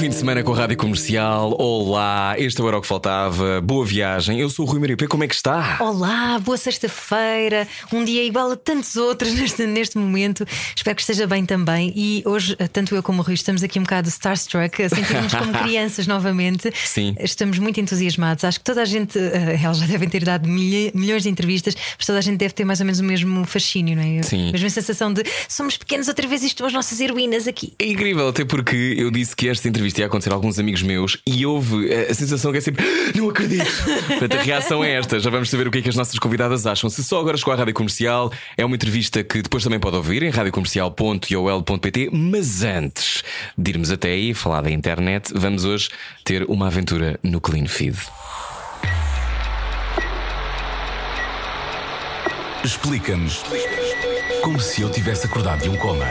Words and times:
Fim 0.00 0.08
de 0.08 0.14
semana 0.14 0.42
com 0.42 0.54
a 0.54 0.56
Rádio 0.56 0.78
Comercial. 0.78 1.54
Olá, 1.58 2.34
este 2.38 2.62
era 2.62 2.78
o 2.78 2.80
que 2.80 2.86
faltava. 2.86 3.60
Boa 3.60 3.84
viagem. 3.84 4.40
Eu 4.40 4.48
sou 4.48 4.64
o 4.64 4.68
Rui 4.70 4.80
Maripe. 4.80 5.06
Como 5.06 5.22
é 5.24 5.28
que 5.28 5.34
está? 5.34 5.76
Olá, 5.78 6.38
boa 6.38 6.56
sexta-feira. 6.56 7.68
Um 7.92 8.02
dia 8.02 8.24
igual 8.24 8.50
a 8.50 8.56
tantos 8.56 8.96
outros 8.96 9.30
neste, 9.36 9.66
neste 9.66 9.98
momento. 9.98 10.46
Espero 10.74 10.96
que 10.96 11.02
esteja 11.02 11.26
bem 11.26 11.44
também. 11.44 11.92
E 11.94 12.22
hoje, 12.24 12.56
tanto 12.72 12.94
eu 12.94 13.02
como 13.02 13.20
o 13.20 13.22
Rui, 13.24 13.34
estamos 13.34 13.62
aqui 13.62 13.78
um 13.78 13.82
bocado 13.82 14.08
starstruck, 14.08 14.82
a 14.82 14.88
sentirmos 14.88 15.34
como 15.34 15.52
crianças 15.64 16.06
novamente. 16.06 16.72
Sim. 16.82 17.14
Estamos 17.20 17.58
muito 17.58 17.78
entusiasmados. 17.78 18.44
Acho 18.44 18.58
que 18.58 18.64
toda 18.64 18.80
a 18.80 18.86
gente, 18.86 19.18
eh, 19.18 19.60
eles 19.62 19.76
já 19.78 19.86
devem 19.86 20.08
ter 20.08 20.24
dado 20.24 20.48
milha- 20.48 20.92
milhões 20.94 21.24
de 21.24 21.28
entrevistas, 21.28 21.74
mas 21.98 22.06
toda 22.06 22.18
a 22.18 22.22
gente 22.22 22.38
deve 22.38 22.54
ter 22.54 22.64
mais 22.64 22.80
ou 22.80 22.86
menos 22.86 23.00
o 23.00 23.04
mesmo 23.04 23.44
fascínio, 23.44 23.94
não 23.96 24.02
é? 24.02 24.22
Sim. 24.22 24.48
A 24.48 24.52
mesma 24.52 24.70
sensação 24.70 25.12
de 25.12 25.22
somos 25.46 25.76
pequenos 25.76 26.08
outra 26.08 26.26
vez 26.26 26.42
e 26.42 26.46
estão 26.46 26.66
as 26.66 26.72
nossas 26.72 26.98
heroínas 27.00 27.46
aqui. 27.46 27.74
É 27.78 27.84
incrível, 27.86 28.28
até 28.28 28.46
porque 28.46 28.94
eu 28.96 29.10
disse 29.10 29.36
que 29.36 29.46
esta 29.46 29.68
entrevista 29.68 29.89
ia 29.98 30.06
acontecer 30.06 30.30
a 30.30 30.34
alguns 30.34 30.58
amigos 30.58 30.82
meus 30.82 31.18
e 31.26 31.44
houve 31.44 31.92
a, 31.92 32.10
a 32.10 32.14
sensação 32.14 32.52
que 32.52 32.58
é 32.58 32.60
sempre 32.60 32.84
não 33.14 33.28
acredito. 33.28 33.70
Portanto, 34.06 34.36
a 34.36 34.42
reação 34.42 34.84
é 34.84 34.92
esta. 34.92 35.18
Já 35.18 35.30
vamos 35.30 35.50
saber 35.50 35.66
o 35.68 35.70
que 35.70 35.78
é 35.78 35.82
que 35.82 35.88
as 35.88 35.96
nossas 35.96 36.18
convidadas 36.18 36.66
acham. 36.66 36.88
Se 36.90 37.02
só 37.02 37.20
agora 37.20 37.36
chegou 37.36 37.52
à 37.52 37.56
Rádio 37.56 37.74
Comercial, 37.74 38.32
é 38.56 38.64
uma 38.64 38.74
entrevista 38.74 39.22
que 39.22 39.42
depois 39.42 39.64
também 39.64 39.80
pode 39.80 39.96
ouvir 39.96 40.22
em 40.22 40.30
radiocomercial.iol.pt. 40.30 42.10
Mas 42.12 42.62
antes 42.62 43.24
de 43.56 43.70
irmos 43.70 43.90
até 43.90 44.10
aí 44.10 44.34
falar 44.34 44.62
da 44.62 44.70
internet, 44.70 45.32
vamos 45.34 45.64
hoje 45.64 45.88
ter 46.24 46.44
uma 46.44 46.66
aventura 46.66 47.18
no 47.22 47.40
Clean 47.40 47.66
Feed. 47.66 47.96
Explica-nos 52.62 53.42
como 54.42 54.60
se 54.60 54.82
eu 54.82 54.90
tivesse 54.90 55.26
acordado 55.26 55.62
de 55.62 55.70
um 55.70 55.76
coma. 55.76 56.06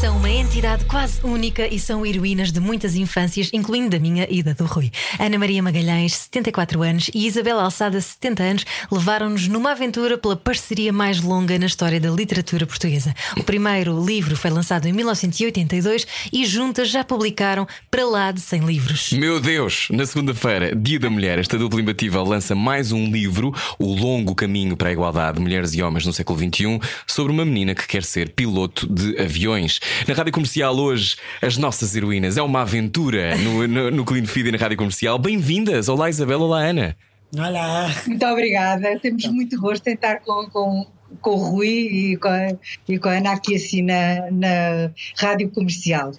São 0.00 0.16
uma 0.16 0.30
entidade 0.30 0.86
quase 0.86 1.20
única 1.22 1.66
e 1.66 1.78
são 1.78 2.06
heroínas 2.06 2.50
de 2.50 2.58
muitas 2.58 2.94
infâncias, 2.94 3.50
incluindo 3.52 3.90
da 3.90 3.98
minha 3.98 4.26
e 4.30 4.42
da 4.42 4.54
do 4.54 4.64
Rui. 4.64 4.90
Ana 5.18 5.38
Maria 5.38 5.62
Magalhães, 5.62 6.14
74 6.14 6.82
anos, 6.82 7.10
e 7.14 7.26
Isabela 7.26 7.64
Alçada, 7.64 8.00
70 8.00 8.42
anos, 8.42 8.64
levaram-nos 8.90 9.46
numa 9.46 9.72
aventura 9.72 10.16
pela 10.16 10.36
parceria 10.36 10.90
mais 10.90 11.20
longa 11.20 11.58
na 11.58 11.66
história 11.66 12.00
da 12.00 12.08
literatura 12.08 12.66
portuguesa. 12.66 13.14
O 13.36 13.44
primeiro 13.44 14.02
livro 14.02 14.34
foi 14.36 14.50
lançado 14.50 14.86
em 14.86 14.92
1982 14.94 16.06
e 16.32 16.46
juntas 16.46 16.88
já 16.88 17.04
publicaram 17.04 17.68
para 17.90 18.06
lá 18.06 18.32
de 18.32 18.40
100 18.40 18.60
livros. 18.64 19.12
Meu 19.12 19.38
Deus! 19.38 19.88
Na 19.90 20.06
segunda-feira, 20.06 20.74
Dia 20.74 20.98
da 20.98 21.10
Mulher, 21.10 21.38
esta 21.38 21.58
dupla 21.58 21.78
imbatível 21.78 22.24
lança 22.24 22.54
mais 22.54 22.90
um 22.90 23.10
livro, 23.10 23.54
O 23.78 23.94
Longo 23.94 24.34
Caminho 24.34 24.78
para 24.78 24.88
a 24.88 24.92
Igualdade 24.92 25.36
de 25.36 25.42
Mulheres 25.42 25.74
e 25.74 25.82
Homens 25.82 26.06
no 26.06 26.12
século 26.14 26.38
XXI, 26.38 26.80
sobre 27.06 27.32
uma 27.32 27.44
menina 27.44 27.74
que 27.74 27.86
quer 27.86 28.02
ser 28.02 28.30
piloto 28.30 28.86
de 28.90 29.20
aviões. 29.20 29.78
Na 30.06 30.14
rádio 30.14 30.32
comercial, 30.32 30.76
hoje, 30.76 31.16
as 31.42 31.56
nossas 31.56 31.94
heroínas. 31.94 32.36
É 32.36 32.42
uma 32.42 32.62
aventura 32.62 33.36
no, 33.36 33.66
no, 33.66 33.90
no 33.90 34.04
Clean 34.04 34.24
Feed 34.26 34.48
e 34.48 34.52
na 34.52 34.58
rádio 34.58 34.76
comercial. 34.76 35.18
Bem-vindas! 35.18 35.88
Olá, 35.88 36.08
Isabel, 36.08 36.40
olá, 36.40 36.60
Ana. 36.60 36.96
Olá, 37.36 37.88
muito 38.06 38.26
obrigada. 38.26 38.98
Temos 39.00 39.24
muito 39.26 39.58
gosto 39.60 39.86
em 39.88 39.94
estar 39.94 40.20
com, 40.20 40.48
com, 40.50 40.86
com 41.20 41.30
o 41.30 41.36
Rui 41.50 41.68
e 41.68 42.16
com, 42.16 42.28
a, 42.28 42.48
e 42.88 42.98
com 42.98 43.08
a 43.08 43.12
Ana 43.12 43.32
aqui 43.32 43.54
assim 43.54 43.82
na, 43.82 44.30
na 44.32 44.90
rádio 45.16 45.48
comercial, 45.50 46.12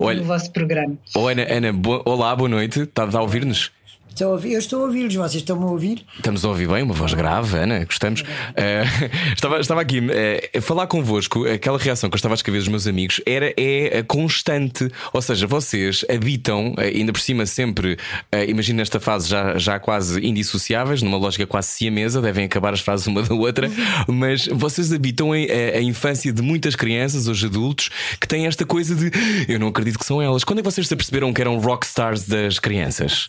Olha, 0.00 0.18
no 0.20 0.24
vosso 0.26 0.50
programa. 0.52 0.96
oh, 1.14 1.28
Ana, 1.28 1.46
Ana 1.48 1.72
bo- 1.72 2.02
olá, 2.04 2.34
boa 2.34 2.48
noite. 2.48 2.80
Está 2.80 3.04
a 3.04 3.20
ouvir-nos? 3.22 3.70
Estou 4.18 4.30
a 4.30 4.32
ouvir- 4.32 4.52
eu 4.54 4.58
estou 4.58 4.80
a 4.80 4.84
ouvi-los, 4.86 5.14
vocês 5.14 5.34
estão-me 5.36 5.62
a 5.62 5.68
ouvir? 5.68 6.04
Estamos 6.16 6.44
a 6.44 6.48
ouvir 6.48 6.66
bem, 6.66 6.82
uma 6.82 6.92
voz 6.92 7.14
grave, 7.14 7.56
Ana, 7.56 7.84
gostamos. 7.84 8.24
Eh, 8.56 8.82
estava, 9.32 9.60
estava 9.60 9.80
aqui 9.80 10.00
eh, 10.10 10.50
a 10.58 10.60
falar 10.60 10.88
convosco, 10.88 11.46
aquela 11.46 11.78
reação 11.78 12.10
que 12.10 12.14
eu 12.14 12.18
estava 12.18 12.34
a 12.34 12.36
escrever 12.36 12.58
dos 12.58 12.66
meus 12.66 12.88
amigos 12.88 13.20
era 13.24 13.54
é 13.56 13.98
eh, 13.98 14.02
constante. 14.02 14.88
Ou 15.12 15.22
seja, 15.22 15.46
vocês 15.46 16.04
habitam, 16.12 16.74
eh, 16.78 16.88
ainda 16.96 17.12
por 17.12 17.20
cima, 17.20 17.46
sempre, 17.46 17.96
eh, 18.32 18.46
imagino 18.50 18.78
nesta 18.78 18.98
fase 18.98 19.28
já, 19.28 19.56
já 19.56 19.78
quase 19.78 20.18
indissociáveis, 20.26 21.00
numa 21.00 21.16
lógica 21.16 21.46
quase 21.46 21.68
siamesa, 21.68 22.20
devem 22.20 22.44
acabar 22.44 22.74
as 22.74 22.80
frases 22.80 23.06
uma 23.06 23.22
da 23.22 23.36
outra, 23.36 23.70
mas 24.08 24.48
vocês 24.50 24.92
habitam 24.92 25.32
em- 25.32 25.46
a, 25.48 25.78
a 25.78 25.80
infância 25.80 26.32
de 26.32 26.42
muitas 26.42 26.74
crianças, 26.74 27.28
hoje 27.28 27.46
adultos, 27.46 27.88
que 28.20 28.26
têm 28.26 28.48
esta 28.48 28.66
coisa 28.66 28.96
de 28.96 29.12
eu 29.48 29.60
não 29.60 29.68
acredito 29.68 29.96
que 29.96 30.04
são 30.04 30.20
elas. 30.20 30.42
Quando 30.42 30.58
é 30.58 30.62
que 30.62 30.68
vocês 30.72 30.88
se 30.88 30.92
aperceberam 30.94 31.32
que 31.32 31.40
eram 31.40 31.56
rockstars 31.60 32.24
das 32.26 32.58
crianças? 32.58 33.28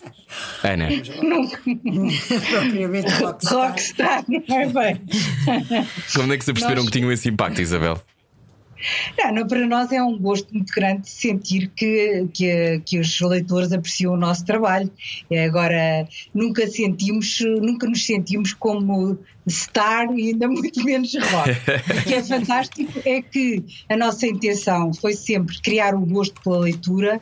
Ana. 0.64 0.79
Propriamente 2.50 3.10
rockstar. 3.22 3.70
Rockstar, 3.70 4.26
não 4.28 4.60
é 4.60 4.68
bem? 4.68 5.02
Quando 6.16 6.34
é 6.34 6.38
que 6.38 6.46
se 6.46 6.52
aperceberam 6.52 6.82
Nós- 6.84 6.92
que 6.92 6.98
tinham 6.98 7.12
esse 7.12 7.30
impacto, 7.30 7.62
Isabel? 7.62 8.02
Não, 9.18 9.34
não, 9.34 9.46
para 9.46 9.68
nós 9.68 9.92
é 9.92 10.02
um 10.02 10.18
gosto 10.18 10.54
muito 10.54 10.74
grande 10.74 11.10
sentir 11.10 11.70
que, 11.76 12.26
que, 12.34 12.82
que 12.86 12.98
os 12.98 13.20
leitores 13.20 13.74
apreciam 13.74 14.14
o 14.14 14.18
nosso 14.18 14.46
trabalho. 14.46 14.90
É, 15.30 15.44
Agora, 15.44 16.08
nunca 16.34 16.66
sentimos, 16.66 17.40
nunca 17.62 17.86
nos 17.90 18.06
sentimos 18.06 18.54
como 18.54 19.20
star 19.50 20.08
e 20.16 20.30
ainda 20.30 20.48
muito 20.48 20.82
menos 20.86 21.14
rock. 21.14 21.50
O 21.52 22.04
que 22.08 22.14
é 22.14 22.24
fantástico 22.24 22.90
é 23.04 23.22
que 23.22 23.66
a 23.90 23.98
nossa 23.98 24.26
intenção 24.26 24.94
foi 24.94 25.12
sempre 25.14 25.60
criar 25.62 25.94
o 25.94 26.06
gosto 26.06 26.40
pela 26.42 26.60
leitura 26.60 27.20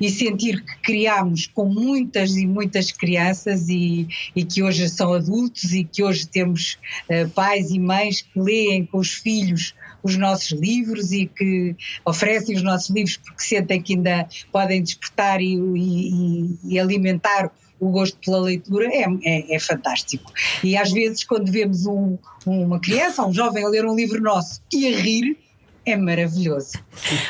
e 0.00 0.10
sentir 0.10 0.64
que 0.64 0.76
criámos 0.82 1.46
com 1.46 1.66
muitas 1.66 2.36
e 2.36 2.46
muitas 2.46 2.90
crianças 2.92 3.68
e, 3.68 4.06
e 4.34 4.44
que 4.44 4.62
hoje 4.62 4.88
são 4.88 5.12
adultos 5.12 5.72
e 5.72 5.84
que 5.84 6.02
hoje 6.02 6.26
temos 6.26 6.78
eh, 7.08 7.26
pais 7.26 7.70
e 7.70 7.78
mães 7.78 8.22
que 8.22 8.38
leem 8.40 8.84
com 8.86 8.98
os 8.98 9.10
filhos 9.12 9.74
os 10.02 10.16
nossos 10.16 10.58
livros 10.58 11.12
e 11.12 11.26
que 11.26 11.76
oferecem 12.06 12.56
os 12.56 12.62
nossos 12.62 12.88
livros 12.88 13.18
porque 13.18 13.42
sentem 13.42 13.82
que 13.82 13.94
ainda 13.94 14.26
podem 14.50 14.82
despertar 14.82 15.42
e, 15.42 15.54
e- 15.54 16.58
e 16.64 16.78
alimentar 16.78 17.50
o 17.78 17.90
gosto 17.90 18.18
pela 18.24 18.40
leitura 18.40 18.86
é, 18.92 19.04
é- 19.24 19.54
é 19.56 19.58
fantástico. 19.58 20.32
E 20.62 20.76
às 20.76 20.92
vezes, 20.92 21.24
quando 21.24 21.50
vemos 21.50 21.86
um- 21.86 22.16
uma 22.46 22.78
criança, 22.80 23.26
um 23.26 23.32
jovem 23.32 23.64
a 23.64 23.68
ler 23.68 23.84
um 23.86 23.94
livro 23.94 24.20
nosso 24.22 24.60
e 24.72 24.86
a 24.94 24.98
rir, 24.98 25.36
é 25.86 25.96
maravilhoso, 25.96 26.72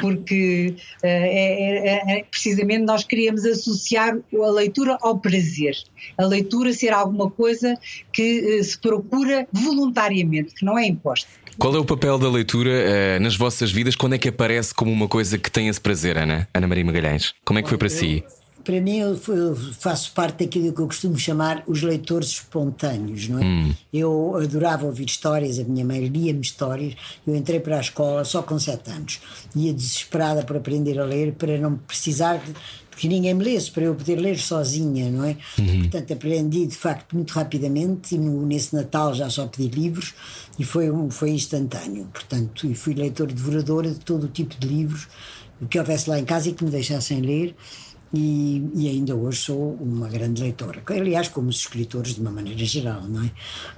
porque 0.00 0.75
eh, 1.03 1.09
é, 1.09 2.15
é- 2.15 2.19
é- 2.19 2.25
precisamente 2.25 2.84
nós 2.84 3.05
queríamos 3.05 3.44
associar 3.44 4.16
a 4.33 4.50
leitura 4.50 4.99
ao 5.00 5.19
prazer, 5.19 5.75
a 6.19 6.27
leitura 6.27 6.72
ser 6.72 6.93
alguma 6.93 7.31
coisa 7.31 7.78
que 8.12 8.59
eh, 8.59 8.62
se 8.62 8.78
procura 8.78 9.47
voluntariamente, 9.53 10.55
que 10.55 10.65
não 10.65 10.78
é 10.78 10.87
imposta. 10.87 11.28
Qual 11.59 11.75
é 11.75 11.78
o 11.78 11.84
papel 11.84 12.19
da 12.19 12.28
leitura 12.31 12.71
eh, 12.71 13.19
nas 13.19 13.37
vossas 13.37 13.71
vidas? 13.71 13.94
Quando 13.94 14.15
é 14.15 14.19
que 14.19 14.28
aparece 14.28 14.72
como 14.75 14.91
uma 14.91 15.09
coisa 15.09 15.37
que 15.37 15.50
tem 15.50 15.69
esse 15.69 15.81
prazer, 15.81 16.16
Ana? 16.16 16.49
Ana 16.55 16.66
Maria 16.66 16.84
Magalhães. 16.84 17.34
Como 17.44 17.59
é 17.59 17.62
que 17.62 17.69
foi 17.69 17.77
para 17.78 17.89
si? 17.89 18.25
Para 18.70 18.81
mim, 18.81 18.98
eu, 18.98 19.20
eu 19.28 19.56
faço 19.56 20.12
parte 20.12 20.44
daquilo 20.44 20.72
que 20.72 20.81
eu 20.81 20.86
costumo 20.86 21.19
chamar 21.19 21.64
os 21.66 21.82
leitores 21.82 22.28
espontâneos, 22.28 23.26
não 23.28 23.41
é? 23.41 23.42
Eu 23.92 24.36
adorava 24.36 24.86
ouvir 24.86 25.06
histórias, 25.06 25.58
a 25.58 25.64
minha 25.64 25.84
mãe 25.84 26.06
lia-me 26.06 26.41
histórias. 26.41 26.94
Eu 27.26 27.34
entrei 27.34 27.59
para 27.59 27.78
a 27.78 27.80
escola 27.80 28.25
só 28.25 28.42
com 28.44 28.56
sete 28.60 28.88
anos. 28.92 29.19
Ia 29.56 29.72
desesperada 29.75 30.44
por 30.44 30.56
aprender 30.56 31.00
a 31.00 31.04
ler, 31.04 31.32
para 31.32 31.59
não 31.59 31.76
precisar 31.78 32.36
de, 32.36 32.53
que 32.97 33.09
ninguém 33.09 33.34
me 33.34 33.42
lesse, 33.42 33.72
para 33.72 33.82
eu 33.82 33.94
poder 33.97 34.14
ler 34.20 34.38
sozinha, 34.38 35.10
não 35.10 35.25
é? 35.25 35.36
Portanto, 35.80 36.12
aprendi 36.12 36.64
de 36.66 36.76
facto 36.76 37.16
muito 37.16 37.32
rapidamente 37.32 38.14
e 38.14 38.19
no- 38.19 38.47
nesse 38.47 38.72
Natal 38.72 39.12
já 39.14 39.28
só 39.28 39.48
pedi 39.48 39.66
livros 39.69 40.14
e 40.60 40.64
foi, 40.64 40.88
um- 40.92 41.10
foi 41.10 41.30
instantâneo. 41.30 42.06
Portanto, 42.12 42.68
e 42.68 42.74
fui 42.77 42.95
leitor 42.95 43.33
devoradora 43.33 43.91
de 43.91 43.98
todo 43.98 44.24
o 44.24 44.28
tipo 44.28 44.54
de 44.60 44.68
livros 44.68 45.09
que 45.68 45.78
houvesse 45.78 46.09
lá 46.09 46.18
em 46.21 46.24
casa 46.24 46.48
e 46.48 46.53
que 46.53 46.65
me 46.65 46.71
deixassem 46.71 47.21
ler. 47.21 47.56
E, 48.12 48.68
e 48.74 48.89
ainda 48.89 49.15
hoje 49.15 49.39
sou 49.39 49.74
uma 49.80 50.09
grande 50.09 50.42
leitora. 50.42 50.83
Aliás, 50.86 51.28
como 51.28 51.48
os 51.48 51.59
escritores 51.59 52.15
de 52.15 52.21
uma 52.21 52.30
maneira 52.30 52.65
geral, 52.65 53.03
não 53.03 53.24
é? 53.24 53.30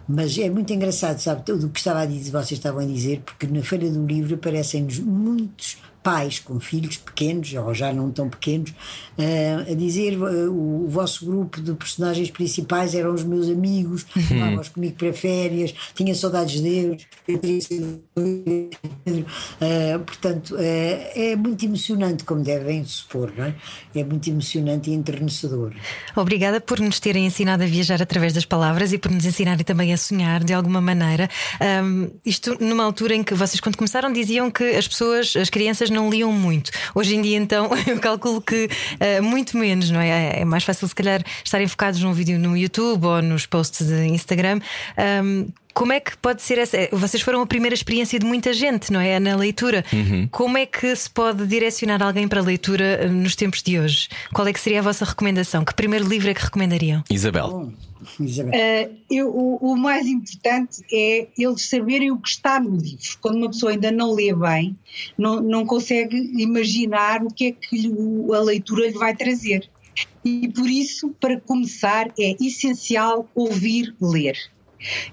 Mas 0.09 0.39
é 0.39 0.49
muito 0.49 0.73
engraçado, 0.73 1.19
sabe, 1.19 1.45
tudo 1.45 1.67
o 1.67 1.71
que 1.71 1.79
estava 1.79 2.01
a 2.01 2.07
dizer, 2.07 2.31
vocês 2.31 2.53
estavam 2.53 2.81
a 2.81 2.87
dizer, 2.87 3.21
porque 3.21 3.47
na 3.47 3.63
Feira 3.63 3.91
do 3.91 4.07
Livro 4.07 4.35
aparecem-nos 4.35 4.99
muitos 5.01 5.77
pais 6.03 6.39
com 6.39 6.59
filhos 6.59 6.97
pequenos, 6.97 7.53
ou 7.55 7.75
já 7.75 7.93
não 7.93 8.11
tão 8.11 8.29
pequenos, 8.29 8.71
uh, 8.71 9.71
a 9.71 9.75
dizer 9.75 10.17
uh, 10.19 10.51
o, 10.51 10.89
vosso 10.89 11.25
grupo 11.25 11.61
de 11.61 11.73
personagens 11.75 12.31
principais 12.31 12.95
eram 12.95 13.15
os 13.15 13.23
meus 13.23 13.49
amigos, 13.49 14.05
levavam 14.31 14.57
uhum. 14.57 14.65
comigo 14.75 14.97
para 14.97 15.13
férias, 15.13 15.75
tinha 15.95 16.15
saudades 16.15 16.61
deles, 16.61 17.07
uh, 17.29 18.71
portanto, 20.05 20.57
é 20.59 21.37
muito 21.37 21.65
emocionante, 21.65 22.25
como 22.25 22.43
devem 22.43 22.85
supor, 22.85 23.33
não 23.37 23.45
é? 23.45 23.55
É 23.95 24.05
muito 24.05 24.29
emocionante 24.29 24.91
e 24.91 24.95
enternecedor. 24.95 25.75
Obrigada 26.17 26.61
por 26.61 26.81
nos 26.81 26.99
terem 27.01 27.27
ensinado 27.27 27.63
a 27.63 27.67
viajar 27.67 28.03
através 28.03 28.33
das 28.33 28.45
palavras 28.45 28.93
e 28.93 28.99
por 28.99 29.11
nos 29.11 29.25
ensinarem 29.25 29.65
também 29.65 29.93
a 29.93 29.97
sonhar 29.97 30.43
de 30.43 30.53
alguma 30.53 30.81
maneira. 30.81 31.29
Um, 31.85 32.11
isto 32.25 32.57
numa 32.61 32.85
altura 32.85 33.15
em 33.15 33.23
que 33.23 33.35
vocês, 33.35 33.61
quando 33.61 33.77
começaram, 33.77 34.13
diziam 34.13 34.51
que 34.51 34.65
as 34.65 34.89
pessoas, 34.89 35.35
as 35.37 35.51
crianças, 35.51 35.91
não 35.93 36.11
liam 36.11 36.33
muito. 36.33 36.71
Hoje 36.95 37.15
em 37.15 37.23
dia, 37.23 37.37
então, 37.37 37.71
eu 37.87 37.99
calculo 38.01 38.41
que 38.41 38.69
uh, 38.69 39.23
muito 39.23 39.57
menos, 39.57 39.91
não 39.91 40.01
é? 40.01 40.41
É 40.41 40.45
mais 40.45 40.65
fácil, 40.65 40.89
se 40.89 40.95
calhar, 40.95 41.23
estarem 41.45 41.69
focados 41.69 42.01
num 42.01 42.13
vídeo 42.13 42.39
no 42.39 42.57
YouTube 42.57 43.05
ou 43.05 43.23
nos 43.23 43.47
posts 43.47 43.87
de 43.87 44.07
Instagram. 44.07 44.61
Um, 45.25 45.49
como 45.75 45.93
é 45.93 46.01
que 46.01 46.17
pode 46.19 46.43
ser 46.43 46.59
essa? 46.59 46.77
Vocês 46.93 47.23
foram 47.23 47.43
a 47.43 47.47
primeira 47.47 47.75
experiência 47.75 48.19
de 48.19 48.27
muita 48.27 48.53
gente, 48.53 48.93
não 48.93 49.01
é? 49.01 49.19
Na 49.19 49.37
leitura. 49.37 49.85
Uhum. 49.93 50.29
Como 50.31 50.59
é 50.59 50.67
que 50.67 50.95
se 50.95 51.09
pode 51.09 51.47
direcionar 51.47 52.03
alguém 52.03 52.29
para 52.29 52.41
a 52.41 52.43
leitura 52.43 52.85
eh, 52.85 53.09
nos 53.09 53.35
tempos 53.35 53.63
de 53.63 53.79
hoje? 53.79 54.09
Qual 54.33 54.47
é 54.47 54.53
que 54.53 54.61
seria 54.61 54.81
a 54.81 54.83
vossa 54.83 55.05
recomendação? 55.05 55.65
Que 55.65 55.75
primeiro 55.75 56.07
livro 56.07 56.31
é 56.31 56.35
que 56.35 56.43
recomendariam? 56.43 57.03
Isabel. 57.11 57.73
Uh, 58.19 58.97
eu, 59.09 59.29
o, 59.29 59.59
o, 59.73 59.77
mais 59.77 60.07
importante 60.07 60.83
é 60.93 61.29
eles 61.39 61.69
saberem 61.69 62.11
o 62.11 62.19
que 62.19 62.29
está 62.29 62.59
no 62.59 62.77
livro. 62.77 63.19
Quando 63.21 63.37
uma 63.37 63.51
pessoa 63.51 63.73
ainda 63.73 63.93
não 63.93 64.13
lê 64.13 64.35
bem, 64.35 64.77
não, 65.17 65.41
não 65.41 65.65
consegue 65.65 66.17
imaginar 66.37 67.23
o 67.23 67.29
que 67.29 67.47
é 67.47 67.53
que 67.53 67.93
a 68.35 68.41
leitura 68.41 68.89
lhe 68.89 68.99
vai 68.99 69.15
trazer. 69.15 69.69
E 70.25 70.49
por 70.49 70.69
isso, 70.69 71.15
para 71.21 71.41
começar, 71.41 72.09
é 72.19 72.37
essencial 72.41 73.29
ouvir 73.35 73.95
ler 74.01 74.37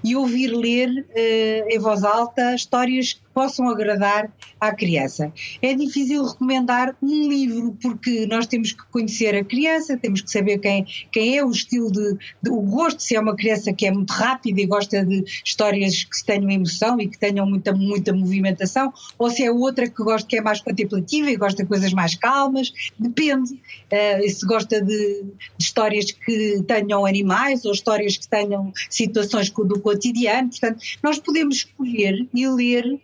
e 0.02 0.16
ouvir 0.16 0.48
ler 0.48 0.88
uh, 0.88 1.68
em 1.68 1.78
voz 1.78 2.04
alta 2.04 2.54
histórias 2.54 3.20
possam 3.34 3.68
agradar 3.68 4.32
à 4.60 4.74
criança. 4.74 5.32
É 5.62 5.74
difícil 5.74 6.24
recomendar 6.24 6.96
um 7.02 7.28
livro 7.28 7.76
porque 7.80 8.26
nós 8.26 8.46
temos 8.46 8.72
que 8.72 8.82
conhecer 8.90 9.34
a 9.34 9.44
criança, 9.44 9.96
temos 9.96 10.20
que 10.20 10.30
saber 10.30 10.58
quem, 10.58 10.86
quem 11.10 11.38
é 11.38 11.44
o 11.44 11.50
estilo 11.50 11.90
de, 11.90 12.16
de, 12.42 12.50
o 12.50 12.60
gosto, 12.60 13.02
se 13.02 13.16
é 13.16 13.20
uma 13.20 13.34
criança 13.34 13.72
que 13.72 13.86
é 13.86 13.90
muito 13.90 14.10
rápida 14.10 14.60
e 14.60 14.66
gosta 14.66 15.04
de 15.04 15.24
histórias 15.44 16.04
que 16.04 16.24
tenham 16.24 16.50
emoção 16.50 17.00
e 17.00 17.08
que 17.08 17.18
tenham 17.18 17.46
muita, 17.46 17.72
muita 17.72 18.12
movimentação, 18.12 18.92
ou 19.18 19.30
se 19.30 19.44
é 19.44 19.50
outra 19.50 19.88
que 19.88 20.02
gosta 20.02 20.28
que 20.28 20.36
é 20.36 20.40
mais 20.40 20.60
contemplativa 20.60 21.30
e 21.30 21.36
gosta 21.36 21.62
de 21.62 21.68
coisas 21.68 21.92
mais 21.92 22.14
calmas, 22.14 22.72
depende. 22.98 23.54
Uh, 23.54 24.28
se 24.28 24.46
gosta 24.46 24.80
de, 24.80 25.24
de 25.24 25.64
histórias 25.64 26.10
que 26.10 26.62
tenham 26.66 27.06
animais 27.06 27.64
ou 27.64 27.72
histórias 27.72 28.16
que 28.16 28.28
tenham 28.28 28.72
situações 28.88 29.50
do 29.50 29.80
cotidiano, 29.80 30.50
portanto, 30.50 30.80
nós 31.02 31.18
podemos 31.18 31.56
escolher 31.56 32.28
e 32.34 32.48
ler 32.48 33.00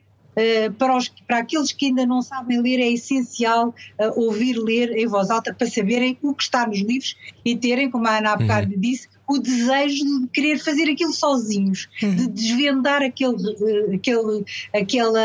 para, 0.79 0.97
os, 0.97 1.09
para 1.27 1.39
aqueles 1.39 1.73
que 1.73 1.87
ainda 1.87 2.05
não 2.05 2.21
sabem 2.21 2.61
ler, 2.61 2.79
é 2.79 2.89
essencial 2.91 3.75
uh, 3.99 4.21
ouvir 4.21 4.57
ler 4.57 4.97
em 4.97 5.07
voz 5.07 5.31
alta 5.31 5.55
para 5.55 5.67
saberem 5.67 6.19
o 6.23 6.35
que 6.35 6.43
está 6.43 6.67
nos 6.67 6.79
livros 6.81 7.17
e 7.45 7.57
terem, 7.57 7.91
como 7.91 8.07
a 8.07 8.19
Ana 8.19 8.33
há 8.33 8.37
bocado 8.37 8.73
uhum. 8.73 8.81
disse, 8.81 9.09
o 9.29 9.39
desejo 9.39 10.05
de 10.05 10.29
querer 10.29 10.59
fazer 10.59 10.91
aquilo 10.91 11.13
sozinhos, 11.13 11.89
uhum. 12.03 12.15
de 12.15 12.29
desvendar 12.29 13.03
aquele, 13.03 13.35
uh, 13.35 13.95
aquele, 13.95 14.45
aquela, 14.75 15.25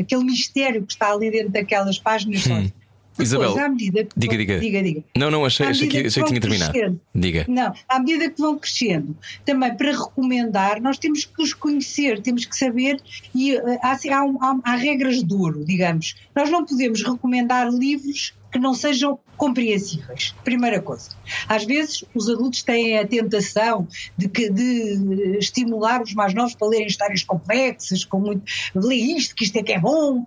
aquele 0.00 0.24
mistério 0.24 0.84
que 0.84 0.92
está 0.92 1.12
ali 1.12 1.30
dentro 1.30 1.50
daquelas 1.50 1.98
páginas 1.98 2.44
uhum. 2.46 2.70
Sozinhos. 3.16 3.44
Isabel, 3.44 3.64
à 3.64 3.68
medida 3.68 4.04
que 4.04 4.18
diga, 4.18 4.36
vão, 4.36 4.38
diga. 4.38 4.60
diga, 4.60 4.82
diga. 4.82 5.04
Não, 5.16 5.30
não, 5.30 5.44
achei, 5.44 5.66
achei 5.66 5.88
que, 5.88 6.06
achei 6.06 6.22
que 6.22 6.28
tinha 6.28 6.40
terminado. 6.40 7.00
Diga. 7.14 7.44
Não, 7.48 7.72
à 7.88 7.98
medida 7.98 8.30
que 8.30 8.40
vão 8.40 8.58
crescendo, 8.58 9.16
também 9.44 9.74
para 9.76 9.92
recomendar, 9.92 10.80
nós 10.80 10.98
temos 10.98 11.24
que 11.24 11.42
os 11.42 11.54
conhecer, 11.54 12.20
temos 12.20 12.44
que 12.44 12.56
saber, 12.56 13.00
e 13.34 13.56
uh, 13.56 13.78
há, 13.82 13.92
há, 13.92 14.22
há, 14.40 14.60
há 14.64 14.76
regras 14.76 15.22
de 15.22 15.34
ouro, 15.34 15.64
digamos. 15.64 16.14
Nós 16.34 16.50
não 16.50 16.64
podemos 16.64 17.02
recomendar 17.02 17.68
livros 17.70 18.34
que 18.52 18.58
não 18.58 18.74
sejam 18.74 19.18
compreensíveis. 19.36 20.34
Primeira 20.44 20.80
coisa. 20.80 21.08
Às 21.48 21.64
vezes 21.64 22.04
os 22.14 22.28
adultos 22.28 22.62
têm 22.62 22.98
a 22.98 23.06
tentação 23.06 23.88
de, 24.16 24.28
que, 24.28 24.48
de 24.50 25.38
estimular 25.38 26.00
os 26.02 26.14
mais 26.14 26.32
novos 26.34 26.54
para 26.54 26.68
lerem 26.68 26.86
histórias 26.86 27.24
complexas, 27.24 28.04
com 28.04 28.20
muito. 28.20 28.44
lê 28.74 28.94
isto, 28.94 29.34
que 29.34 29.44
isto 29.44 29.56
é 29.56 29.62
que 29.62 29.72
é 29.72 29.80
bom, 29.80 30.18
uh, 30.18 30.26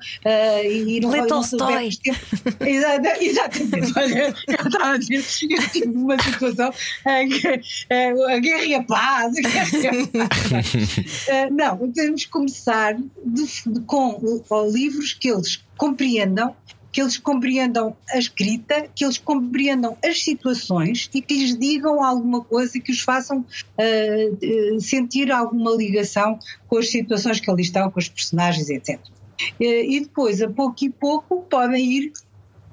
e 0.69 0.99
não 0.99 1.11
Lê 1.11 1.25
Tolstói. 1.27 1.89
Exatamente. 3.21 3.93
Olha, 3.95 4.35
eu 4.47 4.67
estava 4.67 4.93
a 4.93 4.97
dizer, 4.97 5.23
eu 5.49 5.69
tive 5.69 5.87
uma 5.87 6.21
situação 6.21 6.73
em 7.07 7.29
que 7.29 7.47
uh, 7.47 8.29
a 8.29 8.39
guerra 8.39 8.65
e 8.65 8.75
a 8.75 8.83
paz. 8.83 9.33
uh, 9.35 9.43
não, 11.55 11.91
temos 11.91 12.25
que 12.25 12.31
começar 12.31 12.95
de, 12.95 13.45
de, 13.65 13.79
com 13.81 14.19
livros 14.73 15.13
que 15.13 15.29
eles 15.29 15.63
compreendam 15.77 16.55
que 16.95 17.01
eles 17.01 17.17
compreendam 17.17 17.93
a 18.09 18.17
escrita, 18.17 18.87
que 18.95 19.03
eles 19.03 19.17
compreendam 19.17 19.97
as 20.01 20.23
situações 20.23 21.09
e 21.13 21.21
que 21.21 21.33
lhes 21.33 21.59
digam 21.59 22.01
alguma 22.01 22.41
coisa 22.41 22.79
que 22.79 22.89
os 22.89 23.01
façam 23.01 23.39
uh, 23.39 24.79
sentir 24.79 25.29
alguma 25.29 25.71
ligação 25.71 26.39
com 26.69 26.77
as 26.77 26.89
situações 26.89 27.41
que 27.41 27.51
ali 27.51 27.63
estão, 27.63 27.91
com 27.91 27.99
os 27.99 28.07
personagens, 28.07 28.69
etc. 28.69 28.97
Uh, 28.97 29.55
e 29.59 29.99
depois, 29.99 30.41
a 30.41 30.49
pouco 30.49 30.85
e 30.85 30.89
pouco, 30.89 31.41
podem 31.41 31.85
ir 31.85 32.13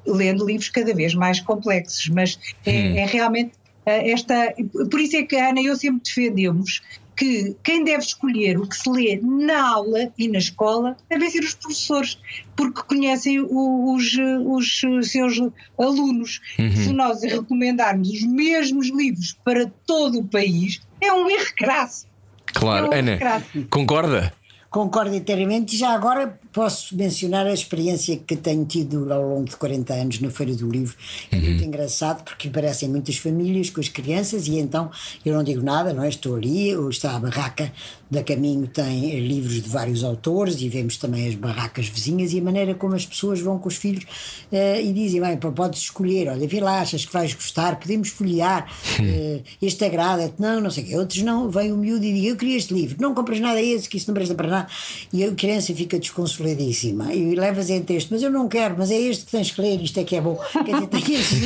lendo 0.07 0.47
livros 0.47 0.69
cada 0.69 0.95
vez 0.95 1.17
mais 1.17 1.41
complexos, 1.41 2.09
mas 2.09 2.39
é, 2.65 2.71
hum. 2.71 2.97
é 2.99 3.07
realmente 3.07 3.55
uh, 3.85 3.91
esta. 3.91 4.55
Por 4.89 5.01
isso 5.01 5.17
é 5.17 5.25
que 5.25 5.35
a 5.35 5.49
Ana 5.49 5.61
e 5.61 5.67
eu 5.67 5.75
sempre 5.75 6.01
defendemos 6.05 6.81
que 7.17 7.57
quem 7.63 7.85
deve 7.85 8.03
escolher 8.03 8.59
o 8.59 8.67
que 8.67 8.77
se 8.77 8.89
lê 8.91 9.21
na 9.23 9.69
aula 9.69 10.13
e 10.19 10.29
na 10.29 10.39
escola 10.39 10.97
devem 11.09 11.31
ser 11.31 11.41
os 11.45 11.55
professores, 11.55 12.19
porque 12.57 12.83
conhecem 12.83 13.41
os, 13.41 14.17
os 14.47 14.81
seus 15.11 15.39
alunos. 15.79 16.41
Uhum. 16.59 16.77
Se 16.77 16.93
nós 16.93 17.23
recomendarmos 17.23 18.09
os 18.09 18.23
mesmos 18.23 18.89
livros 18.89 19.37
para 19.45 19.71
todo 19.87 20.21
o 20.21 20.25
país, 20.25 20.81
é 21.01 21.13
um 21.13 21.29
erro 21.29 21.53
crasso. 21.57 22.07
Claro, 22.47 22.93
é 22.93 22.97
um 22.97 22.99
Ana, 22.99 23.19
concorda? 23.71 24.33
Concordo 24.71 25.15
inteiramente. 25.15 25.75
E 25.75 25.79
já 25.79 25.91
agora 25.91 26.41
posso 26.53 26.97
mencionar 26.97 27.47
a 27.47 27.53
experiência 27.53 28.17
que 28.17 28.37
tenho 28.37 28.65
tido 28.65 29.13
ao 29.13 29.23
longo 29.23 29.45
de 29.45 29.57
40 29.57 29.95
anos 29.95 30.21
na 30.21 30.31
Feira 30.31 30.55
do 30.55 30.71
Livro. 30.71 30.95
É 31.31 31.37
uhum. 31.37 31.43
muito 31.43 31.65
engraçado 31.65 32.23
porque 32.25 32.51
parecem 32.51 32.89
muitas 32.89 33.17
famílias 33.17 33.71
com 33.71 33.81
as 33.81 33.89
crianças 33.89 34.47
e 34.47 34.59
então 34.59 34.91
eu 35.25 35.35
não 35.35 35.43
digo 35.43 35.63
nada, 35.63 35.93
não 35.93 36.05
é? 36.05 36.09
Estou 36.09 36.37
ali, 36.37 36.77
ou 36.77 36.91
está 36.91 37.17
a 37.17 37.21
barraca 37.21 37.73
da 38.13 38.23
Caminho 38.23 38.67
tem 38.67 39.19
livros 39.21 39.63
de 39.63 39.69
vários 39.71 40.05
autores 40.05 40.61
e 40.61 40.69
vemos 40.69 40.99
também 40.99 41.29
as 41.29 41.35
barracas 41.35 41.89
vizinhas 41.89 42.35
e 42.35 42.41
a 42.41 42.43
maneira 42.43 42.75
como 42.75 42.95
as 42.95 43.07
pessoas 43.07 43.41
vão 43.41 43.59
com 43.59 43.69
os 43.69 43.77
filhos 43.77 44.05
uh, 44.53 44.81
e 44.83 44.93
dizem, 44.93 45.19
bem, 45.19 45.39
podes 45.39 45.81
escolher, 45.81 46.29
olha, 46.29 46.47
vê 46.47 46.61
lá, 46.61 46.83
achas 46.83 47.07
que 47.07 47.13
vais 47.13 47.33
gostar, 47.33 47.77
podemos 47.77 48.11
folhear, 48.11 48.71
uh, 49.01 49.43
este 49.63 49.83
agrada-te, 49.87 50.35
não, 50.39 50.61
não 50.61 50.71
sei 50.71 50.85
o 50.85 50.87
quê. 50.89 50.97
Outros 50.99 51.23
não, 51.23 51.49
vem 51.49 51.73
o 51.73 51.77
miúdo 51.79 52.05
e 52.05 52.13
diz, 52.13 52.27
eu 52.27 52.37
queria 52.37 52.59
este 52.59 52.75
livro, 52.75 52.99
não 53.01 53.15
compras 53.15 53.41
nada 53.41 53.59
a 53.59 53.63
esse, 53.63 53.89
que 53.89 53.97
isso 53.97 54.09
não 54.09 54.15
presta 54.15 54.35
para 54.35 54.49
nada. 54.49 54.69
E 55.11 55.25
a 55.25 55.33
criança 55.33 55.75
fica 55.75 55.99
desconsoladíssima 56.43 57.15
e 57.15 57.35
levas 57.35 57.71
em 57.71 57.83
texto, 57.83 58.11
mas 58.11 58.23
eu 58.23 58.31
não 58.31 58.49
quero, 58.49 58.75
mas 58.77 58.91
é 58.91 58.99
este 58.99 59.25
que 59.25 59.31
tens 59.31 59.51
que 59.51 59.61
ler, 59.61 59.81
isto 59.81 59.99
é 59.99 60.05
que 60.05 60.17
é 60.17 60.21
bom. 60.21 60.39
Quer 60.53 60.75
dizer, 60.75 60.87
tem 60.89 61.15
este 61.15 61.37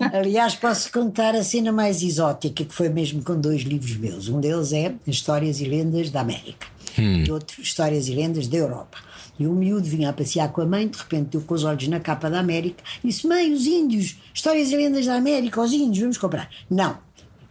Aliás, 0.16 0.54
posso 0.54 0.90
contar 0.90 1.34
a 1.34 1.44
cena 1.44 1.70
mais 1.70 2.02
exótica, 2.02 2.64
que 2.64 2.74
foi 2.74 2.88
mesmo 2.88 3.22
com 3.22 3.38
dois 3.38 3.62
livros 3.62 3.96
meus. 3.96 4.28
Um 4.28 4.40
deles 4.40 4.72
é 4.72 4.94
Histórias 5.06 5.60
e 5.60 5.64
Lendas 5.64 6.10
da 6.10 6.20
América 6.20 6.66
hum. 6.98 7.24
e 7.26 7.30
outro 7.30 7.60
Histórias 7.60 8.08
e 8.08 8.14
Lendas 8.14 8.48
da 8.48 8.56
Europa. 8.56 8.98
E 9.38 9.46
o 9.46 9.52
miúdo 9.52 9.86
vinha 9.86 10.10
a 10.10 10.12
passear 10.12 10.52
com 10.52 10.60
a 10.60 10.66
mãe, 10.66 10.86
de 10.86 10.98
repente 10.98 11.30
deu 11.30 11.40
com 11.40 11.54
os 11.54 11.64
olhos 11.64 11.88
na 11.88 11.98
capa 11.98 12.28
da 12.28 12.38
América 12.38 12.82
e 13.02 13.08
disse: 13.08 13.26
Mãe, 13.26 13.50
os 13.50 13.66
índios, 13.66 14.18
histórias 14.34 14.70
e 14.70 14.76
lendas 14.76 15.06
da 15.06 15.14
América, 15.14 15.62
os 15.62 15.72
índios, 15.72 15.98
vamos 15.98 16.18
comprar. 16.18 16.50
Não, 16.68 16.98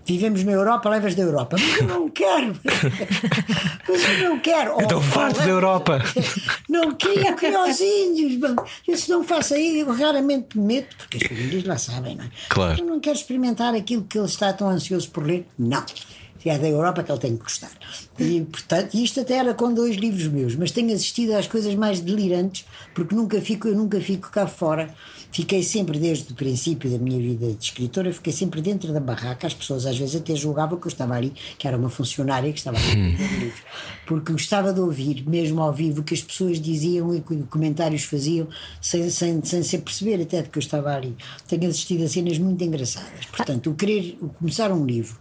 vivemos 0.10 0.44
na 0.44 0.52
Europa, 0.52 0.90
levas 0.90 1.14
da 1.14 1.22
Europa. 1.22 1.58
Mas 1.60 1.78
eu 1.78 1.88
não 1.88 2.10
quero. 2.10 2.56
Mas 3.88 4.04
eu 4.04 4.30
não 4.30 4.40
quero. 4.40 4.82
Estou 4.82 4.98
oh, 4.98 5.02
farto 5.02 5.40
da 5.40 5.48
Europa. 5.48 6.02
Não 6.68 6.96
queria, 6.96 7.34
queria 7.34 7.64
os 7.64 7.80
índios. 7.80 8.40
Eu 8.88 8.98
se 8.98 9.10
não 9.10 9.24
faço 9.24 9.54
aí, 9.54 9.80
eu 9.80 9.92
raramente 9.92 10.58
me 10.58 10.66
meto, 10.66 10.96
porque 10.98 11.18
as 11.18 11.24
famílias 11.24 11.64
lá 11.64 11.78
sabem, 11.78 12.16
não 12.16 12.26
é? 12.26 12.30
Claro. 12.50 12.80
Eu 12.80 12.86
não 12.86 13.00
quero 13.00 13.16
experimentar 13.16 13.74
aquilo 13.76 14.04
que 14.04 14.18
ele 14.18 14.28
está 14.28 14.52
tão 14.54 14.70
ansioso 14.70 15.10
por 15.10 15.26
ler. 15.26 15.48
Não. 15.58 15.84
Se 16.42 16.50
é 16.50 16.58
da 16.58 16.68
Europa 16.68 17.04
que 17.04 17.12
ele 17.12 17.20
tem 17.20 17.36
que 17.36 17.44
gostar. 17.44 17.72
E, 18.18 18.42
portanto, 18.42 18.96
isto 18.96 19.20
até 19.20 19.36
era 19.36 19.54
com 19.54 19.74
dois 19.74 19.96
livros 19.98 20.28
meus, 20.28 20.56
mas 20.56 20.72
tenho 20.72 20.94
assistido 20.94 21.34
às 21.34 21.48
coisas 21.48 21.76
mais 21.76 22.00
delirantes, 22.00 22.66
porque 22.94 23.14
nunca 23.14 23.42
fico, 23.42 23.68
eu 23.68 23.76
nunca 23.76 24.00
fico 24.00 24.30
cá 24.30 24.48
fora. 24.48 24.94
Fiquei 25.32 25.62
sempre, 25.62 26.00
desde 26.00 26.32
o 26.34 26.36
princípio 26.36 26.90
da 26.90 26.98
minha 26.98 27.20
vida 27.20 27.54
de 27.54 27.64
escritora, 27.64 28.12
fiquei 28.12 28.34
sempre 28.34 28.62
dentro 28.62 28.92
da 28.92 29.00
barraca. 29.00 29.46
As 29.46 29.54
pessoas 29.54 29.86
às 29.86 29.98
vezes 29.98 30.16
até 30.16 30.36
julgavam 30.36 30.80
que 30.80 30.88
eu 30.88 30.92
estava 30.92 31.14
ali, 31.14 31.32
que 31.58 31.68
era 31.68 31.78
uma 31.78 31.90
funcionária 31.90 32.52
que 32.52 32.58
estava 32.58 32.78
ali. 32.78 33.54
Porque 34.08 34.32
gostava 34.32 34.74
de 34.74 34.80
ouvir, 34.80 35.24
mesmo 35.30 35.62
ao 35.62 35.72
vivo, 35.72 36.02
o 36.02 36.04
que 36.04 36.16
as 36.16 36.22
pessoas 36.22 36.60
diziam 36.60 37.14
e 37.14 37.22
que 37.22 37.36
comentários 37.44 38.04
faziam, 38.04 38.48
sem, 38.82 39.08
sem, 39.12 39.44
sem 39.44 39.62
se 39.62 39.78
perceber 39.78 40.22
até 40.22 40.42
de 40.42 40.50
que 40.50 40.58
eu 40.58 40.62
estava 40.62 40.96
ali. 40.96 41.16
Tenho 41.48 41.70
assistido 41.70 42.04
a 42.04 42.08
cenas 42.08 42.40
muito 42.40 42.64
engraçadas. 42.64 43.26
Portanto, 43.28 43.70
o 43.70 43.76
querer 43.76 44.18
o 44.22 44.30
começar 44.30 44.72
um 44.72 44.84
livro 44.84 45.16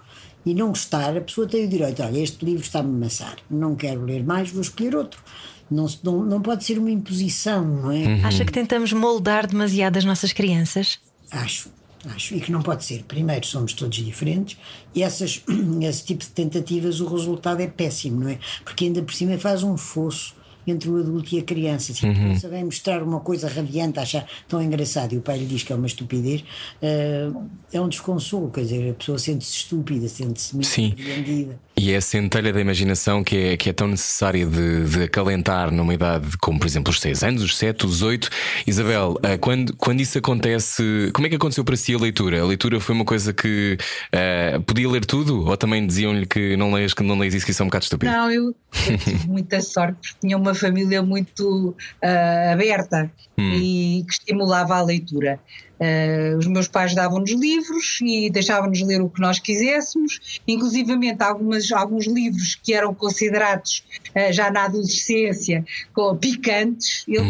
e 0.48 0.54
não 0.54 0.68
gostar, 0.68 1.14
a 1.14 1.20
pessoa 1.20 1.46
tem 1.46 1.66
o 1.66 1.68
direito, 1.68 2.02
olha, 2.02 2.18
este 2.18 2.42
livro 2.42 2.62
está-me 2.62 2.88
a 2.88 2.96
amassar, 2.96 3.36
não 3.50 3.76
quero 3.76 4.02
ler 4.02 4.24
mais, 4.24 4.50
vou 4.50 4.62
escolher 4.62 4.96
outro. 4.96 5.22
Não, 5.70 5.86
não, 6.02 6.24
não 6.24 6.40
pode 6.40 6.64
ser 6.64 6.78
uma 6.78 6.90
imposição, 6.90 7.62
não 7.62 7.92
é? 7.92 7.96
Uhum. 7.96 8.26
Acha 8.26 8.46
que 8.46 8.52
tentamos 8.52 8.90
moldar 8.94 9.46
demasiado 9.46 9.98
as 9.98 10.04
nossas 10.06 10.32
crianças? 10.32 10.98
Acho, 11.30 11.68
acho. 12.06 12.34
E 12.34 12.40
que 12.40 12.50
não 12.50 12.62
pode 12.62 12.82
ser. 12.82 13.02
Primeiro, 13.02 13.44
somos 13.46 13.74
todos 13.74 13.98
diferentes 13.98 14.56
e 14.94 15.02
essas, 15.02 15.42
esse 15.82 16.04
tipo 16.04 16.24
de 16.24 16.30
tentativas, 16.30 17.02
o 17.02 17.06
resultado 17.06 17.60
é 17.60 17.66
péssimo, 17.66 18.20
não 18.20 18.30
é? 18.30 18.38
Porque 18.64 18.86
ainda 18.86 19.02
por 19.02 19.12
cima 19.12 19.36
faz 19.36 19.62
um 19.62 19.76
fosso 19.76 20.34
entre 20.70 20.90
o 20.90 20.98
adulto 20.98 21.34
e 21.34 21.38
a 21.38 21.42
criança. 21.42 21.92
Se 21.92 22.06
a 22.06 22.12
criança 22.12 22.48
vem 22.48 22.64
mostrar 22.64 23.02
uma 23.02 23.20
coisa 23.20 23.48
radiante, 23.48 23.98
achar 23.98 24.26
tão 24.46 24.62
engraçado 24.62 25.14
e 25.14 25.18
o 25.18 25.20
pai 25.20 25.38
lhe 25.38 25.46
diz 25.46 25.62
que 25.62 25.72
é 25.72 25.76
uma 25.76 25.86
estupidez, 25.86 26.42
uh, 26.82 27.48
é 27.72 27.80
um 27.80 27.88
desconsolo. 27.88 28.50
Quer 28.50 28.62
dizer, 28.62 28.90
a 28.90 28.94
pessoa 28.94 29.18
sente-se 29.18 29.52
estúpida, 29.52 30.08
sente-se 30.08 30.54
muito 30.54 30.68
Sim. 30.68 30.88
surpreendida. 30.88 31.58
E 31.80 31.92
é 31.92 31.96
a 31.96 32.00
centelha 32.00 32.52
da 32.52 32.60
imaginação 32.60 33.22
que 33.22 33.36
é, 33.36 33.56
que 33.56 33.70
é 33.70 33.72
tão 33.72 33.86
necessária 33.86 34.44
de, 34.44 34.84
de 34.84 35.02
acalentar 35.04 35.72
numa 35.72 35.94
idade 35.94 36.36
como, 36.38 36.58
por 36.58 36.66
exemplo, 36.66 36.90
os 36.90 37.00
6 37.00 37.22
anos, 37.22 37.42
os 37.42 37.56
7, 37.56 37.86
os 37.86 38.02
8. 38.02 38.28
Isabel, 38.66 39.16
ah, 39.22 39.38
quando, 39.38 39.76
quando 39.76 40.00
isso 40.00 40.18
acontece, 40.18 41.10
como 41.14 41.26
é 41.26 41.30
que 41.30 41.36
aconteceu 41.36 41.64
para 41.64 41.76
si 41.76 41.94
a 41.94 41.98
leitura? 41.98 42.42
A 42.42 42.44
leitura 42.44 42.80
foi 42.80 42.96
uma 42.96 43.04
coisa 43.04 43.32
que 43.32 43.78
ah, 44.12 44.60
podia 44.66 44.88
ler 44.88 45.04
tudo? 45.04 45.46
Ou 45.46 45.56
também 45.56 45.86
diziam-lhe 45.86 46.26
que 46.26 46.56
não 46.56 46.72
leias, 46.72 46.92
que 46.92 47.02
não 47.04 47.16
leias 47.16 47.34
isso, 47.34 47.46
que 47.46 47.52
isso 47.52 47.62
é 47.62 47.64
um 47.64 47.68
bocado 47.68 47.84
estúpido? 47.84 48.10
Não, 48.10 48.28
eu, 48.28 48.56
eu 48.90 48.98
tive 48.98 49.28
muita 49.28 49.60
sorte 49.60 49.98
porque 50.00 50.26
tinha 50.26 50.36
uma 50.36 50.54
família 50.58 51.02
muito 51.02 51.74
ah, 52.02 52.52
aberta 52.52 53.10
e 53.38 54.04
que 54.06 54.12
estimulava 54.12 54.76
a 54.76 54.82
leitura. 54.82 55.40
Ah, 55.80 56.36
os 56.36 56.46
meus 56.46 56.68
pais 56.68 56.94
davam-nos 56.94 57.30
livros 57.30 58.00
e 58.02 58.28
deixavam-nos 58.30 58.80
ler 58.82 59.00
o 59.00 59.08
que 59.08 59.20
nós 59.20 59.38
quiséssemos, 59.38 60.40
inclusivamente 60.46 61.22
algumas, 61.22 61.70
alguns 61.72 62.06
livros 62.06 62.56
que 62.56 62.74
eram 62.74 62.92
considerados 62.92 63.84
ah, 64.14 64.32
já 64.32 64.50
na 64.50 64.64
adolescência 64.64 65.64
com, 65.92 66.16
picantes. 66.16 67.04
Eu, 67.06 67.22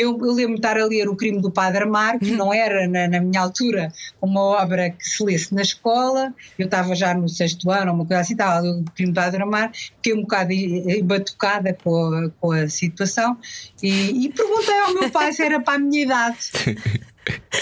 eu, 0.00 0.18
eu 0.18 0.32
lembro-me 0.32 0.54
de 0.54 0.60
estar 0.60 0.78
a 0.78 0.84
ler 0.84 1.08
O 1.08 1.16
Crime 1.16 1.40
do 1.40 1.50
Padre 1.50 1.84
Amaro, 1.84 2.18
que 2.18 2.30
não 2.32 2.52
era, 2.52 2.88
na, 2.88 3.06
na 3.06 3.20
minha 3.20 3.40
altura, 3.40 3.92
uma 4.20 4.40
obra 4.40 4.90
que 4.90 5.04
se 5.04 5.22
lesse 5.22 5.54
na 5.54 5.62
escola. 5.62 6.34
Eu 6.58 6.64
estava 6.64 6.94
já 6.94 7.12
no 7.14 7.28
sexto 7.28 7.70
ano, 7.70 7.92
uma 7.92 8.06
coisa 8.06 8.22
assim, 8.22 8.32
estava 8.32 8.56
a 8.56 8.60
ler 8.60 8.80
O 8.80 8.84
Crime 8.94 9.12
do 9.12 9.14
Padre 9.14 9.42
Amaro, 9.42 9.70
fiquei 9.74 10.14
um 10.14 10.22
bocado 10.22 10.52
embatucada 10.52 11.76
com 11.84 12.14
a, 12.14 12.30
com 12.40 12.52
a 12.52 12.68
situação 12.68 13.36
e, 13.82 14.26
e 14.26 14.32
perguntei 14.32 14.80
ao 14.80 14.94
meu 14.94 15.10
pai 15.10 15.32
se 15.32 15.42
era 15.42 15.60
para 15.60 15.74
a 15.74 15.78
minha 15.78 16.02
idade. 16.02 16.38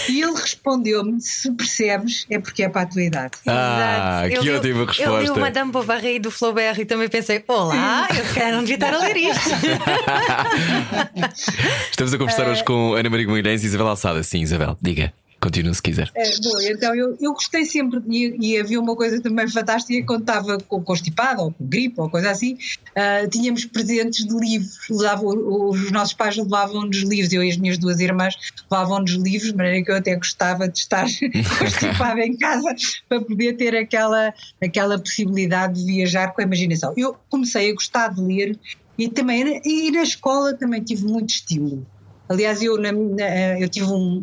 E 0.08 0.22
ele 0.22 0.32
respondeu-me: 0.34 1.20
se 1.20 1.50
percebes, 1.52 2.26
é 2.30 2.38
porque 2.38 2.62
é 2.62 2.68
para 2.68 2.82
a 2.82 2.87
tua 2.87 3.02
idade. 3.02 3.32
Ah, 3.46 4.22
Exato. 4.26 4.28
que 4.28 4.37
Eu 4.37 4.42
li- 4.42 4.50
ótima 4.58 4.78
Eu 4.80 4.84
li 4.84 4.87
resposta. 4.87 5.32
o 5.32 5.40
Madame 5.40 5.72
Bovary 5.72 6.18
do 6.18 6.30
Flaubert 6.30 6.78
e 6.78 6.84
também 6.84 7.08
pensei: 7.08 7.42
Olá, 7.48 8.08
eu 8.16 8.25
calhar 8.34 8.52
não 8.52 8.60
devia 8.60 8.75
estar 8.76 8.94
a 8.94 8.98
ler 8.98 9.16
isto. 9.16 9.50
Estamos 11.90 12.14
a 12.14 12.18
conversar 12.18 12.48
hoje 12.48 12.64
com 12.64 12.94
Ana 12.94 13.10
Maria 13.10 13.26
Guimarães 13.26 13.62
e 13.62 13.66
Isabel 13.66 13.88
Alçada. 13.88 14.22
Sim, 14.22 14.40
Isabel, 14.40 14.76
diga. 14.80 15.12
Continua 15.40 15.73
se 15.73 15.83
quiser. 15.83 16.11
É, 16.16 16.30
bom, 16.42 16.61
então 16.61 16.95
eu, 16.97 17.16
eu 17.21 17.33
gostei 17.33 17.64
sempre, 17.64 18.02
e, 18.09 18.54
e 18.54 18.59
havia 18.59 18.80
uma 18.80 18.97
coisa 18.97 19.21
também 19.23 19.47
fantástica 19.47 20.04
quando 20.04 20.23
estava 20.23 20.59
com 20.59 20.83
constipado 20.83 21.42
ou 21.42 21.52
com 21.52 21.64
gripe 21.64 22.00
ou 22.00 22.11
coisa 22.11 22.30
assim, 22.30 22.59
ah, 22.97 23.26
tínhamos 23.30 23.64
presentes 23.64 24.26
de 24.26 24.35
livros, 24.35 24.76
levavam, 24.90 25.28
os 25.71 25.92
nossos 25.92 26.14
pais 26.14 26.37
levavam-nos 26.37 26.99
livros, 27.02 27.33
eu 27.33 27.45
e 27.45 27.50
as 27.50 27.57
minhas 27.57 27.78
duas 27.78 28.00
irmãs 28.00 28.35
levavam-nos 28.68 29.12
livros, 29.12 29.52
de 29.52 29.57
maneira 29.57 29.85
que 29.85 29.90
eu 29.92 29.97
até 29.97 30.16
gostava 30.16 30.68
de 30.68 30.78
estar 30.78 31.07
constipada 31.59 32.21
em 32.21 32.37
casa 32.37 32.75
para 33.09 33.21
poder 33.21 33.57
ter 33.57 33.76
aquela, 33.76 34.35
aquela 34.61 34.99
possibilidade 34.99 35.75
de 35.75 35.85
viajar 35.85 36.33
com 36.33 36.40
a 36.40 36.45
imaginação. 36.45 36.92
Eu 36.97 37.16
comecei 37.28 37.71
a 37.71 37.75
gostar 37.75 38.09
de 38.09 38.21
ler 38.21 38.59
e 38.99 39.09
também 39.09 39.61
e 39.64 39.90
na 39.92 40.02
escola 40.02 40.52
também 40.54 40.83
tive 40.83 41.04
muito 41.04 41.30
estímulo. 41.30 41.87
Aliás, 42.28 42.61
eu, 42.61 42.76
na- 42.78 42.92
na- 42.92 43.58
eu 43.58 43.68
tive 43.68 43.87
um. 43.87 44.23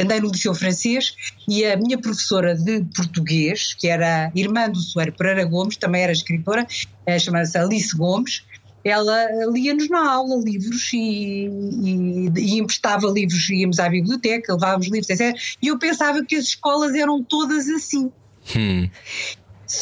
andei 0.00 0.20
no 0.20 0.30
Liceu 0.30 0.54
Francês 0.54 1.14
e 1.48 1.64
a 1.64 1.76
minha 1.76 1.98
professora 1.98 2.54
de 2.54 2.82
português, 2.96 3.74
que 3.74 3.88
era 3.88 4.32
irmã 4.34 4.68
do 4.70 4.78
Soeiro 4.78 5.12
Pereira 5.12 5.44
Gomes, 5.44 5.76
também 5.76 6.02
era 6.02 6.12
escritora, 6.12 6.66
eh, 7.06 7.18
chamava-se 7.18 7.58
Alice 7.58 7.94
Gomes, 7.96 8.42
ela 8.84 9.26
lia-nos 9.52 9.88
na 9.88 10.10
aula 10.12 10.42
livros 10.42 10.90
e, 10.92 11.46
e, 11.46 12.32
e 12.36 12.58
emprestava 12.58 13.06
livros, 13.08 13.48
íamos 13.50 13.78
à 13.78 13.88
biblioteca, 13.88 14.54
levávamos 14.54 14.88
livros, 14.88 15.08
etc. 15.10 15.36
E 15.62 15.68
eu 15.68 15.78
pensava 15.78 16.24
que 16.24 16.34
as 16.34 16.46
escolas 16.46 16.94
eram 16.94 17.22
todas 17.22 17.68
assim. 17.68 18.10
Hum, 18.56 18.88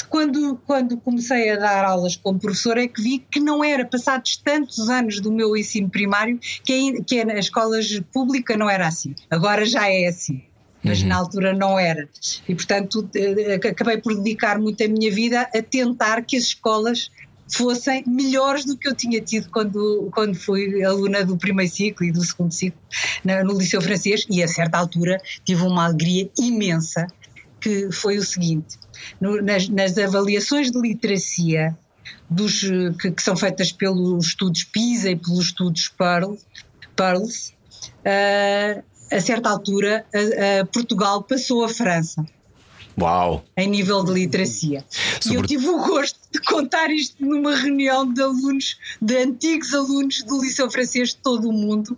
Quando, 0.08 0.60
quando 0.66 0.96
comecei 0.96 1.50
a 1.50 1.56
dar 1.56 1.84
aulas 1.84 2.16
como 2.16 2.38
professora 2.38 2.84
é 2.84 2.88
que 2.88 3.02
vi 3.02 3.18
que 3.18 3.40
não 3.40 3.64
era, 3.64 3.84
passados 3.84 4.36
tantos 4.36 4.88
anos 4.88 5.20
do 5.20 5.32
meu 5.32 5.56
ensino 5.56 5.88
primário, 5.88 6.38
que, 6.64 7.02
que 7.02 7.24
na 7.24 7.34
escolas 7.38 8.00
pública 8.12 8.56
não 8.56 8.68
era 8.68 8.86
assim. 8.86 9.14
Agora 9.30 9.64
já 9.64 9.88
é 9.88 10.06
assim. 10.06 10.42
Mas 10.82 11.02
na 11.02 11.16
altura 11.16 11.52
não 11.52 11.78
era. 11.78 12.08
E, 12.48 12.54
portanto, 12.54 13.06
eh, 13.14 13.54
acabei 13.68 13.98
por 13.98 14.14
dedicar 14.14 14.58
muito 14.58 14.82
a 14.82 14.88
minha 14.88 15.10
vida 15.12 15.42
a 15.42 15.62
tentar 15.62 16.22
que 16.22 16.38
as 16.38 16.44
escolas 16.44 17.10
fossem 17.52 18.04
melhores 18.06 18.64
do 18.64 18.76
que 18.76 18.88
eu 18.88 18.94
tinha 18.94 19.20
tido 19.20 19.50
quando, 19.50 20.08
quando 20.14 20.34
fui 20.34 20.82
aluna 20.84 21.24
do 21.24 21.36
primeiro 21.36 21.70
ciclo 21.70 22.06
e 22.06 22.12
do 22.12 22.24
segundo 22.24 22.52
ciclo 22.52 22.80
no 23.44 23.58
Liceu 23.58 23.80
Francês. 23.82 24.24
E 24.30 24.42
a 24.42 24.48
certa 24.48 24.78
altura 24.78 25.20
tive 25.44 25.62
uma 25.62 25.84
alegria 25.84 26.30
imensa, 26.38 27.06
que 27.60 27.90
foi 27.92 28.18
o 28.18 28.24
seguinte: 28.24 28.78
no- 29.20 29.42
nas, 29.42 29.68
nas 29.68 29.96
avaliações 29.98 30.70
de 30.70 30.80
literacia 30.80 31.76
dos, 32.28 32.60
que, 33.00 33.10
que 33.12 33.22
são 33.22 33.36
feitas 33.36 33.72
pelos 33.72 34.28
estudos 34.28 34.64
PISA 34.64 35.10
e 35.10 35.16
pelos 35.16 35.46
estudos 35.46 35.88
Pearl, 35.88 36.34
Pearls, 36.96 37.54
eh, 38.04 38.82
a 39.12 39.20
certa 39.20 39.48
altura 39.50 40.04
Portugal 40.72 41.22
passou 41.24 41.64
a 41.64 41.68
França 41.68 42.24
uau! 42.98 43.44
em 43.56 43.68
nível 43.68 44.02
de 44.04 44.12
literacia. 44.12 44.84
E 45.24 45.28
eu 45.28 45.34
Sobre- 45.34 45.48
tive 45.48 45.68
o 45.68 45.78
gosto 45.78 46.18
de 46.32 46.40
contar 46.40 46.90
isto 46.90 47.24
numa 47.24 47.54
reunião 47.56 48.10
de 48.10 48.22
alunos, 48.22 48.76
de 49.00 49.16
antigos 49.16 49.74
alunos 49.74 50.22
do 50.22 50.40
Liceu 50.40 50.70
Francês 50.70 51.10
de 51.10 51.16
todo 51.16 51.48
o 51.48 51.52
mundo. 51.52 51.96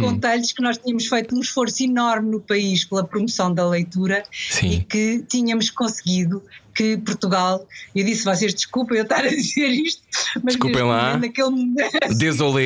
Contei-lhes 0.00 0.52
que 0.52 0.62
nós 0.62 0.78
tínhamos 0.78 1.06
feito 1.06 1.34
um 1.34 1.40
esforço 1.40 1.82
enorme 1.82 2.30
no 2.30 2.40
país 2.40 2.84
pela 2.84 3.04
promoção 3.04 3.52
da 3.52 3.68
leitura 3.68 4.22
Sim. 4.32 4.70
e 4.70 4.84
que 4.84 5.24
tínhamos 5.28 5.68
conseguido 5.70 6.42
que 6.74 6.96
Portugal, 6.98 7.66
eu 7.94 8.04
disse 8.04 8.24
vocês 8.24 8.52
desculpem 8.54 8.98
eu 8.98 9.04
estar 9.04 9.24
a 9.24 9.28
dizer 9.30 9.68
isto, 9.68 10.02
mas 10.42 10.54
Desculpem 10.54 10.82
lá. 10.82 11.16
naquele 11.18 11.50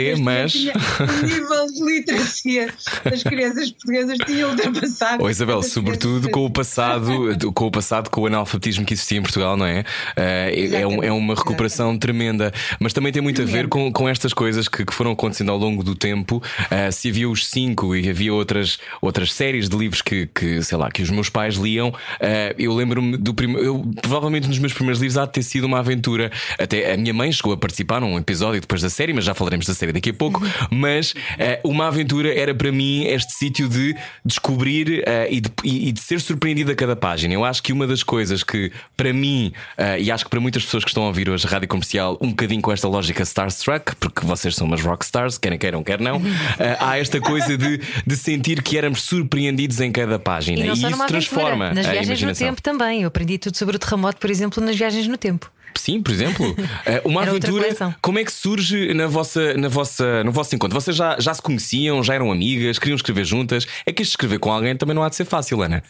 este 0.07 0.23
mas. 0.23 0.55
o 0.55 1.27
nível 1.27 1.67
de 1.73 1.85
literacia 1.85 2.73
das 3.05 3.23
crianças 3.23 3.71
portuguesas 3.71 4.19
tinha 4.27 4.47
ultrapassado. 4.49 5.23
Oh, 5.25 5.31
Isabel, 5.31 5.63
sobretudo 5.63 6.31
com 6.31 6.45
o 6.47 6.51
passado, 6.51 7.37
com 7.55 7.67
o 7.67 7.71
passado, 7.71 8.11
com 8.11 8.23
o 8.23 8.27
analfabetismo 8.27 8.85
que 8.85 8.95
existia 8.95 9.19
em 9.19 9.23
Portugal, 9.23 9.57
não 9.57 9.67
é? 9.67 9.85
Eh, 10.17 10.71
é, 10.81 10.87
um- 10.87 11.03
é 11.03 11.13
uma 11.13 11.35
recuperação 11.35 11.97
tremenda, 11.99 12.53
mas 12.81 12.93
também 12.93 13.13
tem 13.13 13.23
muito 13.23 13.43
a 13.43 13.45
ver 13.45 13.69
com, 13.69 13.93
com 13.93 14.09
estas 14.09 14.33
coisas 14.33 14.69
que, 14.69 14.85
que 14.85 14.95
foram 14.95 15.13
acontecendo 15.13 15.51
ao 15.51 15.59
longo 15.59 15.83
do 15.83 15.95
tempo. 15.95 16.43
Eh, 16.71 16.91
se 16.91 17.09
havia 17.09 17.29
os 17.29 17.47
cinco 17.47 17.95
e 17.95 18.09
havia 18.09 18.33
outras, 18.33 18.79
outras 19.01 19.33
séries 19.33 19.69
de 19.69 19.77
livros 19.77 20.03
que, 20.03 20.27
que, 20.27 20.63
sei 20.63 20.79
lá, 20.79 20.91
que 20.91 21.03
os 21.03 21.11
meus 21.11 21.29
pais 21.29 21.57
liam, 21.57 21.93
eh, 22.21 22.55
eu 22.59 22.75
lembro-me 22.75 23.17
do 23.17 23.35
primeiro. 23.35 23.85
Provavelmente 24.01 24.49
dos 24.49 24.59
meus 24.59 24.73
primeiros 24.73 25.01
livros 25.01 25.19
há 25.19 25.25
de 25.27 25.33
ter 25.33 25.43
sido 25.43 25.65
uma 25.65 25.79
aventura. 25.79 26.31
Até 26.59 26.93
a 26.93 26.97
minha 26.97 27.13
mãe 27.15 27.31
chegou 27.33 27.53
a 27.53 27.57
participar 27.57 28.01
num 28.01 28.17
episódio 28.19 28.61
depois 28.61 28.83
da 28.83 28.91
série, 28.91 29.13
mas 29.13 29.25
já 29.25 29.35
falaremos 29.35 29.67
da 29.67 29.75
série 29.75 29.93
daqui 29.93 30.11
a 30.11 30.15
pouco. 30.15 30.43
Mas 30.71 31.15
eh, 31.39 31.61
uma 31.65 31.89
aventura 31.89 32.33
era 32.35 32.55
para 32.55 32.71
mim 32.73 33.05
este 33.05 33.33
sítio 33.35 33.69
de 33.69 33.95
descobrir 34.25 35.03
eh, 35.07 35.29
e, 35.31 35.41
de, 35.41 35.51
e- 35.65 35.89
e 35.89 35.93
de 35.93 36.01
ser 36.01 36.21
surpreendido 36.21 36.71
a 36.71 36.75
cada 36.75 36.97
página. 36.97 37.33
Eu 37.35 37.45
acho 37.45 37.63
que 37.63 37.73
uma 37.73 37.87
das 37.87 38.03
coisas 38.03 38.43
que, 38.43 38.71
para 38.97 39.13
mim, 39.13 39.53
eh, 39.79 40.01
e 40.03 40.11
acho 40.11 40.25
que 40.25 40.31
para 40.31 40.41
muitas 40.41 40.65
pessoas 40.65 40.85
que 40.85 40.91
estão 40.91 41.05
a 41.05 41.07
ouvir 41.07 41.29
hoje 41.29 41.47
a 41.47 41.51
rádio 41.51 41.69
comercial, 41.69 42.19
um 42.21 42.29
bocadinho 42.31 42.61
com 42.63 42.73
esta 42.73 42.89
lógica 42.89 43.23
Starstruck, 43.23 43.95
porque 43.97 44.27
vocês 44.27 44.55
são 44.55 44.67
umas 44.67 44.83
rockstars, 44.83 45.39
querem 45.39 45.59
queiram, 45.59 45.83
quer 45.83 46.01
não, 46.01 46.21
eh, 46.59 46.77
há 46.81 46.99
esta 46.99 47.21
coisa 47.21 47.57
de, 47.57 47.81
de 48.07 48.17
sentir 48.17 48.63
que 48.63 48.77
éramos 48.77 49.03
surpreendidos 49.03 49.81
em 49.81 49.91
cada 49.93 50.19
página. 50.19 50.67
E 50.67 50.77
só 50.77 50.89
isso 50.89 51.07
transforma 51.07 51.73
nas 51.73 51.87
viagens 51.87 52.23
no 52.23 52.35
tempo 52.35 52.63
também. 52.63 53.03
Eu 53.03 53.09
aprendi 53.09 53.39
tudo 53.39 53.57
sobre 53.57 53.77
o 53.77 53.79
terremoto, 53.87 54.19
por 54.19 54.31
exemplo, 54.31 54.63
nas 54.63 54.77
viagens 54.77 55.07
no 55.07 55.17
tempo. 55.17 55.51
Sim, 55.75 56.03
por 56.03 56.13
exemplo, 56.13 56.55
eh, 56.87 57.03
uma 57.05 57.23
Era 57.23 57.31
aventura. 57.31 57.97
Como 58.01 58.19
é 58.19 58.25
que 58.25 58.33
surge 58.33 58.93
na 58.95 59.07
vossa, 59.07 59.55
na 59.55 59.69
vossa, 59.69 60.25
no 60.25 60.33
vosso 60.33 60.55
encontro? 60.55 60.79
Vocês 60.79 60.97
já, 60.97 61.19
já 61.21 61.35
se 61.35 61.43
conheciam, 61.43 62.03
já 62.03 62.15
eram 62.15 62.33
amigas, 62.33 62.79
queriam 62.79 62.97
escrever 62.97 63.25
juntas? 63.25 63.67
É 63.85 63.93
que 63.93 64.03
isto 64.03 64.13
de 64.13 64.15
escrever 64.15 64.39
com 64.39 64.51
alguém 64.51 64.77
também 64.77 64.95
não 64.95 65.03
há 65.03 65.09
de 65.09 65.17
ser 65.17 65.25
fácil, 65.25 65.63
Ana. 65.63 65.83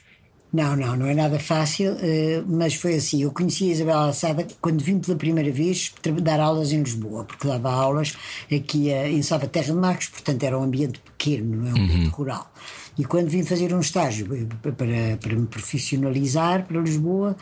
Não, 0.52 0.76
não, 0.76 0.96
não 0.96 1.06
é 1.06 1.14
nada 1.14 1.38
fácil, 1.38 1.96
eh, 2.00 2.42
mas 2.46 2.74
foi 2.74 2.94
assim. 2.94 3.22
Eu 3.22 3.30
conheci 3.30 3.68
a 3.68 3.72
Isabel 3.72 3.98
Alçada 3.98 4.46
quando 4.60 4.82
vim 4.82 4.98
pela 4.98 5.16
primeira 5.16 5.50
vez 5.50 5.92
dar 6.22 6.40
aulas 6.40 6.72
em 6.72 6.82
Lisboa, 6.82 7.24
porque 7.24 7.46
dava 7.46 7.70
aulas 7.70 8.14
aqui 8.52 8.90
em 8.90 9.22
Salvaterra 9.22 9.66
de 9.66 9.72
Marcos, 9.72 10.08
portanto 10.08 10.42
era 10.42 10.58
um 10.58 10.62
ambiente 10.62 11.00
pequeno, 11.00 11.56
não 11.56 11.68
é 11.68 11.72
um 11.72 11.84
ambiente 11.84 12.08
rural. 12.10 12.50
E 12.98 13.04
quando 13.04 13.28
vim 13.28 13.44
fazer 13.44 13.74
um 13.74 13.80
estágio 13.80 14.26
eh, 14.34 14.70
para, 14.72 15.16
para 15.20 15.36
me 15.36 15.46
profissionalizar 15.46 16.64
para 16.66 16.80
Lisboa, 16.80 17.36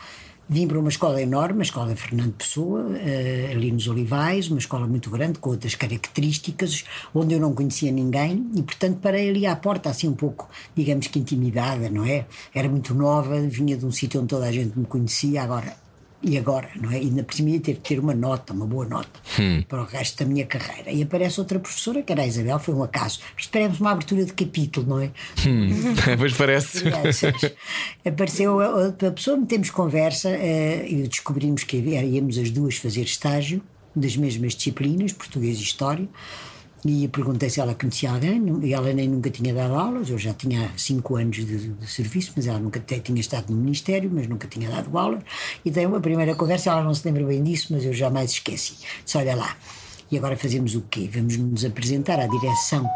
vim 0.47 0.67
para 0.67 0.79
uma 0.79 0.89
escola 0.89 1.21
enorme, 1.21 1.59
a 1.59 1.63
escola 1.63 1.95
Fernando 1.95 2.33
Pessoa, 2.33 2.85
eh, 2.97 3.49
ali 3.51 3.71
nos 3.71 3.87
Olivais, 3.87 4.49
uma 4.49 4.59
escola 4.59 4.87
muito 4.87 5.09
grande, 5.09 5.39
com 5.39 5.49
outras 5.49 5.75
características, 5.75 6.85
onde 7.13 7.33
eu 7.33 7.39
não 7.39 7.53
conhecia 7.53 7.91
ninguém 7.91 8.49
e, 8.55 8.61
portanto, 8.61 8.99
parei 9.01 9.29
ali 9.29 9.45
à 9.45 9.55
porta, 9.55 9.89
assim 9.89 10.07
um 10.07 10.13
pouco, 10.13 10.49
digamos 10.75 11.07
que 11.07 11.19
intimidada, 11.19 11.89
não 11.89 12.05
é? 12.05 12.25
Era 12.53 12.69
muito 12.69 12.93
nova, 12.93 13.39
vinha 13.41 13.75
de 13.75 13.85
um 13.85 13.91
sítio 13.91 14.19
onde 14.19 14.29
toda 14.29 14.45
a 14.45 14.51
gente 14.51 14.77
me 14.77 14.85
conhecia, 14.85 15.43
agora. 15.43 15.84
E 16.27 16.39
agora, 16.39 16.67
não 16.81 16.89
é? 16.91 16.95
E 16.95 17.01
ainda 17.01 17.23
por 17.23 17.35
cima 17.35 17.51
ia 17.51 17.59
ter 17.59 17.75
que 17.75 17.81
ter 17.81 17.99
uma 17.99 18.15
nota, 18.15 18.51
uma 18.51 18.65
boa 18.65 18.83
nota, 18.83 19.19
para 19.67 19.83
o 19.83 19.85
resto 19.85 20.23
da 20.23 20.25
minha 20.29 20.43
carreira. 20.43 20.91
E 20.91 21.03
aparece 21.03 21.39
outra 21.39 21.59
professora, 21.59 22.01
que 22.01 22.11
era 22.11 22.23
a 22.23 22.27
Isabel, 22.27 22.57
foi 22.57 22.73
um 22.73 22.81
acaso. 22.81 23.19
Esperemos 23.37 23.79
uma 23.79 23.91
abertura 23.91 24.25
de 24.25 24.33
capítulo, 24.33 24.87
não 24.87 24.99
é? 24.99 25.11
pois 26.17 26.33
parece. 26.33 26.83
Apareceu 28.03 28.59
a 28.59 28.69
outra 28.69 29.11
pessoa, 29.11 29.37
metemos 29.37 29.69
conversa 29.69 30.29
eh, 30.29 30.87
e 30.89 31.07
descobrimos 31.07 31.63
que 31.63 31.77
íamos 31.77 32.39
as 32.39 32.49
duas 32.49 32.77
fazer 32.77 33.03
estágio 33.03 33.61
das 33.95 34.17
mesmas 34.17 34.55
disciplinas, 34.55 35.13
português 35.13 35.59
e 35.59 35.63
história. 35.63 36.09
E 36.87 37.07
perguntei 37.07 37.49
se 37.49 37.59
ela 37.59 37.73
conhecia 37.73 38.11
alguém, 38.11 38.43
e 38.61 38.71
ela 38.71 38.93
nem 38.93 39.09
nunca 39.09 39.31
tinha 39.31 39.51
dado 39.51 39.73
aulas. 39.73 40.07
Eu 40.07 40.19
já 40.19 40.35
tinha 40.35 40.71
cinco 40.77 41.15
anos 41.15 41.37
de, 41.37 41.69
de 41.69 41.87
serviço, 41.89 42.33
mas 42.35 42.45
ela 42.45 42.59
nunca 42.59 42.79
tinha 42.79 43.19
estado 43.19 43.51
no 43.51 43.59
Ministério, 43.59 44.11
mas 44.13 44.27
nunca 44.27 44.47
tinha 44.47 44.69
dado 44.69 44.95
aulas. 44.95 45.23
E 45.65 45.71
tem 45.71 45.87
uma 45.87 45.99
primeira 45.99 46.35
conversa, 46.35 46.69
ela 46.69 46.83
não 46.83 46.93
se 46.93 47.03
lembra 47.03 47.25
bem 47.25 47.41
disso, 47.41 47.73
mas 47.73 47.83
eu 47.83 47.91
jamais 47.91 48.29
esqueci. 48.29 48.75
Disse: 49.03 49.17
Olha 49.17 49.35
lá, 49.35 49.57
e 50.11 50.17
agora 50.17 50.37
fazemos 50.37 50.75
o 50.75 50.81
quê? 50.81 51.09
Vamos 51.11 51.35
nos 51.37 51.65
apresentar 51.65 52.19
à 52.19 52.27
direção. 52.27 52.87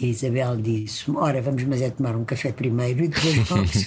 E 0.00 0.06
a 0.06 0.08
Isabel 0.08 0.56
disse: 0.56 1.10
Ora, 1.12 1.40
vamos, 1.40 1.62
mas 1.64 1.80
é 1.80 1.90
tomar 1.90 2.16
um 2.16 2.24
café 2.24 2.50
primeiro 2.50 3.04
e 3.04 3.08
depois 3.08 3.36
vamos. 3.48 3.70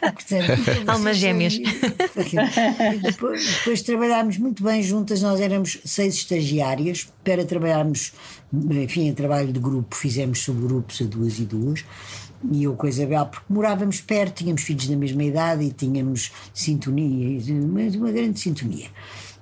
Portanto, 0.00 0.90
Almas 0.90 1.16
gêmeas. 1.16 1.58
depois, 3.02 3.56
depois 3.58 3.82
trabalhámos 3.82 4.36
muito 4.36 4.62
bem 4.62 4.82
juntas, 4.82 5.22
nós 5.22 5.40
éramos 5.40 5.78
seis 5.84 6.14
estagiárias 6.14 7.08
para 7.24 7.44
trabalharmos, 7.44 8.12
enfim, 8.52 9.08
em 9.08 9.14
trabalho 9.14 9.52
de 9.52 9.58
grupo, 9.58 9.96
fizemos 9.96 10.40
subgrupos 10.40 11.00
a 11.00 11.04
duas 11.04 11.38
e 11.38 11.44
duas. 11.44 11.84
E 12.52 12.64
eu 12.64 12.74
com 12.74 12.86
a 12.86 12.88
Isabel, 12.88 13.26
porque 13.26 13.52
morávamos 13.52 14.00
perto, 14.00 14.36
tínhamos 14.36 14.62
filhos 14.62 14.86
da 14.86 14.96
mesma 14.96 15.24
idade 15.24 15.64
e 15.64 15.72
tínhamos 15.72 16.30
sintonia, 16.54 17.40
mas 17.72 17.96
uma 17.96 18.12
grande 18.12 18.38
sintonia. 18.38 18.88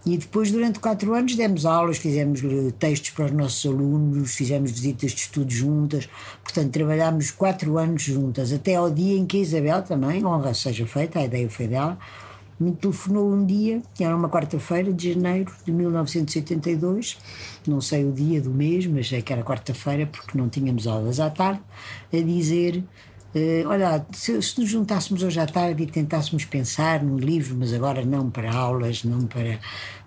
E 0.07 0.17
depois, 0.17 0.53
durante 0.53 0.79
quatro 0.79 1.15
anos, 1.15 1.35
demos 1.35 1.67
aulas, 1.67 1.99
fizemos 1.99 2.41
textos 2.79 3.11
para 3.11 3.25
os 3.25 3.33
nossos 3.33 3.67
alunos, 3.67 4.35
fizemos 4.37 4.71
visitas 4.71 5.11
de 5.11 5.21
estudo 5.23 5.51
juntas. 5.51 6.09
Portanto, 6.45 6.71
trabalhámos 6.71 7.33
quatro 7.33 7.77
anos 7.77 8.03
juntas, 8.03 8.53
até 8.53 8.77
ao 8.77 8.89
dia 8.89 9.17
em 9.19 9.27
que 9.27 9.39
a 9.39 9.41
Isabel 9.41 9.83
também, 9.83 10.25
honra 10.25 10.55
seja 10.55 10.87
feita, 10.87 11.19
a 11.19 11.25
ideia 11.25 11.51
foi 11.51 11.67
dela, 11.67 11.99
me 12.59 12.73
telefonou 12.77 13.33
um 13.33 13.45
dia, 13.45 13.83
que 13.95 14.05
era 14.05 14.15
uma 14.17 14.29
quarta-feira 14.31 14.93
de 14.93 15.13
janeiro 15.13 15.53
de 15.65 15.73
1982, 15.73 17.19
não 17.67 17.81
sei 17.81 18.05
o 18.05 18.13
dia 18.13 18.41
do 18.41 18.51
mês, 18.53 18.87
mas 18.87 19.09
sei 19.09 19.21
que 19.23 19.33
era 19.33 19.43
quarta-feira, 19.43 20.07
porque 20.07 20.39
não 20.39 20.49
tínhamos 20.49 20.87
aulas 20.87 21.19
à 21.19 21.31
tarde, 21.31 21.61
a 22.13 22.17
dizer. 22.19 22.85
eh, 23.35 23.65
olha, 23.67 24.07
se, 24.15 24.41
se 24.41 24.59
nos 24.61 24.71
juntássemos 24.71 25.23
hoje 25.23 25.39
à 25.41 25.47
tarde 25.47 25.83
e 25.83 25.87
tentássemos 25.87 26.45
pensar 26.47 27.03
num 27.03 27.19
livro, 27.19 27.55
mas 27.59 27.73
agora 27.73 28.05
não 28.05 28.31
para 28.31 28.53
aulas, 28.55 29.05
não 29.05 29.27
para, 29.27 29.61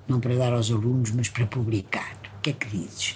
não 0.10 0.20
para 0.20 0.36
dar 0.36 0.54
aos 0.54 0.72
alunos, 0.72 1.12
mas 1.12 1.30
para 1.30 1.46
publicar, 1.46 2.18
o 2.38 2.42
que 2.42 2.50
é 2.50 2.54
que 2.54 2.68
dizes? 2.68 3.16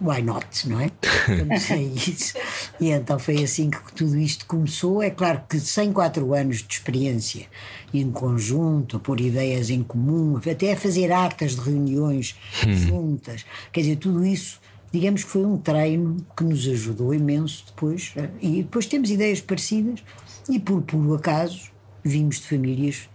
Why 0.00 0.22
not, 0.22 0.68
não 0.68 0.80
é? 0.80 0.90
Comecei 1.38 1.92
isso. 1.94 2.34
E 2.80 2.90
então 2.90 3.18
foi 3.18 3.42
assim 3.42 3.70
que 3.70 3.92
tudo 3.94 4.18
isto 4.18 4.44
começou. 4.46 5.02
É 5.02 5.08
claro 5.10 5.42
que 5.48 5.58
sem 5.60 5.92
quatro 5.92 6.34
anos 6.34 6.58
de 6.62 6.74
experiência 6.74 7.46
em 7.92 8.10
conjunto, 8.10 8.96
a 8.96 9.00
pôr 9.00 9.20
ideias 9.20 9.70
em 9.70 9.82
comum, 9.82 10.36
até 10.38 10.72
a 10.72 10.76
fazer 10.76 11.12
atas 11.12 11.54
de 11.54 11.60
reuniões 11.60 12.34
juntas, 12.66 13.46
quer 13.72 13.80
dizer, 13.80 13.96
tudo 13.96 14.24
isso 14.26 14.60
digamos 14.92 15.24
que 15.24 15.30
foi 15.30 15.44
um 15.44 15.58
treino 15.58 16.24
que 16.36 16.44
nos 16.44 16.68
ajudou 16.68 17.12
imenso 17.12 17.64
depois. 17.66 18.12
eh, 18.14 18.28
E 18.40 18.62
depois 18.62 18.86
temos 18.86 19.10
ideias 19.10 19.40
parecidas 19.40 20.04
e 20.48 20.60
por 20.60 20.82
puro 20.82 21.14
acaso 21.14 21.62
vimos 22.04 22.36
de 22.36 22.46
famílias 22.46 23.08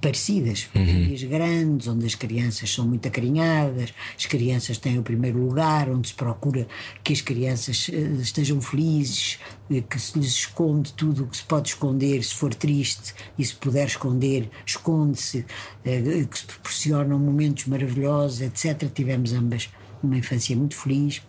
parecidas, 0.00 0.62
famílias 0.62 1.22
grandes, 1.22 1.88
onde 1.88 2.06
as 2.06 2.14
crianças 2.14 2.72
são 2.72 2.86
muito 2.86 3.06
acarinhadas, 3.08 3.92
as 4.16 4.26
crianças 4.26 4.78
têm 4.78 4.98
o 4.98 5.02
primeiro 5.02 5.38
lugar, 5.38 5.88
onde 5.88 6.08
se 6.08 6.14
procura 6.14 6.66
que 7.02 7.12
as 7.12 7.20
crianças 7.20 7.88
eh, 7.92 7.96
estejam 8.20 8.60
felizes, 8.60 9.38
eh, 9.70 9.80
que 9.80 9.98
se 9.98 10.18
lhes 10.18 10.32
esconde 10.32 10.92
tudo 10.92 11.24
o 11.24 11.26
que 11.26 11.36
se 11.36 11.44
pode 11.44 11.68
esconder, 11.68 12.22
se 12.22 12.34
for 12.34 12.54
triste 12.54 13.14
e 13.38 13.44
se 13.44 13.54
puder 13.54 13.86
esconder, 13.86 14.48
esconde-se, 14.64 15.44
eh, 15.84 16.26
que 16.30 16.38
se 16.38 16.44
proporcionam 16.44 17.18
momentos 17.18 17.66
maravilhosos, 17.66 18.40
etc. 18.40 18.90
Tivemos 18.92 19.32
ambas 19.32 19.68
uma 20.02 20.16
infância 20.16 20.56
muito 20.56 20.76
feliz 20.76 21.22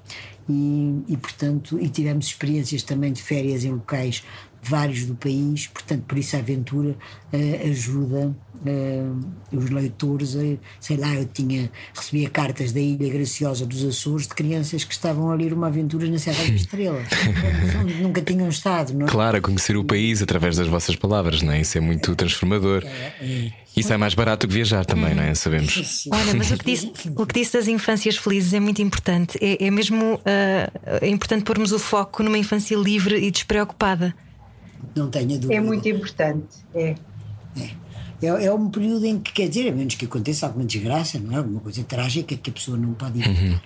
e, 0.50 1.04
e, 1.08 1.18
portanto 1.18 1.80
e 1.80 1.90
tivemos 1.90 2.28
experiências 2.28 2.84
também 2.84 3.12
de 3.12 3.22
férias 3.22 3.66
em 3.66 3.72
locais 3.72 4.24
vários 4.68 5.06
do 5.06 5.16
país 5.16 5.68
portanto 5.68 6.04
por 6.04 6.18
isso 6.18 6.36
a 6.36 6.40
aventura 6.40 6.96
eh, 7.32 7.68
ajuda 7.70 8.36
eh, 8.66 9.04
os 9.52 9.70
leitores 9.70 10.36
a, 10.36 10.58
sei 10.80 10.98
lá 10.98 11.14
eu 11.16 11.26
tinha 11.26 11.72
recebia 11.94 12.30
cartas 12.30 12.72
da 12.72 12.80
Ilha 12.80 13.12
Graciosa 13.12 13.66
dos 13.66 13.84
Açores 13.84 14.28
de 14.28 14.34
crianças 14.34 14.84
que 14.84 14.94
estavam 14.94 15.32
a 15.32 15.36
ler 15.36 15.54
uma 15.54 15.68
aventura 15.68 16.08
na 16.10 16.18
Serra 16.18 16.44
da 16.46 16.54
Estrela 16.56 17.02
onde 17.82 17.94
nunca 18.02 18.22
tinham 18.22 18.50
estado 18.50 18.94
não 18.94 19.06
é? 19.06 19.10
Claro, 19.10 19.38
a 19.38 19.42
conhecer 19.42 19.78
o 19.78 19.84
país 19.84 20.22
através 20.22 20.58
das 20.58 20.68
vossas 20.68 20.96
palavras, 20.96 21.42
não 21.42 21.54
é? 21.54 21.62
Isso 21.62 21.78
é 21.78 21.82
muito 21.82 22.16
transformador. 22.16 22.84
Isso 23.76 23.94
é 23.94 23.98
mais 23.98 24.14
barato 24.16 24.48
que 24.48 24.54
viajar 24.54 24.86
também, 24.86 25.14
não 25.14 25.24
é? 25.24 25.36
Sabemos. 25.36 26.08
Olha, 26.12 26.34
mas 26.34 26.52
o 26.52 26.58
que, 26.58 26.66
disse, 26.66 26.92
o 27.16 27.26
que 27.26 27.34
disse 27.40 27.54
das 27.54 27.68
infâncias 27.68 28.18
felizes 28.18 28.54
é 28.54 28.60
muito 28.60 28.82
importante. 28.82 29.38
É, 29.42 29.68
é 29.68 29.72
mesmo 29.72 30.20
ah, 30.26 30.72
é 31.02 31.08
importante 31.08 31.44
pormos 31.44 31.72
o 31.72 31.80
foco 31.80 32.24
numa 32.24 32.38
infância 32.38 32.76
livre 32.76 33.18
e 33.18 33.30
despreocupada. 33.30 34.16
Não 34.96 35.10
tenha 35.10 35.38
dúvida 35.38 35.56
É 35.56 35.60
muito 35.60 35.88
importante. 35.88 36.58
É. 36.74 36.96
É, 38.22 38.46
é 38.46 38.54
um 38.54 38.70
período 38.70 39.06
em 39.06 39.20
que, 39.20 39.32
quer 39.32 39.48
dizer, 39.48 39.70
a 39.70 39.76
menos 39.76 39.96
que 39.96 40.06
aconteça 40.06 40.48
alguma 40.48 40.66
desgraça, 40.66 41.20
não 41.20 41.34
é? 41.34 41.38
Alguma 41.38 41.60
coisa 41.60 41.84
trágica 41.84 42.36
que 42.36 42.50
a 42.50 42.54
pessoa 42.54 42.78
não 42.78 42.94
pode 42.94 43.20
evitar. 43.20 43.62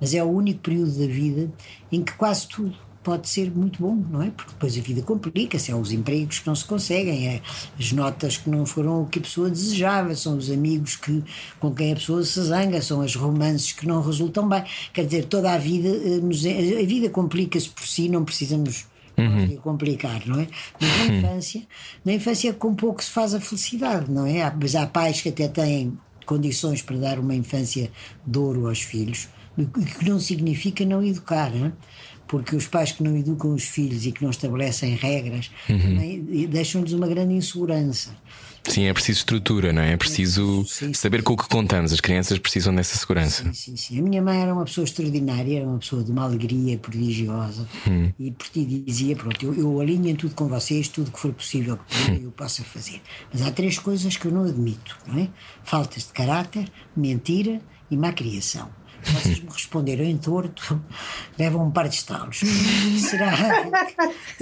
Mas 0.00 0.12
é 0.14 0.22
o 0.22 0.26
único 0.26 0.60
período 0.60 0.92
da 0.98 1.06
vida 1.06 1.50
em 1.90 2.02
que 2.02 2.12
quase 2.14 2.48
tudo 2.48 2.76
pode 3.02 3.28
ser 3.28 3.50
muito 3.50 3.82
bom, 3.82 3.94
não 4.10 4.22
é? 4.22 4.30
Porque 4.30 4.52
depois 4.52 4.78
a 4.78 4.80
vida 4.80 5.02
complica-se, 5.02 5.70
é 5.70 5.74
os 5.74 5.92
empregos 5.92 6.38
que 6.38 6.46
não 6.46 6.54
se 6.54 6.64
conseguem, 6.64 7.28
é 7.28 7.42
as 7.78 7.92
notas 7.92 8.36
que 8.36 8.48
não 8.48 8.64
foram 8.64 9.02
o 9.02 9.06
que 9.06 9.18
a 9.18 9.22
pessoa 9.22 9.50
desejava, 9.50 10.14
são 10.14 10.36
os 10.36 10.50
amigos 10.50 10.96
que, 10.96 11.22
com 11.58 11.72
quem 11.72 11.92
a 11.92 11.96
pessoa 11.96 12.24
se 12.24 12.40
zanga, 12.42 12.80
são 12.80 13.00
as 13.00 13.14
romances 13.14 13.72
que 13.72 13.86
não 13.86 14.00
resultam 14.00 14.48
bem. 14.48 14.62
Quer 14.92 15.04
dizer, 15.06 15.24
toda 15.24 15.52
a 15.52 15.58
vida, 15.58 15.88
eh, 15.88 16.82
a 16.82 16.86
vida 16.86 17.10
complica-se 17.10 17.68
por 17.68 17.86
si, 17.86 18.08
não 18.08 18.24
precisamos 18.24 18.86
de 19.16 19.56
complicar, 19.56 20.26
não 20.26 20.40
é? 20.40 20.48
Mas 20.80 20.98
na 20.98 21.14
infância, 21.14 21.62
na 22.04 22.12
infância 22.12 22.52
com 22.52 22.74
pouco 22.74 23.02
se 23.02 23.10
faz 23.10 23.34
a 23.34 23.40
felicidade, 23.40 24.10
não 24.10 24.26
é? 24.26 24.52
Mas 24.60 24.74
há 24.74 24.86
pais 24.86 25.20
que 25.20 25.28
até 25.28 25.48
têm 25.48 25.98
condições 26.24 26.82
para 26.82 26.96
dar 26.96 27.18
uma 27.18 27.34
infância 27.34 27.90
de 28.26 28.38
ouro 28.38 28.68
aos 28.68 28.80
filhos, 28.80 29.28
o 29.56 29.66
que 29.66 30.08
não 30.08 30.18
significa 30.18 30.84
não 30.84 31.04
educar, 31.04 31.50
não 31.50 31.66
é? 31.66 31.72
Porque 32.26 32.56
os 32.56 32.66
pais 32.66 32.92
que 32.92 33.02
não 33.02 33.14
educam 33.16 33.52
os 33.52 33.64
filhos 33.64 34.06
e 34.06 34.12
que 34.12 34.22
não 34.22 34.30
estabelecem 34.30 34.94
regras 34.94 35.50
também 35.66 36.22
deixam-lhes 36.48 36.92
uma 36.92 37.06
grande 37.06 37.34
insegurança. 37.34 38.16
Sim, 38.64 38.84
é 38.84 38.92
preciso 38.92 39.18
estrutura, 39.18 39.72
não 39.72 39.82
é? 39.82 39.92
É 39.92 39.96
preciso 39.96 40.64
Sim. 40.66 40.94
saber 40.94 41.22
com 41.22 41.32
o 41.32 41.36
que 41.36 41.48
contamos. 41.48 41.92
As 41.92 42.00
crianças 42.00 42.38
precisam 42.38 42.74
dessa 42.74 42.96
segurança. 42.96 43.42
Sim, 43.44 43.52
sim, 43.52 43.76
sim. 43.76 43.98
A 43.98 44.02
minha 44.02 44.22
mãe 44.22 44.40
era 44.40 44.52
uma 44.54 44.64
pessoa 44.64 44.84
extraordinária, 44.84 45.58
era 45.58 45.68
uma 45.68 45.78
pessoa 45.78 46.02
de 46.04 46.12
uma 46.12 46.22
alegria 46.22 46.78
prodigiosa 46.78 47.66
e 48.18 48.30
por 48.30 48.46
ti 48.48 48.64
dizia: 48.64 49.16
Pronto, 49.16 49.44
eu, 49.44 49.54
eu 49.54 49.80
alinho 49.80 50.08
em 50.08 50.14
tudo 50.14 50.34
com 50.34 50.46
vocês, 50.46 50.88
tudo 50.88 51.10
que 51.10 51.18
for 51.18 51.32
possível 51.32 51.76
que 51.76 51.84
puder, 51.84 52.22
eu 52.22 52.30
possa 52.30 52.62
fazer. 52.62 53.00
Mas 53.32 53.42
há 53.42 53.50
três 53.50 53.78
coisas 53.78 54.16
que 54.16 54.26
eu 54.26 54.32
não 54.32 54.44
admito, 54.44 54.96
não 55.06 55.18
é? 55.18 55.28
Faltas 55.64 56.06
de 56.06 56.12
caráter, 56.12 56.70
mentira 56.96 57.60
e 57.90 57.96
má 57.96 58.12
criação. 58.12 58.70
Vocês 59.10 59.40
me 59.40 59.48
responderam 59.50 60.04
em 60.04 60.16
torto, 60.16 60.80
levam 61.38 61.66
um 61.66 61.70
par 61.70 61.88
de 61.88 61.96
estalos. 61.96 62.40
será, 63.00 63.32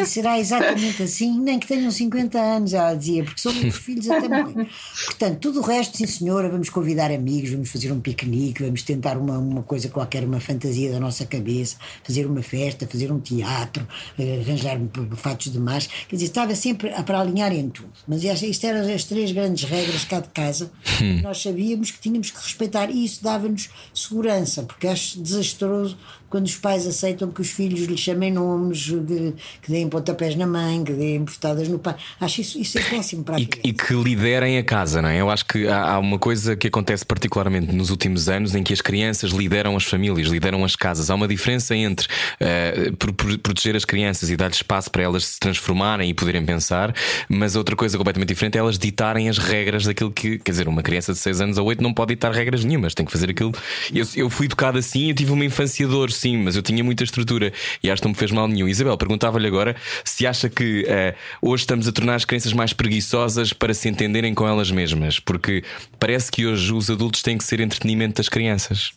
será 0.05 0.39
exatamente 0.39 1.03
assim, 1.03 1.39
nem 1.41 1.59
que 1.59 1.67
tenham 1.67 1.91
50 1.91 2.39
anos, 2.39 2.75
ela 2.75 2.95
dizia, 2.95 3.25
porque 3.25 3.41
são 3.41 3.53
meus 3.55 3.77
filhos 3.77 4.09
até 4.11 4.29
morrer. 4.29 4.69
Portanto, 5.07 5.39
tudo 5.39 5.61
o 5.61 5.63
resto, 5.63 5.97
sim 5.97 6.07
senhora, 6.07 6.49
vamos 6.49 6.69
convidar 6.69 7.11
amigos, 7.11 7.51
vamos 7.51 7.71
fazer 7.71 7.93
um 7.93 8.01
piquenique, 8.01 8.63
vamos 8.63 8.83
tentar 8.83 9.17
uma, 9.17 9.39
uma 9.39 9.63
coisa 9.63 9.89
qualquer, 9.89 10.25
uma 10.25 10.41
fantasia 10.41 10.91
da 10.91 11.01
nossa 11.01 11.25
cabeça, 11.25 11.77
fazer 12.03 12.27
uma 12.27 12.43
festa, 12.43 12.87
fazer 12.87 13.11
um 13.13 13.21
teatro, 13.21 13.87
eh, 14.19 14.41
arranjar 14.41 14.79
fatos 15.17 15.53
de 15.53 15.59
mais. 15.59 15.87
Quer 15.87 16.17
dizer, 16.17 16.27
estava 16.27 16.55
sempre 16.55 16.91
para 17.03 17.21
alinhar 17.21 17.53
em 17.53 17.69
tudo. 17.69 17.93
Mas 18.07 18.23
isto 18.25 18.67
eram 18.67 18.93
as 18.93 19.05
três 19.05 19.33
grandes 19.33 19.69
regras 19.69 20.05
cá 20.05 20.21
de 20.21 20.29
casa. 20.29 20.71
Hum. 21.01 21.21
Nós 21.23 21.43
sabíamos 21.43 21.91
que 21.91 22.01
tínhamos 22.01 22.31
que 22.31 22.39
respeitar 22.39 22.91
e 22.91 23.05
isso 23.05 23.23
dava-nos 23.23 23.71
segurança, 23.95 24.50
porque 24.67 24.89
acho 24.89 25.21
desastroso 25.21 25.97
quando 26.31 26.47
os 26.47 26.55
pais 26.55 26.87
aceitam 26.87 27.31
que 27.31 27.41
os 27.41 27.51
filhos 27.51 27.81
lhe 27.87 27.97
chamem 27.97 28.33
nomes, 28.33 28.87
que, 28.87 29.35
que 29.63 29.71
deem 29.71 29.89
pontapés 29.89 30.37
na 30.37 30.47
mãe, 30.47 30.83
que 30.85 30.93
deem 30.93 31.25
portadas 31.25 31.69
no 31.69 31.79
pai. 31.79 31.97
Acho 32.21 32.41
isso, 32.41 32.59
isso 32.59 32.79
é 32.79 32.83
péssimo 32.83 33.25
para 33.25 33.37
a 33.37 33.41
e, 33.41 33.49
e 33.65 33.73
que 33.73 33.93
liderem 33.95 34.57
a 34.57 34.63
casa, 34.63 35.03
não 35.03 35.09
é? 35.09 35.21
Eu 35.21 35.29
acho 35.29 35.45
que 35.45 35.67
há, 35.67 35.95
há, 35.95 35.99
uma 35.99 36.19
coisa 36.19 36.57
que 36.57 36.69
acontece 36.69 37.05
particularmente 37.05 37.75
nos 37.75 37.91
últimos 37.91 38.29
anos 38.29 38.55
em 38.55 38.63
que 38.63 38.73
as 38.73 38.81
crianças 38.81 39.33
lideram 39.33 39.77
as 39.77 39.85
famílias, 39.85 40.29
lideram 40.29 40.65
as 40.65 40.77
casas. 40.77 41.11
Há 41.11 41.15
uma 41.17 41.27
diferença 41.27 41.75
entre 41.75 42.07
uh, 42.07 42.97
proteger 43.39 43.75
as 43.75 43.85
crianças 43.85 44.31
e 44.31 44.37
dar 44.37 44.51
espaço 44.51 44.91
para 44.91 45.03
elas 45.03 45.27
se 45.27 45.41
transformarem 45.41 46.09
e 46.09 46.15
poderem 46.15 46.45
pensar, 46.45 46.95
mas 47.29 47.57
outra 47.57 47.75
coisa 47.75 47.99
completamente 47.99 48.29
diferente 48.29 48.57
é 48.57 48.61
elas 48.61 48.79
ditarem 48.79 49.29
as 49.29 49.39
regras 49.39 49.85
daquilo 49.85 50.13
que, 50.13 50.39
quer 50.39 50.53
dizer, 50.53 50.69
uma 50.69 50.83
criança 50.83 51.13
de 51.13 51.19
6 51.19 51.41
anos 51.41 51.59
ou 51.59 51.67
8 51.67 51.83
não 51.83 51.93
pode 51.93 52.15
ditar 52.15 52.31
regras 52.31 52.65
nenhumas, 52.65 52.95
tem 52.95 53.05
que 53.05 53.11
fazer 53.11 53.31
aquilo. 53.31 53.53
Eu, 53.93 54.07
eu 54.15 54.31
fui 54.31 54.47
educado 54.47 54.79
assim, 54.79 55.09
eu 55.09 55.15
tive 55.15 55.33
uma 55.33 55.45
infância 55.45 55.85
de 55.85 55.91
dor, 55.91 56.13
sim, 56.21 56.37
mas 56.37 56.57
eu 56.57 56.63
tinha 56.63 56.83
muita 56.85 57.05
estrutura 57.05 57.53
e 57.83 57.91
acho 57.91 58.03
que 58.03 58.07
não 58.07 58.13
me 58.13 58.19
fez 58.19 58.31
mal 58.31 58.47
nenhum. 58.47 58.69
Isabel, 58.69 58.97
perguntava-lhe 58.97 59.47
agora 59.47 59.75
se 60.05 60.27
acha 60.27 60.49
que 60.49 60.83
uh, 60.83 61.49
hoje 61.51 61.63
estamos 61.63 61.89
a 61.89 61.93
tornar 61.93 62.15
as 62.17 62.25
crianças 62.25 62.53
mais 62.53 62.73
preguiçosas 62.73 63.53
para 63.53 63.75
se 63.75 63.89
entenderem 63.89 64.35
com 64.35 64.47
elas 64.47 64.71
mesmas, 64.71 65.19
porque 65.19 65.65
parece 65.99 66.31
que 66.31 66.47
hoje 66.47 66.73
os 66.73 66.91
adultos 66.91 67.23
têm 67.23 67.39
que 67.39 67.45
ser 67.45 67.61
entretenimento 67.61 68.17
das 68.17 68.29
crianças. 68.29 68.93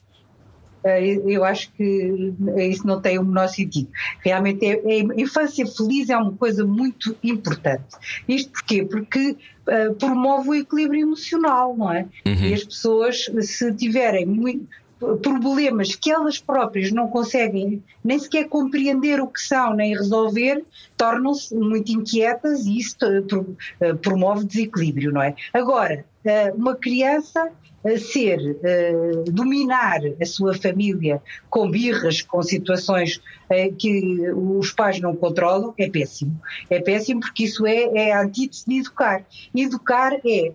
Eh, 0.83 1.21
eu 1.25 1.43
acho 1.43 1.71
que 1.73 2.33
isso 2.57 2.85
não 2.85 2.99
tem 2.99 3.17
o 3.17 3.23
menor 3.23 3.47
sentido. 3.47 3.89
Realmente, 4.19 4.65
é, 4.65 4.73
é, 4.73 5.01
a 5.01 5.21
infância 5.21 5.65
feliz 5.65 6.09
é 6.09 6.17
uma 6.17 6.33
coisa 6.33 6.65
muito 6.65 7.15
importante. 7.23 7.85
Isto 8.27 8.51
porquê? 8.51 8.83
Porque 8.83 9.37
uh, 9.67 9.93
promove 9.95 10.49
o 10.49 10.55
equilíbrio 10.55 11.01
emocional, 11.01 11.75
não 11.77 11.91
é? 11.91 12.05
Uhum. 12.25 12.33
E 12.33 12.53
as 12.53 12.63
pessoas, 12.63 13.31
se 13.41 13.73
tiverem 13.73 14.25
muito, 14.25 14.67
problemas 15.21 15.95
que 15.95 16.11
elas 16.11 16.39
próprias 16.39 16.91
não 16.91 17.07
conseguem 17.07 17.83
nem 18.03 18.19
sequer 18.19 18.47
compreender 18.47 19.19
o 19.19 19.27
que 19.27 19.39
são, 19.39 19.73
nem 19.75 19.95
resolver, 19.95 20.63
tornam-se 20.97 21.55
muito 21.55 21.91
inquietas 21.91 22.65
e 22.65 22.77
isso 22.77 22.97
eh, 23.79 23.93
promove 23.95 24.45
desequilíbrio, 24.45 25.11
não 25.11 25.21
é? 25.21 25.35
Agora, 25.53 26.05
eh, 26.25 26.51
uma 26.51 26.75
criança 26.75 27.51
ser, 27.97 28.39
dominar 29.25 29.99
a 30.21 30.25
sua 30.25 30.53
família 30.53 31.21
com 31.49 31.69
birras, 31.69 32.21
com 32.21 32.41
situações 32.41 33.21
que 33.77 34.31
os 34.31 34.71
pais 34.71 35.01
não 35.01 35.13
controlam, 35.13 35.73
é 35.77 35.89
péssimo. 35.89 36.39
É 36.69 36.79
péssimo 36.79 37.19
porque 37.19 37.43
isso 37.43 37.65
é, 37.65 37.83
é 37.93 38.13
a 38.13 38.21
antítese 38.21 38.63
de 38.65 38.79
educar. 38.79 39.25
Educar 39.53 40.13
é 40.25 40.53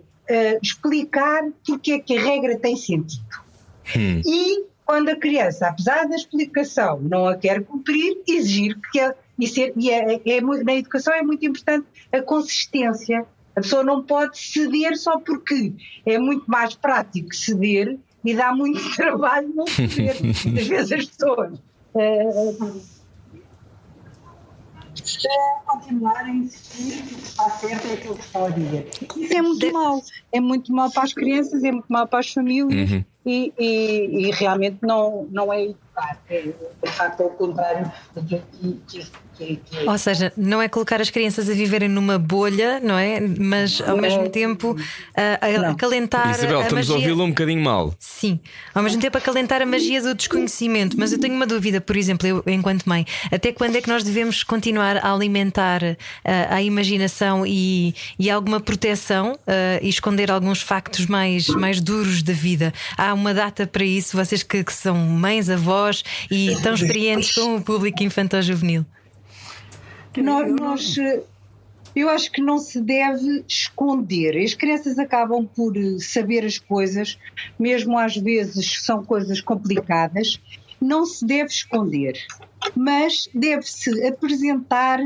explicar 0.63 1.51
porque 1.67 1.93
é 1.93 1.99
que 1.99 2.17
a 2.17 2.23
regra 2.23 2.59
tem 2.59 2.77
sentido. 2.77 3.48
Hum. 3.97 4.23
E 4.25 4.67
quando 4.89 5.11
a 5.11 5.17
criança, 5.17 5.69
apesar 5.69 6.09
da 6.09 6.17
explicação, 6.17 6.99
não 7.01 7.29
a 7.29 7.37
quer 7.37 7.63
cumprir, 7.63 8.23
exigir 8.27 8.79
que 8.91 8.99
ela, 8.99 9.15
e, 9.39 9.47
ser, 9.47 9.75
e 9.77 9.91
é, 9.91 10.15
é, 10.15 10.21
é, 10.25 10.41
na 10.41 10.75
educação 10.75 11.13
é 11.13 11.23
muito 11.23 11.45
importante 11.45 11.87
a 12.11 12.23
consistência. 12.23 13.27
A 13.55 13.61
pessoa 13.61 13.85
não 13.85 14.03
pode 14.03 14.39
ceder 14.39 14.97
só 14.97 15.21
porque 15.21 15.75
é 16.07 16.19
muito 16.19 16.51
mais 16.51 16.75
prático 16.75 17.35
ceder 17.35 17.99
e 18.25 18.35
dá 18.35 18.55
muito 18.55 18.81
trabalho 18.97 19.53
não 19.55 19.67
ceder. 19.67 20.17
Muitas 20.23 20.67
vezes 20.67 20.93
as 20.93 21.05
pessoas. 21.05 21.59
Uh, 21.95 22.99
continuar 25.67 26.25
a 26.25 26.31
insistir 26.31 27.03
que 27.03 27.15
está 27.15 27.51
certo 27.51 27.89
é 27.89 27.93
aquilo 27.93 28.17
que 28.17 28.25
está 28.25 28.47
a 28.47 28.49
dizer. 28.49 28.89
Isso 29.17 29.35
é 29.35 29.43
muito 29.43 29.73
mau. 29.73 30.03
É 30.33 30.41
muito 30.41 30.73
mau 30.73 30.91
para 30.91 31.03
as 31.03 31.13
crianças, 31.13 31.63
é 31.63 31.73
muito 31.73 31.87
mau 31.89 32.07
para 32.07 32.21
as 32.21 32.33
famílias. 32.33 32.91
Uhum 32.91 33.05
e, 33.25 33.53
e, 33.59 34.29
e 34.29 34.31
realmente 34.33 34.79
não, 34.83 35.27
não 35.31 35.53
é 35.53 35.75
é 36.31 36.43
de 36.43 36.91
facto 36.91 37.23
ao 37.23 37.31
contrário 37.31 37.91
do 38.15 38.23
que, 38.25 38.41
que, 38.61 39.07
que, 39.39 39.57
que, 39.57 39.89
Ou 39.89 39.97
seja, 39.97 40.33
não 40.37 40.61
é 40.61 40.69
colocar 40.69 41.01
as 41.01 41.11
crianças 41.11 41.49
a 41.49 41.53
viverem 41.53 41.89
numa 41.89 42.19
bolha, 42.19 42.81
não 42.81 42.99
é? 42.99 43.21
Mas 43.21 43.81
ao 43.81 43.97
mesmo 43.97 44.25
é, 44.25 44.29
tempo 44.29 44.77
a, 45.17 45.47
a 45.47 45.71
acalentar. 45.71 46.31
Isabel, 46.31 46.59
a 46.59 46.63
estamos 46.63 46.89
magia... 46.89 46.95
a 46.95 46.99
ouvi-lo 46.99 47.25
um 47.25 47.29
bocadinho 47.29 47.63
mal. 47.63 47.95
Sim, 47.99 48.41
ao 48.75 48.83
mesmo 48.83 49.01
tempo 49.01 49.17
acalentar 49.17 49.63
a 49.63 49.67
magia 49.67 50.03
do 50.03 50.15
desconhecimento. 50.15 50.97
Mas 50.99 51.13
eu 51.13 51.21
tenho 51.21 51.35
uma 51.35 51.47
dúvida, 51.47 51.81
por 51.81 51.97
exemplo, 51.97 52.27
eu, 52.27 52.43
enquanto 52.47 52.85
mãe, 52.87 53.07
até 53.31 53.53
quando 53.53 53.77
é 53.77 53.81
que 53.81 53.89
nós 53.89 54.03
devemos 54.03 54.43
continuar 54.43 54.97
a 54.99 55.13
alimentar 55.13 55.83
a, 56.25 56.57
a 56.57 56.63
imaginação 56.63 57.47
e, 57.47 57.95
e 58.19 58.31
alguma 58.31 58.61
proteção 58.61 59.33
uh, 59.33 59.79
e 59.81 59.89
esconder 59.89 60.31
alguns 60.31 60.61
factos 60.61 61.07
mais, 61.07 61.47
mais 61.49 61.81
duros 61.81 62.23
da 62.23 62.33
vida? 62.33 62.73
Há 62.97 63.15
uma 63.15 63.33
data 63.33 63.67
para 63.67 63.85
isso, 63.85 64.17
vocês 64.17 64.43
que, 64.43 64.65
que 64.65 64.73
são 64.73 64.97
mães, 64.97 65.49
avós 65.49 65.88
e 66.31 66.55
tão 66.63 66.75
experientes 66.75 67.33
com 67.33 67.57
o 67.57 67.63
público 67.63 68.03
infantil-juvenil? 68.03 68.85
Nós, 70.17 70.53
nós, 70.53 70.97
eu 71.95 72.09
acho 72.09 72.31
que 72.31 72.41
não 72.41 72.59
se 72.59 72.81
deve 72.81 73.45
esconder. 73.47 74.37
As 74.43 74.55
crianças 74.55 74.99
acabam 74.99 75.47
por 75.47 75.75
saber 76.01 76.45
as 76.45 76.59
coisas, 76.59 77.19
mesmo 77.59 77.99
às 77.99 78.17
vezes 78.17 78.83
são 78.83 79.05
coisas 79.05 79.41
complicadas. 79.41 80.41
Não 80.81 81.05
se 81.05 81.27
deve 81.27 81.51
esconder, 81.51 82.15
mas 82.77 83.29
deve-se 83.35 84.07
apresentar 84.07 85.01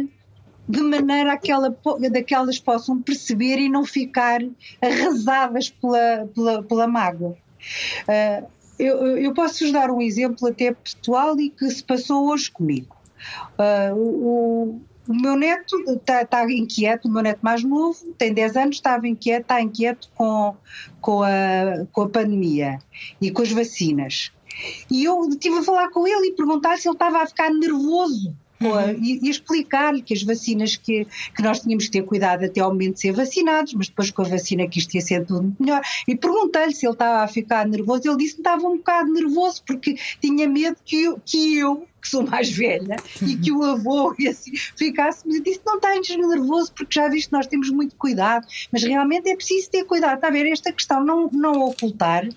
de 0.69 0.81
maneira 0.81 1.37
que 1.37 1.51
ela, 1.51 1.77
daquelas 2.11 2.59
possam 2.59 3.01
perceber 3.01 3.59
e 3.59 3.69
não 3.69 3.85
ficar 3.85 4.41
arrasadas 4.81 5.71
pela, 5.71 6.29
pela, 6.35 6.63
pela 6.63 6.87
mágoa. 6.87 7.37
Uh, 8.03 8.47
eu, 8.87 9.19
eu 9.19 9.35
posso-vos 9.35 9.73
dar 9.73 9.91
um 9.91 10.01
exemplo 10.01 10.49
até 10.49 10.73
pessoal 10.73 11.39
e 11.39 11.51
que 11.51 11.71
se 11.71 11.83
passou 11.83 12.29
hoje 12.29 12.51
comigo. 12.51 12.97
Uh, 13.59 13.95
o, 13.97 14.81
o 15.09 15.15
meu 15.15 15.37
neto 15.37 15.77
está 15.89 16.25
tá 16.25 16.51
inquieto, 16.51 17.07
o 17.07 17.11
meu 17.11 17.23
neto 17.23 17.41
mais 17.43 17.63
novo, 17.63 18.13
tem 18.19 18.33
10 18.33 18.57
anos, 18.57 18.77
estava 18.77 19.07
inquieto, 19.07 19.43
está 19.43 19.61
inquieto 19.61 20.11
com, 20.15 20.57
com, 21.01 21.23
a, 21.23 21.87
com 21.93 22.03
a 22.03 22.09
pandemia 22.09 22.79
e 23.21 23.31
com 23.31 23.43
as 23.43 23.53
vacinas. 23.53 24.33
E 24.91 25.05
eu 25.05 25.29
estive 25.29 25.59
a 25.59 25.63
falar 25.63 25.91
com 25.91 26.07
ele 26.07 26.29
e 26.29 26.33
perguntar 26.33 26.77
se 26.79 26.89
ele 26.89 26.95
estava 26.95 27.23
a 27.23 27.27
ficar 27.27 27.51
nervoso 27.51 28.37
uhum. 28.69 28.99
e, 29.03 29.21
e 29.27 29.31
explicar-lhe 29.31 30.03
que 30.03 30.15
as 30.15 30.23
vacinas 30.23 30.77
que, 30.77 31.07
que 31.35 31.43
nós 31.43 31.61
tínhamos 31.61 31.87
que 31.87 31.91
ter 31.93 32.03
cuidado 32.03 32.45
até 32.45 32.61
ao 32.61 32.71
momento 32.71 32.95
de 32.95 33.01
ser 33.01 33.13
vacinados, 33.13 33.75
mas 33.75 33.89
depois 33.89 34.11
com 34.11 34.23
a 34.23 34.29
vacina 34.29 34.67
que 34.67 34.79
isto 34.79 34.95
ia 34.95 35.01
ser 35.01 35.27
tudo 35.27 35.55
melhor. 35.59 35.83
E 36.07 36.17
perguntei-lhe 36.17 36.75
se 36.75 36.87
ele 36.87 36.93
estava 36.93 37.25
a 37.25 37.29
ficar 37.29 37.67
nervoso. 37.67 38.09
Ele 38.09 38.17
disse 38.17 38.35
que 38.35 38.41
estava 38.41 38.67
um 38.67 38.77
bocado 38.77 39.13
nervoso 39.13 39.63
porque 39.67 39.97
tinha 40.21 40.49
medo 40.49 40.77
que 40.85 41.05
eu, 41.05 41.21
que 41.25 41.59
eu 41.59 41.87
que 42.03 42.09
sou 42.09 42.27
mais 42.27 42.51
velha, 42.51 42.97
e 43.25 43.37
que 43.37 43.53
o 43.53 43.63
avô 43.63 44.13
e 44.19 44.27
assim, 44.27 44.51
ficasse, 44.77 45.23
mas 45.25 45.37
eu 45.37 45.43
disse, 45.43 45.61
não 45.65 45.77
estás 45.77 46.09
nervoso, 46.09 46.73
porque 46.75 47.01
já 47.01 47.09
viste, 47.09 47.33
nós 47.33 47.47
temos 47.47 47.71
muito 47.71 47.95
cuidado, 47.95 48.45
mas 48.73 48.83
realmente 48.83 49.31
é 49.31 49.37
preciso 49.37 49.71
ter 49.71 49.85
cuidado, 49.85 50.17
está 50.17 50.27
a 50.27 50.31
ver, 50.33 50.47
esta 50.51 50.73
questão 50.73 51.05
não, 51.05 51.31
não 51.33 51.63
ocultar, 51.63 52.29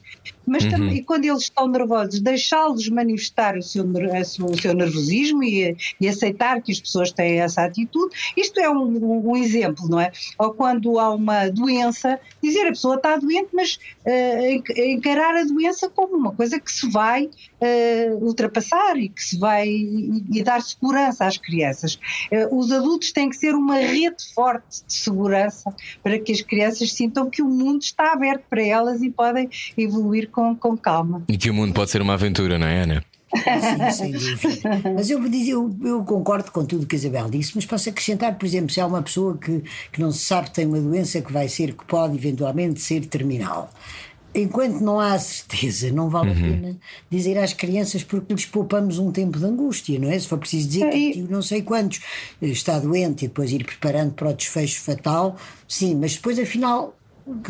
mas 0.45 0.63
uhum. 0.65 0.69
também 0.69 1.04
quando 1.04 1.25
eles 1.25 1.43
estão 1.43 1.67
nervosos, 1.67 2.19
deixá-los 2.19 2.88
manifestar 2.89 3.58
o 3.58 3.63
seu, 3.63 3.84
o 3.84 4.62
seu 4.62 4.73
nervosismo 4.73 5.43
e, 5.43 5.75
e, 5.99 6.08
aceitar 6.08 6.62
que 6.62 6.71
as 6.71 6.80
pessoas 6.80 7.12
têm 7.12 7.39
essa 7.39 7.63
atitude. 7.63 8.15
Isto 8.38 8.60
é 8.60 8.69
um, 8.69 9.30
um, 9.32 9.36
exemplo, 9.36 9.88
não 9.89 9.99
é? 9.99 10.12
Ou 10.38 10.54
quando 10.54 10.99
há 10.99 11.10
uma 11.13 11.49
doença, 11.49 12.19
dizer 12.43 12.67
a 12.67 12.69
pessoa 12.69 12.95
está 12.95 13.17
doente, 13.17 13.49
mas 13.54 13.80
uh, 14.06 14.80
encarar 14.80 15.36
a 15.36 15.43
doença 15.43 15.89
como 15.89 16.15
uma 16.15 16.32
coisa 16.32 16.60
que 16.60 16.71
se 16.71 16.89
vai 16.91 17.25
uh, 17.25 18.23
ultrapassar 18.23 18.97
e 18.97 19.10
que 19.10 19.23
se 19.23 19.39
vai 19.39 19.54
e, 19.63 20.23
e 20.31 20.43
dar 20.43 20.61
segurança 20.61 21.25
às 21.25 21.37
crianças. 21.37 21.99
Uh, 22.31 22.57
os 22.57 22.71
adultos 22.71 23.11
têm 23.11 23.29
que 23.29 23.37
ser 23.37 23.53
uma 23.53 23.75
rede 23.75 24.33
forte 24.33 24.83
de 24.87 24.93
segurança 24.93 25.73
para 26.01 26.17
que 26.17 26.31
as 26.31 26.41
crianças 26.41 26.93
sintam 26.93 27.29
que 27.29 27.41
o 27.41 27.47
mundo 27.47 27.81
está 27.81 28.13
aberto 28.13 28.43
para 28.49 28.63
elas 28.63 29.01
e 29.03 29.11
podem 29.11 29.49
evoluir 29.77 30.29
com, 30.29 30.55
com 30.55 30.75
calma. 30.75 31.23
E 31.27 31.37
que 31.37 31.49
o 31.49 31.53
mundo 31.53 31.73
pode 31.73 31.91
ser 31.91 32.01
uma 32.01 32.13
aventura, 32.13 32.57
não 32.57 32.67
é, 32.67 32.81
Ana? 32.81 33.03
Sim, 33.35 33.91
sem 33.91 34.11
dúvida. 34.11 34.81
Mas 34.95 35.09
eu, 35.09 35.21
eu, 35.25 35.75
eu 35.83 36.03
concordo 36.03 36.51
com 36.51 36.65
tudo 36.65 36.85
que 36.85 36.95
a 36.95 36.99
Isabel 36.99 37.29
disse, 37.29 37.51
mas 37.55 37.65
posso 37.65 37.89
acrescentar, 37.89 38.35
por 38.35 38.45
exemplo, 38.45 38.69
se 38.69 38.79
há 38.79 38.85
uma 38.85 39.01
pessoa 39.01 39.37
que, 39.37 39.63
que 39.91 39.99
não 39.99 40.11
se 40.11 40.19
sabe 40.19 40.47
que 40.47 40.55
tem 40.55 40.65
uma 40.65 40.79
doença 40.79 41.21
que 41.21 41.31
vai 41.31 41.49
ser, 41.49 41.73
que 41.73 41.85
pode 41.85 42.15
eventualmente 42.15 42.79
ser 42.79 43.05
terminal 43.05 43.69
enquanto 44.36 44.82
não 44.82 45.00
há 45.00 45.17
certeza, 45.17 45.91
não 45.91 46.10
vale 46.10 46.30
Uhum. 46.32 46.34
a 46.34 46.39
pena 46.58 46.78
dizer 47.10 47.38
às 47.38 47.54
crianças 47.54 48.04
porque 48.04 48.34
lhes 48.34 48.45
poupamos 48.45 49.00
um 49.00 49.12
tempo 49.12 49.39
de 49.39 49.45
angústia, 49.45 49.98
não 50.00 50.10
é? 50.12 50.19
Se 50.19 50.28
for 50.28 50.38
preciso 50.38 50.67
dizer 50.67 50.89
que 50.89 50.98
E- 50.98 51.10
o 51.10 51.13
tio 51.13 51.28
não 51.30 51.41
sei 51.41 51.62
quantos 51.62 52.02
eh, 52.41 52.48
está 52.48 52.78
doente 52.80 53.26
e 53.26 53.28
depois 53.28 53.52
ir 53.52 53.63
preparando 53.63 54.13
para 54.13 54.30
o 54.30 54.34
desfecho 54.34 54.82
fatal, 54.82 55.36
sim, 55.67 55.95
mas 55.95 56.15
depois 56.15 56.38
afinal. 56.39 56.95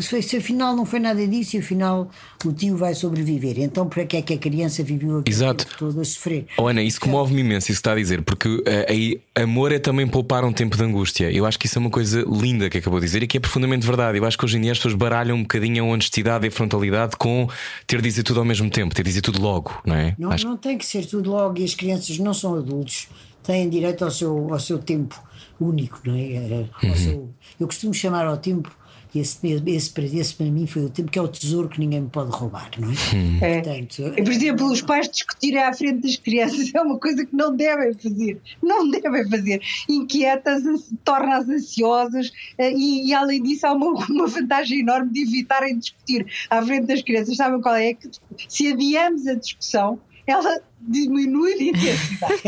Se, 0.00 0.36
afinal 0.38 0.74
não 0.74 0.86
foi 0.86 0.98
nada 0.98 1.26
disso 1.26 1.56
e 1.56 1.58
afinal 1.58 2.08
o 2.44 2.52
tio 2.52 2.76
vai 2.78 2.94
sobreviver, 2.94 3.58
então 3.60 3.86
para 3.86 4.06
que 4.06 4.16
é 4.16 4.22
que 4.22 4.32
a 4.32 4.38
criança 4.38 4.82
viveu 4.82 5.22
Exato. 5.26 5.66
tempo 5.66 5.78
todo 5.78 6.00
a 6.00 6.04
sofrer? 6.04 6.46
Oh, 6.56 6.66
Ana, 6.66 6.82
isso 6.82 6.98
comove-me 6.98 7.42
imenso, 7.42 7.66
isso 7.70 7.78
que 7.82 7.88
está 7.88 7.92
a 7.92 7.94
dizer, 7.96 8.22
porque 8.22 8.62
eh, 8.64 8.86
aí 8.88 9.20
amor 9.34 9.72
é 9.72 9.78
também 9.78 10.06
poupar 10.06 10.44
um 10.46 10.52
tempo 10.52 10.76
de 10.78 10.82
angústia. 10.82 11.30
Eu 11.30 11.44
acho 11.44 11.58
que 11.58 11.66
isso 11.66 11.78
é 11.78 11.80
uma 11.80 11.90
coisa 11.90 12.24
linda 12.26 12.70
que 12.70 12.78
acabou 12.78 12.98
de 13.00 13.04
dizer 13.06 13.22
e 13.22 13.26
que 13.26 13.36
é 13.36 13.40
profundamente 13.40 13.86
verdade. 13.86 14.16
Eu 14.16 14.24
acho 14.24 14.38
que 14.38 14.44
hoje 14.46 14.56
em 14.56 14.62
dia 14.62 14.72
as 14.72 14.78
pessoas 14.78 14.94
baralham 14.94 15.36
um 15.36 15.42
bocadinho 15.42 15.84
a 15.84 15.86
honestidade 15.88 16.46
e 16.46 16.48
a 16.48 16.50
frontalidade 16.52 17.16
com 17.16 17.46
ter 17.86 17.96
de 18.00 18.08
dizer 18.08 18.22
tudo 18.22 18.40
ao 18.40 18.46
mesmo 18.46 18.70
tempo, 18.70 18.94
ter 18.94 19.02
de 19.02 19.10
dizer 19.10 19.20
tudo 19.20 19.42
logo, 19.42 19.78
não 19.84 19.94
é? 19.94 20.14
Não, 20.18 20.30
Acho- 20.30 20.46
não 20.48 20.56
tem 20.56 20.78
que 20.78 20.86
ser 20.86 21.04
tudo 21.04 21.30
logo 21.30 21.58
e 21.60 21.64
as 21.64 21.74
crianças 21.74 22.18
não 22.18 22.32
são 22.32 22.54
adultos, 22.56 23.08
têm 23.42 23.68
direito 23.68 24.04
ao 24.06 24.10
seu, 24.10 24.52
ao 24.54 24.58
seu 24.58 24.78
tempo 24.78 25.20
único, 25.60 26.00
não 26.04 26.14
é? 26.14 26.20
Eh, 26.22 26.66
Uhum. 26.82 26.96
seu- 26.96 27.30
eu 27.60 27.66
costumo 27.66 27.92
chamar 27.92 28.26
ao 28.26 28.36
tempo, 28.38 28.70
esse, 29.18 29.38
esse, 29.66 29.90
para- 29.90 30.04
esse 30.04 30.34
para 30.34 30.46
mim 30.46 30.66
foi 30.66 30.84
o 30.84 30.90
tempo 30.90 31.10
que 31.10 31.18
é 31.18 31.22
o 31.22 31.28
tesouro 31.28 31.68
que 31.68 31.78
ninguém 31.80 32.00
me 32.02 32.08
pode 32.08 32.30
roubar, 32.30 32.70
não 32.78 32.90
é? 32.90 32.94
É. 33.40 33.60
Portanto, 33.62 34.02
E, 34.18 34.22
Por 34.22 34.32
exemplo, 34.32 34.66
os 34.70 34.82
pais 34.82 35.08
discutirem 35.08 35.62
à 35.62 35.72
frente 35.72 36.02
das 36.02 36.16
crianças 36.16 36.74
é 36.74 36.80
uma 36.80 36.98
coisa 36.98 37.24
que 37.24 37.34
não 37.34 37.54
devem 37.54 37.92
fazer. 37.94 38.40
Não 38.62 38.88
devem 38.90 39.28
fazer. 39.28 39.60
Inquietas, 39.88 40.62
torna-as 41.04 41.48
ansiosas 41.48 42.30
eh, 42.58 42.72
e, 42.72 43.08
e, 43.08 43.14
além 43.14 43.42
disso, 43.42 43.66
há 43.66 43.72
uma, 43.72 43.92
uma 44.08 44.26
vantagem 44.26 44.80
enorme 44.80 45.10
de 45.12 45.22
evitarem 45.22 45.78
discutir 45.78 46.26
à 46.50 46.62
frente 46.62 46.86
das 46.86 47.02
crianças. 47.02 47.36
Sabem 47.36 47.60
qual 47.60 47.74
é? 47.74 47.94
Que 47.94 48.08
se 48.48 48.68
adiamos 48.72 49.26
a 49.26 49.34
discussão, 49.34 49.98
ela 50.26 50.60
diminui 50.86 51.56
de 51.56 51.68
intensidade. 51.70 52.42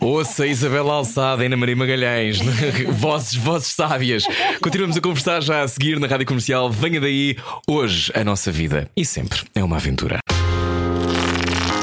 Ouça 0.00 0.46
Isabela 0.46 0.92
Alçada 0.94 1.42
e 1.42 1.46
Ana 1.46 1.56
Maria 1.56 1.76
Magalhães, 1.76 2.38
vozes, 2.92 3.34
vozes 3.34 3.68
sábias. 3.68 4.24
Continuamos 4.60 4.96
a 4.96 5.00
conversar 5.00 5.40
já 5.42 5.62
a 5.62 5.68
seguir 5.68 5.98
na 5.98 6.06
Rádio 6.06 6.26
Comercial. 6.26 6.70
Venha 6.70 7.00
daí, 7.00 7.36
hoje 7.68 8.12
a 8.14 8.22
nossa 8.22 8.52
vida 8.52 8.90
e 8.96 9.04
sempre 9.04 9.40
é 9.54 9.64
uma 9.64 9.76
aventura. 9.76 10.18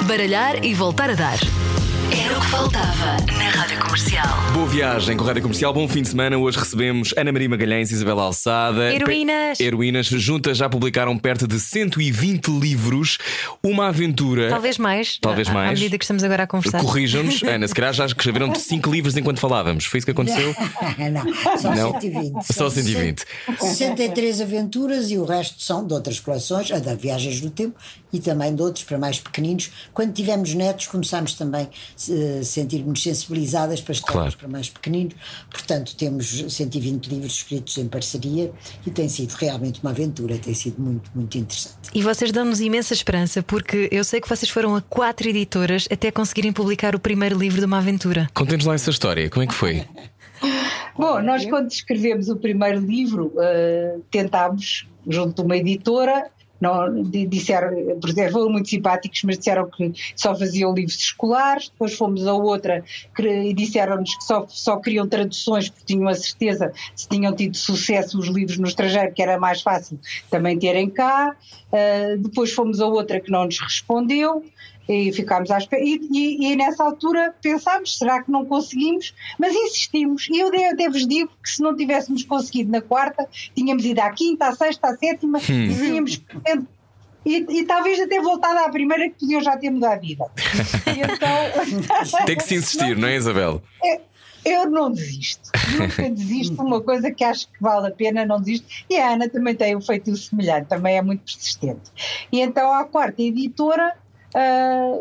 Baralhar 0.07 0.63
e 0.63 0.73
voltar 0.73 1.09
a 1.09 1.15
dar. 1.15 1.64
Era 2.11 2.37
o 2.37 2.41
que 2.41 2.47
faltava 2.47 3.17
na 3.37 3.49
Rádio 3.49 3.79
Comercial. 3.79 4.27
Boa 4.53 4.65
viagem 4.67 5.15
com 5.17 5.23
a 5.23 5.27
Rádio 5.27 5.41
Comercial, 5.41 5.73
bom 5.73 5.87
fim 5.87 6.01
de 6.01 6.09
semana. 6.09 6.37
Hoje 6.37 6.57
recebemos 6.57 7.13
Ana 7.17 7.31
Maria 7.31 7.49
Magalhães 7.49 7.91
e 7.91 7.93
Isabela 7.93 8.23
Alçada. 8.23 8.93
Heroínas. 8.93 9.59
Heroínas. 9.59 10.07
Juntas 10.07 10.57
já 10.57 10.69
publicaram 10.69 11.17
perto 11.17 11.47
de 11.47 11.59
120 11.59 12.47
livros. 12.59 13.17
Uma 13.63 13.87
aventura. 13.87 14.49
Talvez 14.49 14.77
mais. 14.77 15.17
Talvez 15.19 15.49
mais. 15.49 15.69
À 15.69 15.73
medida 15.73 15.97
que 15.97 16.03
estamos 16.03 16.23
agora 16.23 16.43
a 16.43 16.47
conversar. 16.47 16.81
Corrijam-nos, 16.81 17.41
Ana, 17.43 17.67
se 17.67 17.73
calhar 17.73 17.93
já 17.93 18.05
escreveram 18.05 18.53
5 18.53 18.89
livros 18.89 19.15
enquanto 19.17 19.39
falávamos. 19.39 19.85
Foi 19.85 19.97
isso 19.97 20.05
que 20.05 20.11
aconteceu? 20.11 20.53
não, 21.11 21.57
só 21.57 21.75
Não? 21.75 21.91
120. 21.99 22.53
Só 22.53 22.69
120. 22.69 23.23
63 23.59 24.41
aventuras 24.41 25.09
e 25.11 25.17
o 25.17 25.25
resto 25.25 25.61
são 25.61 25.85
de 25.85 25.93
outras 25.93 26.19
coleções, 26.19 26.71
a 26.71 26.79
da 26.79 26.95
Viagens 26.95 27.41
no 27.41 27.49
Tempo 27.49 27.75
e 28.15 28.19
também 28.19 28.55
de 28.55 28.61
outros 28.61 28.83
para 28.85 28.97
mais 28.97 29.19
pequeninos. 29.19 29.69
Quando 29.93 30.13
tivemos 30.13 30.53
netos, 30.53 30.87
começámos 30.87 31.33
também 31.33 31.67
a 31.69 32.43
sentir-nos 32.43 33.03
sensibilizadas 33.03 33.81
para 33.81 33.91
histórias 33.93 34.15
Claro. 34.15 34.37
para 34.37 34.47
mais 34.47 34.69
pequeninos. 34.69 35.13
Portanto, 35.51 35.95
temos 35.95 36.45
120 36.53 37.07
livros 37.07 37.33
escritos 37.33 37.77
em 37.77 37.87
parceria 37.87 38.51
e 38.85 38.89
tem 38.89 39.09
sido 39.09 39.33
realmente 39.33 39.81
uma 39.81 39.91
aventura, 39.91 40.37
tem 40.37 40.53
sido 40.53 40.81
muito, 40.81 41.11
muito 41.13 41.37
interessante. 41.37 41.75
E 41.93 42.01
vocês 42.01 42.31
dão-nos 42.31 42.61
imensa 42.61 42.93
esperança 42.93 43.43
porque 43.43 43.89
eu 43.91 44.03
sei 44.03 44.21
que 44.21 44.29
vocês 44.29 44.49
foram 44.49 44.75
a 44.75 44.81
quatro 44.81 45.27
editoras 45.27 45.87
até 45.91 46.09
conseguirem 46.11 46.53
publicar 46.53 46.95
o 46.95 46.99
primeiro 46.99 47.37
livro 47.37 47.59
de 47.59 47.65
uma 47.65 47.79
aventura. 47.79 48.29
Contem-nos 48.33 48.65
lá 48.65 48.75
essa 48.75 48.89
história. 48.89 49.29
Como 49.29 49.43
é 49.43 49.47
que 49.47 49.53
foi? 49.53 49.83
Bom, 50.97 51.21
nós 51.21 51.45
quando 51.45 51.69
escrevemos 51.69 52.29
o 52.29 52.37
primeiro 52.37 52.79
livro, 52.79 53.33
eh, 53.37 53.97
tentámos, 54.09 54.87
junto 55.07 55.41
de 55.41 55.41
uma 55.45 55.57
editora, 55.57 56.29
não, 56.59 57.03
di- 57.03 57.25
disseram, 57.25 57.69
foram 58.31 58.49
muito 58.49 58.69
simpáticos, 58.69 59.21
mas 59.23 59.37
disseram 59.37 59.69
que 59.69 59.91
só 60.15 60.35
faziam 60.35 60.73
livros 60.73 60.95
escolares, 60.95 61.69
depois 61.69 61.93
fomos 61.95 62.25
a 62.27 62.33
outra 62.33 62.83
e 63.19 63.53
disseram-nos 63.53 64.15
que 64.15 64.23
só, 64.23 64.45
só 64.47 64.77
queriam 64.77 65.07
traduções 65.07 65.69
porque 65.69 65.85
tinham 65.85 66.07
a 66.07 66.13
certeza 66.15 66.71
se 66.95 67.07
tinham 67.07 67.35
tido 67.35 67.55
sucesso 67.55 68.17
os 68.19 68.27
livros 68.27 68.57
no 68.57 68.67
estrangeiro, 68.67 69.13
que 69.13 69.21
era 69.21 69.37
mais 69.39 69.61
fácil 69.61 69.99
também 70.29 70.57
terem 70.57 70.89
cá. 70.89 71.35
Eh, 71.71 72.17
depois 72.17 72.53
fomos 72.53 72.79
a 72.79 72.85
outra 72.87 73.19
que 73.19 73.31
não 73.31 73.45
nos 73.45 73.59
respondeu 73.59 74.43
e 74.87 75.11
ficámos 75.11 75.49
à 75.51 75.57
espera. 75.57 75.83
E, 75.83 75.99
e- 76.11 76.51
e 76.51 76.55
nessa 76.55 76.83
altura 76.83 77.33
pensámos, 77.41 77.97
será 77.97 78.21
que 78.23 78.31
não 78.31 78.45
conseguimos? 78.45 79.13
Mas 79.39 79.53
insistimos. 79.53 80.27
E 80.29 80.39
eu 80.39 80.47
até 80.71 80.89
vos 80.89 81.07
digo 81.07 81.31
que 81.43 81.49
se 81.49 81.61
não 81.61 81.75
tivéssemos 81.75 82.23
conseguido 82.23 82.71
na 82.71 82.81
quarta, 82.81 83.27
tínhamos 83.55 83.83
ido 83.85 83.99
à 83.99 84.11
quinta, 84.11 84.47
à 84.47 84.55
sexta, 84.55 84.89
à 84.89 84.95
sétima, 84.97 85.39
e 85.39 85.41
tínhamos. 85.75 86.21
E, 87.25 87.37
e 87.49 87.65
talvez 87.65 87.99
até 87.99 88.21
voltado 88.21 88.59
à 88.59 88.69
primeira 88.69 89.09
que 89.09 89.19
podiam 89.19 89.41
já 89.41 89.57
ter 89.57 89.71
mudado 89.71 89.93
a 89.93 89.95
vida. 89.97 90.25
Então, 90.87 92.25
Tem 92.25 92.37
que 92.37 92.43
se 92.43 92.55
insistir, 92.55 92.95
não 92.97 93.07
é, 93.07 93.15
Isabel? 93.15 93.61
eu 94.45 94.69
não 94.69 94.91
desisto. 94.91 95.49
Nunca 95.79 96.07
desisto. 96.11 96.61
Uma 96.61 96.79
coisa 96.79 97.09
que 97.11 97.23
acho 97.23 97.47
que 97.47 97.59
vale 97.59 97.87
a 97.87 97.91
pena, 97.91 98.23
não 98.25 98.39
desisto. 98.39 98.67
E 98.87 98.95
a 98.97 99.13
Ana 99.13 99.27
também 99.27 99.55
tem 99.55 99.75
um 99.75 99.81
feitio 99.81 100.15
semelhante, 100.15 100.67
também 100.67 100.97
é 100.97 101.01
muito 101.01 101.21
persistente. 101.23 101.81
E 102.31 102.39
então 102.41 102.71
à 102.71 102.83
quarta 102.85 103.21
editora. 103.23 103.95
Ah, 104.35 104.91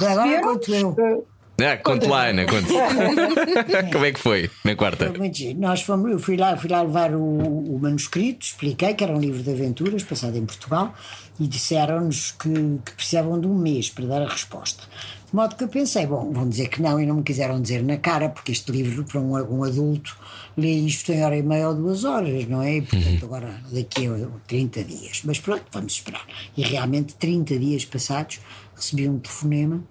Agora 0.00 0.40
conto 0.42 0.74
eu. 0.74 1.24
ah, 1.60 1.72
Ah, 1.72 1.76
conte 1.76 2.06
lá, 2.06 2.28
Ana, 2.28 2.46
conte. 2.46 2.72
Como 3.92 4.04
é 4.04 4.12
que 4.12 4.18
foi 4.18 4.50
na 4.64 4.74
quarta? 4.74 5.12
Nós 5.56 5.82
fomos, 5.82 6.10
eu 6.10 6.18
fui 6.18 6.36
lá, 6.36 6.56
fui 6.56 6.70
lá 6.70 6.82
levar 6.82 7.14
o, 7.14 7.20
o 7.22 7.78
manuscrito, 7.80 8.46
expliquei 8.46 8.94
que 8.94 9.04
era 9.04 9.12
um 9.14 9.20
livro 9.20 9.42
de 9.42 9.50
aventuras 9.50 10.02
passado 10.02 10.36
em 10.36 10.44
Portugal 10.46 10.94
e 11.38 11.46
disseram-nos 11.46 12.32
que, 12.32 12.48
que 12.84 12.92
precisavam 12.92 13.38
de 13.40 13.46
um 13.46 13.54
mês 13.56 13.90
para 13.90 14.06
dar 14.06 14.22
a 14.22 14.28
resposta. 14.28 14.82
De 15.28 15.36
modo 15.36 15.56
que 15.56 15.64
eu 15.64 15.68
pensei, 15.68 16.06
bom, 16.06 16.30
vão 16.30 16.46
dizer 16.48 16.68
que 16.68 16.82
não 16.82 17.00
e 17.00 17.06
não 17.06 17.16
me 17.16 17.22
quiseram 17.22 17.60
dizer 17.60 17.82
na 17.82 17.96
cara, 17.96 18.28
porque 18.28 18.52
este 18.52 18.70
livro, 18.70 19.02
para 19.04 19.18
um, 19.18 19.32
um 19.32 19.64
adulto, 19.64 20.14
lê 20.58 20.70
isto 20.72 21.10
em 21.10 21.24
hora 21.24 21.34
e 21.36 21.42
meia 21.42 21.68
ou 21.70 21.74
duas 21.74 22.04
horas, 22.04 22.46
não 22.46 22.60
é? 22.60 22.76
E, 22.76 22.82
portanto, 22.82 23.24
agora 23.24 23.54
daqui 23.72 24.06
a 24.08 24.28
30 24.46 24.84
dias. 24.84 25.22
Mas 25.24 25.38
pronto, 25.40 25.64
vamos 25.72 25.94
esperar. 25.94 26.26
E 26.54 26.62
realmente, 26.62 27.14
30 27.14 27.58
dias 27.58 27.84
passados, 27.86 28.40
recebi 28.82 29.08
um 29.08 29.18
telefonema 29.18 29.82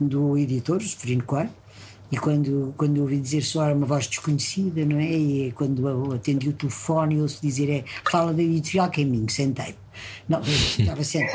do 0.00 0.38
editor, 0.38 0.78
o 0.78 0.80
Severino 0.80 1.22
Coelho, 1.24 1.50
e 2.10 2.18
quando, 2.18 2.74
quando 2.76 3.00
ouvi 3.02 3.20
dizer 3.20 3.42
só 3.42 3.64
era 3.66 3.74
uma 3.74 3.86
voz 3.86 4.08
desconhecida, 4.08 4.84
não 4.84 4.98
é? 4.98 5.12
E 5.12 5.52
quando 5.52 6.12
atendi 6.12 6.48
o 6.48 6.52
telefone, 6.52 7.20
ouço 7.20 7.40
dizer 7.40 7.70
é 7.70 7.84
fala 8.10 8.32
da 8.32 8.42
editorial 8.42 8.90
Caminho, 8.90 9.30
sentei-me. 9.30 9.76
Não, 10.28 10.40
estava 10.42 11.02
sempre 11.02 11.32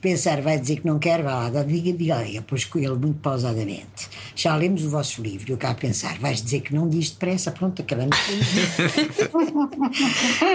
pensar, 0.00 0.40
vai 0.40 0.58
dizer 0.58 0.80
que 0.80 0.86
não 0.86 0.98
quer, 0.98 1.22
vá 1.22 1.48
lá, 1.48 1.62
diga, 1.62 1.92
diga, 1.92 2.24
diga. 2.24 2.40
Depois 2.40 2.64
com 2.64 2.78
ele 2.78 2.94
muito 2.94 3.20
pausadamente. 3.20 4.08
Já 4.34 4.56
lemos 4.56 4.84
o 4.84 4.90
vosso 4.90 5.22
livro, 5.22 5.52
eu 5.52 5.56
cá 5.56 5.70
a 5.70 5.74
pensar, 5.74 6.18
vais 6.18 6.42
dizer 6.42 6.60
que 6.60 6.74
não 6.74 6.88
diz 6.88 7.10
depressa, 7.10 7.50
pronto, 7.50 7.80
acabamos 7.80 8.16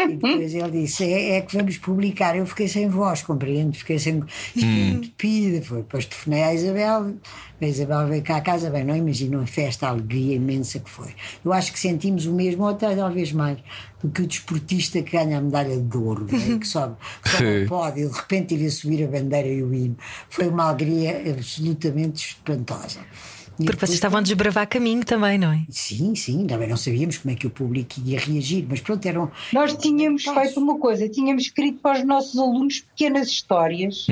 e 0.09 0.13
depois 0.13 0.53
ele 0.53 0.71
disse, 0.71 1.03
é, 1.03 1.37
é 1.37 1.41
que 1.41 1.55
vamos 1.55 1.77
publicar. 1.77 2.35
Eu 2.35 2.45
fiquei 2.45 2.67
sem 2.67 2.87
voz, 2.87 3.21
compreendo, 3.21 3.75
fiquei 3.75 3.99
sem. 3.99 4.21
Fiquei 4.27 5.11
pida. 5.17 5.61
Foi, 5.61 5.77
depois 5.79 6.05
telefonei 6.05 6.43
à 6.43 6.53
Isabel, 6.53 7.15
a 7.65 7.67
Isabel 7.67 8.07
veio 8.07 8.23
cá 8.23 8.37
a 8.37 8.41
casa, 8.41 8.69
bem, 8.69 8.83
não 8.83 8.95
imaginam 8.95 9.41
a 9.41 9.47
festa, 9.47 9.87
a 9.87 9.89
alegria 9.89 10.35
imensa 10.35 10.79
que 10.79 10.89
foi. 10.89 11.13
Eu 11.43 11.51
acho 11.51 11.73
que 11.73 11.79
sentimos 11.79 12.25
o 12.25 12.33
mesmo, 12.33 12.63
ou 12.63 12.69
até 12.69 12.95
talvez 12.95 13.31
mais, 13.31 13.57
do 14.01 14.09
que 14.09 14.21
o 14.21 14.27
desportista 14.27 15.01
que 15.01 15.11
ganha 15.11 15.37
a 15.37 15.41
medalha 15.41 15.77
de 15.77 15.97
ouro, 15.97 16.27
é? 16.31 16.57
que 16.57 16.65
sobe, 16.67 16.95
sobe 17.25 17.63
ao 17.63 17.67
pódio, 17.67 18.09
de 18.09 18.15
repente 18.15 18.57
vê 18.57 18.69
subir 18.69 19.03
a 19.03 19.07
bandeira 19.07 19.47
e 19.47 19.61
o 19.63 19.73
hino. 19.73 19.97
Foi 20.29 20.47
uma 20.47 20.69
alegria 20.69 21.21
absolutamente 21.29 22.29
espantosa. 22.29 22.99
Porque 23.59 23.71
depois- 23.73 23.89
vocês 23.89 23.95
estavam 23.95 24.19
a 24.19 24.21
desbravar 24.23 24.67
caminho 24.67 25.03
também, 25.03 25.37
não 25.37 25.51
é? 25.51 25.61
Sim, 25.69 26.15
sim, 26.15 26.47
também 26.47 26.67
não 26.69 26.77
sabíamos 26.77 27.17
como 27.17 27.33
é 27.33 27.35
que 27.35 27.45
o 27.45 27.49
público 27.49 27.95
ia 28.05 28.19
reagir, 28.19 28.65
mas 28.69 28.79
pronto, 28.79 29.05
eram. 29.05 29.29
Nós 29.51 29.75
tínhamos 29.75 30.23
Passo. 30.23 30.39
feito 30.39 30.59
uma 30.59 30.77
coisa, 30.77 31.07
tínhamos 31.09 31.43
escrito 31.43 31.79
para 31.79 31.99
os 31.99 32.05
nossos 32.05 32.37
alunos 32.39 32.79
pequenas 32.79 33.27
histórias 33.27 34.07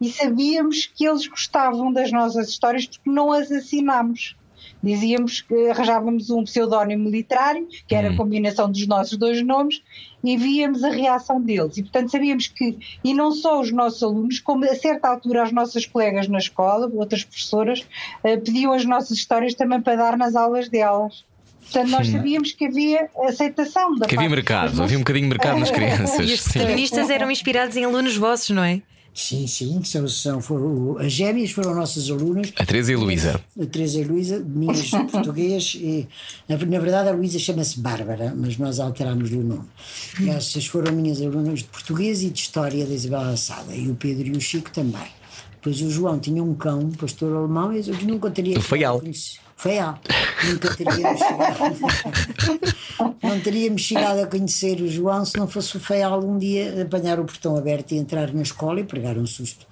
e 0.00 0.08
sabíamos 0.10 0.86
que 0.94 1.06
eles 1.06 1.26
gostavam 1.26 1.92
das 1.92 2.10
nossas 2.12 2.48
histórias 2.48 2.86
porque 2.86 3.10
não 3.10 3.32
as 3.32 3.50
assinámos. 3.50 4.36
Dizíamos 4.84 5.40
que 5.40 5.70
arranjávamos 5.70 6.28
um 6.30 6.44
pseudónimo 6.44 7.08
literário, 7.08 7.66
que 7.88 7.94
era 7.94 8.10
a 8.10 8.16
combinação 8.16 8.70
dos 8.70 8.86
nossos 8.86 9.16
dois 9.16 9.42
nomes, 9.42 9.82
e 10.22 10.36
víamos 10.36 10.84
a 10.84 10.90
reação 10.90 11.40
deles. 11.40 11.78
E, 11.78 11.82
portanto, 11.82 12.10
sabíamos 12.10 12.48
que, 12.48 12.76
e 13.02 13.14
não 13.14 13.32
só 13.32 13.60
os 13.60 13.72
nossos 13.72 14.02
alunos, 14.02 14.38
como 14.40 14.64
a 14.64 14.74
certa 14.74 15.08
altura 15.08 15.42
as 15.42 15.52
nossas 15.52 15.86
colegas 15.86 16.28
na 16.28 16.38
escola, 16.38 16.90
outras 16.94 17.24
professoras, 17.24 17.86
eh, 18.22 18.36
pediam 18.36 18.72
as 18.72 18.84
nossas 18.84 19.16
histórias 19.16 19.54
também 19.54 19.80
para 19.80 19.96
dar 19.96 20.16
nas 20.18 20.36
aulas 20.36 20.68
delas. 20.68 21.24
Portanto, 21.62 21.88
nós 21.90 22.06
sabíamos 22.08 22.52
que 22.52 22.66
havia 22.66 23.08
aceitação 23.26 23.94
da 23.96 24.06
Que 24.06 24.16
havia 24.16 24.28
parte 24.28 24.36
mercado, 24.36 24.82
havia 24.82 24.98
um 24.98 25.00
bocadinho 25.00 25.24
de 25.24 25.30
mercado 25.30 25.58
nas 25.58 25.70
E 25.70 25.72
crianças. 25.72 26.30
os 26.30 26.40
Sim. 26.42 26.52
protagonistas 26.52 27.08
eram 27.08 27.30
inspirados 27.30 27.74
em 27.76 27.84
alunos 27.84 28.16
vossos, 28.16 28.50
não 28.50 28.62
é? 28.62 28.82
Sim, 29.14 29.46
sim, 29.46 29.80
são, 29.84 30.08
são, 30.08 30.40
foram, 30.40 30.98
as 30.98 31.12
gêmeas 31.12 31.52
foram 31.52 31.72
nossas 31.72 32.10
alunas. 32.10 32.52
A 32.56 32.66
Teresa 32.66 32.90
e 32.90 32.94
a 32.96 32.98
Luísa. 32.98 33.40
A 33.60 33.64
Teresa 33.64 34.00
e 34.00 34.02
a 34.02 34.06
Luísa, 34.08 34.44
minhas 34.44 34.78
de 34.78 34.90
português. 35.06 35.76
E, 35.76 36.08
na, 36.48 36.58
na 36.58 36.78
verdade, 36.80 37.10
a 37.10 37.12
Luísa 37.12 37.38
chama-se 37.38 37.78
Bárbara, 37.78 38.34
mas 38.36 38.58
nós 38.58 38.80
alterámos-lhe 38.80 39.36
o 39.36 39.44
nome. 39.44 39.68
E 40.20 40.28
Essas 40.28 40.66
foram 40.66 40.92
minhas 40.92 41.22
alunas 41.22 41.60
de 41.60 41.66
português 41.66 42.24
e 42.24 42.30
de 42.30 42.40
história 42.40 42.84
da 42.84 42.92
Isabel 42.92 43.20
Assada. 43.20 43.72
E 43.72 43.88
o 43.88 43.94
Pedro 43.94 44.26
e 44.26 44.32
o 44.32 44.40
Chico 44.40 44.68
também. 44.72 45.06
Depois 45.52 45.80
o 45.80 45.90
João 45.90 46.18
tinha 46.18 46.42
um 46.42 46.52
cão, 46.52 46.80
um 46.80 46.90
pastor 46.90 47.36
alemão, 47.36 47.72
e 47.72 47.88
eu 47.88 47.94
nunca 48.02 48.30
teria. 48.32 48.58
O 48.58 48.62
Feial. 49.56 49.98
Feial. 50.04 50.52
Nunca 50.52 50.74
teríamos 50.76 51.18
chegado. 51.20 53.14
não 53.22 53.40
teríamos 53.40 53.80
chegado 53.82 54.18
a 54.20 54.26
conhecer 54.26 54.80
o 54.80 54.88
João 54.88 55.24
se 55.24 55.36
não 55.38 55.46
fosse 55.48 55.76
o 55.76 55.80
Feial 55.80 56.22
um 56.24 56.38
dia 56.38 56.82
apanhar 56.82 57.18
o 57.18 57.24
portão 57.24 57.56
aberto 57.56 57.92
e 57.92 57.96
entrar 57.96 58.32
na 58.32 58.42
escola 58.42 58.80
e 58.80 58.84
pregar 58.84 59.16
um 59.16 59.26
susto 59.26 59.66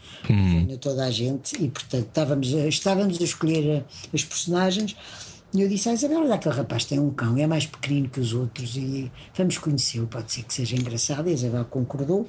a 0.72 0.76
toda 0.78 1.04
a 1.04 1.10
gente. 1.10 1.62
E 1.62 1.68
portanto 1.68 2.06
estávamos 2.06 2.54
a, 2.54 2.66
estávamos 2.68 3.20
a 3.20 3.24
escolher 3.24 3.78
a- 3.80 4.14
as 4.14 4.24
personagens. 4.24 4.96
E 5.54 5.60
eu 5.60 5.68
disse 5.68 5.88
à 5.88 5.92
Isabel: 5.92 6.20
olha, 6.20 6.34
aquele 6.34 6.54
rapaz 6.54 6.84
tem 6.86 6.98
um 6.98 7.10
cão, 7.10 7.36
é 7.36 7.46
mais 7.46 7.66
pequenino 7.66 8.08
que 8.08 8.20
os 8.20 8.32
outros 8.32 8.74
e 8.76 9.10
vamos 9.36 9.58
conhecê-lo, 9.58 10.06
pode 10.06 10.32
ser 10.32 10.44
que 10.44 10.54
seja 10.54 10.76
engraçado. 10.76 11.28
E 11.28 11.30
a 11.32 11.34
Isabel 11.34 11.64
concordou. 11.66 12.26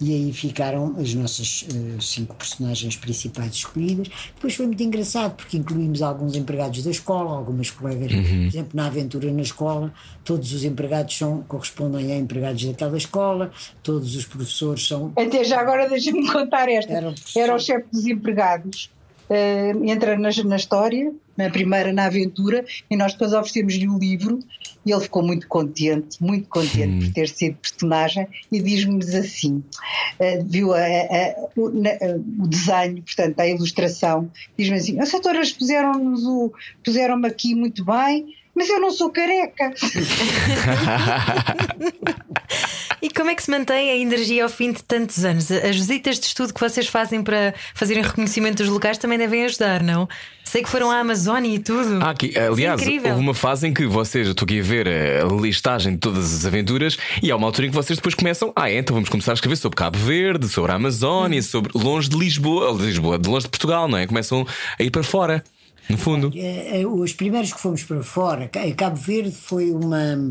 E 0.00 0.12
aí 0.14 0.32
ficaram 0.32 0.96
as 0.98 1.14
nossas 1.14 1.64
eh, 1.70 2.00
cinco 2.00 2.34
personagens 2.34 2.96
principais 2.96 3.52
escolhidas. 3.54 4.08
Depois 4.34 4.54
foi 4.54 4.66
muito 4.66 4.82
engraçado 4.82 5.34
porque 5.36 5.56
incluímos 5.56 6.02
alguns 6.02 6.34
empregados 6.34 6.82
da 6.82 6.90
escola, 6.90 7.36
algumas 7.36 7.70
colegas, 7.70 8.10
por 8.10 8.20
exemplo, 8.20 8.70
na 8.74 8.86
aventura 8.86 9.30
na 9.30 9.42
escola, 9.42 9.92
todos 10.24 10.52
os 10.52 10.64
empregados 10.64 11.16
são, 11.16 11.42
correspondem 11.42 12.12
a 12.12 12.16
empregados 12.16 12.64
daquela 12.64 12.96
escola, 12.96 13.52
todos 13.82 14.16
os 14.16 14.24
professores 14.24 14.86
são. 14.86 15.12
Até 15.16 15.44
já 15.44 15.60
agora 15.60 15.88
deixa-me 15.88 16.30
contar 16.30 16.68
esta. 16.68 16.92
Era 16.92 17.14
Era, 17.36 17.54
o 17.54 17.58
chefe 17.58 17.86
dos 17.92 18.06
empregados. 18.06 18.90
eh, 19.30 19.72
entra 19.84 20.18
na, 20.18 20.30
na 20.44 20.56
história, 20.56 21.12
na 21.36 21.48
primeira 21.48 21.92
na 21.92 22.06
aventura, 22.06 22.64
e 22.90 22.96
nós 22.96 23.12
depois 23.12 23.32
oferecemos-lhe 23.32 23.88
o 23.88 23.98
livro 23.98 24.40
e 24.84 24.92
ele 24.92 25.00
ficou 25.00 25.22
muito 25.22 25.46
contente, 25.48 26.22
muito 26.22 26.48
contente 26.48 27.06
por 27.06 27.12
ter 27.14 27.28
sido 27.28 27.56
personagem 27.56 28.26
e 28.50 28.60
diz-nos 28.60 29.14
assim, 29.14 29.62
eh, 30.18 30.42
viu 30.44 30.72
a- 30.74 30.78
a- 30.78 31.34
o, 31.56 31.68
na- 31.70 31.90
o 32.40 32.46
desenho, 32.48 33.02
portanto 33.02 33.38
a 33.40 33.46
ilustração, 33.46 34.30
diz-me 34.58 34.76
assim, 34.76 35.00
as 35.00 35.12
autoras 35.14 35.52
puseram-nos 35.52 36.24
o, 36.24 36.52
puseram-me 36.84 37.26
aqui 37.28 37.54
muito 37.54 37.84
bem, 37.84 38.34
mas 38.54 38.68
eu 38.68 38.80
não 38.80 38.90
sou 38.90 39.10
careca. 39.10 39.72
E 43.00 43.10
como 43.10 43.30
é 43.30 43.34
que 43.34 43.42
se 43.42 43.50
mantém 43.50 43.90
a 43.90 43.96
energia 43.96 44.44
ao 44.44 44.48
fim 44.48 44.70
de 44.70 44.80
tantos 44.84 45.24
anos? 45.24 45.50
As 45.50 45.74
visitas 45.74 46.20
de 46.20 46.26
estudo 46.26 46.54
que 46.54 46.60
vocês 46.60 46.86
fazem 46.86 47.20
para 47.20 47.52
fazerem 47.74 48.00
reconhecimento 48.00 48.58
dos 48.62 48.68
locais 48.68 48.96
também 48.96 49.18
devem 49.18 49.44
ajudar, 49.44 49.82
não? 49.82 50.08
Sei 50.44 50.62
que 50.62 50.68
foram 50.68 50.88
à 50.88 50.98
Amazónia 51.00 51.52
e 51.52 51.58
tudo. 51.58 51.98
Ah, 52.00 52.10
aqui, 52.10 52.32
aliás, 52.38 52.80
é 52.80 53.10
houve 53.10 53.20
uma 53.20 53.34
fase 53.34 53.66
em 53.66 53.74
que 53.74 53.86
vocês, 53.86 54.26
eu 54.26 54.32
estou 54.32 54.44
aqui 54.44 54.60
a 54.60 54.62
ver 54.62 54.86
a 54.86 55.24
listagem 55.40 55.94
de 55.94 55.98
todas 55.98 56.32
as 56.32 56.44
aventuras 56.46 56.96
e 57.20 57.30
há 57.32 57.36
uma 57.36 57.46
altura 57.48 57.66
em 57.66 57.70
que 57.70 57.74
vocês 57.76 57.96
depois 57.98 58.14
começam, 58.14 58.52
ah, 58.54 58.70
é, 58.70 58.78
então 58.78 58.94
vamos 58.94 59.08
começar 59.08 59.32
a 59.32 59.34
escrever 59.34 59.56
sobre 59.56 59.76
Cabo 59.76 59.98
Verde, 59.98 60.48
sobre 60.48 60.70
a 60.70 60.76
Amazónia, 60.76 61.38
Uhum. 61.38 61.42
sobre 61.42 61.72
longe 61.74 62.08
de 62.08 62.16
Lisboa, 62.16 62.76
de 62.78 62.84
Lisboa, 62.86 63.18
de 63.18 63.28
longe 63.28 63.46
de 63.46 63.50
Portugal, 63.50 63.88
não 63.88 63.98
é? 63.98 64.06
Começam 64.06 64.46
a 64.78 64.82
ir 64.82 64.90
para 64.90 65.02
fora, 65.02 65.42
no 65.88 65.96
fundo. 65.98 66.30
Eh, 66.34 66.80
eh, 66.80 66.86
Os 66.86 67.12
primeiros 67.12 67.52
que 67.52 67.60
fomos 67.60 67.82
para 67.82 68.02
fora, 68.02 68.48
Ca- 68.48 68.70
Cabo 68.72 68.96
Verde 68.96 69.32
foi 69.32 69.70
uma 69.70 70.28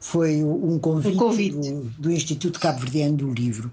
foi 0.00 0.42
um 0.42 0.78
convite, 0.80 1.14
Um 1.14 1.18
convite. 1.18 1.56
Do, 1.56 1.82
do 1.98 2.10
Instituto 2.10 2.58
Cabo 2.58 2.80
Verdeano 2.80 3.16
do 3.18 3.32
Livro 3.32 3.70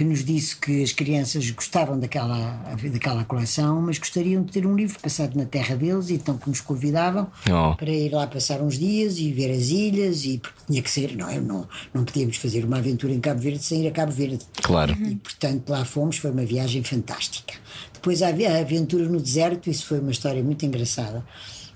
que 0.00 0.04
nos 0.04 0.24
disse 0.24 0.56
que 0.56 0.82
as 0.82 0.92
crianças 0.92 1.50
gostavam 1.50 1.98
daquela, 2.00 2.74
daquela 2.90 3.22
coleção, 3.22 3.82
mas 3.82 3.98
gostariam 3.98 4.42
de 4.42 4.50
ter 4.50 4.64
um 4.64 4.74
livro 4.74 4.98
passado 4.98 5.36
na 5.36 5.44
terra 5.44 5.76
deles, 5.76 6.08
e 6.08 6.14
então 6.14 6.38
que 6.38 6.48
nos 6.48 6.62
convidavam 6.62 7.30
Oh. 7.50 7.74
para 7.74 7.90
ir 7.90 8.10
lá 8.10 8.26
passar 8.26 8.62
uns 8.62 8.78
dias 8.78 9.18
e 9.18 9.30
ver 9.30 9.50
as 9.50 9.68
ilhas, 9.68 10.24
e 10.24 10.38
porque 10.38 10.58
tinha 10.66 10.80
que 10.80 10.90
ser, 10.90 11.14
não 11.14 11.28
é? 11.28 11.38
Não, 11.38 11.68
não 11.92 12.02
podíamos 12.02 12.38
fazer 12.38 12.64
uma 12.64 12.78
aventura 12.78 13.12
em 13.12 13.20
Cabo 13.20 13.42
Verde 13.42 13.62
sem 13.62 13.84
ir 13.84 13.88
a 13.88 13.90
Cabo 13.90 14.10
Verde. 14.10 14.38
Claro. 14.62 14.96
E 14.98 15.16
portanto 15.16 15.68
lá 15.68 15.84
fomos, 15.84 16.16
foi 16.16 16.30
uma 16.30 16.46
viagem 16.46 16.82
fantástica. 16.82 17.52
Depois 17.92 18.22
a 18.22 18.28
aventura 18.28 19.06
no 19.06 19.20
deserto, 19.20 19.68
isso 19.68 19.84
foi 19.84 20.00
uma 20.00 20.12
história 20.12 20.42
muito 20.42 20.64
engraçada. 20.64 21.22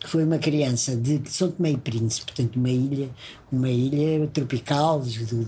Foi 0.07 0.23
uma 0.25 0.39
criança 0.39 0.95
de 0.97 1.21
São 1.31 1.51
Tomé 1.51 1.71
e 1.73 1.77
Príncipe, 1.77 2.27
portanto, 2.27 2.57
uma 2.57 2.71
ilha, 2.71 3.11
uma 3.51 3.71
ilha 3.71 4.27
tropical, 4.29 5.01
de, 5.01 5.25
de- 5.25 5.45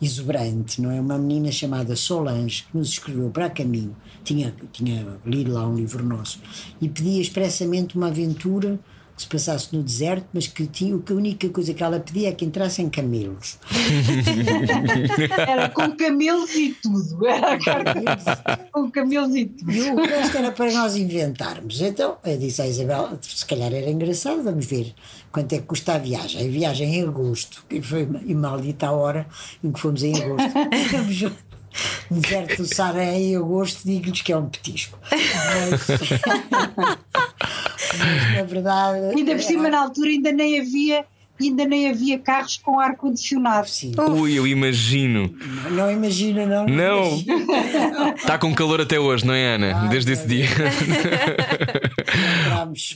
exuberante, 0.00 0.80
não 0.80 0.90
é? 0.90 1.00
Uma 1.00 1.18
menina 1.18 1.50
chamada 1.50 1.96
Solange, 1.96 2.64
que 2.70 2.76
nos 2.76 2.88
escreveu 2.90 3.28
para 3.30 3.50
caminho, 3.50 3.96
tinha, 4.22 4.54
tinha 4.72 5.06
lido 5.26 5.52
lá 5.52 5.66
um 5.66 5.74
livro 5.74 6.04
nosso, 6.04 6.40
e 6.80 6.88
pedia 6.88 7.20
expressamente 7.20 7.96
uma 7.96 8.08
aventura 8.08 8.78
que 9.16 9.22
se 9.22 9.28
passasse 9.28 9.74
no 9.76 9.82
deserto, 9.82 10.26
mas 10.32 10.46
que 10.46 10.66
tinha, 10.66 10.98
que 10.98 11.12
a 11.12 11.16
única 11.16 11.48
coisa 11.48 11.74
que 11.74 11.82
ela 11.82 12.00
pedia 12.00 12.28
é 12.30 12.32
que 12.32 12.44
entrassem 12.44 12.88
camelos. 12.88 13.58
Era 15.36 15.68
com 15.68 15.94
camelos 15.96 16.54
e 16.54 16.76
tudo. 16.82 17.26
Era 17.26 17.58
com 18.70 18.90
camelos 18.90 19.34
e 19.34 19.46
tudo. 19.46 19.72
E 19.72 19.90
o 19.90 19.96
resto 19.96 20.38
era 20.38 20.52
para 20.52 20.72
nós 20.72 20.96
inventarmos. 20.96 21.80
Então 21.80 22.16
eu 22.24 22.38
disse 22.38 22.62
à 22.62 22.66
Isabel: 22.66 23.18
se 23.20 23.44
calhar 23.44 23.72
era 23.72 23.90
engraçado, 23.90 24.42
vamos 24.42 24.66
ver 24.66 24.94
quanto 25.30 25.52
é 25.52 25.58
que 25.58 25.64
custa 25.64 25.94
a 25.94 25.98
viagem. 25.98 26.46
A 26.46 26.50
viagem 26.50 26.94
em 26.96 27.02
agosto, 27.02 27.64
que 27.68 27.82
foi 27.82 28.08
e 28.24 28.34
maldita 28.34 28.88
a 28.88 28.92
hora 28.92 29.26
em 29.62 29.70
que 29.72 29.80
fomos 29.80 30.02
em 30.02 30.14
agosto. 30.22 30.52
Deserto 32.10 32.62
do 32.62 32.74
Saara 32.74 33.04
em 33.04 33.36
agosto, 33.36 33.82
digo-lhes 33.84 34.20
que 34.22 34.32
é 34.32 34.36
um 34.36 34.46
petisco. 34.48 34.98
Mas, 35.10 35.86
mas, 36.76 38.36
na 38.36 38.42
verdade. 38.44 38.98
Ainda 39.16 39.32
por 39.34 39.42
cima, 39.42 39.66
era- 39.68 39.76
na 39.76 39.82
altura, 39.82 40.08
ainda 40.10 40.32
nem 40.32 40.60
havia, 40.60 41.04
ainda 41.40 41.64
nem 41.64 41.88
havia 41.90 42.18
carros 42.18 42.58
com 42.58 42.78
ar-condicionado. 42.78 43.68
Sim. 43.68 43.92
Ui, 44.10 44.32
eu 44.38 44.46
imagino. 44.46 45.34
Não 45.70 45.90
imagina, 45.90 46.44
não. 46.46 46.66
Não! 46.66 47.24
Está 48.16 48.36
com 48.38 48.54
calor 48.54 48.80
até 48.80 49.00
hoje, 49.00 49.26
não 49.26 49.34
é, 49.34 49.54
Ana? 49.54 49.72
Ah, 49.84 49.86
Desde 49.88 50.12
esse 50.12 50.26
dia. 50.26 50.46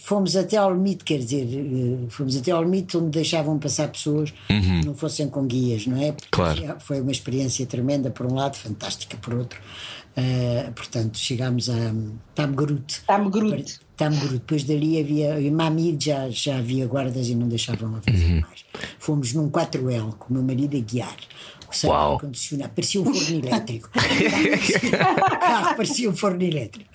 Fomos 0.03 0.37
até 0.37 0.57
ao 0.57 0.73
limite, 0.75 1.05
quer 1.05 1.19
dizer, 1.19 1.47
eh, 1.47 2.07
fomos 2.09 2.37
até 2.37 2.51
ao 2.51 2.63
limite 2.63 2.97
onde 2.97 3.11
deixavam 3.11 3.59
passar 3.59 3.89
pessoas 3.89 4.33
que 4.47 4.87
não 4.87 4.95
fossem 4.95 5.29
com 5.29 5.47
guias, 5.47 5.87
não 5.87 6.01
é? 6.01 6.13
Porque 6.13 6.29
Claro. 6.31 6.77
Foi 6.81 7.01
uma 7.01 7.13
experiência 7.13 7.65
tremenda, 7.67 8.11
por 8.11 8.27
um 8.27 8.35
lado, 8.35 8.57
fantástica 8.57 9.17
por 9.17 9.35
outro. 9.35 9.61
Eh, 10.17 10.71
portanto, 10.75 11.19
chegámos 11.19 11.69
a 11.69 11.93
Tamgrut. 12.35 13.03
Tamgrut. 13.07 13.81
Tamgrut. 13.97 14.33
Depois 14.33 14.65
dali 14.65 14.99
havia, 14.99 15.39
em 15.39 15.51
Mamid 15.51 16.03
já, 16.07 16.31
já 16.31 16.57
havia 16.57 16.87
guardas 16.87 17.29
e 17.29 17.35
não 17.35 17.47
deixavam 17.47 17.97
a 17.97 18.01
fazer 18.01 18.41
mais. 18.41 18.65
Fomos 18.99 19.35
num 19.35 19.51
4L 19.51 20.15
com 20.19 20.31
o 20.31 20.33
meu 20.33 20.43
marido 20.43 20.77
a 20.77 20.81
guiar. 20.81 21.17
Sem 21.71 21.91
Uau. 21.91 22.15
ar-condicionado, 22.15 22.73
parecia 22.75 23.01
um 23.01 23.05
forno 23.05 23.39
elétrico. 23.47 23.91
o 23.95 25.39
carro 25.39 25.77
parecia 25.77 26.11
um 26.11 26.17
forno 26.17 26.43
elétrico. 26.43 26.91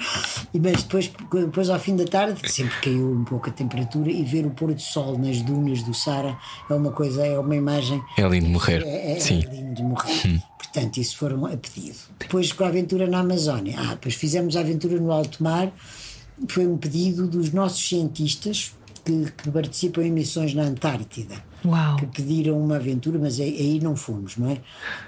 E, 0.53 0.60
mas 0.60 0.84
depois, 0.84 1.12
depois, 1.31 1.69
ao 1.69 1.79
fim 1.79 1.95
da 1.95 2.05
tarde, 2.05 2.39
sempre 2.49 2.75
caiu 2.81 3.12
um 3.12 3.23
pouco 3.23 3.49
a 3.49 3.53
temperatura 3.53 4.12
e 4.12 4.23
ver 4.23 4.45
o 4.45 4.51
pôr 4.51 4.73
do 4.73 4.81
sol 4.81 5.17
nas 5.17 5.41
dunas 5.41 5.84
do 5.84 5.93
Sara 5.93 6.38
é 6.69 6.73
uma 6.73 6.91
coisa, 6.91 7.25
é 7.25 7.38
uma 7.39 7.55
imagem. 7.55 8.01
É 8.17 8.27
lindo 8.27 8.49
morrer. 8.49 8.84
É, 8.86 9.13
é 9.13 9.19
Sim. 9.19 9.41
lindo 9.51 9.75
de 9.75 9.84
morrer. 9.84 10.41
Portanto, 10.57 10.97
isso 10.97 11.17
foram 11.17 11.45
a 11.45 11.57
pedido. 11.57 11.97
Depois 12.19 12.51
com 12.51 12.63
a 12.63 12.67
aventura 12.67 13.07
na 13.07 13.19
Amazónia. 13.19 13.75
Ah, 13.77 13.91
depois 13.91 14.15
fizemos 14.15 14.55
a 14.55 14.62
aventura 14.62 14.99
no 14.99 15.12
alto 15.12 15.43
mar. 15.43 15.71
Foi 16.47 16.65
um 16.65 16.77
pedido 16.77 17.27
dos 17.27 17.51
nossos 17.51 17.88
cientistas 17.88 18.73
que, 19.03 19.31
que 19.31 19.51
participam 19.51 20.03
em 20.03 20.12
missões 20.12 20.53
na 20.53 20.63
Antártida 20.63 21.50
Uau! 21.63 21.95
que 21.97 22.06
pediram 22.08 22.60
uma 22.60 22.78
aventura, 22.78 23.19
mas 23.19 23.39
aí, 23.39 23.80
não 23.82 23.95
fomos, 23.95 24.36
não 24.38 24.50
é? 24.50 24.58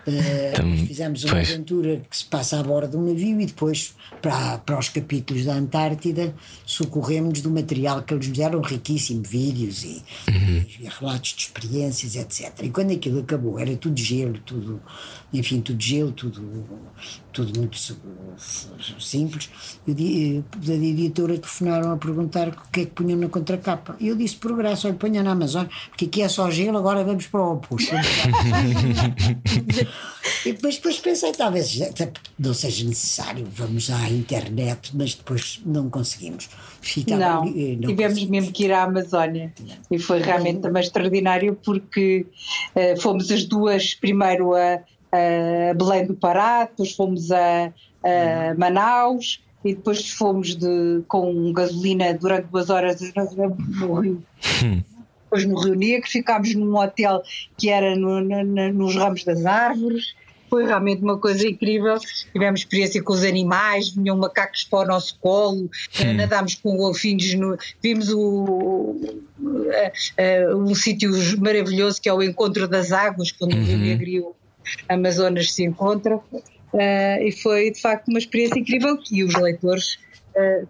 Eh, 0.06 0.52
Tam- 0.56 0.78
fizemos 0.86 1.24
uma 1.24 1.34
pois. 1.34 1.50
aventura 1.52 2.02
que 2.10 2.16
se 2.18 2.26
passa 2.26 2.60
a 2.60 2.63
bordo 2.63 2.92
de 2.92 2.98
um 2.98 3.06
navio 3.08 3.42
e 3.42 3.46
depois, 3.46 3.96
para, 4.22 4.60
para 4.60 4.78
os 4.78 4.89
capítulos 4.89 5.46
da 5.46 5.54
Antártida, 5.56 6.34
socorremos 6.66 7.42
do 7.42 7.50
material 7.50 8.04
que 8.04 8.13
eles 8.13 8.28
nos 8.28 8.38
deram, 8.38 8.62
riquíssimo, 8.62 9.24
vídeos 9.24 9.84
e, 9.84 10.04
e 10.30 10.88
relatos 11.00 11.34
de 11.36 11.42
experiências, 11.44 12.16
etc. 12.16 12.52
E 12.63 12.70
quando 12.70 12.92
aquilo 12.94 13.20
acabou, 13.22 13.58
era 13.60 13.76
tudo 13.76 14.00
gelo, 14.00 14.38
tudo, 14.46 14.82
enfim, 15.34 15.60
tudo 15.62 15.82
gelo, 15.82 16.12
tudo, 16.12 16.63
tudo 17.32 17.60
muito 17.60 17.78
simples. 19.00 19.50
Eu, 19.88 19.94
di- 19.94 20.44
eh, 20.54 20.58
da 20.66 20.74
editora 20.76 21.38
telefonaram 21.38 21.92
a 21.94 21.98
perguntar 21.98 22.50
o 22.50 22.72
que 22.72 22.82
é 22.82 22.86
que 22.86 22.92
punham 22.92 23.18
na 23.20 23.28
contracapa. 23.30 23.96
E 24.00 24.08
eu 24.08 24.16
disse, 24.16 24.36
progresso, 24.36 24.88
olha, 24.88 24.96
ponha 24.96 25.24
na 25.24 25.32
Amazônia, 25.32 25.70
porque 25.89 26.06
aqui 26.06 26.22
é 26.22 26.28
só 26.30 26.42
gelo, 26.51 26.77
agora 26.77 27.03
vamos 27.03 27.27
para 27.27 27.41
o 27.41 27.53
oposto. 27.53 27.93
E 30.45 30.51
depois, 30.51 30.75
depois 30.75 30.99
pensei, 30.99 31.32
talvez 31.32 31.79
não 32.38 32.53
seja 32.53 32.86
necessário, 32.86 33.47
vamos 33.49 33.89
à 33.89 34.10
internet, 34.10 34.91
mas 34.93 35.15
depois 35.15 35.62
não 35.65 35.89
conseguimos. 35.89 36.49
Ficava, 36.82 37.19
não, 37.19 37.45
não, 37.45 37.51
tivemos 37.51 37.97
conseguimos. 37.97 38.29
mesmo 38.29 38.51
que 38.51 38.65
ir 38.65 38.73
à 38.73 38.84
Amazónia 38.84 39.53
e 39.89 39.97
foi 39.97 40.19
realmente 40.19 40.60
também 40.60 40.84
extraordinário 40.84 41.58
porque 41.63 42.25
uh, 42.75 43.01
fomos 43.01 43.32
as 43.32 43.45
duas, 43.45 43.93
primeiro 43.93 44.53
a, 44.53 44.82
a 45.12 45.73
Belém 45.73 46.06
do 46.06 46.13
Pará, 46.13 46.65
depois 46.65 46.91
fomos 46.93 47.32
a, 47.32 47.65
a 48.03 48.53
Manaus 48.58 49.41
e 49.63 49.73
depois 49.73 50.10
fomos 50.10 50.56
de, 50.56 51.03
com 51.08 51.53
gasolina 51.53 52.13
durante 52.13 52.47
duas 52.47 52.69
horas 52.69 52.99
no 53.77 53.93
Rio. 54.01 54.23
Depois 55.34 55.46
no 55.46 55.60
Rio 55.60 55.76
Negro 55.76 56.10
ficámos 56.10 56.54
num 56.54 56.76
hotel 56.78 57.24
que 57.58 57.69
era 57.69 57.96
no, 57.96 58.21
no, 58.21 58.73
nos 58.73 58.96
ramos 58.96 59.23
das 59.23 59.46
árvores. 59.46 60.13
Foi 60.48 60.67
realmente 60.67 61.02
uma 61.02 61.17
coisa 61.17 61.48
incrível. 61.48 61.98
Tivemos 62.31 62.60
experiência 62.60 63.02
com 63.02 63.13
os 63.13 63.23
animais, 63.23 63.90
vinham 63.90 64.15
macacos 64.15 64.63
para 64.65 64.86
o 64.86 64.88
nosso 64.88 65.17
colo, 65.19 65.67
hum. 66.00 66.13
nadámos 66.13 66.54
com 66.56 66.77
golfinhos, 66.77 67.34
no, 67.34 67.58
vimos 67.81 68.10
o, 68.10 68.96
um 70.56 70.75
sítio 70.75 71.12
maravilhoso 71.40 72.00
que 72.00 72.08
é 72.08 72.13
o 72.13 72.21
Encontro 72.21 72.67
das 72.67 72.92
Águas, 72.92 73.31
quando 73.31 73.54
uhum. 73.54 73.62
o 73.62 73.65
Rio. 73.65 73.77
Negro 73.79 74.08
e 74.08 74.19
o 74.19 74.36
Amazonas 74.88 75.52
se 75.52 75.63
encontram. 75.63 76.21
Uh, 76.73 77.21
e 77.21 77.31
foi 77.31 77.71
de 77.71 77.79
facto 77.79 78.08
uma 78.08 78.17
experiência 78.17 78.60
incrível 78.60 78.98
e 79.12 79.23
os 79.23 79.36
leitores, 79.36 80.00
uh, 80.36 80.67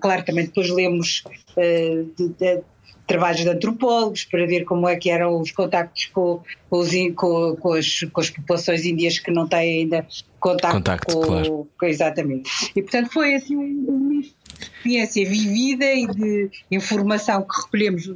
claro, 0.00 0.24
também 0.24 0.46
depois 0.46 0.70
lemos 0.70 1.24
uh, 1.56 2.04
de, 2.16 2.28
de, 2.28 2.62
trabalhos 3.10 3.40
de 3.40 3.48
antropólogos 3.48 4.24
para 4.24 4.46
ver 4.46 4.64
como 4.64 4.88
é 4.88 4.94
que 4.94 5.10
eram 5.10 5.40
os 5.40 5.50
contactos 5.50 6.06
com, 6.06 6.40
com, 6.68 6.78
os, 6.78 6.90
com, 7.16 7.56
com, 7.56 7.72
as, 7.72 8.00
com 8.12 8.20
as, 8.20 8.30
populações 8.30 8.84
índias 8.84 9.18
que 9.18 9.32
não 9.32 9.48
têm 9.48 9.80
ainda 9.80 10.06
contacto, 10.38 10.76
contacto 10.76 11.16
com, 11.16 11.22
claro. 11.26 11.68
com, 11.76 11.86
exatamente. 11.86 12.48
E 12.76 12.80
portanto 12.80 13.12
foi 13.12 13.34
assim 13.34 13.56
uma 13.56 14.20
experiência 14.20 15.28
vivida 15.28 15.86
e 15.86 16.06
de 16.06 16.50
informação 16.70 17.42
que 17.42 17.62
recolhemos 17.62 18.14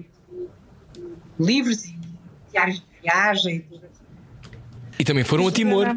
livros 1.40 1.86
e 1.86 1.98
diários 2.52 2.76
de 2.78 2.86
viagem. 3.02 3.64
E 4.96 5.02
também 5.02 5.24
foram 5.24 5.48
a 5.48 5.52
Timor. 5.52 5.88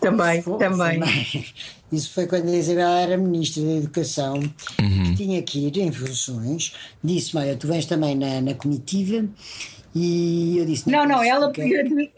Também, 0.00 0.42
também. 0.42 1.00
Isso 1.92 2.12
foi 2.12 2.26
quando 2.26 2.48
a 2.48 2.56
Isabel 2.56 2.88
era 2.88 3.16
Ministra 3.16 3.62
da 3.64 3.72
Educação, 3.72 4.34
uhum. 4.34 5.04
que 5.04 5.14
tinha 5.16 5.42
que 5.42 5.66
ir 5.66 5.76
em 5.78 5.90
funções. 5.90 6.72
Disse-me: 7.02 7.42
Olha, 7.42 7.56
tu 7.56 7.66
vens 7.66 7.86
também 7.86 8.14
na, 8.14 8.40
na 8.40 8.54
comitiva. 8.54 9.28
E 9.94 10.58
eu 10.58 10.66
disse: 10.66 10.88
Não, 10.88 11.00
não, 11.00 11.16
não 11.16 11.22
ela. 11.22 11.52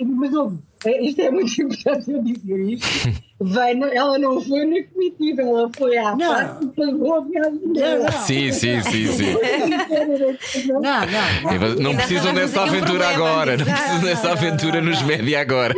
Mas 0.01 0.35
ouve, 0.35 0.59
isto 1.01 1.21
é 1.21 1.31
muito 1.31 1.53
importante 1.63 2.11
eu 2.11 2.23
dizer 2.23 2.61
isto. 2.61 3.23
Vem, 3.45 3.83
ela 3.95 4.19
não 4.19 4.41
foi 4.41 4.65
na 4.65 4.83
comitiva, 4.93 5.43
ela 5.43 5.71
foi 5.77 5.97
à 5.99 6.17
não. 6.17 6.35
parte 6.35 6.67
pagou 6.77 7.15
a 7.17 7.21
viagem 7.21 7.73
dela. 7.73 8.13
Sim, 8.13 8.53
sim, 8.53 8.83
sim, 8.83 9.07
sim. 9.07 9.35
não, 10.69 10.81
não, 10.81 11.59
não. 11.59 11.75
Não 11.77 11.97
precisam 11.97 12.35
dessa 12.35 12.63
aventura 12.63 13.09
agora. 13.09 13.57
Não 13.57 13.65
precisam 13.65 14.01
dessa 14.01 14.33
aventura 14.33 14.81
nos 14.81 15.03
média 15.03 15.41
agora. 15.41 15.75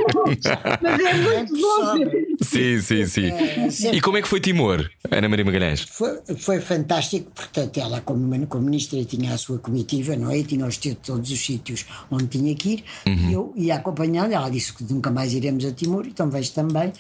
Mas 0.83 1.01
é 1.01 1.15
muito 1.15 1.53
bom. 1.53 2.35
Sim, 2.43 2.81
sim, 2.81 3.07
sim. 3.07 3.31
É, 3.31 3.95
e 3.95 4.01
como 4.01 4.17
é 4.19 4.23
que 4.23 4.29
foi 4.29 4.41
Timor, 4.41 4.89
Ana 5.11 5.29
Maria 5.29 5.45
Magalhães? 5.45 5.83
Foi, 5.83 6.19
foi 6.39 6.61
fantástico, 6.61 7.31
portanto, 7.31 7.79
ela, 7.79 8.01
como, 8.01 8.47
como 8.47 8.65
ministra, 8.65 9.03
tinha 9.05 9.35
a 9.35 9.39
sua 9.39 9.59
comitiva, 9.59 10.17
não 10.17 10.31
é? 10.31 10.39
E 10.39 10.45
tinha 10.45 10.67
os 10.67 10.79
todos 11.03 11.31
os 11.31 11.41
sítios 11.41 11.87
onde 12.11 12.27
tinha 12.27 12.55
que 12.55 12.75
ir. 12.75 12.85
Uhum. 13.07 13.31
E 13.31 13.33
eu 13.33 13.53
ia 13.57 13.77
acompanhando, 13.77 14.33
ela 14.33 14.51
disse 14.51 14.73
que 14.73 14.85
nunca 14.85 15.11
mais 15.11 15.33
iremos 15.33 15.65
a 15.65 15.73
Timor, 15.73 16.07
então 16.07 16.29
vejo 16.31 16.53
também. 16.53 16.93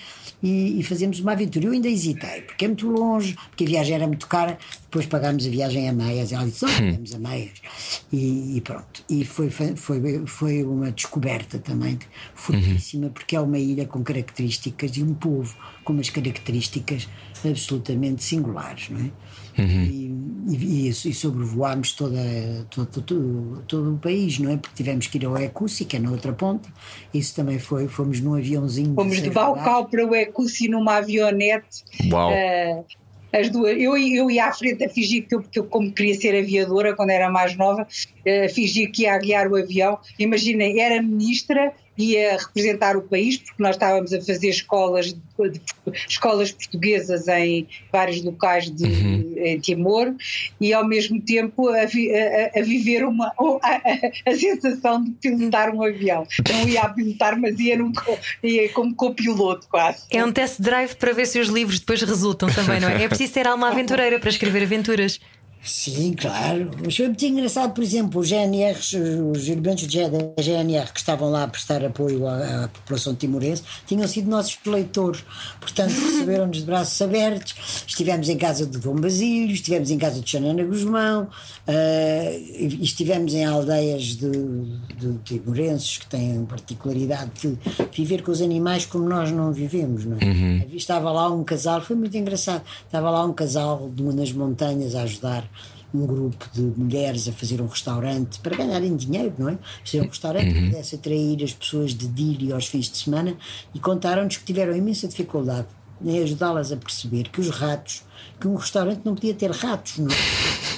E, 0.45 0.78
e 0.78 0.82
fazemos 0.82 1.20
uma 1.20 1.32
aventura. 1.32 1.64
Eu 1.64 1.72
ainda 1.72 1.88
hesitei, 1.88 2.42
porque 2.42 2.66
é 2.66 2.68
muito 2.68 2.86
longe, 2.86 3.34
porque 3.49 3.64
a 3.64 3.66
viagem 3.66 3.95
era 3.95 4.07
muito 4.07 4.26
cara. 4.26 4.59
Depois 4.82 5.07
pagámos 5.07 5.47
a 5.47 5.51
viagem 5.51 5.88
a 5.88 5.92
meias. 5.92 6.32
Ela 6.32 6.45
disse: 6.45 6.64
Não, 6.64 6.70
hum. 6.70 6.90
pagamos 6.90 7.14
a 7.14 7.18
meias. 7.18 7.53
E, 8.12 8.57
e, 8.59 8.61
pronto. 8.61 9.03
E 9.09 9.24
foi, 9.24 9.49
foi, 9.49 10.26
foi 10.26 10.62
uma 10.62 10.92
descoberta 10.92 11.59
também 11.59 11.99
fortíssima, 12.34 13.07
uhum. 13.07 13.12
porque 13.12 13.34
é 13.34 13.40
uma 13.40 13.59
ilha 13.59 13.86
com 13.86 14.05
características 14.05 14.99
e 14.99 15.03
um 15.03 15.14
povo 15.14 15.57
com 15.82 15.95
umas 15.95 16.11
características 16.11 17.09
absolutamente 17.42 18.22
singulares, 18.22 18.90
não 18.90 19.01
é? 19.01 19.11
Uhum. 19.59 19.84
E, 19.84 20.57
e, 20.57 20.88
e, 20.88 21.14
sobrevoámos 21.14 21.92
toda, 21.92 22.20
todo, 22.70 22.86
todo, 22.86 23.62
todo, 23.66 23.94
o 23.94 23.98
país, 23.98 24.38
não 24.38 24.50
é? 24.50 24.57
Porque 24.57 24.74
tivemos 24.76 25.07
que 25.07 25.18
ir 25.18 25.24
ao 25.24 25.36
Ecussi, 25.38 25.84
que 25.84 25.96
é 25.96 26.00
na 26.00 26.11
outra 26.11 26.32
ponta. 26.32 26.68
Isso 27.12 27.34
também 27.34 27.59
foi, 27.59 27.88
fomos 27.88 28.20
num 28.20 28.34
aviãozinho. 28.34 28.94
Fomos 28.94 29.22
de 29.22 29.30
Balcal 29.30 29.86
para 29.86 30.05
o 30.07 30.14
Ecussi 30.14 30.68
numa 30.68 30.96
avionete. 30.96 31.84
Uau! 32.11 32.30
Uh, 32.32 32.84
as 33.32 33.50
duas. 33.50 33.76
Eu, 33.76 33.96
eu 33.96 34.30
ia 34.30 34.46
à 34.46 34.52
frente 34.52 34.84
a 34.84 34.88
fingir 34.88 35.26
que 35.26 35.34
eu, 35.34 35.40
porque 35.40 35.59
eu, 35.59 35.64
como 35.64 35.90
queria 35.92 36.14
ser 36.14 36.36
aviadora 36.36 36.94
quando 36.94 37.11
era 37.11 37.30
mais 37.30 37.57
nova, 37.57 37.82
uh, 37.82 38.55
fingi 38.55 38.86
que 38.86 39.02
ia 39.02 39.18
guiar 39.18 39.48
o 39.48 39.57
avião. 39.57 39.98
Imaginem, 40.18 40.80
era 40.80 41.02
ministra 41.02 41.72
ia 41.96 42.36
representar 42.36 42.96
o 42.96 43.02
país, 43.02 43.38
porque 43.38 43.62
nós 43.62 43.76
estávamos 43.76 44.12
a 44.12 44.20
fazer 44.20 44.48
escolas, 44.48 45.12
de, 45.12 45.61
escolas 46.09 46.50
portuguesas 46.50 47.28
em 47.28 47.68
vários 47.92 48.22
locais 48.22 48.70
de, 48.70 48.84
uhum. 48.84 49.24
Em 49.45 49.59
Timor 49.59 50.14
e 50.61 50.72
ao 50.72 50.86
mesmo 50.86 51.20
tempo 51.20 51.68
a, 51.68 51.82
a, 51.82 51.84
a 51.84 52.62
viver 52.62 53.05
uma, 53.05 53.32
a, 53.62 54.30
a, 54.30 54.36
sensação 54.36 55.03
de 55.05 55.11
pilotar 55.12 55.74
um 55.74 55.82
avião. 55.82 56.26
Não 56.51 56.68
ia 56.68 56.82
a 56.82 56.88
pilotar, 56.88 57.38
mas 57.38 57.59
ia, 57.59 57.76
num, 57.76 57.92
ia 58.42 58.68
como 58.70 58.95
copiloto 58.95 59.66
quase. 59.68 60.05
É 60.11 60.24
um 60.24 60.32
test 60.32 60.61
drive 60.61 60.95
para 60.97 61.12
ver 61.12 61.26
se 61.26 61.38
os 61.38 61.49
livros 61.49 61.78
depois 61.80 62.03
resultam 62.03 62.49
também, 62.49 62.80
não 62.80 62.88
é? 62.88 63.05
É 63.05 63.09
preciso 63.09 63.32
ter 63.32 63.47
alma 63.47 63.68
aventureira 63.68 64.18
para 64.18 64.30
escrever 64.30 64.62
aventuras. 64.62 65.20
Sim, 65.64 66.12
claro. 66.12 66.70
Mas 66.84 66.94
foi 66.94 67.06
muito 67.06 67.24
engraçado, 67.24 67.72
por 67.72 67.82
exemplo, 67.82 68.20
os 68.20 68.28
GNR, 68.28 68.78
os 69.32 69.48
elementos 69.48 69.86
da 69.86 70.42
GNR 70.42 70.92
que 70.92 70.98
estavam 70.98 71.30
lá 71.30 71.44
a 71.44 71.48
prestar 71.48 71.82
apoio 71.82 72.26
à, 72.26 72.64
à 72.64 72.68
população 72.68 73.14
timorense, 73.14 73.62
tinham 73.86 74.06
sido 74.06 74.28
nossos 74.28 74.58
leitores. 74.66 75.24
Portanto, 75.58 75.88
receberam-nos 75.96 76.58
de 76.58 76.64
braços 76.64 77.00
abertos. 77.00 77.54
Estivemos 77.86 78.28
em 78.28 78.36
casa 78.36 78.66
de 78.66 78.78
Dom 78.78 78.96
Basílio, 78.96 79.54
estivemos 79.54 79.90
em 79.90 79.96
casa 79.96 80.20
de 80.20 80.30
Xanana 80.30 80.62
Guzmão, 80.64 81.22
uh, 81.22 82.82
estivemos 82.82 83.32
em 83.32 83.46
aldeias 83.46 84.02
de, 84.16 84.30
de 84.30 85.18
timorenses 85.24 85.96
que 85.96 86.06
têm 86.06 86.44
particularidade 86.44 87.30
de 87.40 87.58
viver 87.90 88.22
com 88.22 88.30
os 88.30 88.42
animais 88.42 88.84
como 88.84 89.08
nós 89.08 89.30
não 89.30 89.50
vivemos. 89.50 90.04
Não 90.04 90.18
é? 90.20 90.24
uhum. 90.24 90.62
Estava 90.74 91.10
lá 91.10 91.32
um 91.32 91.42
casal, 91.42 91.80
foi 91.80 91.96
muito 91.96 92.14
engraçado. 92.18 92.62
Estava 92.84 93.10
lá 93.10 93.24
um 93.24 93.32
casal 93.32 93.90
de, 93.94 94.02
nas 94.02 94.30
montanhas 94.30 94.94
a 94.94 95.04
ajudar 95.04 95.48
um 95.95 96.07
grupo 96.07 96.47
de 96.53 96.61
mulheres 96.61 97.28
a 97.28 97.32
fazer 97.32 97.61
um 97.61 97.66
restaurante 97.66 98.40
para 98.40 98.57
ganharem 98.57 98.97
dinheiro, 98.97 99.32
não 99.38 99.49
é? 99.49 99.59
Fazer 99.84 100.01
um 100.01 100.09
restaurante 100.09 100.49
uhum. 100.49 100.55
que 100.55 100.66
pudesse 100.70 100.95
atrair 100.97 101.45
as 101.45 101.53
pessoas 101.53 101.95
de 101.95 102.09
dia 102.09 102.55
aos 102.55 102.66
fins 102.66 102.90
de 102.90 102.97
semana 102.97 103.36
e 103.72 103.78
contaram-nos 103.78 104.36
que 104.36 104.45
tiveram 104.45 104.74
imensa 104.76 105.07
dificuldade 105.07 105.68
em 106.05 106.22
ajudá-las 106.22 106.72
a 106.72 106.76
perceber 106.76 107.28
que 107.28 107.40
os 107.40 107.49
ratos, 107.51 108.03
que 108.41 108.49
um 108.49 108.55
restaurante 108.55 109.01
não 109.05 109.14
podia 109.14 109.35
ter 109.35 109.51
ratos, 109.51 109.99
não 109.99 110.11
é? 110.11 110.14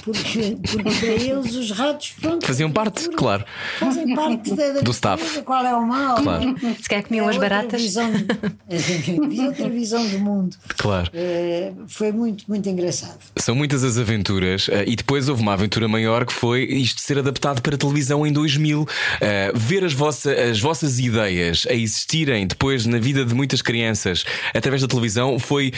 porque, 0.07 0.57
porque 0.71 0.89
para 0.89 1.09
eles 1.09 1.55
os 1.55 1.71
ratos 1.71 2.13
pronto, 2.21 2.45
faziam 2.45 2.71
parte, 2.71 3.09
claro. 3.09 3.43
Fazem 3.77 4.15
parte 4.15 4.55
da, 4.55 4.71
da 4.73 4.79
do 4.79 4.91
staff. 4.91 5.41
Qual 5.41 5.65
é 5.65 5.75
o 5.75 5.85
mal? 5.85 6.21
Claro. 6.23 6.55
Se 6.81 6.87
calhar 6.87 7.05
comiam 7.05 7.27
é 7.27 7.29
as 7.29 7.37
baratas. 7.37 7.81
Visão 7.81 8.11
de, 8.11 9.41
outra 9.41 9.69
visão 9.69 10.07
do 10.07 10.19
mundo. 10.19 10.55
Claro. 10.77 11.09
É, 11.13 11.73
foi 11.87 12.11
muito, 12.11 12.45
muito 12.47 12.67
engraçado. 12.69 13.19
São 13.37 13.53
muitas 13.53 13.83
as 13.83 13.97
aventuras 13.97 14.69
eh, 14.69 14.85
e 14.87 14.95
depois 14.95 15.27
houve 15.27 15.41
uma 15.41 15.53
aventura 15.53 15.87
maior 15.87 16.25
que 16.25 16.33
foi 16.33 16.63
isto 16.63 17.01
ser 17.01 17.19
adaptado 17.19 17.61
para 17.61 17.77
televisão 17.77 18.25
em 18.25 18.31
2000. 18.31 18.81
Uh, 18.81 18.87
eh, 19.19 19.51
ver 19.53 19.83
as, 19.83 19.93
vossa, 19.93 20.31
as 20.31 20.59
vossas 20.59 20.99
ideias 20.99 21.65
a 21.69 21.73
existirem 21.73 22.47
depois 22.47 22.85
na 22.85 22.97
vida 22.97 23.25
de 23.25 23.33
muitas 23.33 23.61
crianças 23.61 24.23
através 24.53 24.81
da 24.81 24.87
televisão 24.87 25.37
foi. 25.37 25.73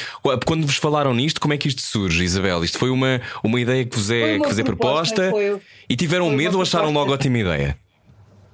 Quando 0.45 0.65
vos 0.65 0.75
falaram 0.75 1.13
nisto, 1.13 1.41
como 1.41 1.53
é 1.53 1.57
que 1.59 1.67
isto 1.67 1.81
surge, 1.81 2.23
Isabel? 2.23 2.63
Isto 2.63 2.79
foi 2.79 2.89
uma, 2.89 3.21
uma 3.43 3.59
ideia 3.59 3.85
que 3.85 3.95
vos 3.95 4.09
é 4.09 4.19
fazer, 4.19 4.43
fazer 4.43 4.63
proposta, 4.63 5.29
proposta 5.29 5.61
e 5.87 5.95
tiveram 5.95 6.31
medo 6.31 6.55
ou 6.55 6.63
acharam 6.63 6.91
logo 6.91 7.13
ótima 7.13 7.37
ideia? 7.37 7.77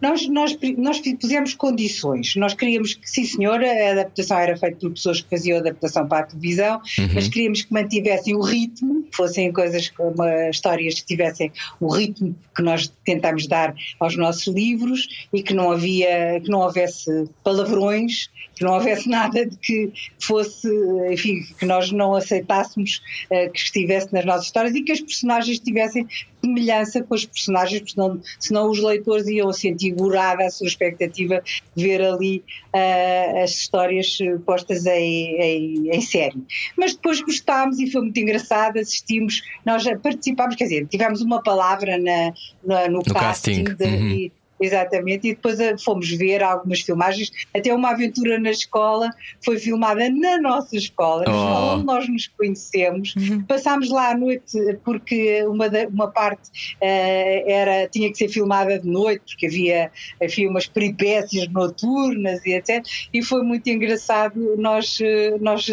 Nós, 0.01 0.27
nós, 0.27 0.57
nós 0.77 0.99
pusemos 0.99 1.53
condições. 1.53 2.35
Nós 2.35 2.53
queríamos 2.53 2.93
que, 2.93 3.09
sim, 3.09 3.23
senhor, 3.23 3.63
a 3.63 3.91
adaptação 3.91 4.37
era 4.37 4.57
feita 4.57 4.77
por 4.77 4.91
pessoas 4.91 5.21
que 5.21 5.29
faziam 5.29 5.57
adaptação 5.57 6.07
para 6.07 6.19
a 6.19 6.27
televisão, 6.27 6.81
uhum. 6.99 7.09
mas 7.13 7.27
queríamos 7.27 7.63
que 7.63 7.73
mantivessem 7.73 8.35
o 8.35 8.41
ritmo 8.41 9.03
que 9.03 9.15
fossem 9.15 9.51
coisas, 9.53 9.91
uma, 9.97 10.49
histórias 10.49 10.95
que 10.95 11.05
tivessem 11.05 11.51
o 11.79 11.87
ritmo 11.87 12.35
que 12.55 12.61
nós 12.61 12.91
tentamos 13.05 13.47
dar 13.47 13.73
aos 13.99 14.15
nossos 14.17 14.53
livros 14.53 15.27
e 15.33 15.41
que 15.41 15.53
não 15.53 15.71
havia, 15.71 16.41
que 16.41 16.49
não 16.49 16.59
houvesse 16.59 17.27
palavrões, 17.43 18.29
que 18.55 18.63
não 18.63 18.73
houvesse 18.73 19.07
nada 19.09 19.45
de 19.45 19.55
que 19.57 19.91
fosse, 20.19 20.69
enfim, 21.11 21.41
que 21.57 21.65
nós 21.65 21.91
não 21.91 22.15
aceitássemos 22.15 23.01
uh, 23.31 23.51
que 23.51 23.59
estivesse 23.59 24.13
nas 24.13 24.25
nossas 24.25 24.45
histórias 24.45 24.75
e 24.75 24.81
que 24.81 24.91
as 24.91 25.01
personagens 25.01 25.59
tivessem 25.59 26.07
semelhança 26.41 27.01
com 27.03 27.15
os 27.15 27.25
personagens, 27.25 27.79
porque 27.79 27.93
senão, 27.93 28.21
senão 28.39 28.69
os 28.69 28.79
leitores 28.81 29.27
iam 29.27 29.51
sentir 29.51 29.91
gorada 29.91 30.45
a 30.45 30.49
sua 30.49 30.67
expectativa 30.67 31.41
de 31.75 31.83
ver 31.83 32.01
ali 32.01 32.43
uh, 32.73 33.43
as 33.43 33.51
histórias 33.51 34.17
postas 34.45 34.85
em, 34.85 35.35
em, 35.41 35.89
em, 35.89 36.01
série. 36.01 36.43
Mas 36.77 36.93
depois 36.93 37.21
gostámos 37.21 37.79
e 37.79 37.91
foi 37.91 38.01
muito 38.01 38.19
engraçado, 38.19 38.77
assistimos, 38.77 39.41
nós 39.65 39.83
participámos, 40.01 40.55
quer 40.55 40.65
dizer, 40.65 40.87
tivemos 40.87 41.21
uma 41.21 41.41
palavra 41.41 41.97
na, 41.97 42.33
na 42.63 42.87
no, 42.87 42.99
no, 42.99 43.03
casting, 43.03 43.63
casting. 43.63 43.75
De, 43.75 43.85
uhum 43.85 44.31
Exatamente, 44.59 45.27
e 45.27 45.35
depois 45.35 45.59
eh, 45.59 45.77
fomos 45.77 46.09
ver 46.11 46.41
algumas 46.41 46.79
filmagens, 46.79 47.29
até 47.53 47.73
uma 47.73 47.89
aventura 47.89 48.39
na 48.39 48.51
escola 48.51 49.09
foi 49.43 49.59
filmada 49.59 50.09
na 50.09 50.37
nossa 50.39 50.77
escola, 50.77 51.25
oh. 51.27 51.75
onde 51.75 51.85
nós 51.85 52.07
nos 52.07 52.27
conhecemos. 52.27 53.13
Uhum. 53.15 53.43
Passámos 53.43 53.89
lá 53.89 54.11
à 54.11 54.17
noite 54.17 54.57
porque 54.83 55.43
uma, 55.43 55.65
uma 55.91 56.07
parte 56.09 56.49
uh, 56.75 57.49
era, 57.49 57.87
tinha 57.89 58.09
que 58.09 58.17
ser 58.17 58.29
filmada 58.29 58.79
de 58.79 58.87
noite, 58.87 59.23
porque 59.27 59.47
havia, 59.47 59.91
havia 60.23 60.49
umas 60.49 60.67
peripécias 60.67 61.49
noturnas 61.49 62.45
e 62.45 62.53
etc. 62.53 62.85
E 63.13 63.21
foi 63.21 63.43
muito 63.43 63.67
engraçado 63.67 64.55
nós, 64.57 64.99
eh, 65.01 65.37
nós 65.41 65.67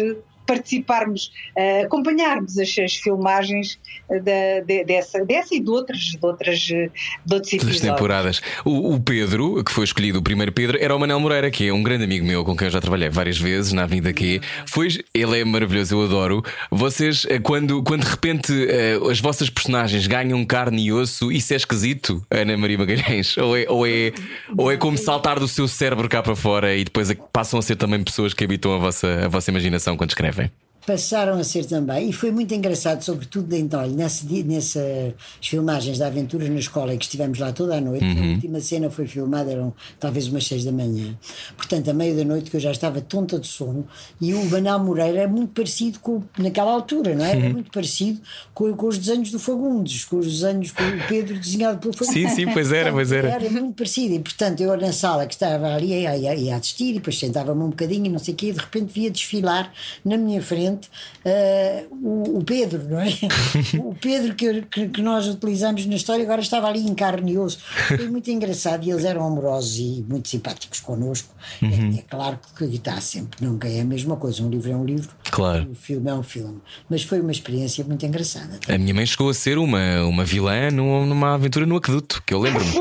participarmos, 0.45 1.31
uh, 1.57 1.85
acompanharmos 1.85 2.57
as, 2.57 2.77
as 2.77 2.95
filmagens 2.95 3.79
da, 4.09 4.59
de, 4.65 4.83
dessa, 4.83 5.23
dessa 5.25 5.55
e 5.55 5.59
de 5.59 5.69
outras, 5.69 5.99
de 5.99 6.19
outras, 6.21 6.59
de 6.59 6.91
outros 7.31 7.53
episódios. 7.53 7.81
temporadas. 7.81 8.41
O, 8.65 8.93
o, 8.93 8.99
Pedro, 8.99 9.63
que 9.63 9.71
foi 9.71 9.83
escolhido, 9.83 10.19
o 10.19 10.21
primeiro 10.21 10.51
Pedro, 10.51 10.77
era 10.79 10.95
o 10.95 10.99
Manel 10.99 11.19
Moreira, 11.19 11.49
que 11.49 11.67
é 11.67 11.73
um 11.73 11.81
grande 11.81 12.03
amigo 12.03 12.25
meu 12.25 12.43
com 12.43 12.55
quem 12.55 12.67
eu 12.67 12.71
já 12.71 12.81
trabalhei 12.81 13.09
várias 13.09 13.37
vezes 13.37 13.71
na 13.73 13.83
Avenida 13.83 14.13
Q. 14.13 14.41
Foi, 14.67 14.87
ele 15.13 15.39
é 15.39 15.45
maravilhoso, 15.45 15.95
eu 15.95 16.03
adoro. 16.03 16.43
Vocês, 16.69 17.25
eh, 17.29 17.39
quando, 17.39 17.81
quando 17.83 18.03
de 18.03 18.09
repente 18.09 18.51
uh, 18.51 19.09
as 19.09 19.19
vossas 19.19 19.49
personagens 19.49 20.05
ganham 20.07 20.43
carne 20.45 20.85
e 20.85 20.93
osso, 20.93 21.31
isso 21.31 21.53
é 21.53 21.55
esquisito, 21.55 22.25
Ana 22.29 22.57
Maria 22.57 22.77
Magalhães? 22.77 23.37
Ou 23.37 23.57
é, 23.57 23.65
ou 23.69 23.87
é, 23.87 24.11
ou 24.57 24.71
é 24.71 24.77
como 24.77 24.97
saltar 24.97 25.39
do 25.39 25.47
seu 25.47 25.67
cérebro 25.67 26.07
cá 26.09 26.21
para 26.21 26.35
fora 26.35 26.75
e 26.75 26.83
depois 26.83 27.13
passam 27.31 27.59
a 27.59 27.61
ser 27.61 27.75
também 27.75 28.03
pessoas 28.03 28.33
que 28.33 28.43
habitam 28.43 28.73
a 28.73 28.77
vossa, 28.77 29.25
a 29.25 29.27
vossa 29.27 29.49
imaginação 29.49 29.95
quando 29.97 30.09
escrevem? 30.09 30.32
jefe. 30.33 30.51
Passaram 30.85 31.37
a 31.37 31.43
ser 31.43 31.65
também, 31.65 32.09
e 32.09 32.13
foi 32.13 32.31
muito 32.31 32.53
engraçado, 32.53 33.01
sobretudo 33.01 33.53
então, 33.55 33.85
nessa, 33.87 34.25
nessas 34.45 35.13
filmagens 35.41 35.97
de 35.97 36.03
aventuras 36.03 36.49
na 36.49 36.59
escola 36.59 36.93
em 36.93 36.97
que 36.97 37.05
estivemos 37.05 37.39
lá 37.39 37.51
toda 37.51 37.77
a 37.77 37.81
noite. 37.81 38.03
Uhum. 38.03 38.23
A 38.23 38.33
última 38.33 38.59
cena 38.59 38.89
foi 38.89 39.07
filmada, 39.07 39.51
eram 39.51 39.73
talvez 39.99 40.27
umas 40.27 40.45
seis 40.45 40.65
da 40.65 40.71
manhã. 40.71 41.17
Portanto, 41.55 41.89
a 41.89 41.93
meio 41.93 42.15
da 42.15 42.23
noite 42.23 42.51
que 42.51 42.57
eu 42.57 42.61
já 42.61 42.71
estava 42.71 42.99
tonta 43.01 43.39
de 43.39 43.47
sono, 43.47 43.87
e 44.19 44.33
o 44.33 44.45
Banal 44.45 44.79
Moreira 44.79 45.21
é 45.21 45.27
muito 45.27 45.53
parecido 45.53 45.99
com, 45.99 46.21
naquela 46.37 46.71
altura, 46.71 47.15
não 47.15 47.25
é? 47.25 47.31
Era 47.31 47.45
uhum. 47.45 47.53
muito 47.53 47.71
parecido 47.71 48.19
com, 48.53 48.75
com, 48.75 48.87
os 48.87 48.97
desenhos 48.97 49.31
do 49.31 49.39
Fagundes, 49.39 50.05
com 50.05 50.17
os 50.17 50.25
desenhos 50.25 50.71
com 50.71 50.83
o 50.83 51.07
Pedro 51.07 51.39
desenhado 51.39 51.79
pelo 51.79 51.93
Fagundes. 51.93 52.31
Sim, 52.31 52.35
sim, 52.35 52.51
pois 52.51 52.71
era, 52.71 52.91
pois 52.91 53.11
era. 53.11 53.29
Era 53.29 53.49
muito 53.49 53.73
parecido, 53.73 54.15
e 54.15 54.19
portanto, 54.19 54.61
eu 54.61 54.75
na 54.75 54.91
sala 54.91 55.25
que 55.25 55.33
estava 55.33 55.73
ali 55.73 55.93
ia, 55.93 56.17
ia, 56.17 56.35
ia 56.35 56.55
assistir, 56.55 56.91
e 56.91 56.93
depois 56.93 57.17
sentava-me 57.17 57.63
um 57.63 57.69
bocadinho 57.69 58.05
e 58.07 58.09
não 58.09 58.19
sei 58.19 58.33
o 58.33 58.37
quê, 58.37 58.47
e 58.47 58.51
de 58.51 58.59
repente 58.59 58.93
via 58.93 59.09
desfilar 59.09 59.71
na 60.03 60.17
minha 60.17 60.41
frente 60.41 60.72
uh, 60.75 61.95
o, 62.01 62.39
o, 62.39 62.43
Pedro, 62.43 62.83
não 62.89 62.99
é? 62.99 63.09
o 63.79 63.95
Pedro 63.95 64.35
que, 64.35 64.61
que, 64.63 64.87
que, 64.89 65.01
nós 65.01 65.27
utilizamos 65.27 65.85
na 65.85 65.95
história 65.95 66.23
agora 66.23 66.41
estava 66.41 66.67
ali 66.67 66.79
em 66.79 66.93
carne 66.93 67.33
e 67.33 67.37
osso. 67.37 67.59
Foi 67.87 68.07
muito 68.09 68.29
engraçado 68.29 68.85
e 68.85 68.91
eles 68.91 69.05
eram 69.05 69.25
amorosos 69.25 69.77
e 69.77 70.05
muito 70.07 70.29
simpáticos 70.29 70.79
connosco. 70.79 71.33
Uhum. 71.61 71.93
É, 71.95 71.99
é, 71.99 72.03
claro 72.09 72.39
que 72.57 72.65
está 72.65 72.99
sempre, 73.01 73.45
nunca 73.45 73.67
é 73.67 73.81
a 73.81 73.85
mesma 73.85 74.15
coisa. 74.15 74.43
Um 74.43 74.49
livro 74.49 74.71
é 74.71 74.75
um 74.75 74.85
livro, 74.85 75.09
claro. 75.31 75.69
um 75.69 75.75
filme 75.75 76.09
é 76.09 76.13
um 76.13 76.23
filme. 76.23 76.59
Mas 76.89 77.03
foi 77.03 77.19
uma 77.21 77.31
experiência 77.31 77.83
muito 77.83 78.05
engraçada. 78.05 78.59
A 78.67 78.77
minha 78.77 78.93
mãe 78.93 79.05
chegou 79.05 79.29
a 79.29 79.33
ser 79.33 79.57
uma, 79.57 80.03
uma 80.03 80.23
vilã 80.23 80.71
numa 80.71 81.33
aventura 81.33 81.65
no 81.65 81.75
aqueduto, 81.75 82.23
que 82.25 82.33
eu 82.33 82.39
lembro-me. 82.39 82.71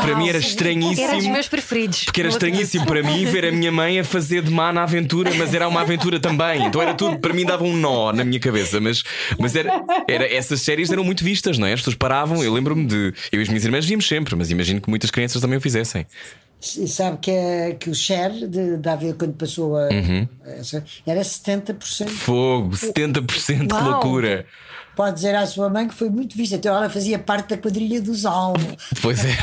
Para 0.00 0.16
mim 0.16 0.28
era 0.28 0.38
estranhíssimo. 0.38 1.06
Era 1.06 1.16
dos 1.16 1.26
meus 1.26 1.48
preferidos. 1.48 2.04
Porque 2.04 2.20
era 2.20 2.28
estranhíssimo 2.28 2.86
para 2.86 3.02
mim 3.02 3.24
ver 3.24 3.46
a 3.46 3.52
minha 3.52 3.70
mãe 3.70 4.00
a 4.00 4.04
fazer 4.04 4.42
de 4.42 4.50
má 4.50 4.72
na 4.72 4.82
aventura, 4.82 5.32
mas 5.34 5.54
era 5.54 5.68
uma 5.68 5.80
aventura 5.80 6.18
também. 6.18 6.66
Então 6.66 6.80
era 6.82 6.94
tudo 6.94 7.18
para 7.30 7.36
mim 7.36 7.44
dava 7.44 7.64
um 7.64 7.76
nó 7.76 8.12
na 8.12 8.24
minha 8.24 8.40
cabeça, 8.40 8.80
mas, 8.80 9.04
mas 9.38 9.54
era, 9.54 9.82
era, 10.08 10.34
essas 10.34 10.60
séries 10.62 10.90
eram 10.90 11.04
muito 11.04 11.22
vistas, 11.22 11.56
não 11.58 11.66
é? 11.66 11.72
As 11.72 11.80
pessoas 11.80 11.96
paravam, 11.96 12.42
eu 12.42 12.52
lembro-me 12.52 12.86
de. 12.86 13.14
Eu 13.30 13.38
e 13.38 13.42
as 13.42 13.48
minhas 13.48 13.64
irmãs 13.64 13.86
víamos 13.86 14.06
sempre, 14.06 14.34
mas 14.34 14.50
imagino 14.50 14.80
que 14.80 14.90
muitas 14.90 15.10
crianças 15.10 15.40
também 15.40 15.58
o 15.58 15.60
fizessem. 15.60 16.06
Sabe 16.60 17.18
que, 17.22 17.30
é, 17.30 17.72
que 17.72 17.88
o 17.88 17.94
share 17.94 18.46
de, 18.46 18.76
de 18.76 18.88
haver 18.88 19.14
quando 19.14 19.32
passou 19.34 19.78
a. 19.78 19.88
Uhum. 19.88 20.28
Era 21.06 21.20
70%. 21.20 22.08
Fogo, 22.08 22.70
70%, 22.70 23.68
que 23.68 23.84
loucura! 23.84 24.44
Pode 25.00 25.14
dizer 25.14 25.34
à 25.34 25.46
sua 25.46 25.70
mãe 25.70 25.88
que 25.88 25.94
foi 25.94 26.10
muito 26.10 26.36
vista. 26.36 26.56
Então 26.56 26.76
ela 26.76 26.90
fazia 26.90 27.18
parte 27.18 27.48
da 27.48 27.56
quadrilha 27.56 28.02
dos 28.02 28.26
alvos. 28.26 28.76
Pois 29.00 29.24
é. 29.24 29.34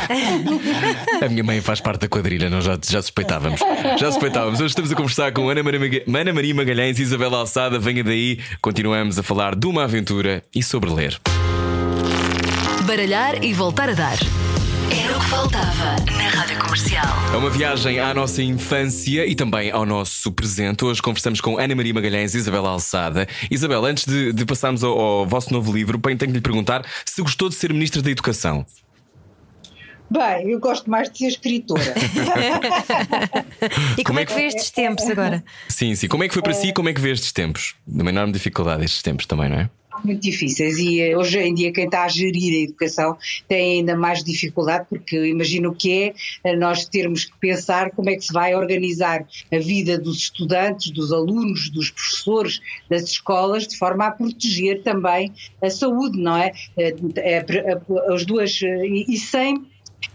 A 1.25 1.27
minha 1.27 1.43
mãe 1.43 1.59
faz 1.61 1.81
parte 1.81 2.01
da 2.01 2.07
quadrilha, 2.07 2.47
nós 2.47 2.63
já, 2.63 2.77
já 2.87 3.01
suspeitávamos. 3.01 3.59
Já 3.99 4.11
suspeitávamos. 4.11 4.59
Hoje 4.59 4.69
estamos 4.69 4.91
a 4.91 4.95
conversar 4.95 5.31
com 5.31 5.49
Ana 5.49 5.63
Maria, 5.63 6.03
Ana 6.07 6.31
Maria 6.31 6.53
Magalhães 6.53 6.99
e 6.99 7.01
Isabela 7.01 7.39
Alçada. 7.39 7.79
Venha 7.79 8.03
daí, 8.03 8.39
continuamos 8.61 9.17
a 9.17 9.23
falar 9.23 9.55
de 9.55 9.65
uma 9.65 9.85
aventura 9.85 10.43
e 10.53 10.61
sobre 10.61 10.91
ler. 10.91 11.19
Baralhar 12.85 13.43
e 13.43 13.51
voltar 13.51 13.89
a 13.89 13.93
dar. 13.93 14.46
Era 14.91 15.17
o 15.17 15.19
que 15.19 15.25
faltava 15.25 15.95
na 16.17 16.29
Rádio 16.29 16.59
Comercial. 16.59 17.05
É 17.33 17.37
uma 17.37 17.49
viagem 17.49 17.99
à 17.99 18.13
nossa 18.13 18.41
infância 18.41 19.25
e 19.25 19.35
também 19.35 19.71
ao 19.71 19.85
nosso 19.85 20.31
presente. 20.31 20.85
Hoje 20.85 21.01
conversamos 21.01 21.41
com 21.41 21.57
Ana 21.57 21.75
Maria 21.75 21.93
Magalhães 21.93 22.33
e 22.33 22.37
Isabela 22.37 22.69
Alçada. 22.69 23.27
Isabel, 23.49 23.83
antes 23.85 24.05
de, 24.05 24.31
de 24.31 24.45
passarmos 24.45 24.83
ao, 24.83 24.97
ao, 24.97 25.27
vosso 25.27 25.51
novo 25.51 25.73
livro, 25.73 25.97
bem, 25.97 26.15
tenho 26.15 26.31
que 26.31 26.37
lhe 26.37 26.41
perguntar 26.41 26.85
se 27.05 27.21
gostou 27.21 27.49
de 27.49 27.55
ser 27.55 27.73
Ministra 27.73 28.01
da 28.01 28.11
Educação. 28.11 28.65
Bem, 30.09 30.51
eu 30.51 30.59
gosto 30.59 30.89
mais 30.89 31.11
de 31.11 31.17
ser 31.17 31.27
escritora. 31.27 31.81
e 33.97 34.03
como, 34.03 34.05
como 34.05 34.19
é 34.19 34.25
que 34.25 34.31
foi 34.31 34.45
estes 34.45 34.69
tempos 34.69 35.09
agora? 35.09 35.43
Sim, 35.67 35.95
sim. 35.95 36.07
Como 36.07 36.23
é 36.23 36.27
que 36.27 36.33
foi 36.33 36.43
para 36.43 36.53
si 36.53 36.67
e 36.67 36.73
como 36.73 36.87
é 36.87 36.93
que 36.93 37.01
vê 37.01 37.11
estes 37.11 37.33
tempos? 37.33 37.75
De 37.85 38.01
uma 38.01 38.11
enorme 38.11 38.31
dificuldade 38.31 38.85
estes 38.85 39.01
tempos 39.01 39.25
também, 39.25 39.49
não 39.49 39.59
é? 39.59 39.69
Muito 40.03 40.21
difíceis 40.21 40.77
e 40.77 41.01
eh, 41.01 41.17
hoje 41.17 41.39
em 41.39 41.53
dia 41.53 41.71
quem 41.71 41.85
está 41.85 42.03
a 42.03 42.07
gerir 42.07 42.53
a 42.53 42.63
educação 42.63 43.17
tem 43.47 43.79
ainda 43.79 43.95
mais 43.95 44.23
dificuldade 44.23 44.85
porque 44.89 45.25
imagino 45.25 45.73
que 45.73 45.91
é 45.91 46.13
eh, 46.43 46.55
nós 46.55 46.85
termos 46.85 47.25
que 47.25 47.37
pensar 47.39 47.91
como 47.91 48.09
é 48.09 48.15
que 48.15 48.25
se 48.25 48.33
vai 48.33 48.55
organizar 48.55 49.25
a 49.51 49.57
vida 49.57 49.97
dos 49.97 50.17
estudantes, 50.17 50.91
dos 50.91 51.11
alunos, 51.11 51.69
dos 51.69 51.89
professores 51.89 52.61
das 52.89 53.03
escolas 53.03 53.67
de 53.67 53.77
forma 53.77 54.05
a 54.07 54.11
proteger 54.11 54.83
também 54.83 55.31
a 55.61 55.69
saúde, 55.69 56.19
não 56.19 56.37
é? 56.37 56.51
Eh, 56.77 56.95
as 58.09 58.25
duas 58.25 58.59
e 58.61 59.17
sem 59.17 59.65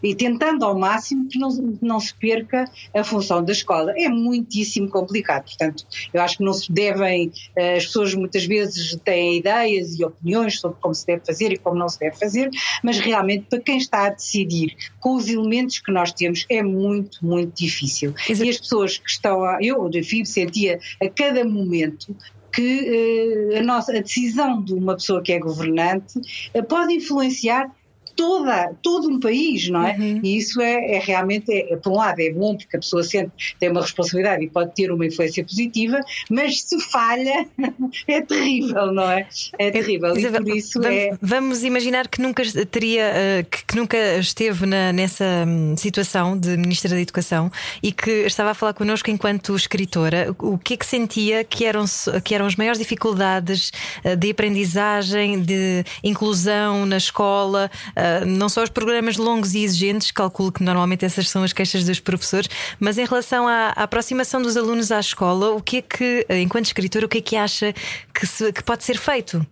e 0.02 0.14
tentando 0.14 0.64
ao 0.64 0.78
máximo 0.78 1.28
que 1.28 1.38
não, 1.38 1.50
não 1.80 2.00
se 2.00 2.14
perca 2.14 2.64
a 2.94 3.04
função 3.04 3.42
da 3.42 3.52
escola. 3.52 3.92
É 3.96 4.08
muitíssimo 4.08 4.88
complicado, 4.88 5.44
portanto, 5.44 5.84
eu 6.12 6.20
acho 6.20 6.38
que 6.38 6.44
não 6.44 6.52
se 6.52 6.70
devem, 6.70 7.32
eh, 7.56 7.76
as 7.76 7.86
pessoas 7.86 8.14
muitas 8.14 8.44
vezes 8.44 8.96
têm 9.04 9.38
ideias 9.38 9.98
e 9.98 10.04
opiniões 10.04 10.58
sobre 10.58 10.78
como 10.80 10.94
se 10.94 11.06
deve 11.06 11.24
fazer 11.24 11.52
e 11.52 11.56
como 11.56 11.76
não 11.76 11.88
se 11.88 11.98
deve 11.98 12.16
fazer, 12.16 12.50
mas 12.82 12.98
realmente 12.98 13.46
para 13.48 13.60
quem 13.60 13.78
está 13.78 14.06
a 14.06 14.10
decidir 14.10 14.76
com 15.00 15.14
os 15.14 15.28
elementos 15.28 15.78
que 15.78 15.92
nós 15.92 16.12
temos 16.12 16.44
é 16.48 16.62
muito, 16.62 17.24
muito 17.24 17.54
difícil. 17.54 18.14
Exato. 18.28 18.46
E 18.46 18.50
as 18.50 18.58
pessoas 18.58 18.98
que 18.98 19.10
estão, 19.10 19.44
a, 19.44 19.58
eu, 19.60 19.88
enfim, 19.94 20.24
sentia 20.24 20.80
a 21.00 21.08
cada 21.08 21.44
momento 21.44 22.14
que 22.52 23.50
eh, 23.52 23.58
a, 23.58 23.62
nossa, 23.62 23.92
a 23.92 24.00
decisão 24.00 24.62
de 24.62 24.74
uma 24.74 24.94
pessoa 24.94 25.22
que 25.22 25.32
é 25.32 25.38
governante 25.38 26.20
eh, 26.52 26.62
pode 26.62 26.92
influenciar 26.92 27.70
toda, 28.16 28.74
todo 28.82 29.08
um 29.08 29.20
país, 29.20 29.68
não 29.68 29.86
é? 29.86 29.96
Uhum. 29.96 30.20
E 30.22 30.36
isso 30.36 30.60
é, 30.60 30.96
é 30.96 30.98
realmente, 30.98 31.52
é, 31.52 31.76
por 31.76 31.92
um 31.92 31.96
lado, 31.96 32.20
é 32.20 32.30
bom 32.30 32.56
porque 32.56 32.76
a 32.76 32.80
pessoa 32.80 33.02
sente, 33.02 33.56
tem 33.58 33.70
uma 33.70 33.82
responsabilidade 33.82 34.44
e 34.44 34.48
pode 34.48 34.74
ter 34.74 34.90
uma 34.90 35.06
influência 35.06 35.44
positiva, 35.44 36.00
mas 36.30 36.62
se 36.62 36.80
falha, 36.80 37.46
é 38.08 38.20
terrível, 38.20 38.92
não 38.92 39.10
é? 39.10 39.26
É 39.58 39.70
terrível. 39.70 40.16
e 40.16 40.30
por 40.30 40.48
isso 40.56 40.80
vamos, 40.80 40.96
é. 40.96 41.18
Vamos 41.20 41.64
imaginar 41.64 42.08
que 42.08 42.20
nunca 42.20 42.42
teria, 42.70 43.02
eh, 43.02 43.46
que, 43.48 43.64
que 43.64 43.76
nunca 43.76 43.96
esteve 44.18 44.66
na, 44.66 44.92
nessa 44.92 45.44
hum, 45.46 45.76
situação 45.76 46.38
de 46.38 46.56
Ministra 46.56 46.90
da 46.90 47.00
Educação 47.00 47.50
e 47.82 47.92
que 47.92 48.10
estava 48.10 48.50
a 48.50 48.54
falar 48.54 48.74
connosco 48.74 49.10
enquanto 49.10 49.54
escritora. 49.54 50.34
O 50.38 50.58
que 50.58 50.74
é 50.74 50.76
que 50.76 50.86
sentia 50.86 51.44
que 51.44 51.64
eram, 51.64 51.84
que 52.24 52.34
eram 52.34 52.46
as 52.46 52.56
maiores 52.56 52.78
dificuldades 52.78 53.70
eh, 54.04 54.16
de 54.16 54.30
aprendizagem, 54.30 55.40
de 55.40 55.84
inclusão 56.02 56.86
na 56.86 56.96
escola? 56.96 57.70
Ah, 58.02 58.26
não 58.26 58.48
só 58.48 58.64
os 58.64 58.68
programas 58.68 59.16
longos 59.16 59.54
e 59.54 59.62
exigentes, 59.62 60.10
calculo 60.10 60.50
que 60.50 60.60
normalmente 60.60 61.04
essas 61.04 61.30
são 61.30 61.44
as 61.44 61.52
queixas 61.52 61.84
dos 61.84 62.00
professores, 62.00 62.48
mas 62.80 62.98
em 62.98 63.04
relação 63.04 63.46
à, 63.46 63.72
à 63.76 63.84
aproximação 63.84 64.42
dos 64.42 64.56
alunos 64.56 64.90
à 64.90 64.98
escola, 64.98 65.50
o 65.52 65.62
que 65.62 65.76
é 65.76 65.82
que, 65.82 66.26
enquanto 66.30 66.66
escritor, 66.66 67.04
o 67.04 67.08
que 67.08 67.18
é 67.18 67.20
que 67.20 67.36
acha 67.36 67.72
que, 68.12 68.26
se, 68.26 68.52
que 68.52 68.64
pode 68.64 68.82
ser 68.82 68.98
feito? 68.98 69.46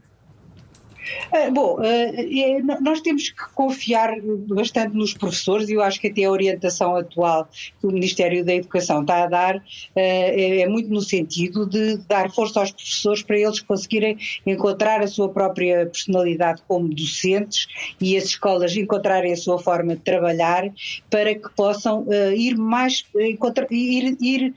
Uh, 1.33 1.53
bom, 1.53 1.79
uh, 1.79 1.83
é, 1.83 2.61
nós 2.81 3.01
temos 3.01 3.31
que 3.31 3.55
confiar 3.55 4.15
bastante 4.49 4.97
nos 4.97 5.15
professores 5.15 5.69
e 5.69 5.75
eu 5.75 5.83
acho 5.83 6.01
que 6.01 6.09
até 6.09 6.25
a 6.25 6.31
orientação 6.31 6.97
atual 6.97 7.49
que 7.81 7.87
o 7.87 7.93
Ministério 7.93 8.45
da 8.45 8.55
Educação 8.55 9.03
está 9.03 9.25
a 9.25 9.27
dar 9.27 9.57
uh, 9.57 9.61
é, 9.95 10.61
é, 10.61 10.69
muito 10.69 10.91
no 10.91 11.01
sentido 11.01 11.67
de 11.67 11.97
dar 11.99 12.31
força 12.31 12.61
aos 12.61 12.73
professores 12.73 13.23
para 13.23 13.39
eles 13.39 13.61
conseguirem 13.61 14.19
encontrar 14.47 15.01
a 15.03 15.07
sua 15.07 15.29
própria 15.29 15.87
personalidade 15.87 16.63
como 16.67 16.89
docentes 16.89 17.67
e 18.01 18.17
as 18.17 18.25
escolas 18.25 18.77
encontrarem 18.77 19.33
a 19.33 19.37
sua 19.37 19.59
forma 19.59 19.95
de 19.95 20.03
trabalhar 20.03 20.71
para 21.09 21.35
que 21.35 21.49
possam 21.55 22.07
ir 22.35 22.57
mais, 22.57 23.05
ir, 23.71 24.17
ir 24.21 24.55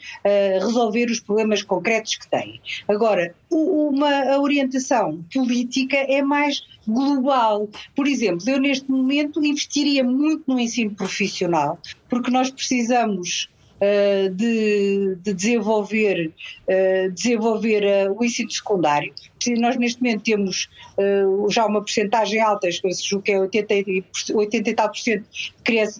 resolver 0.59 1.05
os 1.05 1.19
problemas 1.19 1.61
concretos 1.61 2.15
que 2.15 2.27
têm. 2.29 2.59
Agora, 2.87 3.33
uma 3.55 4.39
orientação 4.39 5.23
política 5.33 5.97
é 5.97 6.21
mais 6.21 6.63
global. 6.87 7.69
Por 7.95 8.07
exemplo, 8.07 8.49
eu 8.49 8.59
neste 8.59 8.89
momento 8.89 9.43
investiria 9.43 10.03
muito 10.03 10.43
no 10.47 10.59
ensino 10.59 10.91
profissional, 10.91 11.79
porque 12.09 12.29
nós 12.29 12.49
precisamos 12.49 13.49
uh, 13.79 14.29
de, 14.29 15.15
de, 15.21 15.33
desenvolver, 15.33 16.31
uh, 16.67 17.11
desenvolver 17.11 18.09
uh, 18.09 18.15
o 18.17 18.23
ensino 18.23 18.51
secundário. 18.51 19.13
Nós 19.57 19.77
neste 19.77 20.01
momento 20.01 20.23
temos 20.23 20.69
já 21.49 21.65
uma 21.65 21.81
porcentagem 21.81 22.39
alta, 22.39 22.69
julgo 22.71 23.23
que 23.23 23.31
é 23.31 23.39
80, 23.39 23.75
80 24.33 24.69
e 24.69 24.73
tal 24.73 24.89
por 24.89 24.97
cento 24.97 25.25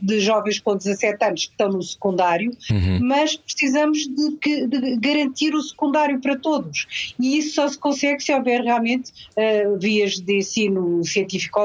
de 0.01 0.19
jovens 0.19 0.59
com 0.59 0.75
17 0.75 1.23
anos 1.23 1.45
que 1.45 1.51
estão 1.51 1.69
no 1.69 1.81
secundário, 1.81 2.51
uhum. 2.69 2.99
mas 3.01 3.35
precisamos 3.35 4.07
de, 4.07 4.31
que, 4.41 4.67
de, 4.67 4.97
garantir 4.97 5.53
o 5.55 5.61
secundário 5.61 6.19
para 6.19 6.37
todos. 6.37 7.13
E 7.19 7.37
isso 7.37 7.55
só 7.55 7.67
se 7.67 7.77
consegue 7.77 8.21
se 8.21 8.33
houver 8.33 8.61
realmente 8.61 9.11
uh, 9.37 9.77
vias 9.79 10.19
de 10.19 10.37
ensino 10.37 11.03
científico 11.03 11.61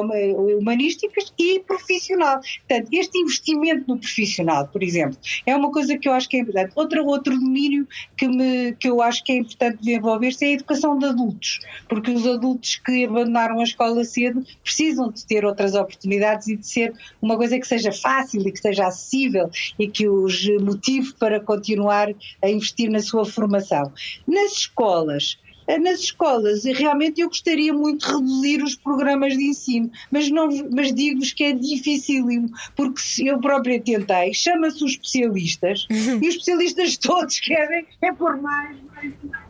humanísticas 0.58 1.32
e 1.38 1.60
profissional. 1.60 2.40
Portanto, 2.68 2.88
este 2.92 3.18
investimento 3.18 3.84
no 3.88 3.98
profissional, 3.98 4.68
por 4.68 4.82
exemplo, 4.82 5.18
é 5.44 5.54
uma 5.54 5.70
coisa 5.70 5.98
que 5.98 6.08
eu 6.08 6.12
acho 6.12 6.28
que 6.28 6.36
é 6.36 6.40
importante. 6.40 6.72
Outro, 6.76 7.04
outro 7.06 7.38
domínio 7.38 7.86
que, 8.16 8.28
me, 8.28 8.72
que 8.74 8.88
eu 8.88 9.02
acho 9.02 9.24
que 9.24 9.32
é 9.32 9.36
importante 9.36 9.78
desenvolver-se 9.78 10.44
é 10.44 10.48
a 10.48 10.52
educação 10.52 10.98
de 10.98 11.06
adultos, 11.06 11.60
porque 11.88 12.10
os 12.10 12.26
adultos 12.26 12.76
que 12.76 13.04
abandonaram 13.04 13.60
a 13.60 13.64
escola 13.64 14.04
cedo 14.04 14.44
precisam 14.62 15.10
de 15.10 15.24
ter 15.24 15.44
outras 15.44 15.74
oportunidades 15.74 16.48
e 16.48 16.56
de 16.56 16.66
ser 16.66 16.92
uma 17.20 17.36
coisa 17.36 17.58
que 17.58 17.66
seja 17.66 17.92
fácil 17.92 18.46
e 18.46 18.52
que 18.52 18.60
seja 18.60 18.86
acessível 18.86 19.50
e 19.78 19.88
que 19.88 20.08
os 20.08 20.46
motive 20.60 21.12
para 21.14 21.40
continuar 21.40 22.08
a 22.42 22.48
investir 22.48 22.90
na 22.90 23.00
sua 23.00 23.24
formação. 23.24 23.92
Nas 24.26 24.52
escolas, 24.52 25.38
nas 25.76 26.00
escolas, 26.00 26.64
realmente 26.64 27.20
eu 27.20 27.28
gostaria 27.28 27.74
muito 27.74 28.06
de 28.06 28.12
reduzir 28.12 28.62
os 28.62 28.74
programas 28.74 29.36
de 29.36 29.44
ensino, 29.44 29.90
mas, 30.10 30.30
não, 30.30 30.48
mas 30.70 30.94
digo-vos 30.94 31.32
que 31.32 31.44
é 31.44 31.52
dificílimo, 31.52 32.48
porque 32.74 33.02
eu 33.22 33.38
própria 33.38 33.78
tentei, 33.78 34.32
chama-se 34.32 34.82
os 34.82 34.92
especialistas, 34.92 35.86
e 35.90 36.26
os 36.26 36.36
especialistas 36.36 36.96
todos 36.96 37.38
querem 37.40 37.86
é 38.00 38.12
por 38.12 38.40
mais, 38.40 38.76
mais, 38.94 39.12
mais. 39.24 39.47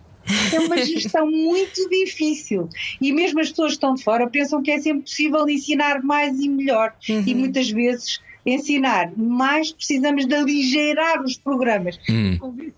É 0.52 0.60
uma 0.60 0.78
gestão 0.84 1.30
muito 1.30 1.88
difícil. 1.88 2.68
E 3.00 3.12
mesmo 3.12 3.40
as 3.40 3.50
pessoas 3.50 3.72
que 3.72 3.76
estão 3.76 3.94
de 3.94 4.02
fora 4.02 4.28
pensam 4.28 4.62
que 4.62 4.70
é 4.70 4.80
sempre 4.80 5.02
possível 5.02 5.48
ensinar 5.48 6.02
mais 6.02 6.38
e 6.40 6.48
melhor. 6.48 6.94
Uhum. 7.08 7.24
E 7.26 7.34
muitas 7.34 7.70
vezes 7.70 8.20
ensinar, 8.44 9.12
mais 9.16 9.72
precisamos 9.72 10.26
de 10.26 10.34
aligeirar 10.34 11.22
os 11.22 11.36
programas. 11.36 11.98
Hum. 12.08 12.72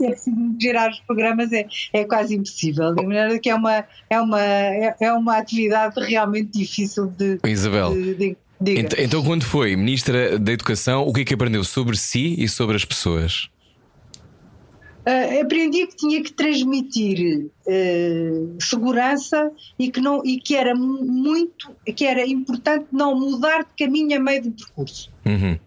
É 0.00 0.14
gerar 0.60 0.90
os 0.90 0.98
programas 1.00 1.52
é, 1.52 1.64
é 1.92 2.04
quase 2.04 2.34
impossível, 2.34 2.92
de 2.92 3.06
maneira 3.06 3.38
que 3.38 3.48
é 3.48 3.54
uma, 3.54 3.84
é, 4.10 4.20
uma, 4.20 4.42
é, 4.42 4.96
é 5.00 5.12
uma 5.12 5.38
atividade 5.38 5.94
realmente 6.04 6.58
difícil 6.58 7.06
de. 7.06 7.38
Isabel. 7.44 7.92
De, 7.94 8.36
de, 8.60 8.80
então, 8.98 9.22
quando 9.22 9.44
foi 9.44 9.76
Ministra 9.76 10.36
da 10.36 10.50
Educação, 10.50 11.06
o 11.06 11.12
que 11.12 11.20
é 11.20 11.24
que 11.24 11.34
aprendeu 11.34 11.62
sobre 11.62 11.96
si 11.96 12.34
e 12.36 12.48
sobre 12.48 12.74
as 12.74 12.84
pessoas? 12.84 13.48
Uh, 15.08 15.40
aprendi 15.40 15.86
que 15.86 15.96
tinha 15.96 16.22
que 16.22 16.32
transmitir 16.32 17.46
uh, 17.66 18.56
segurança 18.60 19.50
e 19.78 19.90
que, 19.90 20.00
não, 20.00 20.22
e 20.24 20.38
que 20.38 20.54
era 20.54 20.74
muito, 20.74 21.74
que 21.96 22.04
era 22.04 22.26
importante 22.26 22.86
não 22.92 23.18
mudar 23.18 23.64
de 23.64 23.84
caminho 23.84 24.16
a 24.16 24.20
meio 24.20 24.42
do 24.42 24.50
percurso. 24.50 25.10
Uhum. 25.24 25.58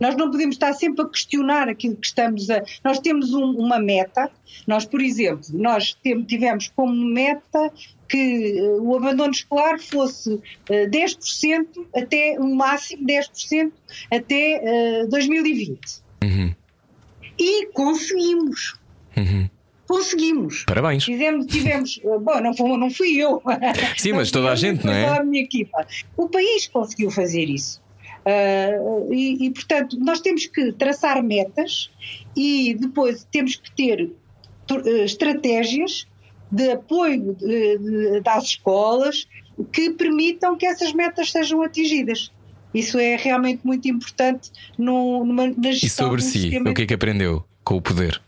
Nós 0.00 0.16
não 0.16 0.30
podemos 0.30 0.54
estar 0.54 0.72
sempre 0.72 1.04
a 1.04 1.08
questionar 1.08 1.68
aquilo 1.68 1.96
que 1.96 2.06
estamos 2.06 2.48
a. 2.50 2.62
Nós 2.84 2.98
temos 3.00 3.32
um, 3.34 3.50
uma 3.58 3.78
meta. 3.78 4.30
Nós, 4.66 4.84
por 4.84 5.00
exemplo, 5.00 5.44
nós 5.52 5.96
tivemos 6.26 6.68
como 6.74 6.92
meta 6.92 7.72
que 8.08 8.60
uh, 8.60 8.82
o 8.82 8.96
abandono 8.96 9.32
escolar 9.32 9.78
fosse 9.78 10.34
uh, 10.34 10.42
10% 10.68 11.66
até 11.94 12.36
o 12.38 12.54
máximo 12.54 13.06
10% 13.06 13.72
até 14.10 15.04
uh, 15.04 15.08
2020. 15.08 15.80
Uhum. 16.24 16.54
E 17.38 17.66
conseguimos. 17.66 18.78
Uhum. 19.16 19.48
Conseguimos. 19.86 20.64
Parabéns. 20.66 21.04
Tivemos, 21.04 21.46
tivemos 21.46 22.00
bom, 22.22 22.40
não, 22.40 22.54
fui, 22.54 22.76
não 22.76 22.90
fui 22.90 23.16
eu. 23.16 23.42
Sim, 23.96 24.12
mas 24.12 24.30
toda 24.30 24.50
a 24.50 24.54
gente, 24.54 24.84
não 24.84 24.92
é? 24.92 25.18
A 25.18 25.24
minha 25.24 25.42
equipa. 25.42 25.86
O 26.16 26.28
país 26.28 26.66
conseguiu 26.66 27.10
fazer 27.10 27.44
isso. 27.44 27.80
Uh, 28.26 29.12
e, 29.12 29.46
e, 29.46 29.50
portanto, 29.50 29.98
nós 29.98 30.20
temos 30.20 30.46
que 30.46 30.72
traçar 30.72 31.22
metas 31.22 31.90
e 32.36 32.74
depois 32.74 33.26
temos 33.32 33.56
que 33.56 33.70
ter 33.74 34.02
uh, 34.02 34.88
estratégias 35.04 36.06
de 36.50 36.72
apoio 36.72 37.34
de, 37.34 37.78
de, 37.78 38.20
das 38.20 38.44
escolas 38.44 39.26
que 39.72 39.90
permitam 39.90 40.56
que 40.56 40.66
essas 40.66 40.92
metas 40.92 41.30
sejam 41.32 41.62
atingidas. 41.62 42.30
Isso 42.72 42.98
é 42.98 43.16
realmente 43.16 43.60
muito 43.64 43.88
importante 43.88 44.50
no, 44.76 45.24
numa, 45.24 45.46
na 45.48 45.72
gestão. 45.72 45.86
E 45.86 45.88
sobre 45.88 46.22
si, 46.22 46.58
o 46.58 46.74
que 46.74 46.82
é 46.82 46.86
que 46.86 46.94
aprendeu 46.94 47.44
com 47.64 47.76
o 47.76 47.82
poder? 47.82 48.20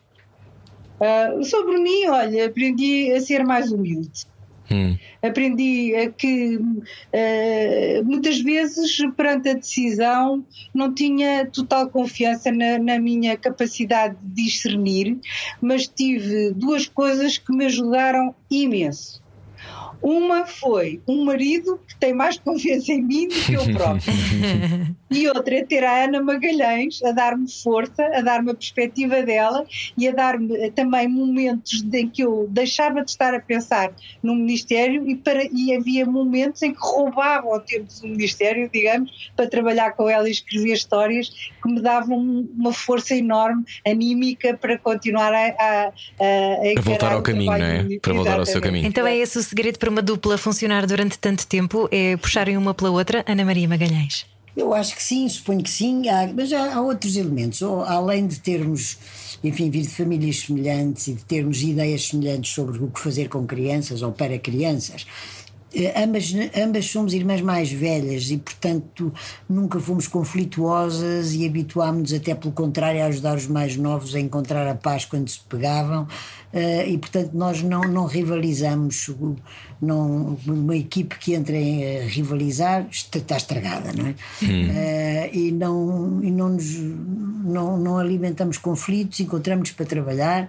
Uh, 1.01 1.43
sobre 1.45 1.79
mim, 1.79 2.07
olha, 2.07 2.47
aprendi 2.47 3.13
a 3.13 3.21
ser 3.21 3.45
mais 3.45 3.73
humilde. 3.73 4.27
Hum. 4.71 4.97
Aprendi 5.21 5.97
a 5.97 6.11
que 6.11 6.57
uh, 6.57 8.05
muitas 8.05 8.41
vezes, 8.41 8.99
perante 9.17 9.49
a 9.49 9.55
decisão, 9.55 10.45
não 10.73 10.95
tinha 10.95 11.47
total 11.47 11.89
confiança 11.89 12.53
na, 12.53 12.79
na, 12.79 13.01
minha 13.01 13.37
capacidade 13.37 14.17
de 14.23 14.45
discernir, 14.45 15.19
mas 15.61 15.89
tive 15.89 16.53
duas 16.53 16.87
coisas 16.87 17.37
que 17.37 17.53
me 17.53 17.67
ajudaram 17.67 18.35
imenso. 18.49 19.21
Uma 20.03 20.47
foi 20.47 21.01
um 21.07 21.25
marido 21.25 21.79
que 21.87 21.97
tem 21.97 22.15
mais 22.15 22.39
confiança 22.39 22.93
em 22.93 23.03
mim 23.03 23.29
do 23.29 23.35
que 23.35 23.55
eu 23.55 23.65
próprio. 23.75 24.13
e 25.11 25.29
outra 25.29 25.57
é 25.57 25.65
ter 25.65 25.83
a 25.83 26.05
Ana 26.05 26.23
Magalhães 26.23 27.03
a 27.03 27.11
dar-me 27.11 27.51
força, 27.51 28.03
a 28.15 28.21
dar-me 28.21 28.53
a 28.53 28.55
perspectiva 28.55 29.23
dela 29.23 29.67
e 29.99 30.07
a 30.07 30.13
dar-me 30.13 30.71
também 30.71 31.09
momentos 31.09 31.85
em 31.93 32.09
que 32.09 32.23
eu 32.23 32.47
deixava 32.51 33.03
de 33.05 33.11
estar 33.11 33.35
a 33.35 33.41
pensar 33.41 33.93
no 34.23 34.37
Ministério 34.37 35.09
e, 35.09 35.17
para, 35.17 35.43
e 35.53 35.75
havia 35.75 36.07
momentos 36.07 36.63
em 36.63 36.73
que 36.73 36.79
roubava 36.81 37.49
o 37.49 37.59
tempo 37.61 37.89
do 38.01 38.09
Ministério, 38.09 38.71
digamos, 38.73 39.11
para 39.35 39.49
trabalhar 39.49 39.93
com 39.93 40.09
ela 40.09 40.29
e 40.29 40.33
escrever 40.33 40.73
histórias 40.73 41.29
que 41.61 41.69
me 41.69 41.81
davam 41.81 42.47
uma 42.57 42.73
força 42.73 43.15
enorme, 43.15 43.65
anímica, 43.85 44.57
para 44.57 44.79
continuar 44.79 45.33
a, 45.33 45.47
a, 45.59 45.93
a, 46.21 46.79
a 46.79 46.81
voltar 46.83 47.13
ao 47.13 47.23
caminho, 47.23 47.51
não 47.51 47.67
é? 47.67 47.99
Para 48.01 48.15
voltar 48.15 48.39
ao 48.39 48.47
seu 48.47 48.61
caminho. 48.61 48.87
Então 48.87 49.05
é 49.07 49.17
esse 49.17 49.39
o 49.39 49.43
segredo 49.43 49.79
para 49.79 49.91
uma 49.91 50.03
dupla 50.03 50.39
funcionar 50.39 50.87
durante 50.87 51.19
tanto 51.19 51.47
tempo? 51.47 51.89
É 51.91 52.17
puxarem 52.17 52.57
uma 52.57 52.73
pela 52.73 52.91
outra? 52.91 53.25
Ana 53.27 53.45
Maria 53.45 53.69
Magalhães. 53.69 54.27
Eu 54.57 54.75
acho 54.75 54.97
que 54.97 55.03
sim, 55.03 55.29
suponho 55.29 55.63
que 55.63 55.71
sim, 55.71 56.09
há, 56.09 56.31
mas 56.35 56.53
há, 56.53 56.75
há 56.75 56.81
outros 56.81 57.17
elementos. 57.17 57.63
Ou, 57.63 57.83
além 57.83 58.27
de 58.27 58.41
termos, 58.41 58.99
enfim, 59.43 59.71
vir 59.71 59.83
de 59.83 59.89
famílias 59.89 60.41
semelhantes 60.41 61.09
e 61.09 61.15
de 61.15 61.25
termos 61.25 61.63
ideias 61.63 62.09
semelhantes 62.09 62.53
sobre 62.53 62.79
o 62.83 62.89
que 62.89 63.01
fazer 63.01 63.29
com 63.29 63.47
crianças 63.47 64.03
ou 64.03 64.13
para 64.13 64.39
crianças, 64.39 65.07
ambas, 65.97 66.33
ambas 66.57 66.87
somos 66.87 67.13
irmãs 67.15 67.41
mais 67.41 67.71
velhas 67.71 68.31
e, 68.31 68.39
portanto, 68.39 69.13
nunca 69.49 69.79
fomos 69.79 70.09
conflituosas 70.09 71.33
e 71.33 71.47
habituámos-nos, 71.47 72.13
até 72.13 72.35
pelo 72.35 72.53
contrário, 72.53 73.03
a 73.03 73.07
ajudar 73.07 73.37
os 73.37 73.47
mais 73.47 73.77
novos 73.77 74.15
a 74.15 74.21
encontrar 74.21 74.67
a 74.67 74.75
paz 74.75 75.05
quando 75.05 75.29
se 75.29 75.41
pegavam. 75.41 76.09
Uh, 76.53 76.89
e, 76.89 76.99
portanto, 76.99 77.31
nós 77.35 77.63
não, 77.63 77.83
não 77.83 78.07
rivalizamos. 78.07 79.11
Não, 79.81 80.37
uma 80.47 80.77
equipe 80.77 81.17
que 81.19 81.35
entra 81.35 81.57
em 81.57 82.07
rivalizar 82.07 82.87
está 82.91 83.37
estragada, 83.37 83.93
não 83.93 84.07
é? 84.09 84.15
Hum. 84.43 84.69
Uh, 84.69 85.37
e 85.37 85.53
não, 85.53 86.21
e 86.25 86.31
não, 86.31 86.49
nos, 86.49 86.75
não, 87.45 87.77
não 87.79 87.99
alimentamos 87.99 88.59
conflitos, 88.59 89.21
encontramos 89.21 89.71
para 89.71 89.87
trabalhar 89.87 90.49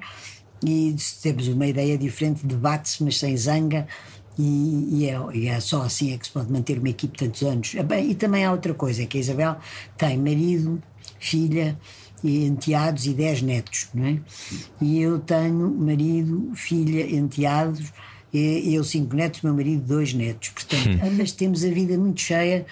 e 0.63 0.95
temos 1.21 1.47
uma 1.47 1.65
ideia 1.65 1.97
diferente, 1.97 2.45
debate-se, 2.45 3.03
mas 3.03 3.17
sem 3.19 3.35
zanga. 3.35 3.87
E, 4.43 4.87
e, 4.91 5.09
é, 5.09 5.19
e, 5.35 5.47
é, 5.47 5.59
só 5.59 5.83
assim 5.83 6.13
é 6.13 6.17
que 6.17 6.25
se 6.25 6.31
pode 6.31 6.51
manter 6.51 6.79
uma 6.79 6.89
equipe 6.89 7.15
tantos 7.15 7.43
anos. 7.43 7.75
Ah, 7.77 7.99
e 7.99 8.15
também 8.15 8.43
há 8.43 8.51
outra 8.51 8.73
coisa, 8.73 9.05
que 9.05 9.17
a 9.17 9.21
Isabel 9.21 9.55
tem 9.95 10.17
marido, 10.17 10.81
filha, 11.19 11.77
e 12.23 12.45
enteados 12.45 13.05
e 13.05 13.13
dez 13.13 13.41
netos, 13.41 13.87
não 13.93 14.05
é? 14.05 14.19
E 14.81 14.99
eu 14.99 15.19
tenho 15.19 15.69
marido, 15.69 16.51
filha, 16.55 17.03
enteados 17.15 17.91
E 18.33 18.73
eu 18.73 18.83
cinco 18.83 19.15
netos, 19.15 19.41
meu 19.41 19.53
marido 19.53 19.83
dois 19.85 20.13
netos. 20.13 20.49
Portanto, 20.49 20.99
ambas 21.03 21.31
temos 21.33 21.63
a 21.63 21.69
vida 21.69 21.97
muito 21.97 22.21
cheia. 22.21 22.65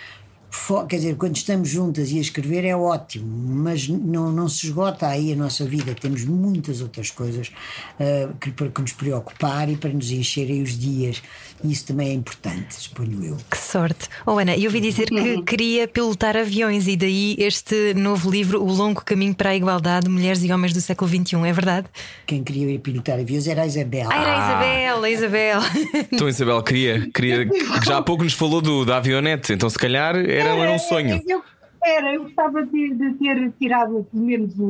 Quer 0.87 0.95
dizer, 0.95 1.15
quando 1.15 1.35
estamos 1.35 1.69
juntas 1.69 2.11
e 2.11 2.17
a 2.17 2.21
escrever 2.21 2.65
é 2.65 2.75
ótimo, 2.75 3.27
mas 3.27 3.87
não, 3.87 4.31
não 4.31 4.49
se 4.49 4.65
esgota 4.65 5.07
aí 5.07 5.33
a 5.33 5.35
nossa 5.35 5.63
vida. 5.65 5.93
Temos 5.93 6.25
muitas 6.25 6.81
outras 6.81 7.11
coisas 7.11 7.51
ah, 7.99 8.33
que, 8.39 8.51
para 8.51 8.69
que 8.69 8.81
nos 8.81 8.93
preocupar 8.93 9.69
e 9.69 9.75
para 9.75 9.91
nos 9.91 10.11
encherem 10.11 10.63
os 10.63 10.77
dias. 10.77 11.21
E 11.63 11.71
isso 11.71 11.87
também 11.87 12.09
é 12.09 12.13
importante, 12.13 12.73
suponho 12.73 13.23
eu. 13.23 13.37
Que 13.49 13.57
sorte. 13.57 14.07
Oh, 14.25 14.37
Ana, 14.37 14.55
eu 14.55 14.65
ouvi 14.65 14.79
dizer 14.79 15.09
que 15.09 15.41
queria 15.43 15.87
pilotar 15.87 16.37
aviões 16.37 16.87
e 16.87 16.95
daí 16.95 17.35
este 17.37 17.93
novo 17.93 18.31
livro, 18.31 18.63
O 18.63 18.71
Longo 18.71 19.03
Caminho 19.03 19.35
para 19.35 19.49
a 19.49 19.55
Igualdade, 19.55 20.09
Mulheres 20.09 20.43
e 20.43 20.51
Homens 20.51 20.73
do 20.73 20.79
século 20.79 21.09
XXI, 21.09 21.35
é 21.45 21.53
verdade? 21.53 21.87
Quem 22.25 22.43
queria 22.43 22.69
ir 22.71 22.79
pilotar 22.79 23.19
aviões 23.19 23.47
era 23.47 23.63
a 23.63 23.67
Isabel. 23.67 24.07
Ah, 24.09 24.21
era 24.21 24.31
a 24.31 24.45
Isabel, 24.45 25.03
a 25.03 25.09
Isabel. 25.09 25.59
Então, 26.11 26.27
Isabel, 26.27 26.63
queria, 26.63 27.09
queria 27.11 27.45
que 27.47 27.85
já 27.85 27.97
há 27.97 28.01
pouco 28.01 28.23
nos 28.23 28.33
falou 28.33 28.61
do, 28.61 28.85
da 28.85 28.97
avionete, 28.97 29.53
então 29.53 29.69
se 29.69 29.77
calhar 29.77 30.15
era, 30.15 30.49
era 30.49 30.71
um 30.71 30.79
sonho. 30.79 31.21
Eu, 31.27 31.41
era, 31.83 32.13
eu 32.13 32.23
gostava 32.23 32.65
de, 32.65 32.93
de 32.93 33.13
ter 33.13 33.51
tirado 33.59 34.05
pelo 34.11 34.23
menos 34.23 34.53
o, 34.57 34.63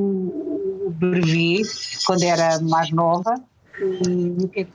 o 0.88 0.94
brevet 0.96 1.68
quando 2.06 2.24
era 2.24 2.60
mais 2.62 2.92
nova. 2.92 3.36
E 3.82 4.44
o 4.44 4.48
que 4.50 4.60
é 4.60 4.64
que 4.66 4.72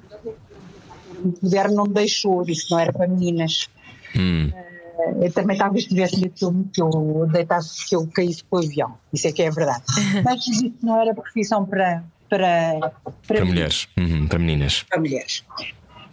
o 1.25 1.33
governo 1.43 1.75
não 1.77 1.85
me 1.85 1.95
deixou, 1.95 2.45
disse 2.45 2.66
que 2.66 2.70
não 2.72 2.79
era 2.81 2.93
para 2.93 3.09
meninas. 3.09 3.68
Hum. 4.16 4.51
Eh, 4.55 5.27
Eu 5.27 5.33
também 5.33 5.57
talvez 5.59 5.87
tivesse 5.87 6.16
dito 6.20 6.35
que 6.37 6.45
eu, 6.45 6.64
que 6.72 6.81
eu 6.83 7.27
deitasse, 7.33 7.89
que 7.89 7.97
eu 7.97 8.07
caísse 8.07 8.45
com 8.45 8.57
o 8.57 8.61
avião. 8.61 8.95
Isso 9.12 9.27
é 9.27 9.33
que 9.33 9.43
é 9.43 9.51
verdade. 9.51 9.83
Mas 10.25 10.45
que 10.45 10.72
não 10.83 11.01
era 11.01 11.12
profissão 11.14 11.64
para, 11.66 12.05
para, 12.31 12.93
Para 13.27 13.45
mulheres, 13.45 13.89
Uhum, 13.99 14.27
para 14.29 14.39
meninas. 14.39 14.85
para 14.89 15.01
mulheres. 15.01 15.43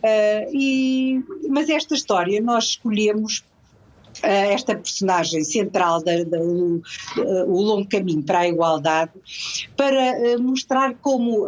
Ah, 0.03 0.45
e, 0.51 1.21
mas 1.47 1.69
esta 1.69 1.93
história 1.93 2.41
nós 2.41 2.69
escolhemos 2.69 3.43
ah, 4.23 4.27
esta 4.27 4.73
personagem 4.75 5.43
central 5.43 6.03
da, 6.03 6.23
da- 6.23 6.39
o, 6.41 6.81
ah, 7.19 7.45
o 7.45 7.61
longo 7.61 7.87
caminho 7.87 8.23
para 8.23 8.39
a 8.39 8.47
igualdade 8.47 9.11
para 9.77 10.37
mostrar 10.39 10.95
como 10.95 11.45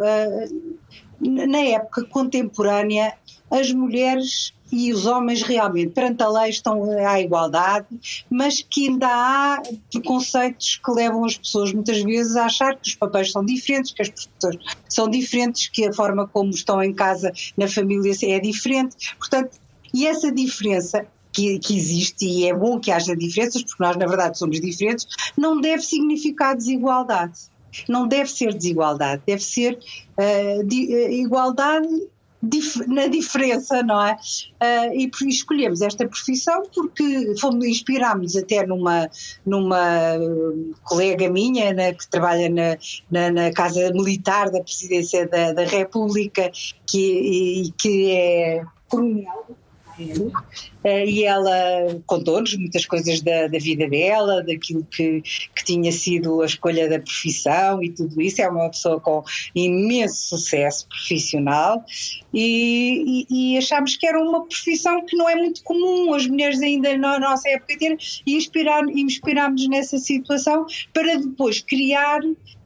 na 1.20 1.58
época 1.58 2.04
contemporânea 2.04 3.14
as 3.54 3.72
mulheres 3.72 4.52
e 4.72 4.92
os 4.92 5.06
homens 5.06 5.42
realmente 5.42 5.90
perante 5.92 6.22
a 6.22 6.28
lei 6.28 6.50
estão 6.50 6.82
à 7.06 7.20
igualdade, 7.20 7.86
mas 8.28 8.60
que 8.60 8.88
ainda 8.88 9.06
há 9.06 9.62
preconceitos 9.92 10.80
que 10.84 10.90
levam 10.90 11.24
as 11.24 11.36
pessoas 11.38 11.72
muitas 11.72 12.02
vezes 12.02 12.34
a 12.34 12.46
achar 12.46 12.74
que 12.76 12.88
os 12.88 12.94
papéis 12.96 13.30
são 13.30 13.44
diferentes, 13.44 13.92
que 13.92 14.02
as 14.02 14.08
pessoas 14.08 14.56
são 14.88 15.08
diferentes, 15.08 15.68
que 15.68 15.86
a 15.86 15.92
forma 15.92 16.26
como 16.26 16.50
estão 16.50 16.82
em 16.82 16.92
casa, 16.92 17.32
na 17.56 17.68
família 17.68 18.12
é 18.24 18.40
diferente. 18.40 18.96
Portanto, 19.16 19.56
e 19.92 20.06
essa 20.06 20.32
diferença 20.32 21.06
que, 21.32 21.58
que 21.60 21.76
existe, 21.76 22.24
e 22.26 22.48
é 22.48 22.54
bom 22.54 22.80
que 22.80 22.90
haja 22.90 23.14
diferenças, 23.14 23.62
porque 23.62 23.82
nós 23.82 23.96
na 23.96 24.06
verdade 24.06 24.36
somos 24.38 24.60
diferentes, 24.60 25.06
não 25.36 25.60
deve 25.60 25.82
significar 25.82 26.56
desigualdade. 26.56 27.38
Não 27.88 28.06
deve 28.06 28.30
ser 28.30 28.54
desigualdade, 28.54 29.22
deve 29.26 29.42
ser 29.42 29.78
ah, 30.16 30.62
di- 30.64 30.94
ah, 30.94 31.10
igualdade 31.10 31.88
dif- 32.44 32.86
na 32.86 33.06
diferença, 33.06 33.82
não 33.82 34.00
é? 34.04 34.16
Ah, 34.60 34.86
e 34.94 35.10
escolhemos 35.28 35.80
esta 35.82 36.06
profissão 36.06 36.62
porque 36.74 37.34
fomos 37.40 37.64
inspirámos 37.64 38.36
até 38.36 38.66
numa, 38.66 39.08
numa 39.44 40.18
colega 40.84 41.28
minha 41.30 41.72
na- 41.72 41.92
que 41.92 42.06
trabalha 42.08 42.48
na, 42.48 42.76
na, 43.10 43.30
na 43.30 43.52
Casa 43.52 43.92
Militar 43.92 44.50
da 44.50 44.60
Presidência 44.62 45.26
da, 45.28 45.52
da 45.52 45.64
República, 45.64 46.50
que, 46.86 46.98
e, 47.66 47.72
que 47.72 48.10
é 48.10 48.62
coronel. 48.88 49.46
Eh, 50.84 51.06
e 51.06 51.24
ela 51.24 51.52
contou-nos 52.06 52.56
muitas 52.56 52.84
coisas 52.84 53.20
da, 53.20 53.46
da 53.46 53.58
vida 53.58 53.88
dela, 53.88 54.42
daquilo 54.42 54.84
que, 54.84 55.22
que 55.22 55.64
tinha 55.64 55.90
sido 55.92 56.42
a 56.42 56.46
escolha 56.46 56.88
da 56.88 56.98
profissão 56.98 57.82
e 57.82 57.90
tudo 57.90 58.20
isso. 58.20 58.42
É 58.42 58.48
uma 58.48 58.68
pessoa 58.68 59.00
com 59.00 59.22
imenso 59.54 60.36
sucesso 60.36 60.86
profissional 60.88 61.84
e, 62.32 63.26
e, 63.30 63.54
e 63.54 63.58
achámos 63.58 63.96
que 63.96 64.06
era 64.06 64.20
uma 64.20 64.44
profissão 64.44 65.04
que 65.06 65.16
não 65.16 65.28
é 65.28 65.36
muito 65.36 65.62
comum 65.62 66.12
as 66.14 66.26
mulheres 66.26 66.60
ainda 66.60 66.96
na 66.96 67.18
nossa 67.18 67.48
época 67.48 67.78
ter 67.78 67.96
e 68.26 68.36
inspirar, 68.36 68.82
inspirámos 68.88 69.68
nessa 69.68 69.98
situação 69.98 70.66
para 70.92 71.16
depois 71.16 71.60
criar 71.60 72.20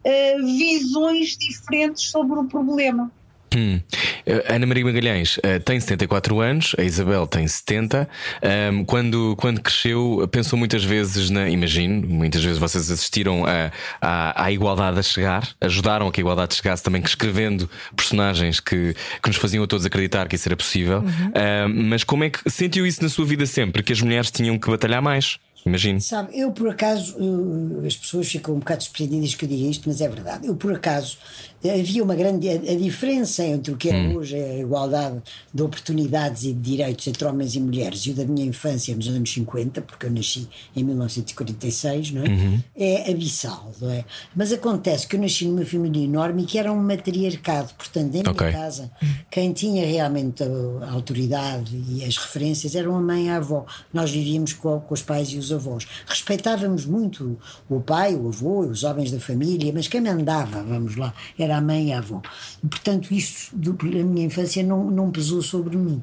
eh, 0.05 0.37
visões 0.39 1.37
diferentes 1.37 2.05
sobre 2.05 2.39
o 2.39 2.45
problema. 2.45 3.12
Hum. 3.59 3.81
Eh, 4.25 4.45
Ana 4.49 4.67
Maria 4.67 4.85
Magalhães 4.85 5.39
eh, 5.43 5.59
tem 5.59 5.81
74 5.81 6.41
anos, 6.41 6.75
a 6.79 6.83
Isabel 6.83 7.27
tem 7.27 7.47
70. 7.47 8.09
Ahm, 8.43 8.85
quando, 8.85 9.35
quando 9.37 9.61
cresceu, 9.61 10.29
pensou 10.31 10.59
muitas 10.59 10.85
vezes 10.85 11.29
na. 11.29 11.49
Imagino, 11.49 12.07
muitas 12.07 12.45
vezes 12.45 12.59
vocês 12.59 12.91
assistiram 12.91 13.45
a, 13.45 13.73
à, 14.01 14.45
à 14.45 14.53
igualdade 14.53 14.99
a 14.99 15.03
chegar, 15.03 15.49
ajudaram 15.61 16.07
a 16.07 16.13
que 16.13 16.21
a 16.21 16.23
igualdade 16.23 16.55
chegasse 16.55 16.83
também 16.83 17.03
escrevendo 17.03 17.69
personagens 17.97 18.61
que, 18.61 18.95
que 19.23 19.29
nos 19.29 19.37
faziam 19.37 19.65
a 19.65 19.67
todos 19.67 19.85
acreditar 19.85 20.29
que 20.29 20.37
isso 20.37 20.49
era 20.49 20.57
possível. 20.57 21.03
Ahm, 21.35 21.89
mas 21.89 22.05
como 22.05 22.25
é 22.25 22.31
que 22.31 22.49
sentiu 22.49 22.87
isso 22.87 23.03
na 23.03 23.09
sua 23.09 23.25
vida 23.25 23.47
sempre? 23.47 23.83
Que 23.83 23.93
as 23.93 24.01
mulheres 24.01 24.31
tinham 24.31 24.59
que 24.59 24.71
batalhar 24.71 25.03
mais? 25.03 25.39
Imagino. 25.67 26.01
Sabe, 26.01 26.39
eu 26.39 26.51
por 26.53 26.69
acaso, 26.69 27.17
eh, 27.19 27.87
as 27.87 27.97
pessoas 27.97 28.29
ficam 28.29 28.55
um 28.55 28.59
bocado 28.59 28.83
surpreendidas 28.83 29.35
que 29.35 29.45
eu 29.45 29.49
diga 29.49 29.69
isto, 29.69 29.89
mas 29.89 30.01
é 30.01 30.09
verdade. 30.09 30.47
Eu 30.47 30.57
por 30.57 30.73
acaso, 30.73 31.19
havia 31.65 32.03
uma 32.03 32.15
grande. 32.15 32.49
A, 32.49 32.75
diferença 32.79 33.45
entre 33.45 33.73
o 33.73 33.77
que 33.77 33.91
é 33.91 34.09
hoje 34.09 34.37
a 34.37 34.59
igualdade 34.59 35.21
de 35.53 35.63
oportunidades 35.63 36.45
e 36.45 36.53
de 36.53 36.61
direitos 36.61 37.07
entre 37.07 37.25
homens 37.25 37.55
e 37.55 37.61
mulheres 37.61 38.07
e 38.07 38.11
o 38.11 38.15
da 38.15 38.25
minha 38.25 38.47
infância 38.47 38.95
nos 38.95 39.09
anos 39.09 39.33
50, 39.33 39.83
porque 39.83 40.07
eu 40.07 40.11
nasci 40.11 40.49
em 40.77 40.85
1946, 40.85 42.13
não 42.13 42.23
é? 42.23 42.61
É 42.77 43.11
abissal, 43.11 43.73
não 43.81 43.91
é? 43.91 44.05
Mas 44.35 44.53
acontece 44.53 45.07
que 45.07 45.17
eu 45.17 45.21
nasci 45.21 45.45
numa 45.47 45.65
família 45.65 46.05
enorme 46.05 46.43
e 46.45 46.47
que 46.47 46.59
era 46.59 46.73
um 46.73 46.81
matriarcado, 46.81 47.75
portanto, 47.75 48.15
em 48.15 48.21
Ok. 48.21 48.47
minha 48.47 48.59
casa, 48.59 48.91
quem 49.31 49.53
tinha 49.53 49.85
realmente 49.85 50.43
a, 50.43 50.47
a 50.87 50.93
autoridade 50.93 51.77
e 51.89 52.05
as 52.05 52.17
referências 52.17 52.75
eram 52.75 52.97
a 52.97 53.01
mãe 53.01 53.27
e 53.27 53.31
a 53.31 53.37
avó. 53.37 53.67
Nós 53.93 54.11
vivíamos 54.11 54.53
com, 54.53 54.81
com 54.81 54.95
os 54.95 55.03
pais 55.03 55.29
e 55.31 55.39
os 55.39 55.48
avós. 55.53 55.87
Respeitávamos 56.07 56.87
muito 56.87 57.39
o 57.69 57.81
pai, 57.81 58.15
o 58.15 58.29
avô, 58.29 58.61
os 58.61 58.85
homens 58.85 59.11
da 59.11 59.21
família, 59.21 59.73
mas 59.73 59.89
quem 59.89 60.01
mandava, 60.01 60.63
vamos 60.63 60.97
lá, 60.97 61.13
era 61.39 61.57
a 61.57 61.61
mãe 61.61 61.89
e 61.89 61.93
a 61.93 61.99
avó. 61.99 62.21
Portanto, 62.69 63.13
isso 63.13 63.55
do, 63.57 63.77
na 63.83 64.05
minha 64.05 64.27
infância 64.27 64.63
não, 64.63 64.91
não 64.91 65.11
pesou 65.11 65.43
sobre 65.43 65.77
mim. 65.77 66.03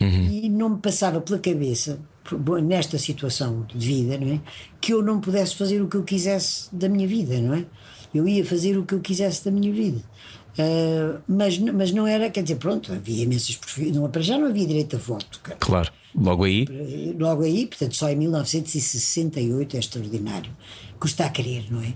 E 0.00 0.48
não 0.48 0.70
me 0.70 0.78
passava 0.78 1.20
pela 1.20 1.38
cabeça, 1.38 1.98
nesta 2.62 2.98
situação 2.98 3.66
de 3.74 3.86
vida, 3.86 4.18
não 4.18 4.34
é? 4.34 4.40
Que 4.80 4.92
eu 4.92 5.02
não 5.02 5.20
pudesse 5.20 5.56
fazer 5.56 5.82
o 5.82 5.88
que 5.88 5.96
eu 5.96 6.04
quisesse 6.04 6.74
da 6.74 6.88
minha 6.88 7.06
vida, 7.06 7.40
não 7.40 7.54
é? 7.54 7.64
Eu 8.14 8.26
ia 8.26 8.44
fazer 8.44 8.76
o 8.76 8.84
que 8.84 8.94
eu 8.94 9.00
quisesse 9.00 9.44
da 9.44 9.50
minha 9.50 9.72
vida. 9.72 10.00
Ah, 10.58 11.20
mas, 11.26 11.58
mas 11.58 11.92
não 11.92 12.06
era, 12.06 12.28
quer 12.30 12.42
dizer, 12.42 12.56
pronto, 12.56 12.92
havia 12.92 13.24
imensas 13.24 13.56
profissões, 13.56 13.94
não, 13.96 14.08
para 14.10 14.22
já 14.22 14.38
não 14.38 14.48
havia 14.48 14.66
direito 14.66 14.96
a 14.96 14.98
voto. 14.98 15.40
cara. 15.42 15.58
Claro. 15.60 15.92
Logo 16.14 16.44
aí. 16.44 16.66
Logo 17.18 17.42
aí, 17.42 17.66
portanto, 17.66 17.96
só 17.96 18.10
em 18.10 18.16
1968 18.16 19.76
é 19.76 19.78
extraordinário. 19.78 20.50
Custa 20.98 21.24
a 21.24 21.30
crer, 21.30 21.64
não 21.70 21.80
é? 21.80 21.94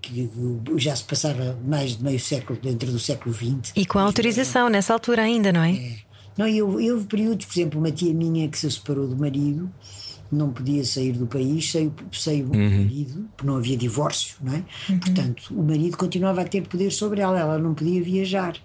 Que, 0.00 0.28
que 0.28 0.78
já 0.78 0.94
se 0.96 1.04
passava 1.04 1.58
mais 1.64 1.96
de 1.96 2.04
meio 2.04 2.20
século 2.20 2.58
dentro 2.60 2.90
do 2.90 2.98
século 2.98 3.34
XX. 3.34 3.72
E 3.76 3.84
com 3.84 3.98
a 3.98 4.02
autorização 4.02 4.68
nessa 4.68 4.92
altura 4.92 5.22
ainda, 5.22 5.52
não 5.52 5.62
é? 5.62 5.96
Não, 6.36 6.48
e 6.48 6.62
houve, 6.62 6.90
houve 6.90 7.06
períodos, 7.06 7.44
por 7.44 7.52
exemplo, 7.52 7.78
uma 7.78 7.90
tia 7.90 8.14
minha 8.14 8.48
que 8.48 8.58
se 8.58 8.70
separou 8.70 9.06
do 9.06 9.16
marido, 9.16 9.70
não 10.30 10.50
podia 10.50 10.82
sair 10.82 11.12
do 11.12 11.26
país, 11.26 11.70
saiu, 11.70 11.92
saiu 12.10 12.46
o 12.46 12.56
marido, 12.56 13.28
porque 13.36 13.46
não 13.46 13.56
havia 13.56 13.76
divórcio, 13.76 14.36
não 14.40 14.54
é? 14.54 14.64
Portanto, 14.98 15.42
o 15.50 15.62
marido 15.62 15.96
continuava 15.98 16.40
a 16.40 16.44
ter 16.44 16.66
poder 16.66 16.90
sobre 16.90 17.20
ela, 17.20 17.38
ela 17.38 17.58
não 17.58 17.74
podia 17.74 18.02
viajar. 18.02 18.56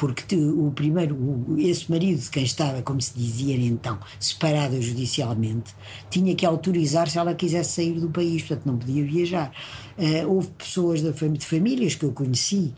Porque 0.00 0.22
te- 0.22 0.34
o 0.36 0.70
primeiro, 0.74 1.14
o- 1.14 1.56
esse 1.58 1.90
marido 1.90 2.18
de 2.22 2.30
quem 2.30 2.42
estava, 2.42 2.80
como 2.80 3.02
se 3.02 3.12
dizia 3.14 3.54
então, 3.54 3.98
separada 4.18 4.80
judicialmente, 4.80 5.74
tinha 6.08 6.34
que 6.34 6.46
autorizar 6.46 7.06
se 7.06 7.18
ela 7.18 7.34
quisesse 7.34 7.72
sair 7.74 8.00
do 8.00 8.08
país, 8.08 8.40
portanto 8.42 8.64
não 8.64 8.78
podia 8.78 9.04
viajar. 9.04 9.52
Eh, 9.98 10.24
houve 10.24 10.48
pessoas 10.56 11.02
da 11.02 11.10
de 11.38 11.44
famílias 11.44 11.94
que 11.94 12.04
eu 12.06 12.12
conheci 12.12 12.72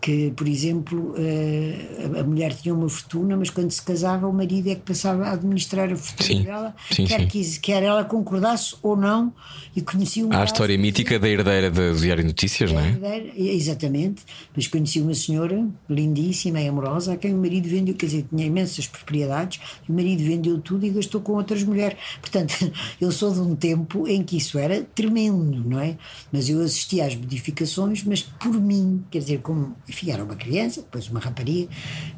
que, 0.00 0.30
por 0.36 0.46
exemplo, 0.46 1.14
eh, 1.18 2.08
a- 2.20 2.22
mulher 2.22 2.54
tinha 2.54 2.74
uma 2.74 2.88
fortuna, 2.88 3.36
mas 3.36 3.50
quando 3.50 3.70
se 3.70 3.82
casava, 3.82 4.26
o 4.28 4.32
marido 4.32 4.68
é 4.70 4.74
que 4.74 4.82
passava 4.82 5.24
a 5.26 5.32
administrar 5.32 5.90
a 5.92 5.96
fortuna 5.96 6.28
Sim. 6.28 6.42
dela, 6.44 6.74
Sim, 6.90 7.06
quer, 7.06 7.20
sim. 7.20 7.26
quis- 7.26 7.58
quer 7.58 7.82
ela 7.82 8.04
concordasse 8.04 8.76
ou 8.82 8.96
não, 8.96 9.32
e 9.74 9.80
conheci 9.82 10.22
um 10.22 10.32
Há 10.32 10.42
a 10.42 10.44
história 10.44 10.76
mítica 10.78 11.18
da 11.18 11.28
herdeira 11.28 11.70
do 11.70 11.94
Diário 11.96 12.22
de 12.22 12.28
Notícias, 12.28 12.70
não 12.72 12.80
é? 12.80 12.88
Herdeira, 12.90 13.32
Exatamente, 13.36 14.22
mas 14.54 14.66
conheci 14.68 15.00
uma 15.00 15.14
senhora 15.14 15.66
lindíssima 15.90 16.60
e 16.60 16.68
amorosa 16.68 17.14
a 17.14 17.16
quem 17.16 17.34
o 17.34 17.38
marido 17.38 17.68
vendeu, 17.68 17.94
quer 17.94 18.06
dizer, 18.06 18.26
tinha 18.30 18.46
imensas 18.46 18.86
propriedades, 18.86 19.60
e 19.88 19.90
o 19.90 19.94
marido 19.94 20.22
vendeu 20.24 20.58
tudo 20.60 20.86
e 20.86 20.90
gastou 20.90 21.20
com 21.20 21.32
outras 21.32 21.62
mulheres. 21.62 21.98
Portanto, 22.20 22.54
eu 23.00 23.10
sou 23.10 23.32
de 23.32 23.40
um 23.40 23.56
tempo 23.56 24.06
em 24.06 24.22
que 24.22 24.36
isso 24.36 24.58
era 24.58 24.82
tremendo, 24.94 25.62
não 25.68 25.80
é? 25.80 25.96
Mas 26.32 26.48
eu 26.48 26.60
assisti 26.62 27.00
às 27.00 27.14
modificações, 27.14 28.04
mas 28.04 28.22
por 28.22 28.52
mim, 28.60 29.04
quer 29.10 29.18
dizer, 29.18 29.40
como 29.40 29.74
enfim, 29.88 30.10
era 30.10 30.22
uma 30.22 30.36
criança, 30.36 30.82
depois 30.82 31.08
uma 31.08 31.20
rapariga. 31.20 31.68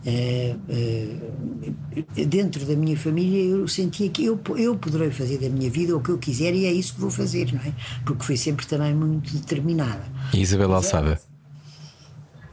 Uh, 0.06 0.58
uh, 0.68 2.26
dentro 2.26 2.64
da 2.64 2.74
minha 2.74 2.96
família 2.96 3.42
eu 3.42 3.68
sentia 3.68 4.08
que 4.08 4.24
eu, 4.24 4.40
eu 4.56 4.76
poderei 4.76 5.10
fazer 5.10 5.38
da 5.38 5.48
minha 5.48 5.70
vida 5.70 5.96
o 5.96 6.02
que 6.02 6.10
eu 6.10 6.18
quiser 6.18 6.54
e 6.54 6.66
é 6.66 6.72
isso 6.72 6.94
que 6.94 7.00
vou 7.00 7.10
fazer, 7.10 7.52
não 7.52 7.60
é? 7.60 7.72
Porque 8.04 8.24
foi 8.24 8.36
sempre 8.36 8.66
também 8.66 8.94
muito 8.94 9.32
determinada. 9.32 10.04
E 10.32 10.40
Isabel 10.40 10.72
Alçada? 10.72 11.20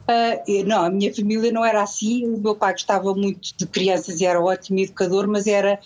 Uh, 0.05 0.63
não, 0.68 0.84
a 0.84 0.89
minha 0.89 1.13
família 1.13 1.51
não 1.51 1.66
era 1.66 1.82
assim. 1.82 2.26
O 2.26 2.38
meu 2.38 2.55
pai 2.55 2.74
gostava 2.74 3.13
muito 3.16 3.57
de 3.57 3.66
crianças 3.66 4.22
e 4.22 4.26
era 4.26 4.39
um 4.39 4.43
ótimo 4.43 4.80
educador, 4.80 5.28
mas 5.28 5.47
era 5.47 5.80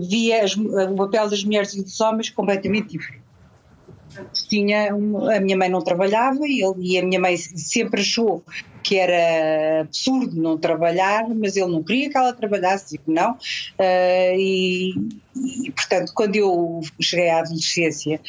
via 0.00 0.44
as, 0.44 0.56
o 0.56 0.96
papel 0.96 1.30
das 1.30 1.44
mulheres 1.44 1.74
e 1.74 1.82
dos 1.82 2.00
homens 2.00 2.30
completamente 2.30 2.88
diferente. 2.88 3.21
Tinha 4.48 4.92
a 4.92 5.40
minha 5.40 5.56
mãe 5.56 5.68
não 5.68 5.80
trabalhava 5.80 6.46
e, 6.46 6.62
ele, 6.62 6.74
e 6.80 6.98
a 6.98 7.02
minha 7.02 7.20
mãe 7.20 7.36
sempre 7.36 8.00
achou 8.00 8.42
que 8.82 8.96
era 8.96 9.82
absurdo 9.82 10.40
não 10.40 10.58
trabalhar, 10.58 11.28
mas 11.28 11.56
ele 11.56 11.70
não 11.70 11.82
queria 11.82 12.10
que 12.10 12.16
ela 12.16 12.32
trabalhasse, 12.32 12.96
digo 12.96 13.12
não. 13.12 13.32
Uh, 13.32 14.36
e, 14.36 14.92
e, 15.64 15.70
portanto, 15.70 16.12
quando 16.14 16.36
eu 16.36 16.80
cheguei 17.00 17.30
à 17.30 17.40
adolescência 17.40 18.20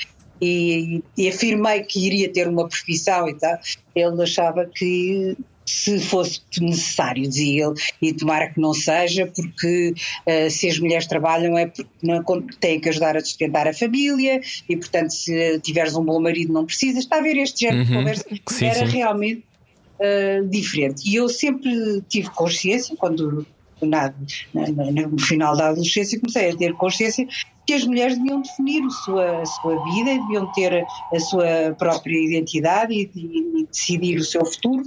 e, 0.42 1.04
e, 1.18 1.30
afirmei 1.30 1.82
que 1.84 2.06
iria 2.06 2.32
ter 2.32 2.48
uma 2.48 2.68
profissão 2.68 3.28
e 3.28 3.36
tal, 3.36 3.58
ele 3.96 4.22
achava 4.22 4.66
que 4.66 5.38
se 5.66 6.00
fosse 6.00 6.42
necessário, 6.60 7.24
dizia 7.24 7.66
ele, 7.66 7.76
e 8.02 8.14
tomara 8.14 8.50
que 8.50 8.60
não 8.60 8.74
seja, 8.74 9.28
porque 9.28 9.94
uh, 10.28 10.50
se 10.50 10.68
as 10.68 10.80
mulheres 10.80 11.08
trabalham 11.08 11.58
é 11.58 11.68
porque 11.68 11.88
não, 12.02 12.24
têm 12.60 12.80
que 12.80 12.90
ajudar 12.90 13.16
a 13.16 13.22
sustentar 13.22 13.68
a 13.68 13.74
família 13.74 14.42
e, 14.68 14.78
portanto, 14.78 15.12
se 15.12 15.60
tiveres 15.60 15.96
um 15.96 16.04
bom 16.04 16.20
marido 16.20 16.52
não 16.52 16.66
precisas. 16.66 17.04
Está 17.04 17.18
a 17.18 17.22
ver 17.22 17.38
este 17.38 17.62
género 17.62 17.80
uhum. 17.80 17.86
de 17.86 17.94
conversa? 17.94 18.26
Sim, 18.50 18.66
Era 18.66 18.86
sim. 18.86 18.98
realmente 18.98 19.44
uh, 20.00 20.48
diferente. 20.48 21.10
E 21.10 21.16
eu 21.16 21.30
sempre 21.30 22.02
tive 22.08 22.30
consciência, 22.30 22.96
quando 22.96 23.46
na, 23.82 24.14
na, 24.54 24.68
no 25.08 25.20
final 25.20 25.56
da 25.56 25.70
adolescência 25.70 26.20
comecei 26.20 26.52
a 26.52 26.56
ter 26.56 26.74
consciência 26.74 27.28
que 27.66 27.74
as 27.74 27.86
mulheres 27.86 28.18
deviam 28.18 28.42
definir 28.42 28.84
a 28.84 28.90
sua, 28.90 29.42
a 29.42 29.46
sua 29.46 29.84
vida, 29.86 30.14
deviam 30.14 30.52
ter 30.54 30.86
a 31.14 31.20
sua 31.20 31.76
própria 31.78 32.18
identidade 32.18 32.94
e, 32.94 33.10
e, 33.16 33.62
e 33.62 33.66
decidir 33.66 34.18
o 34.18 34.24
seu 34.24 34.46
futuro, 34.46 34.84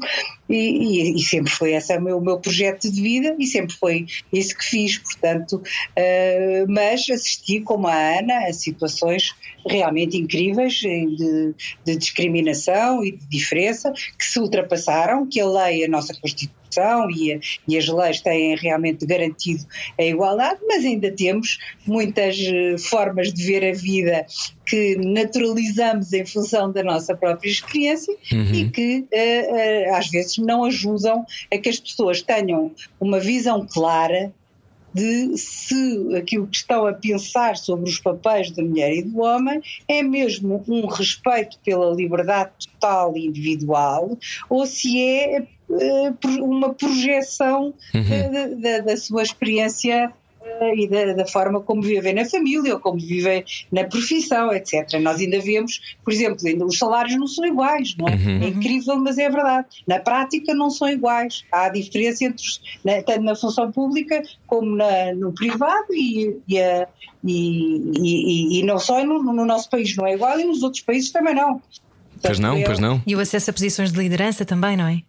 e, 0.48 1.16
e, 1.16 1.22
sempre 1.22 1.50
foi 1.50 1.72
esse 1.72 1.96
o 1.96 2.00
meu, 2.00 2.18
o 2.18 2.20
meu 2.20 2.38
projeto 2.38 2.90
de 2.90 3.00
vida 3.00 3.34
e 3.38 3.46
sempre 3.46 3.74
foi 3.74 4.06
isso 4.32 4.56
que 4.56 4.64
fiz, 4.64 4.98
portanto, 4.98 5.56
uh, 5.56 6.66
mas 6.68 7.08
assisti 7.10 7.60
como 7.60 7.86
a 7.88 8.18
Ana 8.18 8.46
a 8.46 8.52
situações 8.52 9.34
realmente 9.68 10.16
incríveis 10.16 10.74
de, 10.74 11.54
de 11.84 11.96
discriminação 11.96 13.04
e 13.04 13.12
de 13.12 13.26
diferença 13.26 13.92
que 13.92 14.24
se 14.24 14.38
ultrapassaram, 14.38 15.26
que 15.26 15.40
a 15.40 15.46
lei, 15.46 15.84
a 15.84 15.88
nossa 15.88 16.14
Constituição, 16.14 16.65
e, 17.10 17.40
e, 17.68 17.78
as 17.78 17.88
leis 17.88 18.20
têm 18.20 18.56
realmente 18.56 19.06
garantido 19.06 19.64
a 19.98 20.02
igualdade, 20.02 20.60
mas 20.66 20.84
ainda 20.84 21.10
temos 21.10 21.58
muitas 21.86 22.38
eh, 22.38 22.76
formas 22.78 23.32
de 23.32 23.44
ver 23.44 23.64
a 23.64 23.72
vida 23.72 24.26
que 24.66 24.96
naturalizamos 24.96 26.12
em 26.12 26.26
função 26.26 26.72
da 26.72 26.82
nossa 26.82 27.16
própria 27.16 27.48
experiência 27.48 28.14
uhum. 28.32 28.52
e 28.52 28.70
que 28.70 28.98
uh, 29.12 29.92
uh, 29.92 29.94
às 29.94 30.08
vezes 30.08 30.38
não 30.38 30.64
ajudam 30.64 31.24
a 31.52 31.58
que 31.58 31.68
as 31.68 31.78
pessoas 31.78 32.20
tenham 32.20 32.72
uma 33.00 33.20
visão 33.20 33.66
clara 33.66 34.32
de 34.96 35.36
se 35.36 36.16
aquilo 36.16 36.46
que 36.46 36.56
estão 36.56 36.86
a 36.86 36.92
pensar 36.94 37.56
sobre 37.58 37.90
os 37.90 37.98
papéis 37.98 38.50
da 38.50 38.62
mulher 38.62 38.94
e 38.94 39.02
do 39.02 39.20
homem 39.20 39.60
é 39.86 40.02
mesmo 40.02 40.64
um 40.66 40.86
respeito 40.86 41.58
pela 41.62 41.94
liberdade 41.94 42.52
total 42.72 43.14
e 43.14 43.26
individual 43.26 44.16
ou 44.48 44.66
se 44.66 44.98
é 44.98 45.46
uma 45.68 46.72
projeção 46.74 47.74
uhum. 47.94 48.60
da, 48.60 48.78
da, 48.78 48.96
sua 48.96 49.22
experiência 49.22 50.12
e 50.76 50.88
da, 50.88 51.12
da, 51.12 51.26
forma 51.26 51.60
como 51.60 51.82
vivem 51.82 52.14
na 52.14 52.24
família 52.24 52.74
ou 52.74 52.80
como 52.80 52.98
vivem 52.98 53.44
na 53.70 53.84
profissão, 53.84 54.52
etc. 54.52 55.00
Nós 55.00 55.20
ainda 55.20 55.40
vemos, 55.40 55.96
por 56.04 56.12
exemplo, 56.12 56.38
ainda 56.46 56.64
os 56.64 56.78
salários 56.78 57.16
não 57.16 57.26
são 57.26 57.44
iguais, 57.44 57.94
não 57.96 58.08
é? 58.08 58.14
Uhum. 58.14 58.42
É 58.42 58.48
incrível, 58.48 58.96
mas 58.96 59.18
é 59.18 59.28
verdade. 59.28 59.66
Na 59.86 59.98
prática 59.98 60.54
não 60.54 60.70
são 60.70 60.88
iguais. 60.88 61.44
Há 61.52 61.68
diferença 61.68 62.24
entre 62.24 62.44
na, 62.84 63.02
tanto 63.02 63.22
na 63.22 63.34
função 63.34 63.70
pública 63.70 64.22
como 64.46 64.76
na, 64.76 65.12
no 65.14 65.32
privado 65.32 65.92
e, 65.92 66.36
e, 66.48 66.60
a, 66.60 66.86
e, 67.24 67.92
e, 67.98 68.60
e, 68.60 68.62
não 68.62 68.78
só 68.78 69.04
no, 69.04 69.22
no, 69.22 69.44
nosso 69.44 69.68
país 69.68 69.94
não 69.96 70.06
é 70.06 70.14
igual 70.14 70.38
e 70.38 70.44
nos 70.44 70.62
outros 70.62 70.82
países 70.82 71.10
também 71.10 71.34
não. 71.34 71.60
Portanto, 71.60 72.22
pois 72.22 72.38
não, 72.38 72.62
pois 72.62 72.78
não. 72.78 73.02
E 73.06 73.14
o 73.14 73.20
acesso 73.20 73.50
a 73.50 73.52
posições 73.52 73.92
de 73.92 73.98
liderança 73.98 74.44
também, 74.44 74.76
não 74.76 74.86
é? 74.86 75.02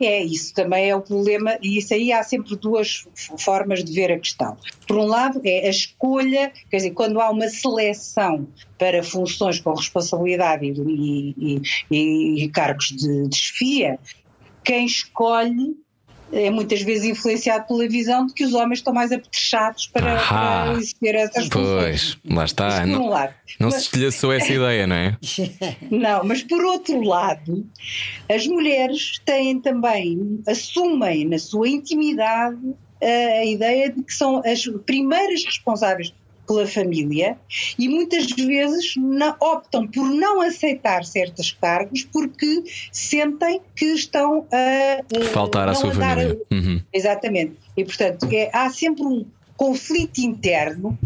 É, 0.00 0.22
isso 0.22 0.52
também 0.52 0.90
é 0.90 0.96
o 0.96 1.00
problema, 1.00 1.56
e 1.62 1.78
isso 1.78 1.94
aí 1.94 2.12
há 2.12 2.22
sempre 2.22 2.56
duas 2.56 3.06
formas 3.38 3.84
de 3.84 3.92
ver 3.92 4.10
a 4.10 4.18
questão. 4.18 4.56
Por 4.88 4.98
um 4.98 5.06
lado, 5.06 5.40
é 5.44 5.66
a 5.66 5.70
escolha, 5.70 6.52
quer 6.70 6.78
dizer, 6.78 6.90
quando 6.90 7.20
há 7.20 7.30
uma 7.30 7.48
seleção 7.48 8.48
para 8.76 9.02
funções 9.02 9.60
com 9.60 9.72
responsabilidade 9.72 10.66
e, 10.66 11.62
e, 11.90 12.44
e 12.44 12.48
cargos 12.48 12.88
de 12.88 13.28
desfia, 13.28 13.98
quem 14.64 14.86
escolhe 14.86 15.76
é 16.34 16.50
muitas 16.50 16.82
vezes 16.82 17.04
influenciado 17.04 17.66
pela 17.66 17.88
visão 17.88 18.26
de 18.26 18.34
que 18.34 18.44
os 18.44 18.52
homens 18.54 18.80
estão 18.80 18.92
mais 18.92 19.12
apetrechados 19.12 19.86
para, 19.86 20.16
para 20.16 20.72
exercer 20.72 21.14
essas 21.14 21.46
funções. 21.46 22.18
Pois, 22.22 22.34
lá 22.36 22.44
está. 22.44 22.86
Não, 22.86 23.04
um 23.04 23.08
lado. 23.08 23.34
não 23.60 23.68
mas, 23.68 23.74
se 23.74 23.80
estilhaçou 23.82 24.32
essa 24.32 24.52
ideia, 24.52 24.86
não 24.86 24.96
é? 24.96 25.16
Não, 25.90 26.24
mas 26.24 26.42
por 26.42 26.62
outro 26.64 27.00
lado, 27.02 27.66
as 28.28 28.46
mulheres 28.46 29.20
têm 29.24 29.60
também, 29.60 30.42
assumem 30.46 31.24
na 31.24 31.38
sua 31.38 31.68
intimidade 31.68 32.58
a 33.00 33.44
ideia 33.44 33.90
de 33.90 34.02
que 34.02 34.12
são 34.12 34.42
as 34.44 34.66
primeiras 34.84 35.44
responsáveis 35.44 36.12
pela 36.46 36.66
família 36.66 37.36
e 37.78 37.88
muitas 37.88 38.26
vezes 38.30 38.94
não, 38.96 39.34
optam 39.40 39.86
por 39.86 40.04
não 40.04 40.40
aceitar 40.40 41.04
certos 41.04 41.52
cargos 41.52 42.04
porque 42.04 42.64
sentem 42.92 43.60
que 43.74 43.86
estão 43.86 44.46
a, 44.52 45.24
faltar 45.32 45.68
à 45.68 45.74
sua 45.74 45.92
família. 45.92 46.38
A, 46.50 46.54
uhum. 46.54 46.80
Exatamente. 46.92 47.54
E 47.76 47.84
portanto 47.84 48.28
é, 48.30 48.50
há 48.52 48.70
sempre 48.70 49.04
um 49.04 49.24
conflito 49.56 50.18
interno. 50.18 50.98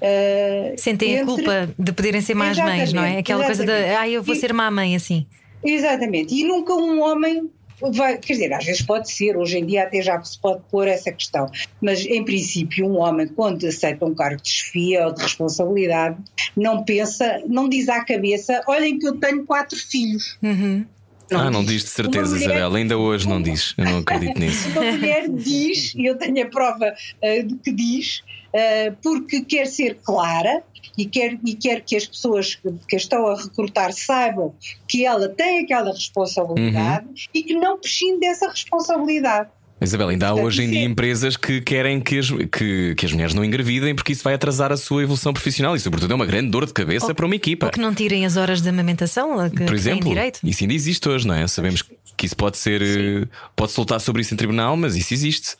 Uh, 0.00 0.74
Sentem 0.76 1.12
entre... 1.12 1.22
a 1.22 1.26
culpa 1.26 1.74
de 1.78 1.92
poderem 1.92 2.20
ser 2.20 2.34
más 2.34 2.58
mães, 2.58 2.92
não 2.92 3.02
é? 3.02 3.18
Aquela 3.18 3.44
exatamente. 3.44 3.72
coisa 3.72 3.88
de 3.88 3.94
ah, 3.94 4.08
eu 4.08 4.22
vou 4.22 4.34
e, 4.34 4.38
ser 4.38 4.52
má 4.52 4.70
mãe 4.70 4.94
assim. 4.94 5.26
Exatamente. 5.64 6.34
E 6.34 6.44
nunca 6.44 6.74
um 6.74 7.00
homem 7.00 7.50
Vai, 7.80 8.18
quer 8.18 8.34
dizer, 8.34 8.52
às 8.52 8.64
vezes 8.64 8.82
pode 8.82 9.10
ser, 9.10 9.36
hoje 9.36 9.58
em 9.58 9.66
dia 9.66 9.84
até 9.84 10.00
já 10.00 10.22
se 10.22 10.38
pode 10.38 10.62
pôr 10.70 10.88
essa 10.88 11.10
questão, 11.12 11.46
mas 11.80 12.04
em 12.06 12.24
princípio 12.24 12.86
um 12.86 12.98
homem 12.98 13.26
quando 13.26 13.66
aceita 13.66 14.04
um 14.04 14.14
cargo 14.14 14.40
de 14.40 14.48
chefia 14.48 15.06
ou 15.06 15.14
de 15.14 15.22
responsabilidade 15.22 16.16
não 16.56 16.84
pensa, 16.84 17.42
não 17.46 17.68
diz 17.68 17.88
à 17.88 18.04
cabeça, 18.04 18.62
olhem 18.66 18.98
que 18.98 19.06
eu 19.06 19.16
tenho 19.16 19.44
quatro 19.44 19.76
filhos. 19.78 20.38
Uhum. 20.42 20.84
Não 21.30 21.40
ah, 21.40 21.44
diz. 21.44 21.52
não 21.52 21.64
diz 21.64 21.82
de 21.84 21.90
certeza, 21.90 22.34
mulher, 22.34 22.46
Isabel, 22.46 22.74
ainda 22.74 22.98
hoje 22.98 23.28
não 23.28 23.40
diz, 23.40 23.74
eu 23.78 23.84
não 23.84 23.98
acredito 23.98 24.38
nisso. 24.40 24.68
Uma 24.70 24.92
mulher 24.92 25.28
diz, 25.28 25.94
e 25.94 26.04
eu 26.04 26.16
tenho 26.16 26.42
a 26.42 26.48
prova 26.48 26.94
uh, 26.94 27.42
de 27.46 27.54
que 27.56 27.72
diz, 27.72 28.22
uh, 28.52 28.96
porque 29.02 29.42
quer 29.42 29.66
ser 29.66 29.98
clara, 30.04 30.62
e 30.96 31.06
quer, 31.06 31.38
e 31.44 31.54
quer 31.54 31.80
que 31.80 31.96
as 31.96 32.06
pessoas 32.06 32.58
que 32.88 32.96
estão 32.96 33.26
a 33.26 33.36
recrutar 33.36 33.92
saibam 33.92 34.54
que 34.86 35.04
ela 35.04 35.28
tem 35.28 35.64
aquela 35.64 35.92
responsabilidade 35.92 37.06
uhum. 37.06 37.14
e 37.32 37.42
que 37.42 37.54
não 37.54 37.78
prescinde 37.78 38.20
dessa 38.20 38.48
responsabilidade. 38.48 39.50
Isabel, 39.80 40.08
ainda 40.08 40.28
há 40.28 40.34
hoje 40.34 40.62
em 40.62 40.70
dia 40.70 40.84
empresas 40.84 41.36
que 41.36 41.60
querem 41.60 42.00
que 42.00 42.18
as, 42.18 42.30
que, 42.30 42.94
que 42.94 43.06
as 43.06 43.12
mulheres 43.12 43.34
não 43.34 43.44
engravidem 43.44 43.94
porque 43.94 44.12
isso 44.12 44.22
vai 44.22 44.34
atrasar 44.34 44.72
a 44.72 44.76
sua 44.76 45.02
evolução 45.02 45.32
profissional 45.32 45.74
e, 45.74 45.80
sobretudo, 45.80 46.12
é 46.12 46.14
uma 46.14 46.26
grande 46.26 46.50
dor 46.50 46.64
de 46.64 46.72
cabeça 46.72 47.06
ou, 47.06 47.14
para 47.14 47.26
uma 47.26 47.34
equipa. 47.34 47.66
Ou 47.66 47.72
que 47.72 47.80
não 47.80 47.92
tirem 47.92 48.24
as 48.24 48.36
horas 48.36 48.62
de 48.62 48.68
amamentação, 48.68 49.50
que, 49.50 49.64
Por 49.64 49.74
exemplo, 49.74 50.04
que 50.04 50.08
direito. 50.08 50.40
Isso 50.42 50.62
ainda 50.62 50.74
existe 50.74 51.08
hoje, 51.08 51.26
não 51.26 51.34
é? 51.34 51.46
Sabemos 51.46 51.82
que 52.16 52.26
isso 52.26 52.36
pode 52.36 52.56
ser. 52.56 52.82
Sim. 52.82 53.28
Pode 53.56 53.72
soltar 53.72 54.00
sobre 54.00 54.22
isso 54.22 54.32
em 54.32 54.36
tribunal, 54.36 54.76
mas 54.76 54.96
isso 54.96 55.12
existe. 55.12 55.56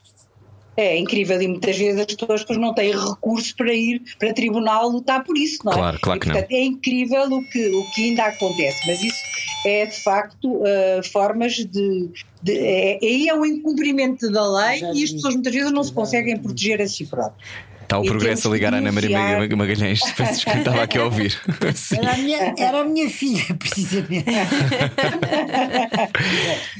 É 0.76 0.96
incrível 0.98 1.40
e 1.40 1.46
muitas 1.46 1.76
vezes 1.76 2.00
as 2.00 2.06
pessoas 2.06 2.58
não 2.58 2.74
têm 2.74 2.90
recursos 2.90 3.52
para 3.52 3.72
ir 3.72 4.02
para 4.18 4.32
tribunal 4.32 4.88
lutar 4.88 5.22
por 5.22 5.38
isso, 5.38 5.58
não 5.64 5.72
é? 5.72 5.76
Claro, 5.76 5.98
claro 6.00 6.20
que 6.20 6.26
portanto, 6.26 6.50
não. 6.50 6.58
É 6.58 6.62
incrível 6.62 7.24
o 7.32 7.44
que, 7.44 7.68
o 7.68 7.90
que 7.90 8.08
ainda 8.08 8.24
acontece, 8.24 8.86
mas 8.86 9.02
isso 9.02 9.22
é 9.64 9.86
de 9.86 9.96
facto 10.00 10.56
uh, 10.56 11.02
formas 11.12 11.54
de. 11.54 12.10
de 12.42 12.58
é, 12.58 12.98
aí 13.00 13.28
é 13.28 13.34
um 13.34 13.44
incumprimento 13.44 14.30
da 14.30 14.46
lei 14.46 14.82
e 14.94 15.04
as 15.04 15.12
pessoas 15.12 15.34
muitas 15.34 15.54
vezes 15.54 15.70
não 15.70 15.84
se 15.84 15.92
conseguem 15.92 16.36
proteger 16.36 16.82
a 16.82 16.88
si 16.88 17.06
próprias. 17.06 17.48
Está 17.84 17.98
o 17.98 18.04
progresso 18.04 18.48
a 18.48 18.50
que 18.50 18.56
ligar 18.56 18.74
a 18.74 18.78
Ana 18.78 18.90
Maria 18.90 19.46
Magalhães. 19.56 20.00
Peço 20.16 20.32
desculpa, 20.34 20.58
estava 20.58 20.82
aqui 20.82 20.98
a 20.98 21.04
ouvir. 21.04 21.38
Sim. 21.74 21.98
Era 22.04 22.12
a 22.12 22.16
minha, 22.16 22.54
era 22.58 22.80
a 22.80 22.84
minha 22.84 23.08
filha, 23.08 23.44
precisamente. 23.58 24.24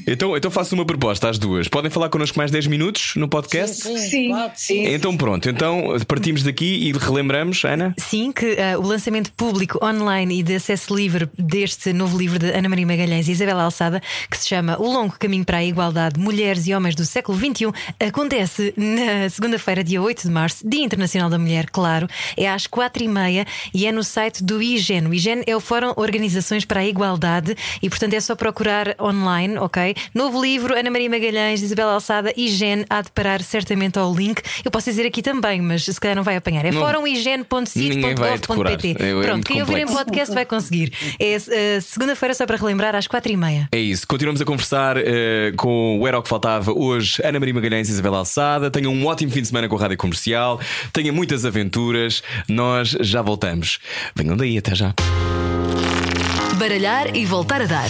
Então, 0.07 0.37
então 0.37 0.51
faço 0.51 0.75
uma 0.75 0.85
proposta 0.85 1.29
às 1.29 1.39
duas. 1.39 1.67
Podem 1.67 1.89
falar 1.89 2.09
connosco 2.09 2.37
mais 2.37 2.51
10 2.51 2.67
minutos 2.67 3.13
no 3.15 3.27
podcast? 3.27 3.87
Sim, 3.97 4.29
claro 4.29 4.51
que 4.51 4.61
sim. 4.61 4.85
Então 4.85 5.17
pronto, 5.17 5.49
então 5.49 5.97
partimos 6.07 6.43
daqui 6.43 6.65
e 6.65 6.91
relembramos, 6.91 7.63
Ana. 7.65 7.93
Sim, 7.97 8.31
que 8.31 8.55
ah, 8.59 8.77
o 8.77 8.83
lançamento 8.83 9.31
público 9.33 9.83
online 9.83 10.39
e 10.39 10.43
de 10.43 10.55
acesso 10.55 10.95
livre 10.95 11.27
deste 11.37 11.91
novo 11.91 12.17
livro 12.17 12.37
de 12.37 12.51
Ana 12.51 12.69
Maria 12.69 12.85
Magalhães 12.85 13.27
e 13.27 13.31
Isabela 13.31 13.63
Alçada, 13.63 14.01
que 14.29 14.37
se 14.37 14.47
chama 14.47 14.77
O 14.79 14.85
Longo 14.85 15.17
Caminho 15.17 15.43
para 15.43 15.57
a 15.57 15.63
Igualdade 15.63 16.19
Mulheres 16.19 16.67
e 16.67 16.73
Homens 16.75 16.93
do 16.95 17.05
Século 17.05 17.37
XXI, 17.37 17.71
acontece 17.99 18.73
na 18.77 19.27
segunda-feira, 19.29 19.83
dia 19.83 20.01
8 20.01 20.21
de 20.21 20.29
março, 20.29 20.67
Dia 20.67 20.83
Internacional 20.95 21.29
da 21.29 21.37
Mulher, 21.37 21.67
claro, 21.69 22.07
é 22.37 22.49
às 22.49 22.65
quatro 22.67 23.03
e 23.03 23.07
meia 23.07 23.45
e 23.73 23.85
é 23.85 23.91
no 23.91 24.03
site 24.03 24.41
do 24.43 24.61
IGEN. 24.61 25.07
O 25.07 25.13
IGEN 25.13 25.43
é 25.45 25.55
o 25.55 25.59
Fórum 25.59 25.93
Organizações 25.97 26.63
para 26.63 26.79
a 26.79 26.85
Igualdade 26.85 27.55
e, 27.81 27.89
portanto, 27.89 28.13
é 28.13 28.19
só 28.19 28.33
procurar 28.35 28.95
online, 28.99 29.57
ok? 29.57 29.93
Novo 30.13 30.41
livro, 30.41 30.73
Ana 30.77 30.89
Maria 30.89 31.09
Magalhães, 31.09 31.61
Isabela 31.61 31.93
Alçada, 31.93 32.33
IGEN, 32.35 32.85
há 32.89 33.01
de 33.01 33.11
parar 33.11 33.41
certamente 33.41 33.99
ao 33.99 34.13
link. 34.13 34.41
Eu 34.63 34.71
posso 34.71 34.89
dizer 34.89 35.05
aqui 35.05 35.21
também, 35.21 35.61
mas 35.61 35.83
se 35.83 35.99
calhar 35.99 36.15
não 36.15 36.23
vai 36.23 36.37
apanhar. 36.37 36.65
É. 36.65 36.71
É- 39.03 39.09
é 39.11 39.21
Pronto, 39.21 39.45
quem 39.45 39.61
ouvir 39.61 39.77
em 39.79 39.85
podcast 39.85 40.33
vai 40.33 40.45
conseguir. 40.45 40.93
É 41.19 41.33
eh, 41.35 41.79
segunda-feira, 41.81 42.33
só 42.33 42.45
para 42.45 42.55
relembrar, 42.57 42.95
às 42.95 43.05
quatro 43.07 43.31
e 43.31 43.35
meia. 43.37 43.67
É 43.71 43.77
isso, 43.77 44.07
continuamos 44.07 44.41
a 44.41 44.45
conversar 44.45 44.95
eh, 44.97 45.51
com 45.57 45.99
o 45.99 46.07
Era 46.07 46.17
o 46.17 46.23
que 46.23 46.29
Faltava 46.29 46.71
hoje, 46.71 47.21
Ana 47.23 47.39
Maria 47.39 47.53
Magalhães 47.53 47.89
e 47.89 47.91
Isabela 47.91 48.17
Alçada. 48.19 48.71
Tenham 48.71 48.93
um 48.93 49.05
ótimo 49.05 49.31
fim 49.31 49.41
de 49.41 49.47
semana 49.47 49.67
com 49.67 49.75
a 49.75 49.79
Rádio 49.79 49.97
Comercial, 49.97 50.59
tenham 50.93 51.15
muitas 51.15 51.45
aventuras. 51.45 52.23
Nós 52.47 52.95
já 53.01 53.21
voltamos. 53.21 53.79
Venham 54.15 54.37
daí, 54.37 54.57
até 54.57 54.75
já. 54.75 54.93
Baralhar 56.57 57.15
e 57.15 57.25
voltar 57.25 57.61
a 57.61 57.65
dar. 57.65 57.89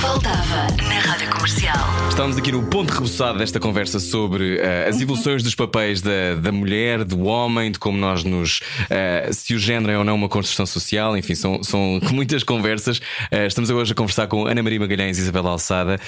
Faltava 0.00 0.66
na 0.88 1.00
Rádio 1.00 1.30
Comercial. 1.30 1.76
Estamos 2.08 2.36
aqui 2.36 2.52
no 2.52 2.62
ponto 2.66 2.92
rebuçado 2.92 3.38
desta 3.38 3.58
conversa 3.58 3.98
sobre 3.98 4.58
eh, 4.58 4.86
as 4.88 5.00
evoluções 5.00 5.42
dos 5.42 5.54
papéis 5.54 6.00
da, 6.00 6.34
da 6.40 6.52
mulher, 6.52 7.04
do 7.04 7.24
homem, 7.24 7.70
de 7.72 7.78
como 7.78 7.98
nós 7.98 8.22
nos. 8.24 8.60
eh, 8.90 9.30
se 9.32 9.54
o 9.54 9.58
género 9.58 9.92
é 9.92 9.98
ou 9.98 10.04
não 10.04 10.14
uma 10.14 10.28
construção 10.28 10.64
social, 10.66 11.16
enfim, 11.16 11.34
são, 11.34 11.62
são 11.62 12.00
muitas 12.12 12.42
conversas. 12.42 13.00
Eh, 13.30 13.46
estamos 13.46 13.70
hoje 13.70 13.92
a 13.92 13.94
conversar 13.94 14.26
com 14.26 14.46
Ana 14.46 14.62
Maria 14.62 14.80
Magalhães 14.80 15.18
e 15.18 15.22
Isabela 15.22 15.50
Alçada, 15.50 15.98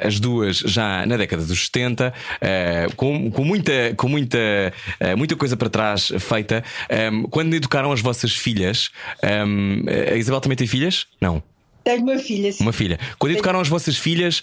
as 0.00 0.18
duas 0.18 0.58
já 0.58 1.04
na 1.06 1.16
década 1.16 1.44
dos 1.44 1.66
70, 1.66 2.12
eh, 2.40 2.86
com, 2.96 3.30
com 3.30 3.44
muita, 3.44 3.94
com 3.96 4.08
muita, 4.08 4.38
muita 5.16 5.36
coisa 5.36 5.56
para 5.56 5.68
trás 5.68 6.12
feita. 6.18 6.62
Ehm, 6.88 7.24
quando 7.24 7.54
educaram 7.54 7.92
as 7.92 8.00
vossas 8.00 8.32
filhas, 8.32 8.90
ehm, 9.22 9.84
a 10.12 10.16
Isabel 10.16 10.40
também 10.40 10.56
tem 10.56 10.66
filhas? 10.66 11.06
Não. 11.20 11.42
Tenho 11.84 12.02
uma 12.02 12.18
filha, 12.18 12.52
sim. 12.52 12.62
Uma 12.62 12.72
filha. 12.72 12.98
Quando 13.18 13.32
educaram 13.32 13.60
as 13.60 13.68
vossas 13.68 13.96
filhas, 13.96 14.42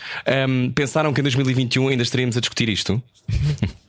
hum, 0.50 0.72
pensaram 0.74 1.14
que 1.14 1.20
em 1.22 1.24
2021 1.24 1.88
ainda 1.90 2.04
estaríamos 2.04 2.36
a 2.38 2.40
discutir 2.40 2.68
isto? 2.70 3.02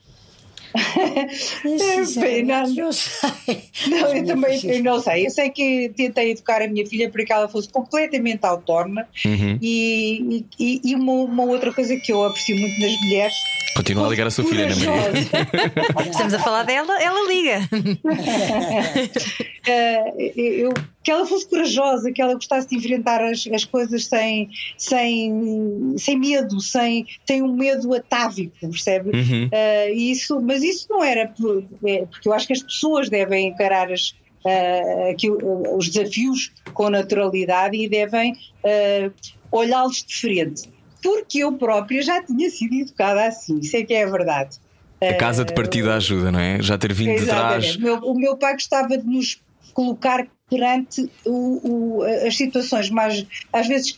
Sinceramente, 1.63 2.75
não. 2.77 2.87
eu 2.87 2.93
sei. 2.93 3.63
Não, 3.89 4.15
eu 4.15 4.25
também 4.27 4.61
eu 4.65 4.83
não 4.85 5.01
sei. 5.01 5.27
Eu 5.27 5.31
sei 5.31 5.51
que 5.51 5.91
tentei 5.97 6.33
educar 6.33 6.61
a 6.63 6.69
minha 6.69 6.87
filha 6.87 7.11
para 7.11 7.25
que 7.25 7.33
ela 7.33 7.49
fosse 7.49 7.69
completamente 7.69 8.45
autónoma 8.45 9.07
Uhum. 9.25 9.59
e, 9.61 10.45
e, 10.59 10.81
e 10.85 10.95
uma, 10.95 11.13
uma 11.13 11.45
outra 11.45 11.73
coisa 11.73 11.97
que 11.97 12.13
eu 12.13 12.25
aprecio 12.25 12.57
muito 12.57 12.79
nas 12.81 12.93
mulheres. 13.01 13.35
Continua 13.75 14.07
a 14.07 14.11
ligar 14.11 14.27
a 14.27 14.31
sua 14.31 14.45
filha, 14.45 14.67
Ana 14.67 14.77
Maria. 14.77 16.11
Estamos 16.11 16.35
a 16.35 16.39
falar 16.39 16.65
dela, 16.65 17.01
ela 17.03 17.29
liga. 17.29 17.61
Eh, 19.71 20.33
eu, 20.35 20.73
que 21.09 21.13
ela 21.13 21.25
fosse 21.25 21.49
corajosa, 21.49 22.13
que 22.13 22.21
ela 22.21 22.35
gostasse 22.35 22.69
de 22.69 22.77
enfrentar 22.77 23.23
as, 23.25 23.49
as 23.51 23.65
coisas 23.65 24.05
sem, 24.05 24.51
sem, 24.77 25.95
sem 25.97 26.19
medo, 26.19 26.61
sem, 26.61 27.07
sem 27.27 27.41
um 27.43 27.55
medo 27.55 27.95
atávico, 27.95 28.55
percebe? 28.61 29.17
Uhum. 29.17 29.49
Eh, 29.51 29.93
isso, 29.93 30.39
mas 30.43 30.63
isso 30.63 30.87
não 30.91 31.03
era 31.03 31.27
por- 31.29 31.65
é, 31.87 32.05
porque 32.05 32.29
eu 32.29 32.33
acho 32.35 32.47
que 32.47 32.53
as 32.53 32.63
pessoas 32.63 33.09
devem 33.09 33.49
encarar 33.49 33.91
as, 33.91 34.15
eh, 34.47 35.11
aqui, 35.13 35.29
eh, 35.29 35.33
os 35.75 35.89
desafios 35.89 36.53
com 36.75 36.91
naturalidade 36.91 37.75
e 37.79 37.89
devem 37.89 38.35
eh, 38.63 39.11
olhá-los 39.51 40.05
de 40.05 40.15
frente. 40.15 40.69
Porque 41.03 41.39
eu 41.39 41.53
própria 41.55 42.03
já 42.03 42.23
tinha 42.23 42.51
sido 42.51 42.75
educada 42.75 43.25
assim, 43.27 43.61
isso 43.61 43.75
é 43.79 43.83
que 43.83 43.95
é 43.95 44.03
a 44.05 44.11
verdade. 44.11 44.57
A 45.01 45.15
casa 45.15 45.43
de 45.45 45.55
partida 45.55 45.95
ajuda, 45.95 46.31
não 46.33 46.41
é? 46.41 46.61
Já 46.61 46.77
ter 46.77 46.93
vindo 46.93 47.19
de 47.19 47.25
trás. 47.25 47.65
Exatamente. 47.65 47.79
O 47.79 47.81
meu, 47.83 48.11
o 48.11 48.19
meu 48.19 48.37
pai 48.37 48.53
gostava 48.55 48.99
de 48.99 49.07
nos 49.07 49.41
colocar 49.79 50.27
perante 50.51 51.09
o- 51.25 51.99
o- 51.99 52.03
as 52.27 52.37
situações 52.37 52.91
mais, 52.91 53.25
às 53.53 53.69
vezes, 53.69 53.93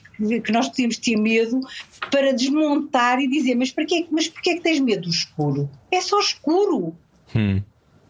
que, 0.45 0.53
nós 0.53 0.69
podíamos 0.69 0.99
ter 0.99 1.17
medo, 1.17 1.59
para 2.11 2.35
desmontar 2.35 3.19
e 3.19 3.27
dizer: 3.27 3.55
Mas 3.55 3.71
porquê, 3.73 4.07
mas 4.11 4.29
porquê 4.29 4.51
é 4.51 4.55
que 4.57 4.61
tens 4.61 4.79
medo 4.79 5.03
do 5.05 5.09
escuro? 5.11 5.71
É 5.91 6.03
só 6.03 6.21
escuro. 6.21 6.95
Hum. 7.35 7.63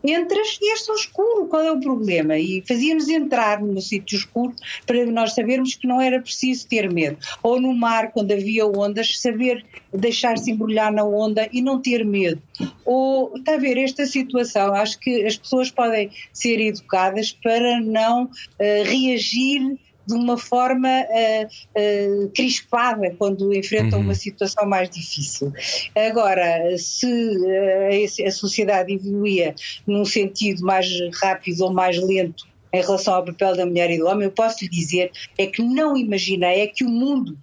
Entras 0.03 0.59
e 0.61 0.73
é 0.73 0.77
só 0.77 0.95
escuro, 0.95 1.47
qual 1.47 1.63
é 1.63 1.71
o 1.71 1.81
problema? 1.81 2.39
E 2.39 2.63
fazia-nos 2.67 3.09
entrar 3.09 3.61
num 3.61 3.81
sítio 3.81 4.17
escuro 4.17 4.55
para 4.87 5.05
nós 5.07 5.35
sabermos 5.35 5.75
que 5.75 5.87
não 5.87 6.01
era 6.01 6.21
preciso 6.21 6.67
ter 6.67 6.91
medo. 6.91 7.19
Ou 7.43 7.61
no 7.61 7.75
mar, 7.75 8.11
quando 8.13 8.33
havia 8.33 8.67
ondas, 8.67 9.21
saber 9.21 9.65
deixar-se 9.93 10.51
embrulhar 10.51 10.93
na 10.93 11.05
onda 11.05 11.49
e 11.53 11.61
não 11.61 11.81
ter 11.81 12.05
medo. 12.05 12.43
Ou, 12.85 13.37
está 13.37 13.55
a 13.55 13.59
ver, 13.59 13.77
esta 13.77 14.07
situação, 14.07 14.75
acho 14.75 14.99
que 14.99 15.25
as 15.25 15.37
pessoas 15.37 15.71
podem 15.71 16.11
ser 16.33 16.61
educadas 16.61 17.33
para 17.33 17.81
não 17.81 18.31
eh, 18.59 18.83
reagir 18.85 19.79
de 20.11 20.17
uma 20.17 20.37
forma 20.37 20.89
eh, 20.89 21.47
eh, 21.75 22.29
crispada 22.35 23.15
quando 23.19 23.55
enfrentam 23.55 24.01
uma 24.01 24.15
situação 24.15 24.67
mais 24.67 24.91
difícil. 24.91 25.53
Agora, 25.95 26.77
se 26.77 27.07
eh, 27.47 28.27
a 28.27 28.31
sociedade 28.31 28.93
evoluía 28.95 29.55
num 29.87 30.05
sentido 30.05 30.65
mais 30.65 30.89
rápido 31.23 31.63
ou 31.65 31.73
mais 31.73 31.97
lento 32.03 32.49
em 32.73 32.81
relação 32.81 33.15
ao 33.15 33.25
papel 33.25 33.57
da 33.57 33.67
mulher 33.67 33.91
e 33.91 33.99
do 33.99 34.07
homem, 34.07 34.25
eu 34.25 34.31
posso 34.33 34.63
lhe 34.63 34.71
dizer 34.71 35.11
é 35.39 35.47
que 35.47 35.63
não 35.63 35.97
imaginei 35.97 36.61
é 36.61 36.67
que 36.67 36.85
o 36.85 36.89
mundo 36.89 37.37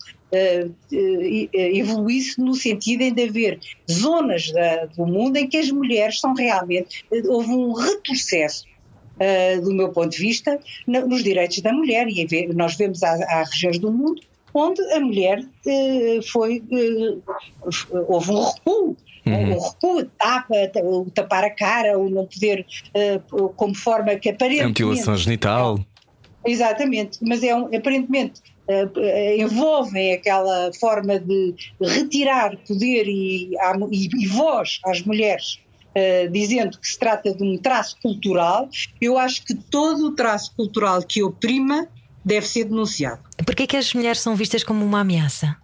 evoluísse 1.53 2.39
no 2.39 2.53
sentido 2.53 3.09
de 3.11 3.23
haver 3.23 3.59
zonas 3.89 4.51
da- 4.51 4.85
do 4.85 5.05
mundo 5.05 5.37
em 5.37 5.47
que 5.47 5.57
as 5.57 5.69
mulheres 5.71 6.19
são 6.19 6.33
realmente 6.33 7.05
houve 7.25 7.49
um 7.49 7.73
retrocesso 7.73 8.65
uh, 9.19 9.61
do 9.61 9.73
meu 9.73 9.89
ponto 9.89 10.09
de 10.09 10.17
vista, 10.19 10.59
na- 10.85 11.05
nos 11.05 11.23
direitos 11.23 11.59
da 11.61 11.71
mulher. 11.73 12.07
E 12.07 12.25
ve- 12.25 12.47
nós 12.53 12.75
vemos 12.75 13.01
há, 13.03 13.13
há 13.13 13.43
regiões 13.43 13.79
do 13.79 13.91
mundo 13.91 14.21
onde 14.53 14.81
a 14.93 14.99
mulher 14.99 15.39
uh, 15.39 16.21
foi. 16.31 16.63
f- 17.71 17.87
houve 18.07 18.31
um 18.31 18.43
recuo. 18.43 18.97
Um 19.25 19.59
recuo, 19.59 20.05
tapa, 20.17 20.67
ta- 20.73 20.79
o 20.81 21.05
tapar 21.13 21.43
a 21.43 21.49
cara, 21.49 21.99
o 21.99 22.09
não 22.09 22.25
poder, 22.25 22.65
como 23.57 23.75
forma 23.75 24.15
que 24.15 24.29
A 24.29 24.31
aparentemente. 24.31 24.83
mutilação 24.85 25.17
genital. 25.17 25.79
Exatamente, 26.45 27.19
mas 27.21 27.43
é 27.43 27.53
um, 27.53 27.65
aparentemente 27.75 28.39
eh, 28.69 28.87
eh, 28.95 29.37
envolvem 29.41 30.13
aquela 30.13 30.71
forma 30.79 31.19
de 31.19 31.53
retirar 31.81 32.55
poder 32.65 33.05
e, 33.05 33.51
e- 33.91 34.09
e 34.23 34.27
voz 34.27 34.79
às 34.85 35.01
mulheres. 35.01 35.59
Eh, 35.97 36.27
dizendo 36.27 36.77
que 36.77 36.87
se 36.87 36.97
trata 36.99 37.33
de 37.33 37.43
um 37.43 37.57
traço 37.57 37.95
cultural, 38.03 38.69
eu 39.01 39.17
acho 39.17 39.43
que 39.43 39.55
todo 39.55 40.07
o 40.07 40.11
traço 40.15 40.53
cultural 40.55 41.01
que 41.01 41.23
oprima 41.23 41.87
deve 42.23 42.45
ser 42.47 42.65
denunciado. 42.65 43.21
Porquê 43.45 43.63
é 43.63 43.67
que 43.67 43.77
as 43.77 43.93
mulheres 43.93 44.19
são 44.21 44.35
vistas 44.35 44.63
como 44.63 44.85
uma 44.85 44.99
ameaça? 44.99 45.57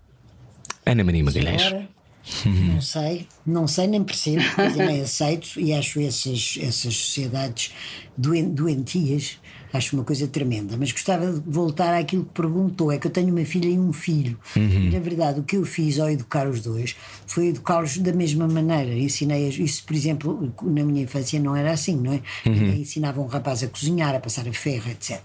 Ana 0.86 1.04
Maria 1.04 1.24
Magalhães. 1.24 1.86
Não 2.46 2.80
sei, 2.82 3.28
não 3.46 3.68
sei 3.68 3.86
nem 3.86 4.02
percebo, 4.02 4.42
nem 4.78 5.02
aceito 5.02 5.60
e 5.60 5.74
acho 5.74 6.00
essas, 6.00 6.58
essas 6.62 6.96
sociedades 6.96 7.72
doen- 8.18 8.50
doentias, 8.50 9.38
acho 9.74 9.96
uma 9.96 10.06
coisa 10.06 10.28
tremenda. 10.28 10.78
Mas 10.78 10.92
gostava 10.92 11.32
de 11.32 11.42
voltar 11.46 11.94
àquilo 11.98 12.24
que 12.24 12.32
perguntou: 12.34 12.92
é 12.92 12.98
que 12.98 13.08
eu 13.08 13.12
tenho 13.12 13.34
uma 13.36 13.44
filha 13.44 13.68
e 13.68 13.78
um 13.78 13.92
filho. 13.92 14.38
E, 14.56 14.90
na 14.92 15.00
verdade, 15.00 15.40
o 15.40 15.44
que 15.44 15.58
eu 15.58 15.66
fiz 15.66 16.00
ao 16.00 16.10
educar 16.10 16.48
os 16.48 16.62
dois 16.62 16.96
foi 17.26 17.48
educá-los 17.48 17.98
da 17.98 18.14
mesma 18.14 18.48
maneira. 18.48 18.94
Ensinei 18.94 19.50
isso, 19.50 19.84
por 19.84 19.96
exemplo, 19.96 20.54
na 20.62 20.84
minha 20.84 21.04
infância 21.04 21.40
não 21.40 21.56
era 21.56 21.72
assim, 21.72 21.96
não 21.96 22.14
é? 22.14 22.22
Ninguém 22.46 22.82
ensinava 22.82 23.20
um 23.20 23.26
rapaz 23.26 23.64
a 23.64 23.68
cozinhar, 23.68 24.14
a 24.16 24.20
passar 24.20 24.48
a 24.48 24.54
ferro, 24.54 24.90
etc. 24.92 25.20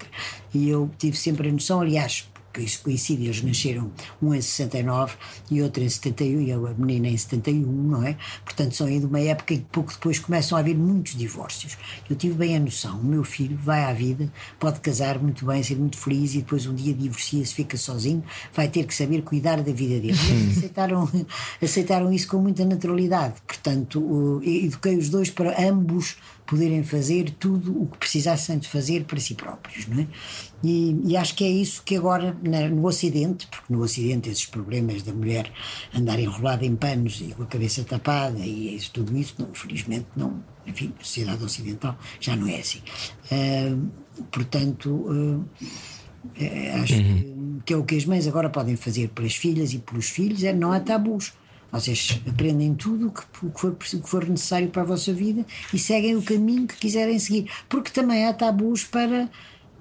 E 0.55 0.69
eu 0.69 0.91
tive 0.99 1.17
sempre 1.17 1.49
a 1.49 1.53
noção, 1.53 1.81
aliás, 1.81 2.29
isso 2.61 2.83
coincide, 2.83 3.25
eles 3.25 3.43
nasceram 3.43 3.91
um 4.23 4.35
em 4.35 4.41
69 4.41 5.15
e 5.51 5.63
outro 5.63 5.83
em 5.83 5.89
71, 5.89 6.41
e 6.41 6.53
a 6.53 6.59
menina 6.77 7.09
em 7.09 7.17
71, 7.17 7.61
não 7.61 8.03
é? 8.03 8.17
Portanto, 8.45 8.75
são 8.75 8.87
ainda 8.87 9.07
uma 9.07 9.21
época 9.21 9.55
em 9.55 9.59
que 9.59 9.67
pouco 9.71 9.93
depois 9.93 10.19
começam 10.19 10.57
a 10.57 10.61
haver 10.61 10.77
muitos 10.77 11.15
divórcios. 11.15 11.77
Eu 12.09 12.17
tive 12.17 12.35
bem 12.35 12.57
a 12.57 12.61
noção, 12.61 12.99
o 12.99 13.05
meu 13.05 13.25
filho 13.25 13.57
vai 13.57 13.85
à 13.85 13.93
vida, 13.93 14.31
pode 14.59 14.81
casar 14.81 15.19
muito 15.19 15.45
bem, 15.47 15.63
ser 15.63 15.77
muito 15.77 15.97
feliz 15.97 16.35
e 16.35 16.39
depois 16.39 16.67
um 16.67 16.75
dia 16.75 16.95
divorcia-se, 16.95 17.55
fica 17.55 17.77
sozinho, 17.77 18.23
vai 18.53 18.69
ter 18.69 18.85
que 18.85 18.95
saber 18.95 19.23
cuidar 19.23 19.63
da 19.63 19.73
vida 19.73 20.01
dele. 20.01 20.19
Eles 20.29 20.59
aceitaram, 20.59 21.11
aceitaram 21.63 22.13
isso 22.13 22.29
com 22.29 22.39
muita 22.39 22.65
naturalidade. 22.65 23.35
Portanto, 23.47 24.41
eduquei 24.45 24.97
os 24.97 25.09
dois 25.09 25.31
para 25.31 25.69
ambos 25.69 26.17
poderem 26.49 26.83
fazer 26.83 27.31
tudo 27.39 27.83
o 27.83 27.87
que 27.87 27.99
precisassem 27.99 28.59
de 28.59 28.67
fazer 28.67 29.05
para 29.05 29.21
si 29.21 29.35
próprios, 29.35 29.87
não 29.87 30.01
é? 30.01 30.07
E, 30.65 30.97
e 31.05 31.17
acho 31.17 31.35
que 31.35 31.45
é 31.45 31.49
isso 31.49 31.83
que 31.85 31.95
agora 31.95 32.37
na- 32.43 32.69
no 32.69 32.87
Ocidente, 32.87 33.47
porque 33.47 33.73
no 33.73 33.83
Ocidente 33.83 34.29
esses 34.31 34.47
problemas 34.47 35.03
da 35.03 35.13
mulher 35.13 35.53
andar 35.95 36.19
enrolada 36.19 36.65
em 36.65 36.75
panos 36.75 37.21
e 37.21 37.35
com 37.35 37.43
a 37.43 37.47
cabeça 37.47 37.85
tapada 37.85 38.39
e 38.41 38.75
isso, 38.75 38.91
tudo 38.93 39.17
isso, 39.17 39.35
não, 39.39 39.55
felizmente 39.55 40.07
não, 40.17 40.43
enfim, 40.67 40.93
a 41.01 41.05
sociedade 41.05 41.45
ocidental 41.45 41.99
já 42.19 42.35
não 42.35 42.47
é 42.49 42.57
assim. 42.57 42.81
Ah, 43.31 43.77
portanto, 44.31 45.45
é, 46.35 46.73
acho 46.81 46.95
que, 46.95 47.35
que 47.67 47.73
é 47.73 47.77
o 47.77 47.85
que 47.85 47.97
as 47.97 48.05
mães 48.05 48.27
agora 48.27 48.51
podem 48.51 48.77
fazer 48.77 49.09
pelas 49.09 49.35
filhas 49.35 49.73
e 49.73 49.79
pelos 49.79 50.09
filhos, 50.09 50.43
é 50.45 50.53
não 50.53 50.73
há 50.73 50.81
tabus. 50.81 51.33
Vocês 51.71 52.21
aprendem 52.27 52.75
tudo 52.75 53.09
o 53.09 53.11
que, 53.11 53.23
for, 53.55 53.71
o 53.71 53.77
que 53.77 54.09
for 54.09 54.27
necessário 54.27 54.69
para 54.69 54.83
a 54.83 54.87
vossa 54.87 55.13
vida 55.13 55.45
e 55.73 55.79
seguem 55.79 56.17
o 56.17 56.23
caminho 56.23 56.67
que 56.67 56.77
quiserem 56.77 57.19
seguir. 57.19 57.51
Porque 57.69 57.91
também 57.91 58.27
há 58.27 58.33
tabus 58.33 58.85
para. 58.85 59.29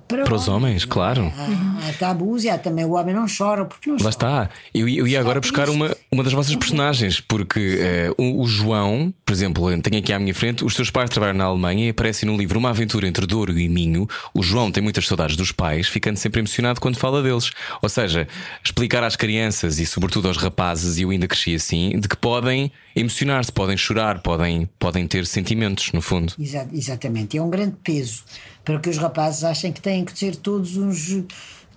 Para, 0.07 0.23
Para 0.23 0.35
os 0.35 0.47
homens, 0.47 0.83
é? 0.83 0.87
claro. 0.87 1.31
Há, 1.37 1.89
há 1.89 1.93
tabus 1.93 2.43
e 2.43 2.49
há 2.49 2.57
também 2.57 2.85
o 2.85 2.91
homem 2.93 3.13
não 3.13 3.25
chora 3.27 3.65
porque 3.65 3.89
não 3.89 3.97
Lá 3.97 4.03
chora. 4.03 4.09
está. 4.11 4.49
Eu, 4.73 4.87
ia- 4.87 4.99
eu 4.99 5.07
ia 5.07 5.19
agora 5.19 5.39
buscar 5.41 5.69
uma, 5.69 5.95
uma 6.11 6.23
das 6.23 6.31
vossas 6.33 6.55
personagens, 6.55 7.19
porque 7.19 7.77
eh, 7.81 8.11
o, 8.17 8.47
João, 8.47 9.13
por 9.25 9.33
exemplo, 9.33 9.65
tenho 9.81 10.01
aqui 10.01 10.13
à 10.13 10.19
minha 10.19 10.33
frente, 10.33 10.63
os 10.63 10.73
seus 10.75 10.89
pais 10.89 11.09
trabalham 11.09 11.35
na 11.35 11.43
Alemanha 11.43 11.85
e 11.85 11.89
aparece 11.89 12.25
no 12.25 12.37
livro 12.37 12.57
Uma 12.57 12.69
Aventura 12.69 13.07
entre 13.07 13.25
Douro 13.25 13.57
e 13.57 13.67
Minho. 13.67 14.07
O 14.33 14.41
João 14.41 14.71
tem 14.71 14.81
muitas 14.81 15.05
saudades 15.05 15.35
dos 15.35 15.51
pais, 15.51 15.87
ficando 15.87 16.17
sempre 16.17 16.39
emocionado 16.39 16.79
quando 16.79 16.97
fala 16.97 17.21
deles. 17.21 17.51
Ou 17.81 17.89
seja, 17.89 18.27
explicar 18.63 19.03
às 19.03 19.15
crianças 19.15 19.79
e, 19.79 19.85
sobretudo, 19.85 20.27
aos 20.29 20.37
rapazes, 20.37 20.97
e 20.97 21.01
eu 21.01 21.09
ainda 21.09 21.27
cresci 21.27 21.53
assim, 21.55 21.99
de 21.99 22.07
que 22.07 22.15
podem 22.15 22.71
emocionar-se, 22.99 23.51
podem 23.51 23.77
chorar, 23.77 24.21
podem, 24.21 24.67
podem 24.79 25.07
ter 25.07 25.25
sentimentos, 25.25 25.91
no 25.93 26.01
fundo. 26.01 26.33
Exa- 26.39 26.67
exatamente. 26.73 27.37
É 27.37 27.41
um 27.41 27.49
grande 27.49 27.75
peso 27.83 28.23
para 28.65 28.79
que 28.79 28.89
os 28.89 28.97
rapazes 28.97 29.43
achem 29.43 29.71
que 29.71 29.81
têm 29.81 30.03
que 30.03 30.17
ser 30.17 30.35
todos 30.35 30.77
uns. 30.77 31.23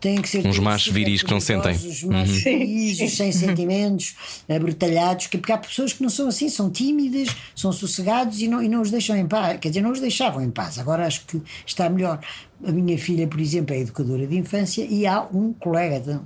Têm 0.01 0.16
que 0.23 0.29
ser 0.31 0.41
todos 0.45 0.59
machos 0.61 0.91
viris 0.95 1.23
que 1.23 1.31
não 1.31 1.41
sentem. 1.41 1.73
Os 1.75 2.03
machos 2.05 2.43
viris, 2.43 3.12
sem 3.12 3.31
sentimentos, 3.33 4.14
abrutalhados, 4.49 5.27
que- 5.27 5.37
porque 5.37 5.53
há 5.53 5.59
pessoas 5.59 5.93
que 5.93 6.03
não 6.03 6.09
são 6.09 6.27
assim, 6.27 6.49
são 6.49 6.71
tímidas, 6.71 7.29
são 7.55 7.71
sossegados 7.71 8.41
e 8.41 8.49
não, 8.49 8.62
e 8.62 8.68
não 8.68 8.81
os 8.81 8.91
deixam 8.91 9.14
em 9.14 9.27
paz. 9.27 9.59
Quer 9.61 9.68
dizer, 9.68 9.83
não 9.83 9.93
os 9.93 10.01
deixavam 10.01 10.43
em 10.43 10.51
paz. 10.51 10.79
Agora 10.79 11.07
acho 11.07 11.27
que 11.27 11.41
está 11.66 11.91
melhor. 11.91 12.18
A 12.64 12.73
minha 12.73 12.97
filha, 12.99 13.27
por 13.27 13.41
exemplo, 13.41 13.75
é 13.75 13.81
educadora 13.81 14.27
de 14.27 14.39
infância 14.39 14.87
e 14.89 15.07
há 15.07 15.21
um 15.23 15.53
colega 15.53 16.01
de- 16.01 16.21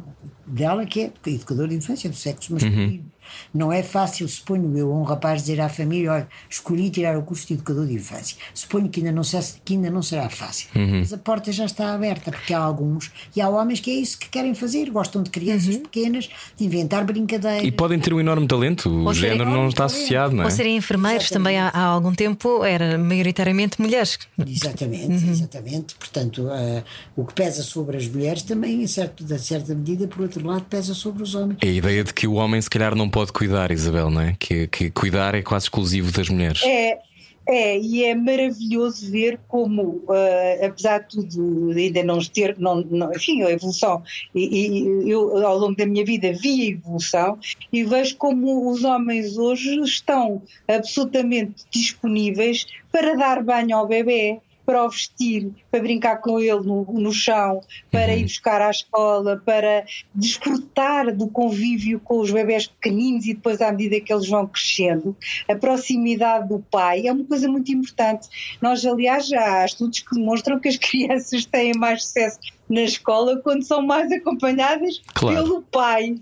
dela 0.46 0.86
que 0.86 1.00
é 1.00 1.12
educador 1.26 1.66
de 1.66 1.74
infância 1.74 2.08
do 2.08 2.14
sexo 2.16 2.52
masculino. 2.52 3.04
Não 3.52 3.72
é 3.72 3.82
fácil, 3.82 4.28
suponho 4.28 4.76
eu, 4.76 4.92
a 4.92 4.96
um 4.96 5.02
rapaz 5.02 5.42
dizer 5.42 5.60
à 5.60 5.68
família: 5.68 6.12
olha, 6.12 6.28
escolhi 6.48 6.90
tirar 6.90 7.16
o 7.16 7.22
curso 7.22 7.46
de 7.48 7.54
educador 7.54 7.86
de 7.86 7.94
infância. 7.94 8.36
Suponho 8.54 8.88
que 8.88 9.00
ainda 9.00 9.12
não, 9.12 9.24
se- 9.24 9.54
que 9.64 9.74
ainda 9.74 9.90
não 9.90 10.02
será 10.02 10.28
fácil. 10.28 10.68
Mas 10.74 11.12
a 11.12 11.18
porta 11.18 11.52
já 11.52 11.64
está 11.64 11.94
aberta, 11.94 12.30
porque 12.30 12.52
há 12.54 12.58
alguns, 12.58 13.10
e 13.34 13.40
há 13.40 13.48
homens 13.48 13.80
que 13.80 13.90
é 13.90 13.94
isso 13.94 14.18
que 14.18 14.28
querem 14.28 14.54
fazer, 14.54 14.90
gostam 14.90 15.22
de 15.22 15.30
crianças 15.30 15.76
pequenas, 15.76 16.28
de 16.56 16.64
inventar 16.64 17.04
brincadeiras. 17.04 17.64
E 17.64 17.70
podem 17.72 17.98
ter 17.98 18.12
um 18.12 18.20
enorme 18.20 18.46
talento, 18.46 18.88
o 18.88 19.04
Ou 19.06 19.14
género 19.14 19.50
não 19.50 19.68
está 19.68 19.84
associado, 19.86 20.34
não 20.34 20.42
é? 20.42 20.46
Ou 20.46 20.50
serem 20.50 20.76
enfermeiros 20.76 21.28
também 21.30 21.58
há, 21.58 21.68
há 21.68 21.80
algum 21.82 22.12
tempo 22.14 22.64
era 22.64 22.96
maioritariamente 22.98 23.80
mulheres. 23.80 24.18
Exatamente, 24.46 25.12
exatamente. 25.28 25.94
Portanto, 25.96 26.48
ah, 26.50 26.82
o 27.16 27.24
que 27.24 27.34
pesa 27.34 27.62
sobre 27.62 27.96
as 27.96 28.06
mulheres 28.08 28.42
também, 28.42 28.82
em 28.82 28.86
certo, 28.86 29.24
de 29.24 29.38
certa 29.38 29.74
medida, 29.74 30.06
por 30.06 30.22
outro 30.22 30.46
lado, 30.46 30.64
pesa 30.64 30.94
sobre 30.94 31.22
os 31.22 31.34
homens. 31.34 31.58
É 31.62 31.66
a 31.68 31.72
ideia 31.72 32.04
de 32.04 32.12
que 32.12 32.26
o 32.26 32.34
homem 32.34 32.60
se 32.60 32.70
calhar 32.70 32.94
não 32.94 33.08
pode 33.08 33.23
cuidar, 33.32 33.70
Isabel, 33.70 34.10
não 34.10 34.20
é? 34.20 34.36
Que, 34.38 34.66
que 34.68 34.90
cuidar 34.90 35.34
é 35.34 35.42
quase 35.42 35.66
exclusivo 35.66 36.12
das 36.12 36.28
mulheres. 36.28 36.62
É, 36.64 36.98
é, 37.46 37.78
e 37.78 38.04
é 38.04 38.14
maravilhoso 38.14 39.10
ver 39.10 39.38
como, 39.48 40.02
ah, 40.08 40.66
apesar 40.66 41.00
de 41.00 41.08
tudo, 41.28 41.70
ainda 41.76 42.02
não 42.02 42.18
ter, 42.20 42.56
não, 42.58 42.80
não- 42.82 43.12
enfim, 43.12 43.42
a 43.42 43.50
evolução, 43.50 44.02
e, 44.34 44.78
e 45.04 45.10
eu 45.10 45.46
ao 45.46 45.58
longo 45.58 45.76
da 45.76 45.84
minha 45.84 46.04
vida 46.04 46.32
vi 46.32 46.62
a 46.62 46.70
evolução 46.70 47.38
e 47.72 47.84
vejo 47.84 48.16
como 48.16 48.70
os 48.70 48.82
homens 48.82 49.36
hoje 49.36 49.78
estão 49.80 50.40
absolutamente 50.66 51.64
disponíveis 51.70 52.66
para 52.90 53.14
dar 53.14 53.42
banho 53.42 53.76
ao 53.76 53.86
bebê, 53.86 54.40
para 54.64 54.84
o 54.84 54.88
vestir, 54.88 55.50
para 55.70 55.80
brincar 55.80 56.16
com 56.20 56.38
ele 56.40 56.60
no, 56.60 56.84
no 56.84 57.12
chão, 57.12 57.60
para 57.90 58.14
ir 58.16 58.22
buscar 58.24 58.60
à 58.62 58.70
escola, 58.70 59.40
para 59.44 59.84
desfrutar 60.14 61.14
do 61.14 61.28
convívio 61.28 62.00
com 62.00 62.18
os 62.20 62.30
bebés 62.30 62.66
pequeninos 62.66 63.26
e 63.26 63.34
depois 63.34 63.60
à 63.60 63.70
medida 63.70 64.00
que 64.00 64.12
eles 64.12 64.28
vão 64.28 64.46
crescendo, 64.46 65.16
a 65.48 65.54
proximidade 65.54 66.48
do 66.48 66.58
pai 66.70 67.06
é 67.06 67.12
uma 67.12 67.24
coisa 67.24 67.48
muito 67.48 67.70
importante. 67.72 68.28
Nós, 68.60 68.84
aliás, 68.84 69.28
já 69.28 69.60
há 69.60 69.64
estudos 69.64 70.00
que 70.00 70.14
demonstram 70.14 70.58
que 70.58 70.68
as 70.68 70.76
crianças 70.78 71.44
têm 71.44 71.72
mais 71.76 72.04
sucesso 72.04 72.38
na 72.68 72.82
escola 72.82 73.38
quando 73.38 73.62
são 73.62 73.82
mais 73.82 74.10
acompanhadas 74.10 75.00
Claro. 75.12 75.36
pelo 75.36 75.62
pai. 75.62 76.16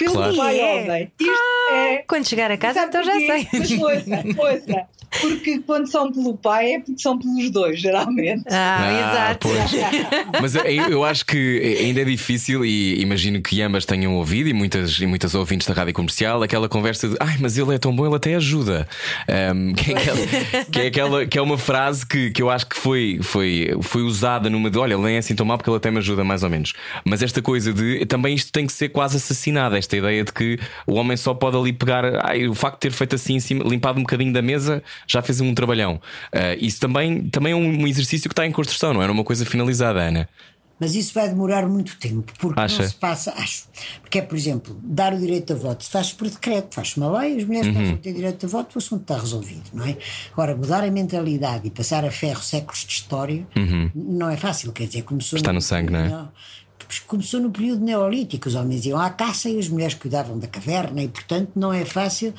Pelo 0.00 0.12
Claro. 0.14 0.36
pai 0.36 0.58
É. 0.60 0.64
homem. 0.82 1.12
Isto 1.20 1.32
é. 1.72 2.04
Quando 2.08 2.26
chegar 2.28 2.50
a 2.50 2.56
casa, 2.56 2.84
então 2.84 3.02
já 3.04 3.12
sei. 3.14 3.46
Mas 3.52 3.70
ouça, 3.70 4.24
ouça. 4.40 4.86
Porque 5.20 5.58
quando 5.66 5.90
são 5.90 6.12
pelo 6.12 6.36
pai 6.36 6.74
é 6.74 6.78
porque 6.80 7.02
são 7.02 7.18
pelos 7.18 7.50
dois, 7.50 7.80
geralmente. 7.80 8.44
Ah, 8.48 9.34
exato. 9.34 9.48
pois. 9.48 9.60
Mas 10.40 10.54
eu, 10.54 10.62
eu 10.88 11.04
acho 11.04 11.26
que 11.26 11.76
ainda 11.80 12.00
é 12.02 12.04
difícil 12.04 12.64
e 12.64 13.00
imagino 13.02 13.42
que 13.42 13.60
ambas 13.60 13.84
tenham 13.84 14.14
ouvido 14.14 14.48
e 14.48 14.52
muitas, 14.52 15.00
e 15.00 15.06
muitas 15.06 15.34
ouvintes 15.34 15.66
da 15.66 15.74
rádio 15.74 15.92
comercial 15.94 16.40
aquela 16.44 16.68
conversa 16.68 17.08
de 17.08 17.16
ai, 17.18 17.36
mas 17.40 17.58
ele 17.58 17.74
é 17.74 17.78
tão 17.78 17.94
bom, 17.94 18.06
ele 18.06 18.14
até 18.14 18.36
ajuda. 18.36 18.86
Ahm, 19.28 19.74
que, 19.74 19.92
é 19.92 19.96
aquela, 19.96 20.26
que 20.70 20.78
é 20.80 20.86
aquela 20.86 21.26
que 21.26 21.38
é 21.38 21.42
uma 21.42 21.58
frase 21.58 22.06
que, 22.06 22.30
que 22.30 22.40
eu 22.40 22.48
acho 22.48 22.66
que 22.68 22.76
foi, 22.76 23.18
foi, 23.20 23.76
foi 23.82 24.02
usada 24.02 24.48
numa 24.48 24.70
de 24.70 24.78
olha, 24.78 24.94
ele 24.94 25.02
nem 25.02 25.16
é 25.16 25.18
assim 25.18 25.34
tão 25.34 25.44
mal 25.44 25.58
porque 25.58 25.68
ele 25.70 25.76
até 25.76 25.90
me 25.90 25.98
ajuda 25.98 26.22
mais 26.22 26.44
ou 26.44 26.48
menos. 26.50 26.72
Mas 27.04 27.20
esta 27.20 27.42
coisa 27.42 27.72
de 27.72 28.06
também 28.06 28.32
isto 28.36 28.52
tem 28.52 28.64
que 28.64 28.72
ser 28.72 28.90
quase 28.90 29.16
assassinado, 29.16 29.74
esta 29.76 29.89
ideia 29.96 30.24
de 30.24 30.32
que 30.32 30.58
o 30.86 30.94
homem 30.94 31.16
só 31.16 31.34
pode 31.34 31.56
ali 31.56 31.72
pegar 31.72 32.04
ai, 32.26 32.46
o 32.48 32.54
facto 32.54 32.76
de 32.76 32.80
ter 32.88 32.92
feito 32.92 33.14
assim 33.16 33.34
em 33.34 33.40
cima, 33.40 33.64
limpado 33.64 33.98
um 33.98 34.02
bocadinho 34.02 34.32
da 34.32 34.42
mesa, 34.42 34.82
já 35.06 35.20
fez 35.22 35.40
um 35.40 35.54
trabalhão. 35.54 36.00
Ah, 36.32 36.54
isso 36.58 36.80
também, 36.80 37.28
também 37.28 37.52
é 37.52 37.56
um 37.56 37.86
exercício 37.86 38.28
que 38.28 38.32
está 38.32 38.46
em 38.46 38.52
construção, 38.52 38.92
não 38.94 39.02
é 39.02 39.10
uma 39.10 39.24
coisa 39.24 39.44
finalizada, 39.46 40.00
Ana. 40.00 40.28
Mas 40.82 40.94
isso 40.94 41.12
vai 41.12 41.28
demorar 41.28 41.68
muito 41.68 41.98
tempo, 41.98 42.32
porque 42.38 42.58
Acha? 42.58 42.80
não 42.80 42.88
se 42.88 42.94
passa, 42.94 43.34
acho. 43.36 43.64
Porque 44.00 44.18
é, 44.18 44.22
por 44.22 44.34
exemplo, 44.34 44.80
dar 44.82 45.12
o 45.12 45.18
direito 45.18 45.52
a 45.52 45.56
voto 45.56 45.84
se 45.84 45.90
faz 45.90 46.10
por 46.10 46.26
decreto, 46.26 46.74
faz 46.74 46.96
uma 46.96 47.20
lei, 47.20 47.36
as 47.36 47.44
mulheres 47.44 47.66
Uhum. 47.68 47.74
passam 47.74 47.94
a 47.96 47.98
ter 47.98 48.14
direito 48.14 48.46
a 48.46 48.48
voto, 48.48 48.76
o 48.76 48.78
assunto 48.78 49.02
está 49.02 49.18
resolvido, 49.18 49.64
não 49.74 49.84
é? 49.84 49.94
Agora, 50.32 50.56
mudar 50.56 50.82
a 50.82 50.90
mentalidade 50.90 51.66
e 51.66 51.70
passar 51.70 52.02
a 52.02 52.10
ferro 52.10 52.40
séculos 52.42 52.86
de 52.86 52.92
história 52.94 53.46
não 53.94 54.30
é 54.30 54.38
fácil, 54.38 54.72
quer 54.72 54.86
dizer, 54.86 55.02
começou. 55.02 55.36
Uhum. 55.36 55.40
Está 55.42 55.52
no 55.52 55.60
sangue, 55.60 55.92
não 55.92 55.98
é? 56.00 56.28
Começou 56.98 57.40
no 57.40 57.50
período 57.50 57.84
neolítico, 57.84 58.48
os 58.48 58.54
homens 58.54 58.84
iam 58.84 58.98
à 58.98 59.10
caça 59.10 59.48
e 59.48 59.58
as 59.58 59.68
mulheres 59.68 59.94
cuidavam 59.94 60.38
da 60.38 60.48
caverna, 60.48 61.02
e 61.02 61.08
portanto 61.08 61.52
não 61.54 61.72
é 61.72 61.84
fácil 61.84 62.34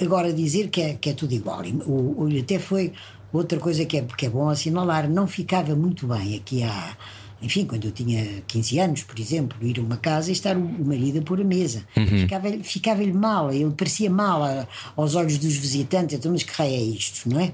agora 0.00 0.32
dizer 0.32 0.68
que 0.68 0.80
é, 0.80 0.94
que 0.94 1.10
é 1.10 1.12
tudo 1.12 1.32
igual. 1.32 1.64
E 1.64 1.72
O, 1.86 2.28
até 2.40 2.58
foi 2.58 2.92
outra 3.32 3.58
coisa 3.58 3.84
que 3.84 3.96
é, 3.98 4.02
que 4.02 4.26
é 4.26 4.30
bom 4.30 4.48
assinalar, 4.48 5.08
não 5.08 5.26
ficava 5.26 5.74
muito 5.74 6.06
bem 6.06 6.36
aqui 6.36 6.62
há. 6.62 6.96
Enfim, 7.42 7.64
quando 7.66 7.84
eu 7.86 7.90
tinha 7.92 8.42
15 8.46 8.78
anos, 8.78 9.02
por 9.02 9.18
exemplo, 9.18 9.56
ir 9.66 9.78
a 9.78 9.82
uma 9.82 9.96
casa 9.96 10.30
e 10.30 10.32
estar 10.32 10.56
o, 10.56 10.60
o 10.60 10.84
marido 10.86 11.18
a 11.18 11.22
pôr 11.22 11.40
a 11.40 11.44
mesa. 11.44 11.82
Ficava-lhe 11.94 12.62
ficava 12.62 13.04
mal, 13.08 13.52
ele 13.52 13.70
parecia 13.76 14.08
mal 14.10 14.42
a- 14.42 14.66
aos 14.96 15.14
olhos 15.14 15.38
dos 15.38 15.54
visitantes. 15.56 16.16
Então, 16.16 16.30
mas 16.32 16.42
que 16.44 16.52
raio 16.52 16.74
é 16.74 16.82
isto, 16.82 17.28
não 17.28 17.40
é? 17.40 17.52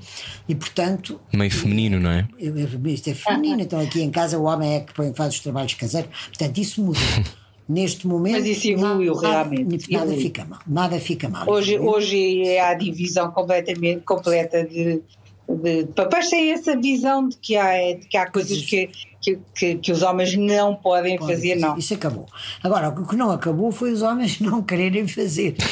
E 0.49 0.55
portanto, 0.55 1.19
Meio 1.33 1.51
feminino, 1.51 1.99
não 1.99 2.11
é? 2.11 2.29
eu- 2.39 2.57
eu- 2.59 2.69
isto 2.87 3.09
é 3.11 3.15
feminino, 3.15 3.63
então 3.63 3.81
aqui 3.81 4.03
em 4.03 4.11
casa 4.11 4.39
o 4.39 4.45
homem 4.45 4.75
é 4.75 4.81
que 4.81 4.93
põe, 4.93 5.13
faz 5.15 5.35
os 5.35 5.41
trabalhos 5.41 5.75
caseiros. 5.75 6.11
Portanto, 6.29 6.59
isso 6.59 6.83
mudou. 6.83 7.03
Neste 7.69 8.07
momento. 8.07 8.33
Mas 8.39 8.47
isso 8.47 8.67
evoluiu 8.69 9.15
nada, 9.17 9.29
realmente, 9.51 9.91
Nada 9.93 10.05
evoluiu. 10.07 10.23
fica 10.27 10.45
mal. 10.47 10.59
Nada 10.67 10.99
fica 11.01 11.29
mal. 11.29 11.47
Hoje, 11.51 11.79
hoje 11.79 12.43
é 12.47 12.61
a 12.65 12.73
divisão 12.73 13.31
completamente 13.31 14.01
completa 14.07 14.65
de, 14.65 15.03
de 15.47 15.85
papéis 15.95 16.31
têm 16.31 16.51
essa 16.51 16.75
visão 16.75 17.29
de 17.29 17.37
que 17.37 17.57
há, 17.57 17.75
de 17.95 18.07
que 18.09 18.17
há 18.17 18.27
coisas 18.31 18.63
que, 18.63 18.89
que, 19.21 19.39
que, 19.55 19.75
que 19.77 19.93
os 19.93 20.03
homens 20.03 20.35
não 20.37 20.75
podem 20.75 21.19
Podem 21.19 21.37
fazer, 21.37 21.57
não. 21.57 21.77
Isso 21.77 21.95
acabou. 21.95 22.27
Agora, 22.63 22.89
o 22.89 23.07
que 23.07 23.17
não 23.17 23.31
acabou 23.31 23.73
foi 23.73 23.93
os 23.93 24.03
homens 24.03 24.41
não 24.41 24.63
quererem 24.63 25.07
fazer. 25.07 25.57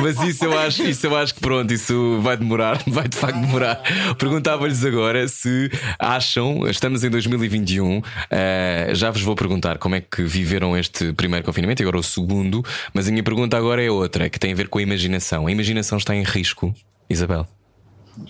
Mas 0.00 0.20
isso 0.22 0.44
eu 0.44 0.58
acho, 0.58 0.82
isso 0.82 1.06
eu 1.06 1.16
acho 1.16 1.34
que 1.34 1.40
pronto, 1.40 1.72
isso 1.72 2.20
vai 2.20 2.36
demorar, 2.36 2.82
vai 2.86 3.08
de 3.08 3.16
facto 3.16 3.40
demorar. 3.40 3.80
Perguntava-lhes 4.18 4.84
agora 4.84 5.26
se 5.28 5.70
acham, 5.98 6.66
estamos 6.68 7.02
em 7.04 7.10
2021, 7.10 8.02
eh, 8.30 8.90
já 8.92 9.10
vos 9.10 9.22
vou 9.22 9.34
perguntar 9.34 9.78
como 9.78 9.94
é 9.94 10.00
que 10.00 10.22
viveram 10.22 10.76
este 10.76 11.12
primeiro 11.12 11.44
confinamento 11.44 11.82
e 11.82 11.84
agora 11.84 11.98
o 11.98 12.02
segundo, 12.02 12.64
mas 12.92 13.08
a 13.08 13.10
minha 13.10 13.22
pergunta 13.22 13.56
agora 13.56 13.82
é 13.82 13.90
outra, 13.90 14.28
que 14.28 14.38
tem 14.38 14.52
a 14.52 14.54
ver 14.54 14.68
com 14.68 14.78
a 14.78 14.82
imaginação. 14.82 15.46
A 15.46 15.50
imaginação 15.50 15.98
está 15.98 16.14
em 16.14 16.22
risco, 16.22 16.74
Isabel? 17.08 17.46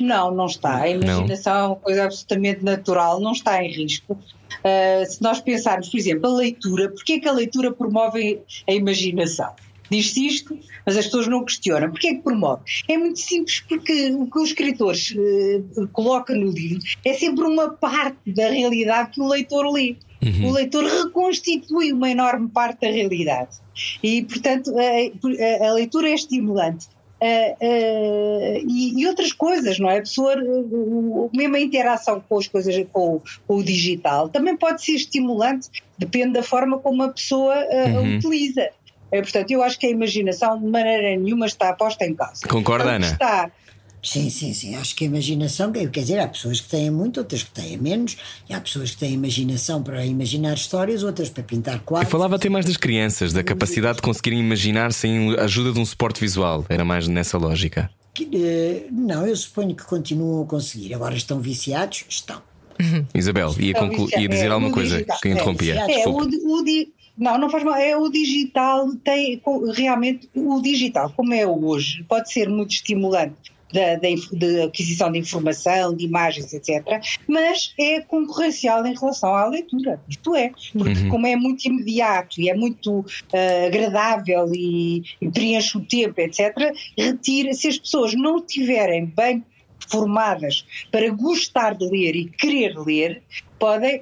Não, 0.00 0.30
não 0.34 0.46
está. 0.46 0.76
A 0.76 0.88
imaginação 0.88 1.54
é 1.56 1.66
uma 1.68 1.76
coisa 1.76 2.04
absolutamente 2.04 2.64
natural, 2.64 3.20
não 3.20 3.32
está 3.32 3.62
em 3.62 3.70
risco. 3.70 4.12
Uh, 4.14 5.06
se 5.08 5.22
nós 5.22 5.40
pensarmos, 5.40 5.88
por 5.88 5.96
exemplo, 5.98 6.28
a 6.30 6.36
leitura, 6.36 6.88
porquê 6.90 7.14
é 7.14 7.20
que 7.20 7.28
a 7.28 7.32
leitura 7.32 7.72
promove 7.72 8.40
a 8.68 8.72
imaginação? 8.72 9.52
Diz-se 9.88 10.26
isto, 10.26 10.58
mas 10.84 10.96
as 10.96 11.04
pessoas 11.04 11.28
não 11.28 11.44
questionam. 11.44 11.90
Porquê 11.90 12.08
é 12.08 12.14
que 12.14 12.22
promove? 12.22 12.62
É 12.88 12.98
muito 12.98 13.20
simples, 13.20 13.60
porque 13.68 14.10
o 14.12 14.26
que 14.28 14.38
os 14.40 14.48
escritores 14.48 15.12
uh, 15.16 15.86
colocam 15.92 16.34
no 16.36 16.50
livro 16.50 16.82
é 17.04 17.12
sempre 17.14 17.44
uma 17.44 17.70
parte 17.70 18.18
da 18.32 18.50
realidade 18.50 19.10
que 19.12 19.20
o 19.20 19.28
leitor 19.28 19.70
lê. 19.72 19.96
O 20.44 20.50
leitor 20.50 20.82
reconstitui 20.84 21.92
uma 21.92 22.10
enorme 22.10 22.48
parte 22.48 22.80
da 22.80 22.88
realidade. 22.90 23.50
E, 24.02 24.22
portanto, 24.24 24.72
a- 24.76 25.66
a 25.68 25.72
leitura 25.74 26.08
é 26.08 26.14
estimulante. 26.14 26.88
Uh, 27.18 27.56
uh, 27.64 28.66
e, 28.68 29.00
e 29.00 29.06
outras 29.06 29.32
coisas, 29.32 29.78
não 29.78 29.88
é? 29.90 29.96
A 29.98 30.00
pessoa, 30.00 30.36
uh, 30.36 31.24
uh, 31.24 31.30
mesmo 31.34 31.56
a 31.56 31.60
interação 31.60 32.22
com 32.28 32.38
as 32.38 32.46
coisas, 32.46 32.74
com, 32.92 33.14
o- 33.16 33.22
com 33.46 33.54
o 33.56 33.64
digital, 33.64 34.28
também 34.28 34.54
pode 34.56 34.84
ser 34.84 34.92
estimulante, 34.92 35.68
depende 35.96 36.34
da 36.34 36.42
forma 36.42 36.78
como 36.78 37.02
a 37.02 37.08
pessoa 37.08 37.54
uh, 37.54 37.98
a 37.98 38.00
utiliza. 38.18 38.68
É, 39.10 39.22
portanto, 39.22 39.50
eu 39.50 39.62
acho 39.62 39.78
que 39.78 39.86
a 39.86 39.90
imaginação 39.90 40.58
de 40.60 40.66
maneira 40.66 41.16
nenhuma 41.16 41.46
está 41.46 41.72
posta 41.72 42.04
em 42.04 42.14
causa. 42.14 42.46
Concorda, 42.48 42.84
O 42.86 42.88
Ana? 42.88 43.06
Está, 43.06 43.50
Sim, 44.06 44.30
sim, 44.30 44.54
sim. 44.54 44.76
Acho 44.76 44.94
que 44.94 45.02
a 45.02 45.06
imaginação, 45.08 45.72
quer 45.72 45.88
dizer, 45.88 46.20
há 46.20 46.28
pessoas 46.28 46.60
que 46.60 46.68
têm 46.68 46.90
muito, 46.92 47.18
outras 47.18 47.42
que 47.42 47.50
têm 47.50 47.76
menos, 47.76 48.16
e 48.48 48.54
há 48.54 48.60
pessoas 48.60 48.92
que 48.92 48.98
têm 48.98 49.12
imaginação 49.14 49.82
para 49.82 50.06
imaginar 50.06 50.54
histórias, 50.54 51.02
outras 51.02 51.28
para 51.28 51.42
pintar 51.42 51.74
Eu 51.74 51.80
quadros. 51.80 52.10
falava 52.12 52.36
até 52.36 52.48
mais 52.48 52.64
das 52.64 52.76
crianças, 52.76 53.32
da 53.32 53.42
capacidade 53.42 53.96
de 53.96 54.02
conseguirem 54.02 54.38
imaginar 54.38 54.92
sem 54.92 55.34
a 55.34 55.42
ajuda 55.42 55.72
de 55.72 55.80
um 55.80 55.84
suporte 55.84 56.20
visual. 56.20 56.64
Era 56.68 56.84
mais 56.84 57.08
nessa 57.08 57.36
lógica. 57.36 57.90
Que, 58.14 58.28
eh, 58.32 58.86
não, 58.92 59.26
eu 59.26 59.34
suponho 59.36 59.74
que 59.74 59.84
continuam 59.84 60.44
a 60.44 60.46
conseguir. 60.46 60.94
Agora 60.94 61.16
estão 61.16 61.40
viciados? 61.40 62.04
Estão. 62.08 62.40
Isabel, 63.12 63.54
ia, 63.58 63.74
conclu- 63.74 64.08
ia 64.16 64.28
dizer 64.28 64.46
é, 64.46 64.48
alguma 64.50 64.70
coisa 64.72 64.94
digital. 64.98 65.18
que 65.20 65.28
interrompia. 65.30 65.74
É, 65.88 66.02
É, 66.02 66.08
o, 66.08 66.16
o 66.18 66.62
di- 66.64 66.92
não, 67.18 67.36
não 67.38 67.50
faz 67.50 67.64
mal. 67.64 67.74
É 67.74 67.96
o 67.96 68.08
digital 68.08 68.88
tem 69.02 69.42
realmente 69.74 70.28
o 70.32 70.60
digital, 70.62 71.12
como 71.16 71.34
é 71.34 71.44
hoje, 71.46 72.04
pode 72.08 72.32
ser 72.32 72.48
muito 72.48 72.70
estimulante. 72.70 73.55
Da, 73.72 73.96
da 73.96 74.08
de 74.32 74.62
aquisição 74.62 75.10
de 75.10 75.18
informação, 75.18 75.94
de 75.94 76.04
imagens, 76.04 76.54
etc. 76.54 76.84
Mas 77.26 77.74
é 77.78 78.00
concorrencial 78.00 78.86
em 78.86 78.94
relação 78.94 79.34
à 79.34 79.44
leitura. 79.46 80.00
Isto 80.08 80.36
é, 80.36 80.52
porque 80.72 81.08
como 81.08 81.26
é 81.26 81.34
muito 81.34 81.64
imediato 81.64 82.40
e 82.40 82.48
é 82.48 82.54
muito 82.54 83.04
ah, 83.34 83.66
agradável 83.66 84.48
e, 84.54 85.02
e 85.20 85.28
preenche 85.30 85.76
o 85.76 85.84
tempo, 85.84 86.20
etc., 86.20 86.72
retira, 86.96 87.52
se 87.54 87.66
as 87.68 87.78
pessoas 87.78 88.14
não 88.14 88.38
estiverem 88.38 89.06
bem 89.06 89.44
formadas 89.88 90.64
para 90.90 91.08
gostar 91.10 91.74
de 91.74 91.86
ler 91.88 92.16
e 92.16 92.24
querer 92.26 92.76
ler, 92.78 93.22
podem, 93.58 94.00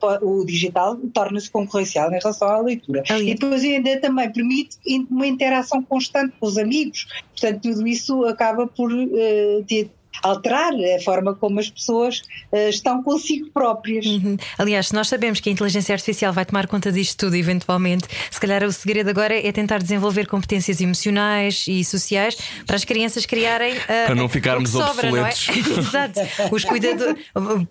po- 0.00 0.18
o 0.40 0.44
digital 0.44 0.96
torna-se 1.12 1.50
concorrencial 1.50 2.08
em 2.12 2.18
relação 2.18 2.48
à 2.48 2.60
leitura. 2.60 3.02
E 3.30 3.34
depois 3.34 3.62
ainda 3.62 4.00
também 4.00 4.30
permite 4.32 4.76
uma 5.10 5.26
interação 5.26 5.82
constante 5.82 6.34
com 6.38 6.46
os 6.46 6.58
amigos. 6.58 7.06
Portanto, 7.32 7.62
tudo 7.62 7.86
isso 7.86 8.24
acaba 8.24 8.66
por 8.66 8.90
eh, 8.92 9.62
ter- 9.66 9.90
alterar 10.22 10.72
a 10.72 11.02
forma 11.02 11.34
como 11.34 11.60
as 11.60 11.70
pessoas 11.70 12.22
eh, 12.52 12.70
estão 12.70 13.02
consigo 13.02 13.50
próprias. 13.52 14.06
Uhum. 14.06 14.36
Aliás, 14.58 14.88
se 14.88 14.94
nós 14.94 15.08
sabemos 15.08 15.40
que 15.40 15.48
a 15.48 15.52
inteligência 15.52 15.92
artificial 15.92 16.32
vai 16.32 16.44
tomar 16.44 16.66
conta 16.66 16.90
disto 16.90 17.18
tudo, 17.26 17.36
eventualmente, 17.36 18.06
se 18.30 18.40
calhar 18.40 18.64
o 18.64 18.72
segredo 18.72 19.08
agora 19.08 19.34
é 19.38 19.52
tentar 19.52 19.78
desenvolver 19.78 20.26
competências 20.26 20.80
emocionais 20.80 21.64
e 21.68 21.84
sociais 21.84 22.36
para 22.66 22.76
as 22.76 22.84
crianças 22.84 23.26
criarem. 23.26 23.74
ah, 23.88 24.06
Para 24.06 24.14
não 24.14 24.28
ficarmos 24.28 24.70
sobra, 24.70 25.10
não 25.10 25.18
é? 25.18 25.30
obsoletos. 25.30 25.48
Exato. 25.78 26.20
Os 26.50 26.64
cuidador, 26.64 27.16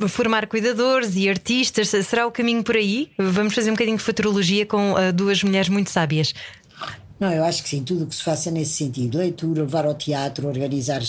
formar 0.08 0.48
cuidadores 0.48 1.16
e 1.16 1.30
artistas, 1.30 1.90
será 1.90 2.26
o 2.26 2.32
caminho 2.32 2.64
por 2.64 2.76
aí? 2.76 3.12
Vamos 3.18 3.54
fazer 3.54 3.70
um 3.70 3.74
bocadinho 3.74 3.98
de 3.98 4.04
futurologia 4.04 4.66
com 4.66 4.96
ah, 4.96 5.12
duas 5.12 5.44
mulheres 5.44 5.70
muito 5.70 5.90
sábias. 5.90 6.34
Não, 7.20 7.32
eu 7.34 7.44
acho 7.44 7.64
que 7.64 7.70
sim, 7.70 7.84
tudo 7.84 8.04
o 8.04 8.08
que 8.08 8.14
se 8.16 8.24
faça 8.24 8.52
nesse 8.52 8.74
sentido, 8.74 9.18
leitura, 9.18 9.62
levar 9.62 9.86
ao 9.86 9.96
teatro, 9.96 10.48
organizar 10.48 11.02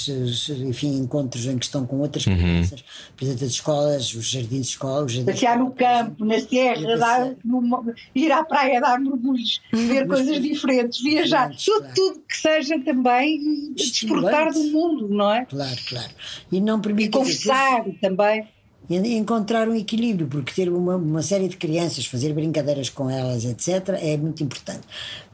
enfim, 0.66 0.97
encontros 0.98 1.44
em 1.47 1.59
que 1.59 1.66
estão 1.66 1.86
com 1.86 1.98
outras 1.98 2.26
Uhum. 2.26 2.36
crianças, 2.36 2.82
por 3.16 3.24
exemplo, 3.24 3.44
as 3.44 3.51
escolas, 3.52 4.14
os 4.14 4.26
jardins 4.26 4.66
de 4.66 4.72
escola, 4.72 5.05
os 5.05 5.12
jardins 5.12 5.32
Passear 5.35 5.59
no 5.59 5.70
campo, 5.70 6.24
na 6.24 6.40
serra, 6.40 6.97
dar, 6.97 7.35
numa- 7.44 7.85
ir 8.14 8.32
à 8.32 8.43
praia 8.43 8.80
dar 8.80 8.98
mergulhos, 8.98 9.60
ver 9.72 10.06
coisas 10.06 10.40
diferentes, 10.43 11.02
viajar, 11.02 11.51
Diferentes, 11.51 11.64
tudo, 11.66 11.78
claro. 11.80 11.94
tudo 11.94 12.22
que 12.26 12.36
seja 12.36 12.78
também 12.80 13.72
desfrutar 13.74 14.52
do 14.52 14.64
mundo, 14.64 15.09
não 15.09 15.30
é? 15.35 15.44
Claro, 15.44 15.76
claro. 15.89 16.10
E 16.51 16.60
não 16.60 16.78
E 16.78 16.82
permitir 16.82 17.10
conversar 17.18 17.85
também. 18.01 18.48
E 18.90 18.97
encontrar 19.16 19.69
um 19.69 19.74
equilíbrio, 19.74 20.27
porque 20.28 20.52
ter 20.55 20.70
uma, 20.73 20.97
uma 20.97 21.20
série 21.23 21.47
de 21.47 21.56
crianças, 21.59 22.06
fazer 22.06 22.32
brincadeiras 22.32 22.89
com 22.89 23.10
elas, 23.10 23.44
etc., 23.44 23.90
é 24.01 24.16
muito 24.16 24.43
importante. 24.43 24.81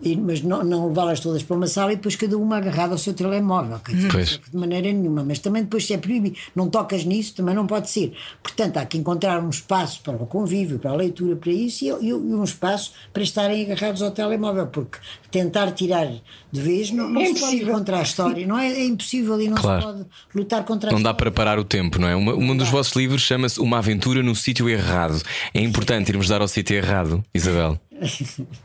E- 0.02 0.16
mas 0.16 0.42
não, 0.42 0.64
não 0.64 0.88
levá-las 0.88 1.20
todas 1.20 1.42
para 1.44 1.56
uma 1.56 1.68
sala 1.68 1.92
e 1.92 1.96
depois 1.96 2.16
cada 2.16 2.36
uma 2.36 2.56
agarrada 2.56 2.92
ao 2.94 2.98
seu 2.98 3.14
telemóvel, 3.14 3.80
de 3.88 4.56
maneira 4.56 4.92
nenhuma. 4.92 5.22
Mas 5.22 5.38
também 5.38 5.62
depois, 5.62 5.86
se 5.86 5.92
é 5.94 5.98
proibido, 5.98 6.36
não 6.54 6.68
tocas 6.68 7.04
nisso, 7.04 7.34
também 7.34 7.54
não 7.54 7.64
pode 7.66 7.88
ser. 7.90 8.12
Portanto, 8.42 8.76
há 8.78 8.84
que 8.86 8.98
encontrar 8.98 9.40
um 9.42 9.50
espaço 9.50 10.00
para 10.02 10.16
o 10.16 10.26
convívio, 10.26 10.80
para 10.80 10.90
a 10.90 10.94
leitura, 10.96 11.36
para 11.36 11.52
isso, 11.52 11.84
e, 11.84 11.88
e- 11.90 12.08
e 12.08 12.12
um 12.14 12.42
espaço 12.42 12.92
para 13.12 13.22
estarem 13.22 13.62
agarrados 13.64 14.02
ao 14.02 14.10
telemóvel, 14.10 14.66
porque 14.66 14.98
tentar 15.30 15.70
tirar 15.72 16.08
de 16.52 16.60
vez 16.60 16.90
não, 16.90 17.08
não 17.08 17.20
É 17.20 17.26
se 17.26 17.32
pode 17.34 17.42
ir 17.44 17.46
impossível. 17.58 17.74
contra 17.74 17.98
a 17.98 18.02
história, 18.02 18.46
não 18.46 18.58
é? 18.58 18.68
É 18.72 18.84
impossível 18.84 19.40
e 19.40 19.48
não 19.48 19.56
Claro. 19.56 19.80
se 19.80 19.86
pode 19.86 20.04
lutar 20.34 20.64
contra 20.64 20.90
a 20.90 20.92
Não 20.92 21.02
dá 21.02 21.14
para 21.14 21.30
parar 21.30 21.58
o 21.58 21.64
tempo, 21.64 22.00
não 22.00 22.08
é? 22.08 22.14
Uma- 22.16 22.34
um 22.34 22.56
dos 22.56 22.68
vossos 22.68 22.94
livros 22.94 23.26
chama-se 23.44 23.60
Uma 23.60 23.78
Aventura 23.78 24.22
no 24.22 24.34
Sítio 24.34 24.68
Errado. 24.68 25.20
É 25.52 25.60
importante 25.60 26.08
irmos 26.10 26.28
dar 26.28 26.40
ao 26.40 26.48
sítio 26.48 26.76
errado, 26.76 27.22
Isabel. 27.34 27.78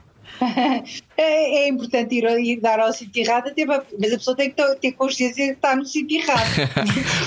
É, 1.18 1.66
é 1.66 1.68
importante 1.68 2.16
ir, 2.16 2.24
ir 2.40 2.62
dar 2.62 2.80
ao 2.80 2.94
sítio 2.94 3.22
errado, 3.24 3.52
mas 4.00 4.14
a 4.14 4.18
pessoa 4.18 4.38
tem 4.38 4.50
que 4.50 4.56
ter- 4.80 4.94
consciência 4.94 5.44
de 5.44 5.50
que 5.52 5.56
está 5.58 5.76
no 5.76 5.86
sítio 5.86 6.18
errado. 6.22 6.48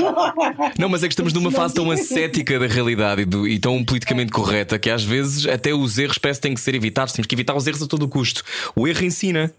Não, 0.78 0.88
mas 0.88 1.02
é 1.02 1.08
que 1.08 1.12
estamos 1.12 1.34
numa 1.34 1.50
fase 1.50 1.74
tão 1.74 1.90
ascética 1.90 2.58
da 2.58 2.66
realidade 2.66 3.20
e, 3.20 3.24
do- 3.26 3.46
e 3.46 3.58
tão 3.58 3.84
politicamente 3.84 4.32
correta 4.32 4.78
que 4.78 4.88
às 4.88 5.04
vezes 5.04 5.44
até 5.46 5.74
os 5.74 5.98
erros 5.98 6.16
parece 6.16 6.40
que 6.40 6.44
têm 6.48 6.54
que 6.54 6.60
ser 6.62 6.74
evitados. 6.74 7.12
Temos 7.12 7.26
que 7.26 7.34
evitar 7.34 7.54
os 7.54 7.66
erros 7.66 7.82
a 7.82 7.86
todo 7.86 8.04
o 8.04 8.08
custo. 8.08 8.42
O 8.74 8.88
erro 8.88 9.04
ensina. 9.04 9.52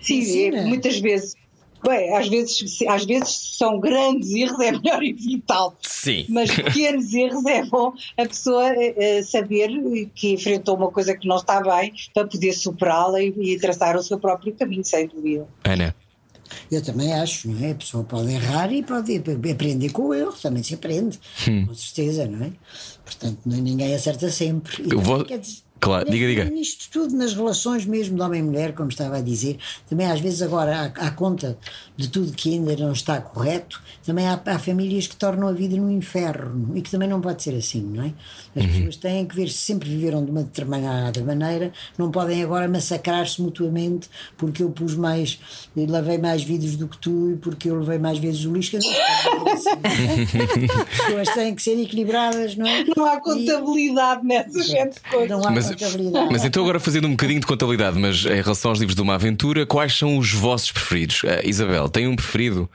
Sim, 0.00 0.18
Ensina. 0.18 0.56
é, 0.58 0.64
muitas 0.64 0.98
vezes. 0.98 1.36
Bem, 1.86 2.14
às 2.14 2.28
vezes, 2.28 2.76
se- 2.76 2.86
às 2.86 3.04
vezes 3.04 3.56
são 3.56 3.80
grandes 3.80 4.30
erros, 4.32 4.60
é 4.60 4.72
melhor 4.72 5.02
evitá-los. 5.02 5.74
Sim. 5.82 6.26
Mas 6.28 6.50
pequenos 6.50 7.12
erros 7.14 7.44
é 7.46 7.64
bom 7.64 7.92
a 8.18 8.26
pessoa 8.26 8.72
eh, 8.76 9.22
saber 9.22 9.70
que 10.14 10.32
enfrentou 10.32 10.76
uma 10.76 10.90
coisa 10.90 11.16
que 11.16 11.26
não 11.26 11.36
está 11.36 11.60
bem 11.62 11.92
para 12.14 12.26
poder 12.26 12.52
superá-la 12.52 13.22
e, 13.22 13.32
e 13.36 13.58
traçar 13.58 13.96
o 13.96 14.02
seu 14.02 14.18
próprio 14.18 14.52
caminho, 14.54 14.84
sem 14.84 15.06
dúvida. 15.08 15.46
Ana. 15.64 15.94
Eu 16.70 16.82
também 16.82 17.12
acho, 17.12 17.48
não 17.48 17.64
é? 17.64 17.70
A 17.70 17.74
pessoa 17.76 18.02
pode 18.02 18.32
errar 18.32 18.72
e 18.72 18.82
pode 18.82 19.16
aprender 19.52 19.90
com 19.90 20.02
o 20.08 20.14
erro, 20.14 20.32
também 20.32 20.62
se 20.64 20.74
aprende, 20.74 21.18
Hum. 21.48 21.66
com 21.66 21.74
certeza, 21.74 22.26
não 22.26 22.44
é? 22.44 22.50
Portanto, 23.04 23.38
não- 23.46 23.58
ninguém 23.58 23.94
acerta 23.94 24.28
sempre. 24.30 24.82
E 24.82 24.92
Eu 24.92 25.00
vou- 25.00 25.24
quer 25.24 25.38
dizer, 25.38 25.58
Claro, 25.80 26.10
diga, 26.10 26.26
diga. 26.26 26.44
Nisto 26.44 26.88
tudo, 26.90 27.16
nas 27.16 27.32
relações 27.34 27.86
mesmo 27.86 28.14
de 28.16 28.22
homem 28.22 28.40
e 28.40 28.42
mulher, 28.42 28.74
como 28.74 28.90
estava 28.90 29.16
a 29.16 29.20
dizer, 29.22 29.56
também 29.88 30.06
às 30.10 30.20
vezes 30.20 30.42
agora, 30.42 30.92
à, 30.96 31.06
à 31.06 31.10
conta 31.10 31.56
de 31.96 32.08
tudo 32.08 32.32
que 32.32 32.52
ainda 32.52 32.76
não 32.76 32.92
está 32.92 33.20
correto, 33.20 33.80
também 34.04 34.26
há, 34.28 34.40
há 34.44 34.58
famílias 34.58 35.06
que 35.06 35.16
tornam 35.16 35.48
a 35.48 35.52
vida 35.52 35.76
num 35.76 35.90
inferno 35.90 36.76
e 36.76 36.82
que 36.82 36.90
também 36.90 37.08
não 37.08 37.20
pode 37.20 37.42
ser 37.42 37.54
assim, 37.54 37.80
não 37.82 38.04
é? 38.04 38.12
As 38.56 38.64
Uhum. 38.64 38.72
pessoas 38.72 38.96
têm 38.96 39.24
que 39.26 39.34
ver 39.36 39.48
se 39.48 39.58
sempre 39.58 39.88
viveram 39.88 40.24
de 40.24 40.30
uma 40.30 40.42
determinada 40.42 41.22
maneira, 41.24 41.72
não 41.96 42.10
podem 42.10 42.42
agora 42.42 42.68
massacrar-se 42.68 43.40
mutuamente 43.40 44.08
porque 44.36 44.62
eu 44.62 44.70
pus 44.70 44.94
mais, 44.94 45.38
eu 45.76 45.86
lavei 45.88 46.18
mais 46.18 46.42
vidros 46.42 46.76
do 46.76 46.88
que 46.88 46.98
tu 46.98 47.32
e 47.32 47.36
porque 47.36 47.70
eu 47.70 47.78
levei 47.78 47.98
mais 47.98 48.18
vezes 48.18 48.44
o 48.44 48.52
lixo. 48.52 48.76
Assim. 48.76 48.88
As 49.80 50.98
pessoas 50.98 51.28
têm 51.34 51.54
que 51.54 51.62
ser 51.62 51.80
equilibradas, 51.80 52.56
não 52.56 52.66
é? 52.66 52.84
Não 52.96 53.04
há 53.06 53.16
E- 53.16 53.20
contabilidade 53.20 54.26
nessa 54.26 54.62
gente 54.62 55.00
coisas. 55.10 55.28
não 55.30 55.44
há 55.46 55.50
Mas, 55.50 55.69
contabilidade. 55.74 56.28
mas 56.32 56.44
então, 56.44 56.62
agora 56.62 56.80
fazendo 56.80 57.06
um 57.06 57.12
bocadinho 57.12 57.40
de 57.40 57.46
contabilidade, 57.46 57.98
mas 57.98 58.24
em 58.24 58.42
relação 58.42 58.70
aos 58.70 58.78
livros 58.78 58.94
de 58.94 59.02
uma 59.02 59.14
aventura, 59.14 59.66
quais 59.66 59.96
são 59.96 60.18
os 60.18 60.32
vossos 60.32 60.70
preferidos? 60.72 61.22
Ah, 61.24 61.40
Isabel, 61.44 61.88
tem 61.88 62.06
um 62.06 62.16
preferido? 62.16 62.68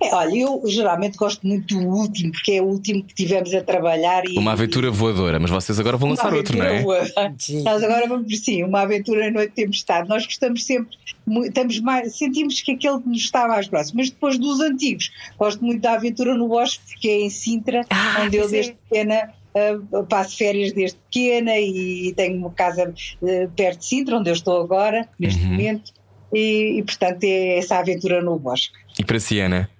É, 0.00 0.14
olha, 0.14 0.36
eu 0.36 0.62
geralmente 0.66 1.16
gosto 1.16 1.46
muito 1.46 1.74
do 1.74 1.88
último, 1.88 2.32
porque 2.32 2.52
é 2.52 2.62
o 2.62 2.66
último 2.66 3.02
que 3.02 3.14
tivemos 3.14 3.54
a 3.54 3.62
trabalhar. 3.62 4.24
E, 4.26 4.38
Uma 4.38 4.52
aventura 4.52 4.90
voadora, 4.90 5.38
mas 5.38 5.50
vocês 5.50 5.80
agora 5.80 5.96
vão 5.96 6.10
lançar 6.10 6.32
outro, 6.34 6.56
não 6.56 6.66
é? 6.66 6.84
Sim. 7.38 7.62
Nós 7.62 7.82
agora 7.82 8.06
vamos, 8.06 8.38
sim, 8.40 8.62
uma 8.62 8.82
aventura 8.82 9.28
à 9.28 9.30
noite 9.30 9.50
de 9.50 9.54
tempestade. 9.54 10.08
Nós 10.08 10.26
gostamos 10.26 10.64
sempre, 10.64 10.96
estamos 11.44 11.80
mais, 11.80 12.16
sentimos 12.16 12.60
que 12.60 12.72
aquele 12.72 13.00
nos 13.06 13.22
está 13.22 13.48
mais 13.48 13.68
próximo, 13.68 13.98
mas 13.98 14.10
depois 14.10 14.38
dos 14.38 14.60
antigos. 14.60 15.10
Gosto 15.38 15.64
muito 15.64 15.80
da 15.80 15.94
aventura 15.94 16.34
no 16.34 16.48
bosque, 16.48 16.80
porque 16.86 17.08
é 17.08 17.20
em 17.22 17.30
Sintra, 17.30 17.82
ah, 17.88 18.22
onde 18.24 18.36
eu 18.36 18.48
desde 18.48 18.72
pequena. 18.72 19.32
Uh, 19.56 20.04
passo 20.04 20.36
férias 20.36 20.72
desde 20.72 20.98
pequena 20.98 21.58
e 21.58 22.12
tenho 22.14 22.36
uma 22.36 22.50
casa 22.50 22.90
uh, 22.90 23.50
perto 23.56 23.78
de 23.78 23.86
Sintra, 23.86 24.18
onde 24.18 24.28
eu 24.28 24.34
estou 24.34 24.60
agora, 24.60 25.08
neste 25.18 25.42
uhum. 25.42 25.52
momento, 25.52 25.92
e, 26.30 26.78
e, 26.78 26.82
portanto 26.82 27.24
é 27.24 27.56
essa 27.56 27.78
aventura 27.78 28.20
no 28.20 28.38
bosque. 28.38 28.74
E 28.98 29.04
para 29.04 29.18
si, 29.18 29.40
Ana? 29.40 29.70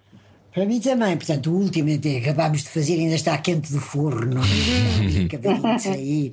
Para 0.56 0.64
mim 0.64 0.80
também, 0.80 1.14
portanto, 1.18 1.50
o 1.50 1.54
último 1.54 1.98
que 1.98 2.16
acabámos 2.16 2.62
de 2.62 2.70
fazer 2.70 2.94
ainda 2.94 3.14
está 3.14 3.36
quente 3.36 3.70
do 3.70 3.78
forno, 3.78 4.40
é? 4.40 5.24
acabei 5.24 5.74
de 5.76 5.82
sair. 5.82 6.32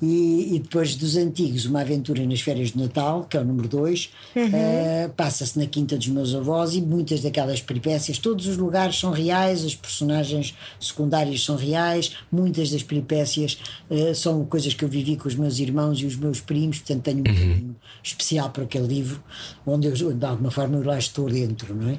E, 0.00 0.54
e, 0.56 0.58
depois 0.58 0.96
dos 0.96 1.18
antigos, 1.18 1.66
uma 1.66 1.82
aventura 1.82 2.24
nas 2.24 2.40
férias 2.40 2.72
de 2.72 2.78
Natal, 2.78 3.24
que 3.24 3.36
é 3.36 3.40
o 3.40 3.44
número 3.44 3.68
2, 3.68 4.10
uhum. 4.36 4.46
uh, 4.46 5.10
passa-se 5.10 5.58
na 5.58 5.66
quinta 5.66 5.98
dos 5.98 6.08
meus 6.08 6.34
avós 6.34 6.74
e 6.74 6.80
muitas 6.80 7.20
daquelas 7.20 7.60
peripécias, 7.60 8.16
todos 8.16 8.46
os 8.46 8.56
lugares 8.56 8.98
são 8.98 9.10
reais, 9.10 9.62
as 9.62 9.74
personagens 9.74 10.56
secundárias 10.80 11.44
são 11.44 11.56
reais, 11.56 12.16
muitas 12.32 12.70
das 12.70 12.82
peripécias 12.82 13.58
uh, 13.90 14.14
são 14.14 14.46
coisas 14.46 14.72
que 14.72 14.82
eu 14.82 14.88
vivi 14.88 15.14
com 15.14 15.28
os 15.28 15.34
meus 15.34 15.58
irmãos 15.58 16.00
e 16.00 16.06
os 16.06 16.16
meus 16.16 16.40
primos, 16.40 16.78
portanto 16.78 17.02
tenho 17.02 17.18
um 17.18 17.30
uhum. 17.30 17.74
especial 18.02 18.48
para 18.48 18.62
aquele 18.62 18.86
livro, 18.86 19.22
onde 19.66 19.88
eu 19.88 20.14
de 20.14 20.24
alguma 20.24 20.50
forma 20.50 20.78
eu 20.78 20.84
lá 20.84 20.98
estou 20.98 21.28
dentro, 21.28 21.74
não 21.74 21.90
é? 21.90 21.98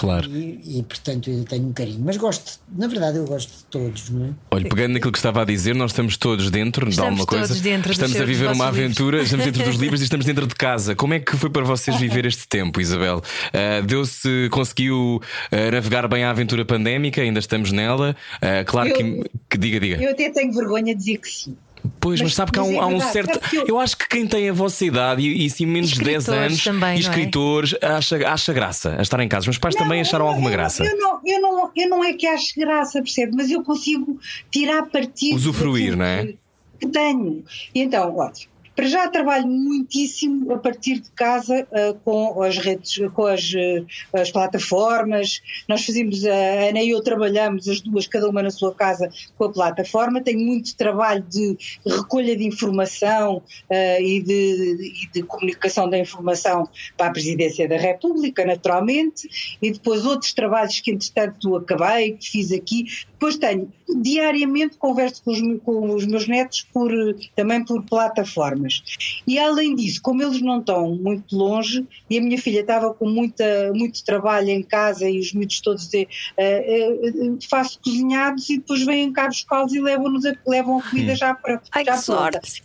Claro. 0.00 0.30
E, 0.30 0.78
e, 0.78 0.82
portanto 0.82 1.28
eu 1.28 1.44
tenho 1.44 1.66
um 1.66 1.74
carinho. 1.74 2.00
Mas 2.02 2.16
gosto, 2.16 2.58
na 2.74 2.86
verdade, 2.86 3.18
eu 3.18 3.26
gosto 3.26 3.50
de 3.50 3.64
todos, 3.64 4.08
não 4.08 4.28
é? 4.28 4.30
Olha, 4.50 4.66
pegando 4.66 4.94
naquilo 4.94 5.12
que 5.12 5.18
estava 5.18 5.42
a 5.42 5.44
dizer, 5.44 5.74
nós 5.74 5.90
estamos 5.90 6.16
todos 6.16 6.50
dentro 6.50 6.88
estamos 6.88 6.94
de 6.94 7.00
alguma 7.02 7.26
coisa. 7.26 7.54
Dentro 7.60 7.92
estamos 7.92 8.18
a 8.18 8.24
viver 8.24 8.50
uma 8.50 8.68
aventura, 8.68 9.18
livros. 9.18 9.26
estamos 9.26 9.44
dentro 9.44 9.70
dos 9.70 9.78
livros 9.78 10.00
e 10.00 10.04
estamos 10.04 10.24
dentro 10.24 10.46
de 10.46 10.54
casa. 10.54 10.94
Como 10.96 11.12
é 11.12 11.20
que 11.20 11.36
foi 11.36 11.50
para 11.50 11.64
vocês 11.64 11.94
viver 12.00 12.24
este 12.24 12.48
tempo, 12.48 12.80
Isabel? 12.80 13.18
Uh, 13.18 13.84
Deu-se, 13.84 14.48
conseguiu 14.50 15.20
uh, 15.20 15.70
navegar 15.70 16.08
bem 16.08 16.24
a 16.24 16.30
aventura 16.30 16.64
pandémica, 16.64 17.20
ainda 17.20 17.38
estamos 17.38 17.70
nela. 17.70 18.16
Uh, 18.36 18.64
claro 18.64 18.88
eu, 18.88 18.94
que, 18.94 19.30
que 19.50 19.58
diga, 19.58 19.78
diga. 19.80 20.02
Eu 20.02 20.12
até 20.12 20.30
tenho 20.30 20.50
vergonha 20.54 20.94
de 20.94 20.98
dizer 20.98 21.18
que 21.18 21.28
sim. 21.28 21.56
Pois, 21.98 22.20
mas, 22.20 22.28
mas 22.28 22.34
sabe 22.34 22.52
que 22.52 22.58
há 22.58 22.62
um, 22.62 22.74
é 22.74 22.78
há 22.78 22.86
um 22.86 23.00
certo. 23.00 23.38
Eu... 23.66 23.78
acho 23.78 23.96
que 23.96 24.08
quem 24.08 24.26
tem 24.26 24.48
a 24.48 24.52
vossa 24.52 24.84
idade 24.84 25.22
e, 25.22 25.46
e 25.46 25.50
sim 25.50 25.66
menos 25.66 25.90
de 25.90 26.00
10 26.00 26.28
anos, 26.28 26.64
também, 26.64 26.96
e 26.96 27.00
escritores, 27.00 27.74
é? 27.80 27.86
acha, 27.86 28.16
acha 28.28 28.52
graça 28.52 28.96
a 28.98 29.02
estar 29.02 29.20
em 29.20 29.28
casa. 29.28 29.42
Os 29.42 29.46
meus 29.48 29.58
pais 29.58 29.74
não, 29.74 29.82
também 29.82 30.00
acharam 30.00 30.26
alguma 30.26 30.48
eu, 30.48 30.52
graça. 30.52 30.84
Eu 30.84 30.98
não, 30.98 31.20
eu, 31.24 31.40
não, 31.40 31.70
eu 31.76 31.88
não 31.88 32.04
é 32.04 32.12
que 32.12 32.26
acho 32.26 32.58
graça, 32.58 33.02
percebe? 33.02 33.32
Mas 33.36 33.50
eu 33.50 33.62
consigo 33.62 34.18
tirar 34.50 34.84
partido. 34.84 35.36
Usufruir, 35.36 35.96
não 35.96 36.04
é? 36.04 36.34
Que 36.78 36.86
tenho. 36.88 37.44
E 37.74 37.80
então, 37.82 38.16
olha, 38.16 38.32
para 38.80 38.88
já 38.88 39.08
trabalho 39.08 39.46
muitíssimo 39.46 40.54
a 40.54 40.58
partir 40.58 41.00
de 41.00 41.10
casa 41.10 41.68
uh, 41.70 41.94
com 42.02 42.42
as 42.42 42.56
redes, 42.56 42.98
com 43.12 43.26
as, 43.26 43.52
uh, 43.52 43.86
as, 44.14 44.30
plataformas. 44.30 45.42
Nós 45.68 45.84
fazemos, 45.84 46.24
a 46.24 46.68
Ana 46.70 46.80
e 46.80 46.88
eu 46.88 47.02
trabalhamos 47.02 47.68
as 47.68 47.82
duas, 47.82 48.06
cada 48.06 48.26
uma 48.26 48.42
na 48.42 48.50
sua 48.50 48.74
casa, 48.74 49.10
com 49.36 49.44
a 49.44 49.52
plataforma. 49.52 50.22
Tenho 50.22 50.40
muito 50.40 50.74
trabalho 50.76 51.22
de 51.28 51.58
recolha 51.86 52.34
de 52.34 52.46
informação 52.46 53.36
uh, 53.36 54.00
e, 54.00 54.22
de, 54.22 54.94
e, 55.02 55.12
de, 55.12 55.22
comunicação 55.24 55.86
da 55.86 55.98
informação 55.98 56.66
para 56.96 57.08
a 57.08 57.12
Presidência 57.12 57.68
da 57.68 57.76
República, 57.76 58.46
naturalmente, 58.46 59.28
e 59.60 59.72
depois 59.72 60.06
outros 60.06 60.32
trabalhos 60.32 60.80
que, 60.80 60.90
entretanto, 60.90 61.54
acabei, 61.54 62.12
que 62.12 62.30
fiz 62.30 62.50
aqui. 62.50 62.86
Depois 63.20 63.36
tenho, 63.36 63.70
diariamente, 64.00 64.78
converso 64.78 65.22
com 65.22 65.30
os, 65.30 65.40
com 65.62 65.94
os 65.94 66.06
meus 66.06 66.26
netos 66.26 66.66
por, 66.72 66.90
também 67.36 67.62
por 67.62 67.84
plataformas. 67.84 68.82
E 69.26 69.38
além 69.38 69.74
disso, 69.74 70.00
como 70.00 70.22
eles 70.22 70.40
não 70.40 70.60
estão 70.60 70.94
muito 70.94 71.36
longe, 71.36 71.86
e 72.08 72.16
a 72.16 72.22
minha 72.22 72.38
filha 72.38 72.60
estava 72.60 72.94
com 72.94 73.06
muita, 73.06 73.74
muito 73.74 74.02
trabalho 74.06 74.48
em 74.48 74.62
casa 74.62 75.06
e 75.06 75.20
os 75.20 75.34
miúdos 75.34 75.60
todos 75.60 75.84
uh, 75.84 75.98
uh, 75.98 77.38
faço 77.46 77.78
cozinhados 77.84 78.48
e 78.48 78.56
depois 78.56 78.86
vêm 78.86 79.12
cá 79.12 79.26
buscá-los 79.26 79.74
e 79.74 79.80
levam-nos 79.80 80.24
a, 80.24 80.34
levam 80.46 80.78
a 80.78 80.82
comida 80.82 81.12
hum. 81.12 81.16
já 81.16 81.34
para. 81.34 81.60
Ai, 81.72 81.84
já 81.84 81.92
que 81.92 82.02
sorte! 82.02 82.62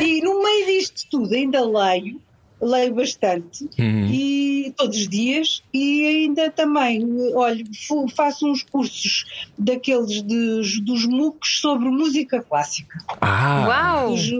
E 0.00 0.22
no 0.22 0.42
meio 0.42 0.66
disto 0.66 1.06
tudo 1.10 1.34
ainda 1.34 1.60
leio 1.60 2.18
leio 2.60 2.94
bastante 2.94 3.68
uhum. 3.78 4.06
e 4.10 4.72
todos 4.76 4.96
os 4.96 5.08
dias 5.08 5.62
e 5.72 6.06
ainda 6.06 6.50
também 6.50 7.04
olha 7.34 7.64
faço 8.14 8.50
uns 8.50 8.62
cursos 8.62 9.24
daqueles 9.58 10.22
de, 10.22 10.80
dos 10.82 11.06
MOOCs 11.06 11.60
sobre 11.60 11.88
música 11.90 12.42
clássica 12.42 12.98
ah. 13.20 13.66
uau 13.68 14.12
os... 14.14 14.30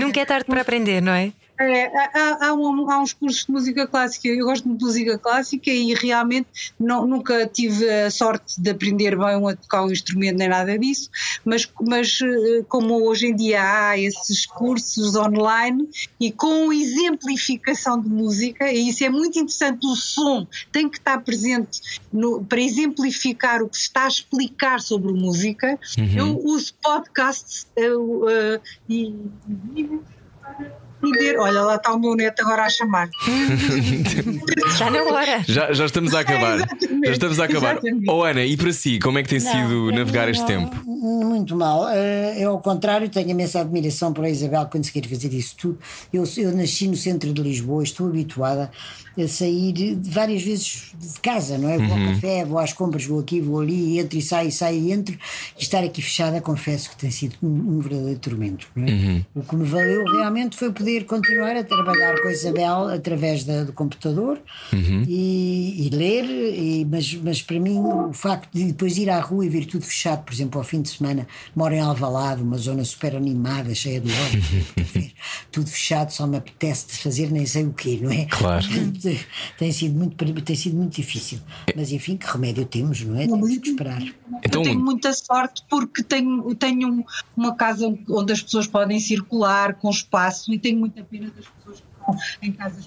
nunca 0.00 0.20
é 0.20 0.24
tarde 0.24 0.46
para 0.46 0.62
aprender 0.62 1.02
não 1.02 1.12
é 1.12 1.32
é, 1.58 1.86
há, 1.96 2.48
há, 2.48 2.54
um, 2.54 2.90
há, 2.90 3.00
uns 3.00 3.12
cursos 3.12 3.46
de 3.46 3.52
música 3.52 3.86
clássica, 3.86 4.28
eu 4.28 4.44
gosto 4.44 4.68
de 4.68 4.84
música 4.84 5.18
clássica 5.18 5.70
e 5.70 5.94
realmente 5.94 6.48
não, 6.78 7.06
nunca 7.06 7.46
tive 7.46 7.88
a 7.88 8.10
sorte 8.10 8.60
de 8.60 8.70
aprender 8.70 9.16
bem 9.16 9.48
a 9.48 9.56
tocar 9.56 9.84
um 9.84 9.90
instrumento 9.90 10.38
nem 10.38 10.48
nada 10.48 10.76
disso, 10.76 11.10
mas, 11.44 11.70
mas 11.80 12.18
eh, 12.22 12.64
como 12.68 13.08
hoje 13.08 13.28
em 13.28 13.36
dia 13.36 13.62
há 13.62 13.98
esses 13.98 14.46
cursos 14.46 15.14
online 15.14 15.88
e 16.18 16.32
com 16.32 16.72
exemplificação 16.72 18.00
de 18.00 18.08
música, 18.08 18.72
e 18.72 18.88
isso 18.88 19.04
é 19.04 19.08
muito 19.08 19.38
interessante, 19.38 19.86
o 19.86 19.94
som 19.94 20.46
tem 20.72 20.88
que 20.88 20.98
estar 20.98 21.20
presente 21.22 21.80
no, 22.12 22.44
para 22.44 22.60
exemplificar 22.60 23.62
o 23.62 23.68
que 23.68 23.76
se 23.76 23.84
está 23.84 24.04
a 24.04 24.08
explicar 24.08 24.80
sobre 24.80 25.12
música. 25.12 25.78
Uhum. 25.96 26.16
Eu 26.16 26.40
uso 26.44 26.74
podcasts 26.82 27.66
eu, 27.76 28.24
uh, 28.24 28.60
e 28.88 29.14
Olha, 31.38 31.62
lá 31.62 31.76
está 31.76 31.92
o 31.92 31.98
meu 31.98 32.14
neto 32.14 32.40
agora 32.40 32.64
a 32.64 32.68
chamar. 32.68 33.08
Já 34.78 34.90
na 34.90 35.02
hora. 35.02 35.44
Já, 35.46 35.72
já 35.72 35.86
estamos 35.86 36.14
a 36.14 36.20
acabar. 36.20 36.60
É, 36.60 37.06
já 37.06 37.12
estamos 37.12 37.38
a 37.38 37.44
acabar. 37.44 37.78
Oh, 38.08 38.22
Ana, 38.22 38.44
e 38.44 38.56
para 38.56 38.72
si, 38.72 38.98
como 38.98 39.18
é 39.18 39.22
que 39.22 39.28
tem 39.28 39.40
não, 39.40 39.52
sido 39.52 39.92
navegar 39.92 40.28
este 40.28 40.40
não, 40.40 40.46
tempo? 40.46 40.82
Muito 40.86 41.56
mal. 41.56 41.88
Eh, 41.90 42.36
eu, 42.38 42.50
ao 42.50 42.60
contrário, 42.60 43.08
tenho 43.08 43.30
imensa 43.30 43.60
admiração 43.60 44.12
para 44.12 44.26
a 44.26 44.30
Isabel 44.30 44.66
quando 44.66 44.84
se 44.84 44.92
quer 44.92 45.06
fazer 45.06 45.32
isso 45.32 45.56
tudo. 45.56 45.78
Eu, 46.12 46.24
eu 46.36 46.56
nasci 46.56 46.88
no 46.88 46.96
centro 46.96 47.32
de 47.32 47.42
Lisboa, 47.42 47.82
estou 47.82 48.08
habituada 48.08 48.70
a 49.22 49.28
sair 49.28 49.96
várias 50.02 50.42
vezes 50.42 50.92
de 50.98 51.20
casa, 51.20 51.56
não 51.56 51.68
é? 51.68 51.78
Vou 51.78 51.86
uhum. 51.86 52.08
ao 52.08 52.14
café, 52.14 52.44
vou 52.44 52.58
às 52.58 52.72
compras, 52.72 53.04
vou 53.04 53.20
aqui, 53.20 53.40
vou 53.40 53.60
ali, 53.60 53.98
entro 53.98 54.18
e 54.18 54.22
saio, 54.22 54.50
saio 54.50 54.80
e 54.80 54.92
entro. 54.92 55.16
E 55.58 55.62
estar 55.62 55.84
aqui 55.84 56.02
fechada, 56.02 56.40
confesso 56.40 56.90
que 56.90 56.96
tem 56.96 57.10
sido 57.10 57.36
um, 57.42 57.76
um 57.76 57.78
verdadeiro 57.80 58.18
tormento. 58.18 58.66
É? 58.76 58.80
Uhum. 58.80 59.24
O 59.34 59.42
que 59.42 59.56
me 59.56 59.64
valeu 59.64 60.04
realmente 60.04 60.56
foi 60.56 60.72
poder 60.72 60.93
continuar 61.02 61.56
a 61.56 61.64
trabalhar 61.64 62.20
com 62.22 62.28
a 62.28 62.32
Isabel 62.32 62.88
através 62.88 63.42
da, 63.42 63.64
do 63.64 63.72
computador 63.72 64.40
uhum. 64.72 65.02
e, 65.08 65.86
e, 65.86 65.90
ler, 65.90 66.24
e, 66.24 66.84
mas, 66.84 67.12
mas 67.14 67.42
para 67.42 67.58
mim 67.58 67.78
o 67.78 68.12
facto 68.12 68.48
de 68.52 68.66
depois 68.66 68.96
ir 68.96 69.10
à 69.10 69.18
rua 69.20 69.44
e 69.44 69.48
ver 69.48 69.66
tudo 69.66 69.84
fechado, 69.84 70.22
por 70.22 70.32
exemplo, 70.32 70.60
ao 70.60 70.64
fim 70.64 70.80
de 70.80 70.90
semana, 70.90 71.26
moro 71.56 71.74
em 71.74 71.80
Alvalade, 71.80 72.42
uma 72.42 72.56
zona 72.56 72.84
super 72.84 73.16
animada, 73.16 73.74
cheia 73.74 74.00
de 74.00 74.12
óleo, 74.12 75.10
tudo 75.50 75.68
fechado, 75.68 76.10
só 76.12 76.26
me 76.26 76.36
apetece 76.36 76.96
fazer 76.98 77.32
nem 77.32 77.46
sei 77.46 77.64
o 77.64 77.72
quê, 77.72 77.98
não 78.00 78.10
é? 78.10 78.26
Claro. 78.26 78.64
tem 79.58 79.72
sido 79.72 79.98
muito, 79.98 80.42
tem 80.42 80.56
sido 80.56 80.76
muito 80.76 80.94
difícil. 80.94 81.40
Mas 81.74 81.90
enfim, 81.90 82.16
que 82.16 82.26
remédio 82.26 82.64
temos, 82.64 83.02
não 83.02 83.18
é? 83.18 83.26
Temos 83.26 83.58
que 83.58 83.70
esperar. 83.70 84.02
Então... 84.44 84.60
Eu 84.60 84.62
tenho 84.62 84.80
muita 84.80 85.12
sorte 85.12 85.64
porque 85.68 86.02
tenho, 86.02 86.54
tenho 86.54 87.04
uma 87.36 87.54
casa 87.54 87.92
onde 88.08 88.32
as 88.32 88.42
pessoas 88.42 88.66
podem 88.66 89.00
circular 89.00 89.74
com 89.74 89.90
espaço 89.90 90.52
e 90.52 90.58
tenho 90.58 90.73
muita 90.76 91.04
pena 91.04 91.30
das 91.30 91.46
pessoas 91.48 91.80
que 91.80 91.86
estão 91.86 92.16
em 92.42 92.52
casas 92.52 92.86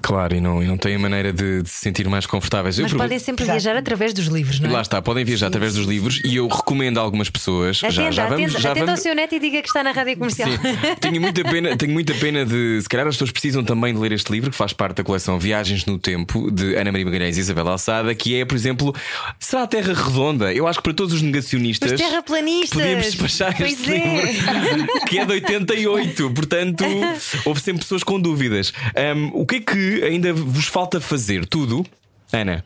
Claro, 0.00 0.34
e 0.34 0.40
não, 0.40 0.62
e 0.62 0.66
não 0.66 0.76
têm 0.76 0.98
maneira 0.98 1.32
de, 1.32 1.62
de, 1.62 1.68
se 1.68 1.76
sentir 1.76 2.08
mais 2.08 2.26
confortáveis. 2.26 2.78
Mas 2.78 2.92
eu 2.92 2.98
podem 2.98 3.18
sempre 3.18 3.44
viajar 3.44 3.76
através 3.76 4.12
dos 4.12 4.26
livros, 4.26 4.58
não 4.60 4.70
é? 4.70 4.72
Lá 4.72 4.82
está, 4.82 5.00
podem 5.00 5.24
viajar 5.24 5.46
sim, 5.46 5.48
através 5.48 5.74
dos 5.74 5.86
livros 5.86 6.20
e 6.24 6.36
eu 6.36 6.48
recomendo 6.48 6.98
a 6.98 7.00
algumas 7.00 7.30
pessoas. 7.30 7.78
Atenda, 7.78 7.92
já, 7.92 8.10
já 8.10 8.26
vamos, 8.26 8.44
atenda, 8.44 8.60
já 8.60 8.70
atenda 8.70 8.86
vamos... 8.86 9.00
ao 9.00 9.02
seu 9.02 9.14
neto 9.14 9.34
e 9.34 9.38
diga 9.38 9.62
que 9.62 9.68
está 9.68 9.82
na 9.82 9.92
rádio 9.92 10.16
comercial. 10.16 10.48
Sim. 10.50 10.58
tenho, 11.00 11.20
muita 11.20 11.44
pena, 11.44 11.76
tenho 11.76 11.92
muita 11.92 12.14
pena 12.14 12.44
de. 12.44 12.80
Se 12.82 12.88
calhar 12.88 13.06
as 13.06 13.14
pessoas 13.14 13.30
precisam 13.30 13.64
também 13.64 13.94
de 13.94 14.00
ler 14.00 14.12
este 14.12 14.32
livro, 14.32 14.50
que 14.50 14.56
faz 14.56 14.72
parte 14.72 14.96
da 14.96 15.04
coleção 15.04 15.38
Viagens 15.38 15.86
no 15.86 15.98
Tempo, 15.98 16.50
de 16.50 16.74
Ana 16.76 16.90
Maria 16.90 17.06
Magalhães 17.06 17.36
e 17.36 17.40
Isabel 17.40 17.68
Alçada, 17.68 18.14
que 18.14 18.36
é, 18.36 18.44
por 18.44 18.56
exemplo, 18.56 18.94
será 19.38 19.62
a 19.62 19.66
Terra 19.66 19.92
Redonda? 19.92 20.52
Eu 20.52 20.66
acho 20.66 20.78
que 20.78 20.84
para 20.84 20.94
todos 20.94 21.14
os 21.14 21.22
negacionistas. 21.22 21.92
Os 21.92 22.00
terraplanistas! 22.00 22.70
Podemos 22.70 23.04
despachar 23.06 23.56
pois 23.56 23.72
este 23.72 23.92
é. 23.92 24.24
livro, 24.24 24.88
que 25.08 25.18
é 25.18 25.24
de 25.24 25.32
88. 25.32 26.30
Portanto, 26.30 26.84
houve 27.44 27.60
sempre 27.60 27.82
pessoas 27.82 28.02
com 28.02 28.20
dúvidas. 28.20 28.72
Um, 29.16 29.30
o 29.34 29.46
que 29.46 29.56
é 29.56 29.60
que 29.60 29.71
ainda 30.04 30.32
vos 30.32 30.66
falta 30.66 31.00
fazer? 31.00 31.46
Tudo? 31.46 31.84
Ana? 32.32 32.64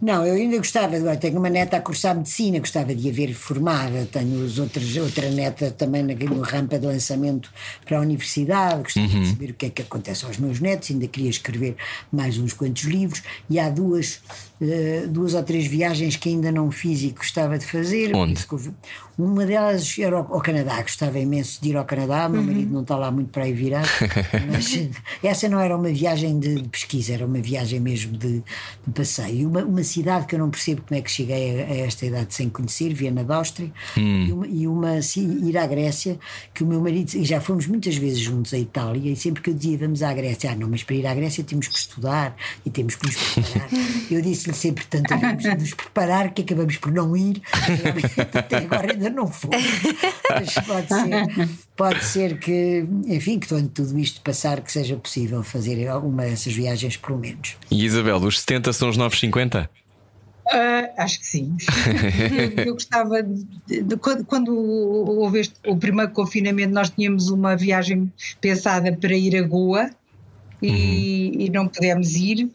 Não, 0.00 0.24
eu 0.24 0.34
ainda 0.34 0.56
gostava, 0.58 1.16
tenho 1.16 1.38
uma 1.38 1.50
neta 1.50 1.76
a 1.76 1.80
cursar 1.80 2.14
medicina, 2.14 2.60
gostava 2.60 2.94
de 2.94 3.08
a 3.08 3.12
ver 3.12 3.34
formada, 3.34 4.06
tenho 4.06 4.44
os 4.44 4.56
outros, 4.60 4.96
outra 4.96 5.28
neta 5.28 5.72
também 5.72 6.04
na, 6.04 6.14
no 6.14 6.40
rampa 6.40 6.78
de 6.78 6.86
lançamento 6.86 7.52
para 7.84 7.98
a 7.98 8.00
universidade, 8.00 8.82
gostava 8.84 9.08
uhum. 9.08 9.22
de 9.22 9.28
saber 9.28 9.50
o 9.50 9.54
que 9.54 9.66
é 9.66 9.70
que 9.70 9.82
acontece 9.82 10.24
aos 10.24 10.38
meus 10.38 10.60
netos, 10.60 10.92
ainda 10.92 11.08
queria 11.08 11.28
escrever 11.28 11.74
mais 12.12 12.38
uns 12.38 12.52
quantos 12.52 12.84
livros, 12.84 13.24
e 13.50 13.58
há 13.58 13.68
duas 13.68 14.20
duas 15.08 15.34
ou 15.34 15.42
três 15.42 15.66
viagens 15.66 16.16
que 16.16 16.28
ainda 16.28 16.50
não 16.50 16.70
fiz 16.70 17.02
e 17.02 17.10
gostava 17.10 17.58
de 17.58 17.64
fazer. 17.64 18.14
Onde? 18.14 18.44
Uma 19.16 19.44
delas 19.44 19.96
era 19.98 20.16
ao 20.16 20.40
Canadá, 20.40 20.80
gostava 20.80 21.18
imenso 21.18 21.60
de 21.60 21.70
ir 21.70 21.76
ao 21.76 21.84
Canadá. 21.84 22.28
Meu 22.28 22.42
marido 22.42 22.72
não 22.72 22.82
está 22.82 22.96
lá 22.96 23.10
muito 23.10 23.30
para 23.30 23.44
aí 23.44 23.52
virado, 23.52 23.88
mas 24.50 24.88
essa 25.22 25.48
não 25.48 25.58
era 25.60 25.76
uma 25.76 25.88
viagem 25.88 26.38
de, 26.38 26.62
de 26.62 26.68
pesquisa, 26.68 27.14
era 27.14 27.26
uma 27.26 27.40
viagem 27.40 27.80
mesmo 27.80 28.16
de, 28.16 28.42
de 28.86 28.92
passeio. 28.94 29.40
E 29.40 29.46
uma, 29.46 29.64
uma 29.64 29.82
cidade 29.82 30.26
que 30.26 30.36
eu 30.36 30.38
não 30.38 30.50
percebo 30.50 30.82
como 30.86 30.98
é 30.98 31.02
que 31.02 31.10
cheguei 31.10 31.62
a, 31.62 31.66
a 31.66 31.76
esta 31.78 32.06
idade 32.06 32.32
sem 32.34 32.48
conhecer, 32.48 32.94
Viena 32.94 33.24
da 33.24 33.36
Áustria, 33.36 33.72
e 33.96 34.32
uma, 34.32 34.46
e 34.46 34.66
uma 34.66 35.02
sim, 35.02 35.48
ir 35.48 35.58
à 35.58 35.66
Grécia, 35.66 36.18
que 36.54 36.62
o 36.62 36.66
meu 36.66 36.80
marido, 36.80 37.12
e 37.14 37.24
já 37.24 37.40
fomos 37.40 37.66
muitas 37.66 37.96
vezes 37.96 38.20
juntos 38.20 38.54
à 38.54 38.58
Itália, 38.58 39.10
e 39.10 39.16
sempre 39.16 39.42
que 39.42 39.50
eu 39.50 39.54
dizia 39.54 39.78
vamos 39.78 40.02
à 40.02 40.12
Grécia, 40.12 40.52
ah, 40.52 40.54
não, 40.54 40.68
mas 40.68 40.84
para 40.84 40.94
ir 40.94 41.06
à 41.06 41.14
Grécia 41.14 41.42
temos 41.42 41.66
que 41.66 41.76
estudar 41.76 42.36
e 42.64 42.70
temos 42.70 42.94
que 42.94 43.06
nos 43.06 43.16
preparar. 43.16 43.68
eu 44.10 44.22
disse-lhe 44.48 44.54
sempre 44.54 44.84
tanto, 44.86 45.16
vamos 45.16 45.44
nos 45.44 45.74
preparar 45.74 46.32
que 46.32 46.42
acabamos 46.42 46.76
por 46.76 46.92
não 46.92 47.16
ir, 47.16 47.42
até 48.34 48.56
agora 48.58 48.92
ainda 48.92 49.10
não 49.10 49.26
foi. 49.26 49.50
Mas 50.30 50.54
pode 50.54 50.88
ser, 50.88 51.48
pode 51.76 52.04
ser 52.04 52.38
que, 52.38 52.86
enfim, 53.06 53.38
que 53.38 53.48
quando 53.48 53.68
tudo 53.68 53.98
isto 53.98 54.20
passar, 54.22 54.60
que 54.60 54.72
seja 54.72 54.96
possível 54.96 55.42
fazer 55.42 55.86
alguma 55.88 56.22
dessas 56.24 56.52
viagens, 56.52 56.96
pelo 56.96 57.18
menos. 57.18 57.56
E 57.70 57.84
Isabel, 57.84 58.16
os 58.16 58.40
70 58.40 58.72
são 58.72 58.88
os 58.88 58.96
novos 58.96 59.18
50? 59.18 59.68
Uh, 60.46 60.88
acho 60.96 61.20
que 61.20 61.26
sim. 61.26 61.56
eu 62.64 62.72
gostava 62.72 63.22
de, 63.22 63.82
de, 63.82 63.96
quando, 63.98 64.24
quando 64.24 64.56
houve 64.56 65.40
este, 65.40 65.54
o 65.66 65.76
primeiro 65.76 66.10
confinamento, 66.12 66.72
nós 66.72 66.88
tínhamos 66.88 67.28
uma 67.28 67.54
viagem 67.54 68.10
pensada 68.40 68.90
para 68.92 69.14
ir 69.14 69.36
a 69.36 69.42
Goa 69.42 69.90
e, 70.62 70.70
uhum. 70.70 71.40
e 71.42 71.50
não 71.50 71.68
pudemos 71.68 72.14
ir. 72.16 72.50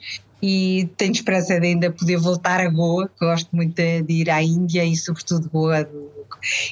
E 0.45 0.89
tenho 0.97 1.13
esperança 1.13 1.57
de 1.57 1.67
ainda 1.67 1.89
poder 1.89 2.17
voltar 2.17 2.59
a 2.59 2.67
Goa, 2.67 3.09
gosto 3.17 3.55
muito 3.55 3.75
de, 3.75 4.01
de 4.01 4.13
ir 4.13 4.29
à 4.29 4.43
Índia 4.43 4.83
e, 4.83 4.93
sobretudo, 4.97 5.49
Goa 5.49 5.89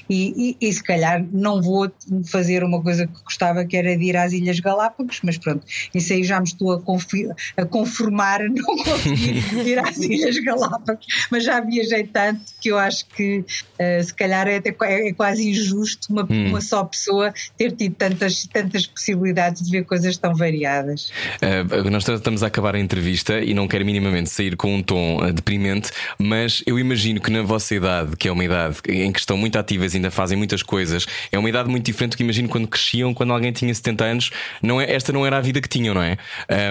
e, 0.10 0.58
e, 0.62 0.68
e, 0.68 0.74
se 0.74 0.84
calhar 0.84 1.26
não 1.32 1.62
vou 1.62 1.92
fazer 2.26 2.64
uma 2.64 2.82
coisa 2.82 3.08
que 3.08 3.24
gostava 3.24 3.66
que 3.66 3.78
era 3.78 3.98
de 3.98 4.04
ir 4.04 4.18
às 4.18 4.34
Ilhas 4.34 4.60
Galápagos, 4.60 5.20
mas 5.24 5.38
pronto, 5.38 5.66
isso 5.94 6.14
aí 6.14 6.24
já 6.24 6.40
me 6.40 6.46
estou 6.46 6.74
a, 6.74 7.62
a 7.62 7.66
conformar 7.66 8.42
a 8.42 8.48
não 8.50 8.78
conseguir 8.84 9.68
ir 9.68 9.80
às 9.80 9.98
Ilhas 9.98 10.38
Galápagos, 10.40 11.06
mas 11.32 11.44
já 11.44 11.60
viajei 11.62 12.04
tanto 12.04 12.42
que 12.62 12.70
eu 12.70 12.78
acho 12.78 13.06
que 13.08 13.40
uh, 13.40 14.04
se 14.04 14.14
calhar 14.14 14.48
é, 14.48 14.58
até, 14.58 14.76
é, 14.84 15.10
é 15.10 15.14
quase 15.14 15.50
injusto 15.50 16.12
uma, 16.12 16.24
hum. 16.24 16.50
uma, 16.50 16.62
só 16.62 16.84
pessoa 16.84 17.34
ter 17.58 17.72
tido 17.72 17.96
tantas, 17.96 18.46
tantas 18.46 18.86
possibilidades 18.86 19.64
de 19.64 19.72
ver 19.72 19.86
coisas 19.86 20.18
tão 20.18 20.36
variadas. 20.36 21.12
Uh, 21.42 21.90
nós 21.90 22.08
estamos 22.08 22.44
a 22.44 22.48
acabar 22.48 22.76
a 22.76 22.80
entrevista 22.80 23.40
e 23.40 23.54
não 23.54 23.68
quero 23.68 23.86
minimamente 23.86 24.30
sair 24.30 24.56
com 24.56 24.76
um 24.76 24.84
tom 24.84 25.18
uh, 25.18 25.34
deprimente, 25.34 25.92
mas 26.18 26.64
eu 26.66 26.78
imagino 26.78 27.20
que 27.20 27.32
na 27.32 27.42
vossa 27.42 27.76
idade, 27.76 28.16
que 28.16 28.28
é 28.28 28.32
uma 28.32 28.44
idade 28.44 28.78
em 28.88 29.12
que 29.12 29.20
estão 29.20 29.38
muito 29.38 29.51
ativas, 29.58 29.96
ainda 29.96 30.12
fazem 30.12 30.38
muitas 30.38 30.64
coisas. 30.64 31.06
É 31.32 31.38
uma 31.38 31.50
idade 31.50 31.70
muito 31.70 31.86
diferente 31.86 32.12
do 32.12 32.18
que 32.18 32.24
imagino 32.24 32.48
quando 32.48 32.68
cresciam, 32.68 33.14
quando 33.14 33.34
alguém 33.34 33.52
tinha 33.52 33.74
70 33.74 34.04
anos. 34.04 34.32
Não 34.62 34.80
é, 34.80 34.92
esta 34.92 35.12
não 35.12 35.26
era 35.26 35.38
a 35.38 35.42
vida 35.42 35.62
que 35.62 35.70
tinham, 35.70 35.94
não 35.94 36.02
é? 36.02 36.18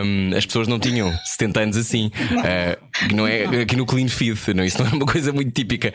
Um, 0.04 0.36
as 0.36 0.46
pessoas 0.46 0.68
não 0.68 0.78
tinham 0.78 1.12
70 1.24 1.60
anos 1.60 1.76
assim. 1.76 2.10
Uh, 2.40 3.14
não 3.14 3.26
é 3.26 3.44
aqui 3.62 3.76
no 3.76 3.84
clean 3.84 4.08
feed, 4.08 4.54
não, 4.54 4.64
isso 4.64 4.82
não 4.82 4.90
é 4.90 4.94
uma 4.94 5.06
coisa 5.06 5.32
muito 5.32 5.52
típica. 5.52 5.92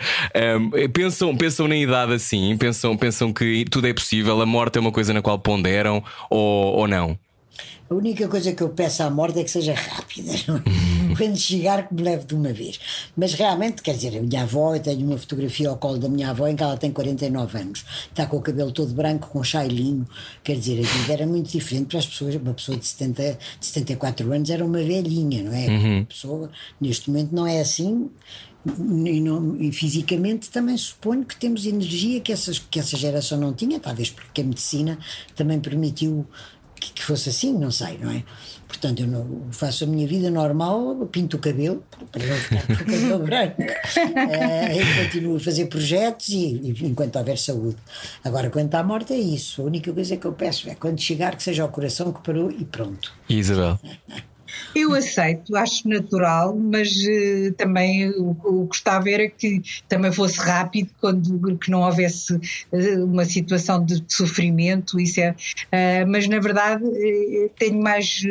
Um, 0.59 0.89
pensam, 0.89 1.35
pensam 1.35 1.67
na 1.67 1.75
idade 1.75 2.13
assim, 2.13 2.55
pensam, 2.57 2.95
pensam 2.95 3.33
que 3.33 3.65
tudo 3.69 3.87
é 3.87 3.93
possível, 3.93 4.39
a 4.39 4.45
morte 4.45 4.77
é 4.77 4.81
uma 4.81 4.91
coisa 4.91 5.13
na 5.13 5.21
qual 5.21 5.39
ponderam 5.39 6.03
ou, 6.29 6.75
ou 6.75 6.87
não? 6.87 7.17
A 7.89 7.93
única 7.93 8.27
coisa 8.27 8.51
que 8.51 8.63
eu 8.63 8.69
peço 8.69 9.03
à 9.03 9.09
morte 9.09 9.39
é 9.39 9.43
que 9.43 9.51
seja 9.51 9.73
rápida. 9.73 10.33
Quando 11.15 11.37
chegar, 11.37 11.87
que 11.87 11.93
me 11.93 12.01
leve 12.01 12.25
de 12.25 12.35
uma 12.35 12.51
vez. 12.51 12.79
Mas 13.15 13.33
realmente, 13.33 13.81
quer 13.81 13.95
dizer, 13.95 14.17
a 14.17 14.21
minha 14.21 14.43
avó, 14.43 14.75
eu 14.75 14.81
tenho 14.81 15.05
uma 15.05 15.17
fotografia 15.17 15.69
ao 15.69 15.77
colo 15.77 15.97
da 15.97 16.09
minha 16.09 16.29
avó 16.29 16.47
em 16.47 16.55
que 16.55 16.63
ela 16.63 16.77
tem 16.77 16.91
49 16.91 17.57
anos. 17.57 17.85
Está 18.09 18.25
com 18.25 18.37
o 18.37 18.41
cabelo 18.41 18.71
todo 18.71 18.93
branco, 18.93 19.29
com 19.29 19.43
chailinho. 19.43 20.05
Quer 20.43 20.57
dizer, 20.57 20.79
a 20.79 20.87
vida 20.87 21.13
era 21.13 21.27
muito 21.27 21.49
diferente 21.51 21.87
para 21.87 21.99
as 21.99 22.05
pessoas. 22.05 22.35
Uma 22.35 22.53
pessoa 22.53 22.77
de, 22.77 22.85
70, 22.85 23.37
de 23.59 23.65
74 23.65 24.33
anos 24.33 24.49
era 24.49 24.65
uma 24.65 24.79
velhinha, 24.79 25.43
não 25.43 25.53
é? 25.53 25.67
Uhum. 25.67 25.97
Uma 25.97 26.05
pessoa, 26.05 26.51
neste 26.79 27.09
momento, 27.09 27.33
não 27.33 27.47
é 27.47 27.59
assim. 27.59 28.09
E, 28.65 29.21
não, 29.21 29.55
e, 29.61 29.71
fisicamente 29.71 30.49
também 30.49 30.75
suponho 30.75 31.23
que 31.23 31.35
temos 31.35 31.67
energia 31.67 32.19
que, 32.19 32.31
essas, 32.31 32.57
que 32.57 32.79
essa 32.79 32.97
geração 32.97 33.39
não 33.39 33.53
tinha, 33.53 33.79
talvez 33.79 34.09
porque 34.09 34.41
a 34.41 34.43
medicina 34.43 34.97
também 35.35 35.59
permitiu 35.59 36.25
que, 36.75 36.91
que, 36.93 37.03
fosse 37.03 37.29
assim, 37.29 37.53
não 37.53 37.69
sei, 37.69 37.99
não 37.99 38.09
é? 38.09 38.23
Portanto, 38.75 38.99
eu 39.01 39.07
não, 39.07 39.47
faço 39.51 39.85
a 39.85 39.87
minha 39.87 40.05
vida 40.05 40.29
normal, 40.29 40.95
pinto 41.09 41.37
o 41.37 41.39
cabelo, 41.39 41.81
para 42.11 42.25
não 42.25 42.35
ficar 42.35 42.67
com 42.67 42.73
o 42.73 42.77
cabelo 42.77 43.19
branco, 43.23 43.61
uh, 43.61 45.03
continuo 45.03 45.37
a 45.37 45.39
fazer 45.39 45.67
projetos 45.67 46.27
e, 46.29 46.59
e, 46.61 46.85
enquanto 46.85 47.15
houver 47.15 47.37
saúde. 47.37 47.77
Agora, 48.23 48.49
quanto 48.49 48.75
à 48.75 48.83
morte, 48.83 49.13
é 49.13 49.17
isso. 49.17 49.61
A 49.61 49.65
única 49.65 49.93
coisa 49.93 50.17
que 50.17 50.25
eu 50.25 50.33
peço 50.33 50.69
é 50.69 50.75
quando 50.75 50.99
chegar, 50.99 51.35
que 51.37 51.43
seja 51.43 51.63
o 51.63 51.69
coração 51.69 52.11
que 52.11 52.21
parou 52.21 52.51
e 52.51 52.65
pronto. 52.65 53.13
E 53.29 53.37
Isabel? 53.39 53.79
Eu 54.75 54.93
aceito, 54.93 55.55
acho 55.55 55.87
natural, 55.87 56.55
mas 56.55 56.91
uh, 56.91 57.53
também 57.53 58.09
o 58.09 58.35
que 58.35 58.49
gostava 58.67 59.09
era 59.09 59.29
que 59.29 59.61
também 59.87 60.11
fosse 60.11 60.37
rápido, 60.39 60.89
quando 60.99 61.57
que 61.57 61.71
não 61.71 61.81
houvesse 61.81 62.35
uh, 62.35 63.05
uma 63.05 63.25
situação 63.25 63.83
de 63.83 64.03
sofrimento, 64.07 64.99
isso 64.99 65.21
é, 65.21 65.31
uh, 65.31 66.07
mas 66.07 66.27
na 66.27 66.39
verdade 66.39 66.83
tenho 67.57 67.81
mais 67.81 68.21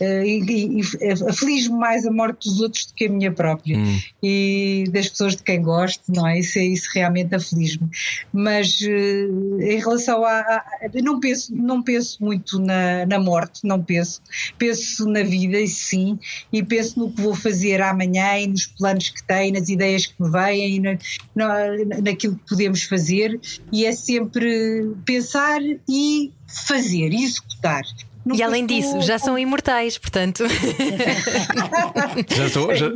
e, 0.00 0.80
e 0.80 1.12
aflige-me 1.28 1.78
mais 1.78 2.06
a 2.06 2.10
morte 2.10 2.48
dos 2.48 2.60
outros 2.60 2.86
do 2.86 2.94
que 2.94 3.06
a 3.06 3.08
minha 3.08 3.32
própria 3.32 3.78
hum. 3.78 4.00
e 4.22 4.84
das 4.90 5.08
pessoas 5.08 5.36
de 5.36 5.42
quem 5.42 5.62
gosto, 5.62 6.02
não 6.08 6.26
é? 6.26 6.38
Isso, 6.38 6.58
isso 6.58 6.88
realmente 6.94 7.34
aflige-me. 7.34 7.88
Mas 8.32 8.80
uh, 8.80 9.60
em 9.60 9.78
relação 9.78 10.24
a, 10.24 10.40
a, 10.40 10.64
não 11.02 11.20
penso 11.20 11.54
não 11.54 11.82
penso 11.82 12.22
muito 12.24 12.58
na, 12.58 13.06
na 13.06 13.18
morte, 13.18 13.60
não 13.64 13.82
penso. 13.82 14.20
Penso 14.58 15.06
na 15.06 15.22
vida, 15.22 15.60
e 15.60 15.68
sim, 15.68 16.18
e 16.52 16.62
penso 16.62 16.98
no 16.98 17.12
que 17.12 17.20
vou 17.20 17.34
fazer 17.34 17.80
amanhã 17.82 18.38
e 18.38 18.46
nos 18.46 18.66
planos 18.66 19.10
que 19.10 19.22
tenho, 19.22 19.54
nas 19.54 19.68
ideias 19.68 20.06
que 20.06 20.22
me 20.22 20.30
vêm, 20.30 20.76
e 20.76 20.80
na, 20.80 20.98
na, 21.34 22.00
naquilo 22.02 22.36
que 22.36 22.48
podemos 22.48 22.82
fazer, 22.84 23.38
e 23.72 23.84
é 23.84 23.92
sempre 23.92 24.94
pensar 25.04 25.60
e 25.88 26.32
fazer, 26.46 27.12
e 27.12 27.24
executar. 28.26 28.38
E 28.38 28.42
além 28.42 28.66
disso, 28.66 29.00
já 29.02 29.18
são 29.18 29.38
imortais, 29.38 29.98
portanto. 29.98 30.44
já 32.28 32.46
estou. 32.46 32.74
Já... 32.74 32.90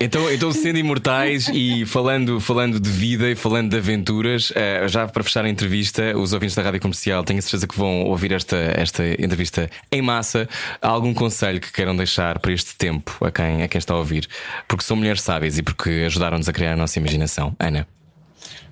então, 0.00 0.30
então, 0.32 0.52
sendo 0.52 0.78
imortais 0.78 1.48
e 1.48 1.84
falando, 1.86 2.40
falando 2.40 2.80
de 2.80 2.90
vida 2.90 3.30
e 3.30 3.34
falando 3.34 3.70
de 3.70 3.76
aventuras, 3.76 4.52
eh, 4.54 4.88
já 4.88 5.06
para 5.06 5.22
fechar 5.22 5.44
a 5.44 5.48
entrevista, 5.48 6.16
os 6.16 6.32
ouvintes 6.32 6.56
da 6.56 6.62
rádio 6.62 6.80
comercial 6.80 7.22
tenho 7.24 7.38
a 7.38 7.42
certeza 7.42 7.66
que 7.66 7.76
vão 7.76 8.04
ouvir 8.04 8.32
esta, 8.32 8.56
esta 8.56 9.04
entrevista 9.22 9.70
em 9.90 10.02
massa. 10.02 10.48
Há 10.80 10.88
algum 10.88 11.14
conselho 11.14 11.60
que 11.60 11.72
queiram 11.72 11.96
deixar 11.96 12.38
para 12.38 12.52
este 12.52 12.76
tempo 12.76 13.16
a 13.24 13.30
quem, 13.30 13.62
a 13.62 13.68
quem 13.68 13.78
está 13.78 13.94
a 13.94 13.98
ouvir? 13.98 14.28
Porque 14.68 14.84
são 14.84 14.96
mulheres 14.96 15.22
sábias 15.22 15.58
e 15.58 15.62
porque 15.62 16.04
ajudaram-nos 16.06 16.48
a 16.48 16.52
criar 16.52 16.72
a 16.72 16.76
nossa 16.76 16.98
imaginação. 16.98 17.54
Ana. 17.58 17.95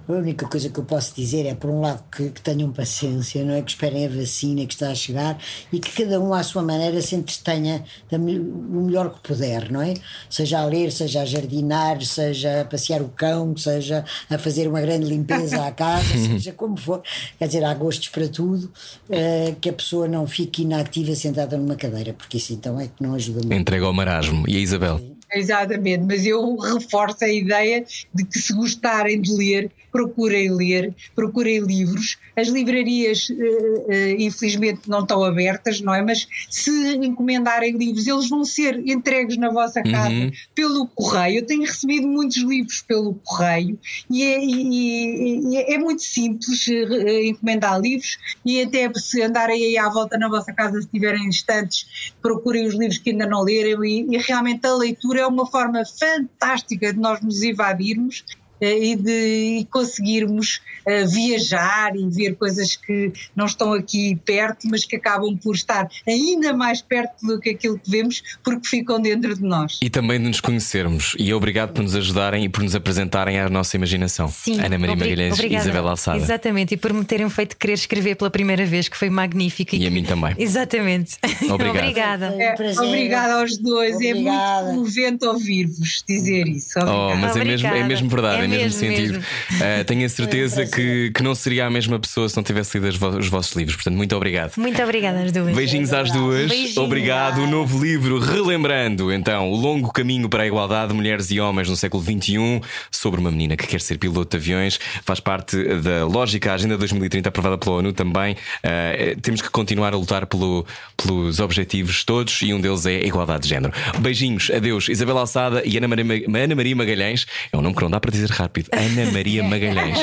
A 0.07 0.13
única 0.13 0.47
coisa 0.47 0.69
que 0.69 0.79
eu 0.79 0.85
posso 0.85 1.15
dizer 1.15 1.47
é, 1.47 1.55
por 1.55 1.71
um 1.71 1.81
lado, 1.81 2.05
que, 2.15 2.29
que, 2.31 2.41
tenham 2.43 2.71
paciência, 2.71 3.43
não 3.43 3.55
é? 3.55 3.63
Que 3.63 3.71
esperem 3.71 4.07
a 4.07 4.09
vacina 4.09 4.67
que 4.67 4.75
está 4.75 4.91
a 4.91 4.95
chegar 4.95 5.39
e 5.73 5.81
que 5.81 6.05
cada 6.05 6.21
um, 6.21 6.35
à 6.35 6.43
sua 6.43 6.63
maneira, 6.63 7.01
se 7.01 7.15
entretenha 7.15 7.85
o 8.13 8.19
melhor 8.19 9.15
que 9.15 9.21
puder, 9.21 9.71
não 9.73 9.81
é? 9.81 9.95
Seja 10.29 10.61
a 10.61 10.65
ler, 10.65 10.93
seja 10.93 11.23
a 11.23 11.25
jardinar, 11.25 12.03
seja 12.03 12.61
a 12.61 12.65
passear 12.65 13.01
o 13.01 13.09
cão, 13.09 13.57
seja 13.57 14.05
a 14.29 14.39
fazer 14.39 14.69
uma 14.69 14.81
grande 14.81 15.07
limpeza 15.07 15.65
à 15.65 15.73
casa, 15.73 16.05
seja 16.13 16.53
como 16.53 16.77
for. 16.77 17.03
Quer 17.39 17.47
dizer, 17.47 17.65
há 17.65 17.73
gostos 17.73 18.09
para 18.09 18.29
tudo, 18.29 18.71
uh, 19.09 19.57
que 19.61 19.71
a 19.71 19.73
pessoa 19.73 20.07
não 20.07 20.27
fique 20.27 20.63
inativa 20.63 21.15
sentada 21.15 21.57
numa 21.57 21.77
cadeira, 21.77 22.13
porque 22.13 22.37
isso 22.37 22.53
então 22.53 22.79
é 22.79 22.89
que 22.89 23.03
não 23.03 23.15
ajuda 23.15 23.41
muito. 23.41 23.55
Entrega 23.55 23.87
ao 23.87 23.93
marasmo. 23.93 24.45
E 24.47 24.57
a 24.57 24.61
Isabel? 24.61 25.14
Exatamente, 25.35 26.05
mas 26.05 26.25
eu 26.25 26.57
reforço 26.57 27.25
a 27.25 27.29
ideia 27.29 27.85
de 28.15 28.25
que 28.25 28.39
se 28.39 28.53
gostarem 28.53 29.21
de 29.21 29.33
ler, 29.33 29.71
procurem 29.91 30.51
ler, 30.51 30.95
procurem 31.15 31.61
livros. 31.61 32.19
As 32.37 32.49
livrarias, 32.49 33.29
uh, 33.31 33.35
uh, 33.35 34.17
infelizmente, 34.19 34.89
não 34.89 35.01
estão 35.01 35.23
abertas, 35.23 35.81
não 35.81 35.95
é? 35.95 36.03
Mas 36.03 36.27
se 36.51 36.97
encomendarem 36.97 37.77
livros, 37.77 38.07
eles 38.07 38.29
vão 38.29 38.45
ser 38.45 38.77
entregues 38.87 39.37
na 39.37 39.51
vossa 39.51 39.83
casa 39.83 40.15
uhum. 40.15 40.31
pelo 40.55 40.87
correio. 40.89 41.39
Eu 41.39 41.47
tenho 41.47 41.63
recebido 41.63 42.07
muitos 42.07 42.39
livros 42.39 42.83
pelo 42.83 43.15
correio 43.25 43.79
e 44.11 44.23
é, 44.23 44.45
e, 44.45 45.53
e 45.53 45.57
é 45.75 45.79
muito 45.79 46.03
simples 46.03 46.67
uh, 46.67 47.09
encomendar 47.25 47.81
livros 47.81 48.19
e 48.45 48.63
até 48.63 48.93
se 48.95 49.23
andarem 49.23 49.65
aí 49.65 49.79
à 49.79 49.89
volta 49.89 50.19
na 50.19 50.29
vossa 50.29 50.53
casa, 50.53 50.81
se 50.81 50.89
tiverem 50.89 51.27
instantes, 51.27 52.13
procurem 52.21 52.67
os 52.67 52.75
livros 52.75 52.99
que 52.99 53.11
ainda 53.11 53.27
não 53.27 53.43
leram 53.43 53.85
e, 53.85 54.07
e 54.11 54.19
realmente 54.19 54.67
a 54.67 54.75
leitura 54.75 55.24
é 55.25 55.27
uma 55.27 55.47
forma 55.47 55.83
fantástica 55.85 56.93
de 56.93 56.99
nós 56.99 57.21
nos 57.21 57.43
evadirmos 57.43 58.25
e 58.61 58.97
de 58.97 59.59
e 59.61 59.65
conseguirmos 59.71 60.61
uh, 60.87 61.07
viajar 61.09 61.95
e 61.97 62.09
ver 62.09 62.35
coisas 62.37 62.77
que 62.77 63.13
não 63.35 63.47
estão 63.47 63.73
aqui 63.73 64.17
perto, 64.25 64.67
mas 64.71 64.85
que 64.85 64.97
acabam 64.97 65.37
por 65.37 65.55
estar 65.55 65.89
ainda 66.07 66.53
mais 66.53 66.81
perto 66.83 67.27
do 67.27 67.39
que 67.41 67.51
aquilo 67.51 67.79
que 67.79 67.91
vemos, 67.91 68.23
porque 68.43 68.67
ficam 68.69 69.01
dentro 69.01 69.35
de 69.35 69.43
nós. 69.43 69.79
E 69.83 69.91
também 69.91 70.19
de 70.21 70.27
nos 70.29 70.41
conhecermos. 70.41 71.15
E 71.19 71.33
obrigado 71.35 71.73
por 71.73 71.83
nos 71.83 71.95
ajudarem 71.95 72.45
e 72.45 72.49
por 72.49 72.63
nos 72.63 72.75
apresentarem 72.75 73.39
à 73.39 73.49
nossa 73.49 73.77
imaginação. 73.77 74.29
Sim, 74.29 74.61
Ana 74.61 74.79
Maria 74.79 74.97
Magalhães 74.97 75.39
e. 75.39 75.55
Isabel 75.55 75.89
Alçada. 75.89 76.19
Exatamente, 76.19 76.75
e 76.75 76.77
por 76.77 76.93
me 76.93 77.05
terem 77.05 77.29
feito 77.31 77.57
querer 77.57 77.75
escrever 77.75 78.15
pela 78.17 78.31
primeira 78.31 78.65
vez, 78.67 78.89
que 78.89 78.97
foi 78.97 79.11
magnífico. 79.11 79.75
E 79.75 79.79
que- 79.81 79.87
a 79.87 79.91
mim 79.91 80.05
também. 80.05 80.35
Exatamente. 80.39 81.17
Obrigado. 81.51 81.77
Obrigada. 81.85 82.31
Um 82.33 82.41
É, 82.41 82.53
prazer. 82.55 82.85
obrigada 82.87 83.35
aos 83.41 83.57
dois, 83.59 83.95
Obrigada. 83.97 84.19
é 84.19 84.73
muito 84.73 84.75
comovente 84.75 85.25
ouvir-vos 85.27 86.05
dizer 86.09 86.47
isso. 86.49 86.79
Oh, 86.79 86.83
Obrigada. 86.83 87.17
mas 87.21 87.37
é 87.37 87.45
mesmo, 87.45 87.69
é 87.69 87.85
mesmo 87.85 88.09
verdade, 88.09 88.44
é, 88.44 88.44
É 88.45 88.49
mesmo, 88.49 88.65
mesmo, 88.65 88.79
sentido. 88.97 89.13
mesmo. 89.15 89.65
Uh, 89.81 89.85
tenho 89.85 90.05
a 90.07 90.09
certeza 90.11 90.55
Foi 90.57 90.65
um 90.67 90.71
que, 90.71 91.11
que 91.13 91.23
não 91.23 91.35
seria 91.35 91.67
a 91.67 91.71
mesma 91.71 91.99
pessoa 91.99 92.29
se 92.29 92.37
não 92.37 92.43
tivesse 92.43 92.79
lido 92.79 92.89
os 93.19 93.29
vossos 93.29 93.53
livros. 93.57 93.77
Portanto, 93.77 93.97
muito 93.97 94.15
obrigado. 94.17 94.53
Muito 94.57 94.83
obrigada 94.83 95.21
às 95.23 95.33
duas. 95.33 95.55
Beijinhos 95.55 95.93
às 95.93 96.11
duas. 96.11 96.49
Beijinhos. 96.49 96.77
Obrigado. 96.77 97.43
O 97.43 97.47
novo 97.47 97.83
livro, 97.85 98.19
relembrando 98.19 99.13
então 99.13 99.51
o 99.51 99.57
longo 99.57 99.93
caminho 99.93 100.29
para 100.29 100.43
a 100.43 100.47
igualdade 100.47 100.89
de 100.89 100.95
mulheres 100.95 101.31
e 101.31 101.41
homens 101.41 101.69
no 101.69 101.77
século 101.77 102.03
XXI, 102.03 102.61
sobre 102.91 103.21
uma 103.21 103.31
menina 103.31 103.57
que 103.57 103.67
quer 103.67 103.81
ser 103.81 103.99
piloto 103.99 104.31
de 104.31 104.43
aviões, 104.43 104.79
faz 105.05 105.21
parte 105.21 105.57
da 105.81 106.05
lógica 106.07 106.53
Agenda 106.53 106.77
2030 106.77 107.29
aprovada 107.29 107.59
pela 107.59 107.77
ONU 107.77 107.93
também. 107.93 108.35
Uh, 108.35 109.21
temos 109.21 109.41
que 109.43 109.51
continuar 109.51 109.93
a 109.93 109.97
lutar 109.97 110.27
pelo- 110.27 110.67
pelos 110.97 111.41
objetivos 111.41 112.05
todos 112.05 112.41
e 112.43 112.53
um 112.53 112.61
deles 112.61 112.87
é 112.87 112.97
a 112.97 113.07
igualdade 113.07 113.43
de 113.45 113.49
género. 113.49 113.73
Beijinhos, 114.01 114.51
adeus, 114.51 114.89
Isabel 114.89 115.19
Alçada 115.19 115.63
e 115.65 115.77
Ana 115.77 115.89
Maria, 115.89 116.05
Ma- 116.29 116.39
Ana 116.39 116.55
Maria 116.55 116.77
Magalhães. 116.77 117.27
É 117.53 117.57
um 117.57 117.61
nome 117.63 117.75
que 117.75 117.83
não 117.83 117.91
dá 117.91 118.01
para 118.01 118.11
dizer 118.11 118.31
rápido. 118.35 118.69
Ana 118.73 119.11
Maria 119.13 119.43
Magalhães. 119.43 119.99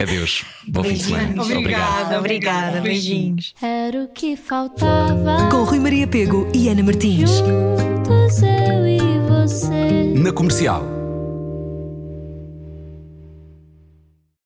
Adeus. 0.00 0.44
Bom 0.66 0.82
fim 0.84 0.94
de 0.94 1.02
semana. 1.04 1.42
Obrigada, 1.42 2.18
Obrigada, 2.18 2.80
beijinhos. 2.80 3.54
Era 3.62 4.04
o 4.04 4.08
que 4.08 4.36
faltava. 4.36 5.48
Com 5.50 5.64
Rui 5.64 5.78
Maria 5.78 6.06
Pego 6.06 6.48
e 6.54 6.68
Ana 6.68 6.82
Martins. 6.82 7.30
Juntos 7.30 8.42
eu 8.42 8.86
e 8.86 8.98
você. 9.28 10.14
Na 10.16 10.32
comercial. 10.32 11.01